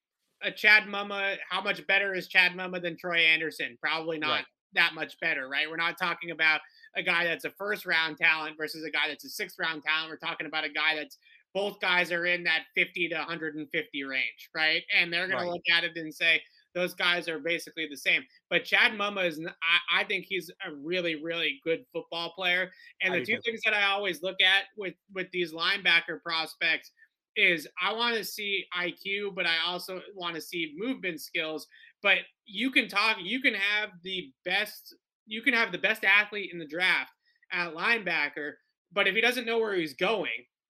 "A 0.41 0.51
Chad 0.51 0.83
Muma, 0.85 1.37
how 1.49 1.61
much 1.61 1.85
better 1.85 2.15
is 2.15 2.27
Chad 2.27 2.53
Muma 2.53 2.81
than 2.81 2.97
Troy 2.97 3.19
Anderson? 3.19 3.77
Probably 3.79 4.17
not 4.17 4.29
right. 4.29 4.45
that 4.73 4.95
much 4.95 5.19
better, 5.19 5.47
right? 5.47 5.69
We're 5.69 5.77
not 5.77 5.99
talking 5.99 6.31
about 6.31 6.61
a 6.95 7.03
guy 7.03 7.25
that's 7.25 7.45
a 7.45 7.51
first 7.51 7.85
round 7.85 8.17
talent 8.17 8.57
versus 8.57 8.83
a 8.83 8.89
guy 8.89 9.07
that's 9.07 9.25
a 9.25 9.29
sixth 9.29 9.57
round 9.59 9.83
talent. 9.83 10.09
We're 10.09 10.27
talking 10.27 10.47
about 10.47 10.65
a 10.65 10.69
guy 10.69 10.95
that's 10.95 11.17
both 11.53 11.79
guys 11.79 12.11
are 12.11 12.25
in 12.25 12.43
that 12.43 12.63
50 12.75 13.09
to 13.09 13.15
150 13.15 14.03
range, 14.03 14.49
right? 14.55 14.83
And 14.95 15.11
they're 15.11 15.27
going 15.27 15.37
right. 15.37 15.45
to 15.45 15.51
look 15.51 15.63
at 15.75 15.83
it 15.83 15.91
and 15.95 16.13
say, 16.13 16.41
those 16.75 16.93
guys 16.93 17.27
are 17.27 17.39
basically 17.39 17.87
the 17.89 17.97
same. 17.97 18.23
But 18.49 18.63
Chad 18.63 18.93
Muma 18.93 19.27
is, 19.27 19.39
I, 19.39 20.01
I 20.01 20.03
think 20.03 20.25
he's 20.27 20.51
a 20.65 20.73
really, 20.73 21.21
really 21.21 21.59
good 21.63 21.85
football 21.91 22.31
player. 22.31 22.71
And 23.01 23.13
the 23.13 23.25
two 23.25 23.39
things 23.43 23.61
that 23.65 23.73
I 23.73 23.85
always 23.85 24.21
look 24.21 24.37
at 24.41 24.65
with 24.77 24.93
with 25.13 25.27
these 25.31 25.53
linebacker 25.53 26.21
prospects 26.23 26.91
is 27.35 27.67
I 27.81 27.93
want 27.93 28.15
to 28.15 28.23
see 28.23 28.65
IQ, 28.77 29.35
but 29.35 29.45
I 29.45 29.55
also 29.65 30.01
want 30.15 30.35
to 30.35 30.41
see 30.41 30.75
movement 30.77 31.21
skills. 31.21 31.67
But 32.01 32.19
you 32.45 32.71
can 32.71 32.87
talk, 32.87 33.17
you 33.21 33.41
can 33.41 33.53
have 33.53 33.89
the 34.03 34.31
best, 34.45 34.95
you 35.25 35.41
can 35.41 35.53
have 35.53 35.71
the 35.71 35.77
best 35.77 36.03
athlete 36.03 36.51
in 36.51 36.59
the 36.59 36.67
draft 36.67 37.11
at 37.51 37.73
linebacker, 37.73 38.53
but 38.91 39.07
if 39.07 39.15
he 39.15 39.21
doesn't 39.21 39.45
know 39.45 39.59
where 39.59 39.75
he's 39.75 39.93
going, 39.93 40.29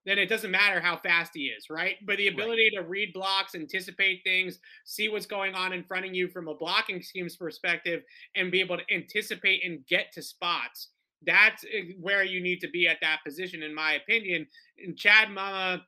then 0.09 0.17
it 0.17 0.27
doesn't 0.27 0.49
matter 0.49 0.79
how 0.79 0.97
fast 0.97 1.31
he 1.35 1.45
is, 1.45 1.69
right? 1.69 1.95
But 2.05 2.17
the 2.17 2.29
ability 2.29 2.71
right. 2.75 2.81
to 2.81 2.89
read 2.89 3.13
blocks, 3.13 3.53
anticipate 3.53 4.21
things, 4.23 4.59
see 4.83 5.07
what's 5.07 5.27
going 5.27 5.53
on 5.53 5.71
in 5.71 5.83
front 5.83 6.05
of 6.05 6.15
you 6.15 6.29
from 6.29 6.47
a 6.47 6.55
blocking 6.55 7.01
scheme's 7.03 7.35
perspective, 7.35 8.01
and 8.35 8.51
be 8.51 8.59
able 8.59 8.77
to 8.77 8.93
anticipate 8.93 9.63
and 9.63 9.85
get 9.87 10.11
to 10.13 10.23
spots. 10.23 10.89
That's 11.25 11.63
eh, 11.65 11.93
where 11.99 12.23
you 12.23 12.41
need 12.41 12.59
to 12.61 12.69
be 12.69 12.87
at 12.87 12.97
that 13.01 13.19
position, 13.23 13.61
in 13.61 13.75
my 13.75 13.93
opinion. 13.93 14.47
And 14.83 14.97
Chad 14.97 15.27
Muma 15.27 15.81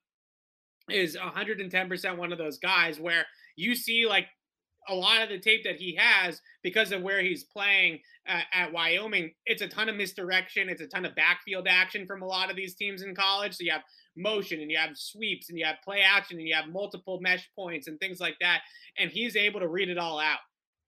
is 0.88 1.18
110% 1.18 2.18
one 2.18 2.32
of 2.32 2.38
those 2.38 2.60
guys 2.60 3.00
where 3.00 3.26
you 3.56 3.74
see 3.74 4.08
like 4.08 4.28
a 4.88 4.96
lot 4.96 5.22
of 5.22 5.30
the 5.30 5.40
tape 5.40 5.64
that 5.64 5.78
he 5.78 5.96
has 5.96 6.42
because 6.64 6.92
of 6.92 7.02
where 7.02 7.22
he's 7.22 7.44
playing 7.44 8.00
uh, 8.28 8.42
at 8.54 8.72
Wyoming. 8.72 9.32
It's 9.46 9.62
a 9.62 9.68
ton 9.68 9.90
of 9.90 9.96
misdirection. 9.96 10.70
It's 10.70 10.82
a 10.82 10.88
ton 10.88 11.06
of 11.06 11.16
backfield 11.16 11.68
action 11.68 12.06
from 12.06 12.22
a 12.22 12.28
lot 12.28 12.50
of 12.50 12.56
these 12.56 12.76
teams 12.76 13.02
in 13.02 13.16
college. 13.16 13.56
So 13.56 13.64
you 13.64 13.72
have 13.72 13.84
motion 14.16 14.60
and 14.62 14.70
you 14.70 14.78
have 14.78 14.98
sweeps 14.98 15.50
and 15.50 15.58
you 15.58 15.66
have 15.66 15.78
play 15.84 16.02
action 16.02 16.38
and 16.38 16.48
you 16.48 16.56
have 16.56 16.68
multiple 16.68 17.20
mesh 17.22 17.50
points 17.56 17.88
and 17.88 18.00
things 18.00 18.20
like 18.20 18.36
that. 18.42 18.62
And 18.98 19.10
he's 19.12 19.36
able 19.36 19.60
to 19.60 19.68
read 19.68 19.90
it 19.90 19.98
all 19.98 20.20
out. 20.20 20.40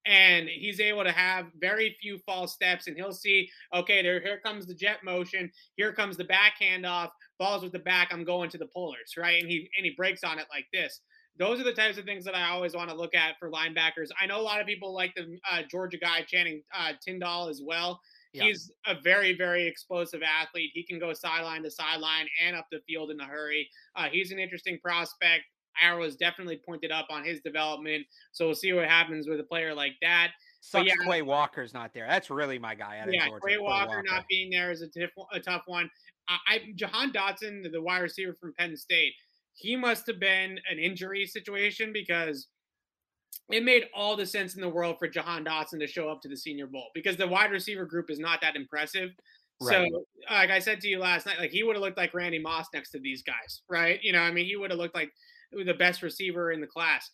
And 0.05 0.49
he's 0.49 0.81
able 0.81 1.05
to 1.05 1.13
have 1.13 1.45
very 1.57 1.95
few 2.01 2.17
false 2.25 2.53
steps, 2.53 2.87
and 2.87 2.97
he'll 2.97 3.13
see, 3.13 3.49
okay, 3.73 4.01
there, 4.01 4.19
here 4.19 4.37
comes 4.43 4.65
the 4.65 4.73
jet 4.73 4.97
motion, 5.01 5.49
here 5.77 5.93
comes 5.93 6.17
the 6.17 6.25
backhand 6.25 6.85
off, 6.85 7.11
balls 7.39 7.63
with 7.63 7.71
the 7.71 7.79
back, 7.79 8.09
I'm 8.11 8.25
going 8.25 8.49
to 8.49 8.57
the 8.57 8.65
pullers, 8.65 9.13
right? 9.17 9.41
And 9.41 9.49
he 9.49 9.69
and 9.77 9.85
he 9.85 9.93
breaks 9.95 10.25
on 10.25 10.39
it 10.39 10.47
like 10.51 10.65
this 10.73 10.99
those 11.37 11.59
are 11.59 11.63
the 11.63 11.73
types 11.73 11.97
of 11.97 12.05
things 12.05 12.25
that 12.25 12.35
I 12.35 12.49
always 12.49 12.75
want 12.75 12.89
to 12.89 12.95
look 12.95 13.15
at 13.15 13.39
for 13.39 13.49
linebackers. 13.49 14.09
I 14.21 14.27
know 14.27 14.39
a 14.39 14.43
lot 14.43 14.61
of 14.61 14.67
people 14.67 14.93
like 14.93 15.15
the 15.15 15.37
uh, 15.51 15.61
Georgia 15.69 15.97
guy 15.97 16.21
Channing 16.21 16.61
uh, 16.77 16.91
Tindall 17.01 17.49
as 17.49 17.61
well. 17.63 17.99
Yeah. 18.33 18.45
He's 18.45 18.71
a 18.87 18.95
very, 18.99 19.35
very 19.37 19.67
explosive 19.67 20.21
athlete. 20.23 20.71
He 20.73 20.83
can 20.83 20.99
go 20.99 21.13
sideline 21.13 21.63
to 21.63 21.71
sideline 21.71 22.27
and 22.43 22.55
up 22.55 22.67
the 22.71 22.79
field 22.87 23.11
in 23.11 23.19
a 23.19 23.25
hurry. 23.25 23.69
Uh, 23.95 24.07
he's 24.11 24.31
an 24.31 24.39
interesting 24.39 24.79
prospect. 24.83 25.43
Arrow 25.81 26.03
has 26.03 26.15
definitely 26.15 26.59
pointed 26.65 26.91
up 26.91 27.07
on 27.09 27.23
his 27.23 27.41
development. 27.41 28.05
So 28.31 28.45
we'll 28.45 28.55
see 28.55 28.73
what 28.73 28.85
happens 28.85 29.27
with 29.27 29.39
a 29.39 29.43
player 29.43 29.73
like 29.73 29.93
that. 30.01 30.31
Sucks 30.61 30.87
yeah, 30.87 30.95
Quay 31.05 31.21
Walker's 31.21 31.73
not 31.73 31.93
there. 31.93 32.07
That's 32.07 32.29
really 32.29 32.57
my 32.57 32.73
guy. 32.75 32.99
Out 32.99 33.13
yeah, 33.13 33.27
Georgia, 33.27 33.45
Quay 33.47 33.57
Walker, 33.57 33.87
Walker, 33.89 34.03
not 34.05 34.25
being 34.29 34.49
there 34.49 34.71
is 34.71 34.81
a, 34.81 34.87
tif- 34.87 35.09
a 35.31 35.39
tough 35.39 35.63
one. 35.65 35.89
I, 36.27 36.37
I 36.47 36.61
Jahan 36.75 37.11
Dotson, 37.11 37.69
the 37.71 37.81
wide 37.81 37.99
receiver 37.99 38.35
from 38.39 38.53
Penn 38.57 38.77
State, 38.77 39.13
he 39.55 39.75
must 39.75 40.07
have 40.07 40.19
been 40.19 40.59
an 40.69 40.79
injury 40.79 41.25
situation 41.25 41.91
because 41.91 42.47
it 43.49 43.63
made 43.63 43.85
all 43.93 44.15
the 44.15 44.25
sense 44.25 44.55
in 44.55 44.61
the 44.61 44.69
world 44.69 44.97
for 44.99 45.07
Jahan 45.07 45.43
Dotson 45.43 45.79
to 45.79 45.87
show 45.87 46.09
up 46.09 46.21
to 46.21 46.29
the 46.29 46.37
Senior 46.37 46.67
Bowl 46.67 46.87
because 46.93 47.17
the 47.17 47.27
wide 47.27 47.51
receiver 47.51 47.85
group 47.85 48.09
is 48.09 48.19
not 48.19 48.41
that 48.41 48.55
impressive. 48.55 49.11
Right. 49.61 49.89
So, 49.91 50.05
like 50.29 50.49
I 50.49 50.59
said 50.59 50.81
to 50.81 50.87
you 50.87 50.99
last 50.99 51.25
night, 51.25 51.39
like 51.39 51.51
he 51.51 51.63
would 51.63 51.75
have 51.75 51.83
looked 51.83 51.97
like 51.97 52.13
Randy 52.13 52.39
Moss 52.39 52.67
next 52.73 52.91
to 52.91 52.99
these 52.99 53.21
guys, 53.21 53.61
right? 53.69 53.99
You 54.01 54.13
know, 54.13 54.19
I 54.19 54.31
mean, 54.31 54.45
he 54.45 54.55
would 54.55 54.71
have 54.71 54.79
looked 54.79 54.95
like 54.95 55.11
the 55.51 55.73
best 55.73 56.01
receiver 56.01 56.51
in 56.51 56.61
the 56.61 56.67
class. 56.67 57.09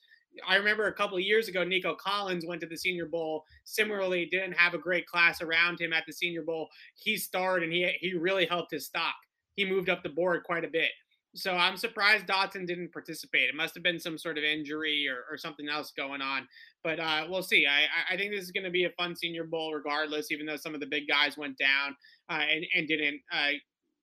I 0.48 0.56
remember 0.56 0.88
a 0.88 0.94
couple 0.94 1.18
of 1.18 1.24
years 1.24 1.48
ago, 1.48 1.64
Nico 1.64 1.96
Collins 1.96 2.46
went 2.46 2.62
to 2.62 2.68
the 2.68 2.78
Senior 2.78 3.08
Bowl. 3.08 3.44
Similarly, 3.66 4.26
didn't 4.26 4.54
have 4.54 4.74
a 4.74 4.78
great 4.78 5.08
class 5.08 5.42
around 5.42 5.82
him 5.82 5.92
at 5.92 6.04
the 6.06 6.14
Senior 6.14 6.44
Bowl. 6.44 6.70
He 6.96 7.18
starred 7.18 7.64
and 7.64 7.74
he 7.74 7.92
he 8.00 8.14
really 8.14 8.46
helped 8.46 8.72
his 8.72 8.86
stock. 8.86 9.16
He 9.56 9.66
moved 9.66 9.90
up 9.90 10.04
the 10.04 10.10
board 10.10 10.44
quite 10.44 10.64
a 10.64 10.70
bit. 10.70 10.92
So 11.36 11.54
I'm 11.54 11.78
surprised 11.78 12.26
Dotson 12.26 12.66
didn't 12.66 12.92
participate. 12.92 13.50
It 13.50 13.56
must 13.56 13.76
have 13.76 13.84
been 13.84 14.00
some 14.00 14.18
sort 14.18 14.38
of 14.38 14.44
injury 14.44 15.08
or, 15.08 15.26
or 15.32 15.38
something 15.38 15.70
else 15.70 15.92
going 15.96 16.22
on. 16.22 16.48
But 16.84 17.00
uh, 17.00 17.28
we'll 17.30 17.44
see. 17.44 17.68
I, 17.68 18.14
I 18.14 18.18
think 18.18 18.32
this 18.32 18.44
is 18.44 18.52
going 18.52 18.64
to 18.64 18.72
be 18.72 18.86
a 18.86 18.90
fun 18.92 19.16
Senior 19.16 19.44
Bowl, 19.44 19.74
regardless. 19.74 20.32
Even 20.32 20.46
though 20.46 20.56
some 20.56 20.74
of 20.74 20.80
the 20.80 20.88
big 20.88 21.08
guys 21.08 21.38
went 21.38 21.58
down 21.58 21.96
uh, 22.30 22.42
and 22.52 22.66
and 22.76 22.88
didn't, 22.88 23.22
uh, 23.32 23.50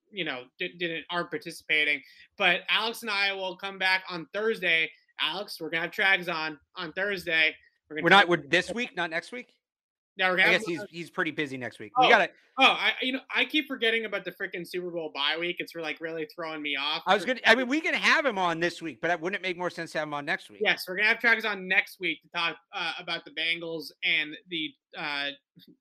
you 0.09 0.23
know, 0.23 0.43
didn't 0.57 1.03
aren't 1.09 1.29
participating. 1.29 2.01
But 2.37 2.61
Alex 2.69 3.01
and 3.01 3.11
I 3.11 3.33
will 3.33 3.57
come 3.57 3.77
back 3.77 4.03
on 4.09 4.27
Thursday. 4.33 4.89
Alex, 5.19 5.59
we're 5.59 5.69
gonna 5.69 5.81
have 5.81 5.91
Trags 5.91 6.33
on 6.33 6.57
on 6.75 6.93
Thursday. 6.93 7.55
We're, 7.89 8.03
we're 8.03 8.09
not. 8.09 8.29
We're 8.29 8.37
this 8.37 8.71
week, 8.73 8.95
not 8.95 9.09
next 9.09 9.33
week. 9.33 9.56
Yeah, 10.17 10.31
we're 10.31 10.39
I 10.39 10.51
guess 10.51 10.65
he's 10.65 10.83
he's 10.89 11.09
pretty 11.09 11.31
busy 11.31 11.57
next 11.57 11.79
week. 11.79 11.91
Oh, 11.95 12.05
we 12.05 12.09
got 12.09 12.21
it. 12.21 12.33
Oh, 12.59 12.63
I 12.63 12.93
you 13.01 13.13
know 13.13 13.19
I 13.33 13.45
keep 13.45 13.67
forgetting 13.67 14.05
about 14.05 14.25
the 14.25 14.31
freaking 14.31 14.67
Super 14.67 14.89
Bowl 14.89 15.11
bye 15.13 15.37
week. 15.39 15.57
It's 15.59 15.75
like 15.75 16.01
really 16.01 16.27
throwing 16.35 16.61
me 16.61 16.75
off. 16.75 17.03
I 17.05 17.13
was 17.13 17.23
gonna. 17.23 17.39
I 17.45 17.53
mean, 17.53 17.67
we 17.67 17.79
can 17.79 17.93
have 17.93 18.25
him 18.25 18.39
on 18.39 18.59
this 18.59 18.81
week, 18.81 18.99
but 18.99 19.21
wouldn't 19.21 19.39
it 19.39 19.47
make 19.47 19.57
more 19.57 19.69
sense 19.69 19.91
to 19.91 19.99
have 19.99 20.07
him 20.07 20.15
on 20.15 20.25
next 20.25 20.49
week? 20.49 20.59
Yes, 20.63 20.85
we're 20.87 20.95
gonna 20.95 21.07
have 21.07 21.19
Travis 21.19 21.45
on 21.45 21.67
next 21.67 21.99
week 21.99 22.21
to 22.23 22.29
talk 22.29 22.57
uh, 22.73 22.93
about 22.99 23.25
the 23.25 23.31
Bengals 23.31 23.91
and 24.03 24.35
the 24.49 24.71
uh, 24.97 25.29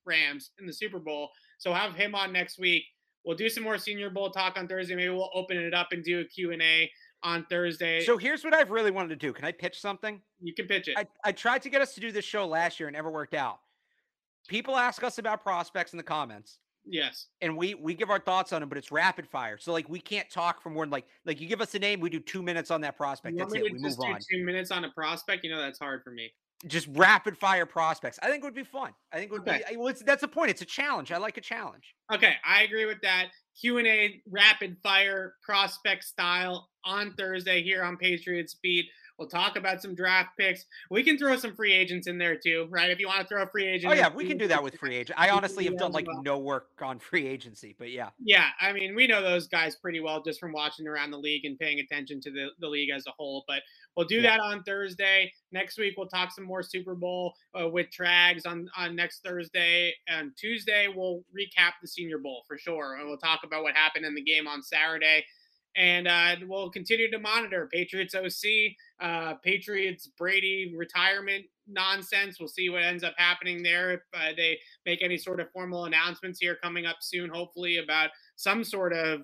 Rams 0.05 0.51
in 0.61 0.67
the 0.67 0.73
Super 0.73 0.99
Bowl. 0.99 1.31
So 1.59 1.73
have 1.73 1.95
him 1.95 2.15
on 2.15 2.33
next 2.33 2.59
week. 2.59 2.85
We'll 3.25 3.37
do 3.37 3.49
some 3.49 3.65
more 3.65 3.79
Senior 3.79 4.11
Bowl 4.11 4.31
talk 4.31 4.59
on 4.59 4.69
Thursday. 4.69 4.95
Maybe 4.95 5.09
we'll 5.09 5.31
open 5.35 5.57
it 5.57 5.73
up 5.73 5.89
and 5.93 6.05
do 6.05 6.21
a 6.21 6.25
Q 6.25 6.53
and 6.53 6.61
A 6.61 6.91
on 7.23 7.47
Thursday. 7.49 8.05
So 8.05 8.19
here's 8.19 8.45
what 8.45 8.55
I've 8.55 8.71
really 8.71 8.91
wanted 8.91 9.09
to 9.09 9.17
do. 9.17 9.33
Can 9.33 9.47
I 9.47 9.53
pitch 9.53 9.81
something? 9.81 10.21
You 10.41 10.55
can 10.55 10.67
pitch 10.67 10.89
it. 10.89 10.99
I, 10.99 11.07
I 11.25 11.33
tried 11.33 11.63
to 11.63 11.71
get 11.71 11.81
us 11.81 11.95
to 11.95 12.01
do 12.01 12.13
this 12.13 12.25
show 12.27 12.47
last 12.47 12.79
year 12.79 12.89
and 12.89 12.95
never 12.95 13.11
worked 13.11 13.35
out 13.35 13.61
people 14.47 14.77
ask 14.77 15.03
us 15.03 15.19
about 15.19 15.43
prospects 15.43 15.93
in 15.93 15.97
the 15.97 16.03
comments. 16.03 16.59
Yes. 16.87 17.27
And 17.41 17.57
we 17.57 17.75
we 17.75 17.95
give 17.95 18.11
our 18.11 18.21
thoughts 18.21 18.53
on 18.53 18.61
them, 18.61 18.69
but 18.69 18.79
it's 18.79 18.93
rapid 18.93 19.27
fire. 19.27 19.59
So 19.59 19.73
like 19.73 19.89
we 19.89 20.01
can't 20.01 20.31
talk 20.31 20.63
for 20.63 20.71
more 20.71 20.85
than 20.85 20.91
like 20.91 21.07
like 21.25 21.41
you 21.41 21.49
give 21.49 21.61
us 21.61 21.75
a 21.75 21.79
name, 21.79 22.01
we 22.01 22.11
do 22.11 22.21
two 22.21 22.43
minutes 22.43 22.71
on 22.71 22.81
that 22.83 22.97
prospect. 22.97 23.37
That's 23.37 23.53
it. 23.53 23.63
We 23.63 23.73
move 23.73 23.99
on. 23.99 24.19
Two 24.31 24.45
minutes 24.45 24.71
on 24.71 24.85
a 24.85 24.91
prospect, 24.91 25.45
you 25.45 25.51
know 25.51 25.61
that's 25.61 25.79
hard 25.79 26.03
for 26.05 26.11
me. 26.11 26.33
Just 26.67 26.89
rapid 26.93 27.37
fire 27.37 27.67
prospects. 27.67 28.19
I 28.23 28.31
think 28.31 28.43
would 28.43 28.55
be 28.55 28.65
fun. 28.65 28.93
I 29.13 29.19
think 29.19 29.31
would 29.33 29.43
okay. 29.43 29.63
be 29.69 29.77
well, 29.77 29.93
that's 30.07 30.23
a 30.23 30.29
point. 30.29 30.51
It's 30.51 30.63
a 30.63 30.67
challenge. 30.67 31.13
I 31.13 31.19
like 31.19 31.37
a 31.37 31.43
challenge. 31.43 31.95
Okay, 32.15 32.35
I 32.47 32.63
agree 32.63 32.87
with 32.87 33.01
that. 33.03 33.27
Q 33.61 33.79
and 33.79 33.87
A 33.87 34.23
rapid 34.31 34.77
fire 34.83 35.35
prospect 35.43 36.05
style 36.05 36.69
on 36.85 37.15
Thursday 37.19 37.63
here 37.63 37.83
on 37.83 37.97
Patriots 37.97 38.55
Beat. 38.63 38.87
We'll 39.19 39.29
talk 39.29 39.57
about 39.57 39.81
some 39.81 39.95
draft 39.95 40.31
picks. 40.39 40.65
We 40.91 41.03
can 41.03 41.17
throw 41.17 41.37
some 41.37 41.55
free 41.55 41.73
agents 41.73 42.07
in 42.07 42.19
there 42.19 42.37
too, 42.37 42.67
right? 42.71 42.91
If 42.91 43.01
you 43.01 43.07
want 43.07 43.21
to 43.23 43.27
throw 43.27 43.43
a 43.43 43.47
free 43.47 43.67
agent. 43.67 43.93
Oh 43.93 43.97
yeah, 43.97 44.09
we 44.15 44.27
can 44.27 44.37
do 44.37 44.49
that 44.49 44.63
with 44.63 44.77
free 44.77 44.95
agent. 44.95 45.19
I 45.19 45.31
honestly 45.31 45.65
have 45.65 45.79
done 45.79 45.93
like 45.93 46.07
no 46.23 46.39
work 46.39 46.69
on 46.83 46.99
free 46.99 47.27
agency, 47.27 47.75
but 47.79 47.91
yeah. 47.91 48.11
Yeah, 48.19 48.49
I 48.61 48.73
mean, 48.73 48.95
we 48.95 49.07
know 49.07 49.23
those 49.23 49.49
guys 49.49 49.77
pretty 49.77 50.01
well 50.01 50.23
just 50.23 50.39
from 50.39 50.53
watching 50.53 50.87
around 50.87 51.11
the 51.11 51.19
league 51.19 51.45
and 51.45 51.59
paying 51.59 51.81
attention 51.81 52.21
to 52.23 52.31
the, 52.31 52.49
the 52.61 52.69
league 52.69 52.91
as 52.91 53.07
a 53.07 53.13
whole. 53.17 53.45
But 53.49 53.63
we'll 53.97 54.07
do 54.07 54.17
yeah. 54.17 54.37
that 54.37 54.41
on 54.41 54.63
Thursday. 54.65 55.33
Next 55.53 55.79
week 55.79 55.95
we'll 55.97 56.09
talk 56.09 56.31
some 56.33 56.45
more 56.45 56.63
Super 56.63 56.95
Bowl 56.95 57.35
uh, 57.59 57.69
with 57.69 57.87
Trags 57.91 58.47
on 58.47 58.69
on 58.77 58.95
next 58.95 59.23
Thursday 59.25 59.95
and 60.09 60.33
Tuesday 60.37 60.89
we'll 60.95 61.23
recap 61.37 61.73
the 61.81 61.89
Senior 61.89 62.19
Bowl 62.19 62.43
for 62.47 62.59
sure, 62.59 62.97
and 62.97 63.09
we'll 63.09 63.19
talk 63.19 63.41
about 63.45 63.63
what 63.63 63.75
happened 63.75 64.05
in 64.05 64.15
the 64.15 64.23
game 64.23 64.47
on 64.47 64.63
Saturday 64.63 65.25
and 65.77 66.09
uh, 66.09 66.37
we'll 66.47 66.71
continue 66.71 67.11
to 67.11 67.19
monitor 67.19 67.69
Patriots 67.71 68.15
OC, 68.15 68.73
uh, 69.01 69.35
Patriots 69.43 70.09
Brady 70.19 70.75
retirement 70.77 71.45
nonsense. 71.69 72.39
We'll 72.41 72.49
see 72.49 72.71
what 72.71 72.83
ends 72.83 73.05
up 73.05 73.15
happening 73.19 73.63
there 73.63 73.93
if 73.93 74.01
uh, 74.15 74.33
they 74.37 74.59
make 74.87 75.03
any 75.03 75.19
sort 75.19 75.41
of 75.41 75.51
formal 75.53 75.85
announcements 75.85 76.41
here 76.41 76.57
coming 76.63 76.87
up 76.87 76.97
soon, 77.01 77.29
hopefully 77.29 77.79
about 77.79 78.11
some 78.37 78.65
sort 78.65 78.93
of 78.93 79.23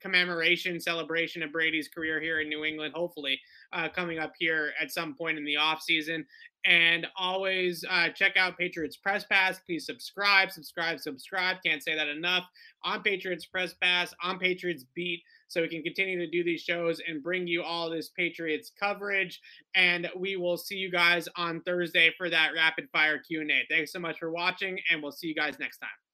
commemoration 0.00 0.80
celebration 0.80 1.42
of 1.42 1.52
Brady's 1.52 1.88
career 1.88 2.20
here 2.20 2.40
in 2.40 2.48
New 2.48 2.64
England, 2.64 2.94
hopefully 2.94 3.40
uh, 3.72 3.88
coming 3.88 4.18
up 4.18 4.32
here 4.38 4.72
at 4.80 4.92
some 4.92 5.14
point 5.14 5.38
in 5.38 5.44
the 5.44 5.56
off 5.56 5.82
season. 5.82 6.24
And 6.64 7.06
always 7.16 7.84
uh, 7.88 8.10
check 8.10 8.36
out 8.36 8.58
Patriots 8.58 8.96
Press 8.96 9.24
Pass. 9.24 9.58
Please 9.64 9.86
subscribe, 9.86 10.50
subscribe, 10.50 11.00
subscribe. 11.00 11.56
Can't 11.64 11.82
say 11.82 11.94
that 11.94 12.08
enough 12.08 12.44
on 12.82 13.02
Patriots 13.02 13.46
Press 13.46 13.74
Pass, 13.74 14.12
on 14.22 14.38
Patriots 14.38 14.84
Beat 14.94 15.22
so 15.48 15.62
we 15.62 15.68
can 15.68 15.82
continue 15.82 16.18
to 16.18 16.30
do 16.30 16.44
these 16.44 16.62
shows 16.62 17.00
and 17.06 17.22
bring 17.22 17.46
you 17.46 17.62
all 17.62 17.90
this 17.90 18.10
Patriots 18.10 18.72
coverage. 18.78 19.40
And 19.74 20.08
we 20.16 20.36
will 20.36 20.56
see 20.56 20.76
you 20.76 20.90
guys 20.90 21.28
on 21.36 21.62
Thursday 21.62 22.12
for 22.16 22.30
that 22.30 22.50
rapid 22.54 22.88
fire 22.92 23.18
Q&A. 23.18 23.66
Thanks 23.68 23.92
so 23.92 23.98
much 23.98 24.18
for 24.18 24.30
watching, 24.30 24.78
and 24.90 25.02
we'll 25.02 25.12
see 25.12 25.26
you 25.26 25.34
guys 25.34 25.58
next 25.58 25.78
time. 25.78 26.07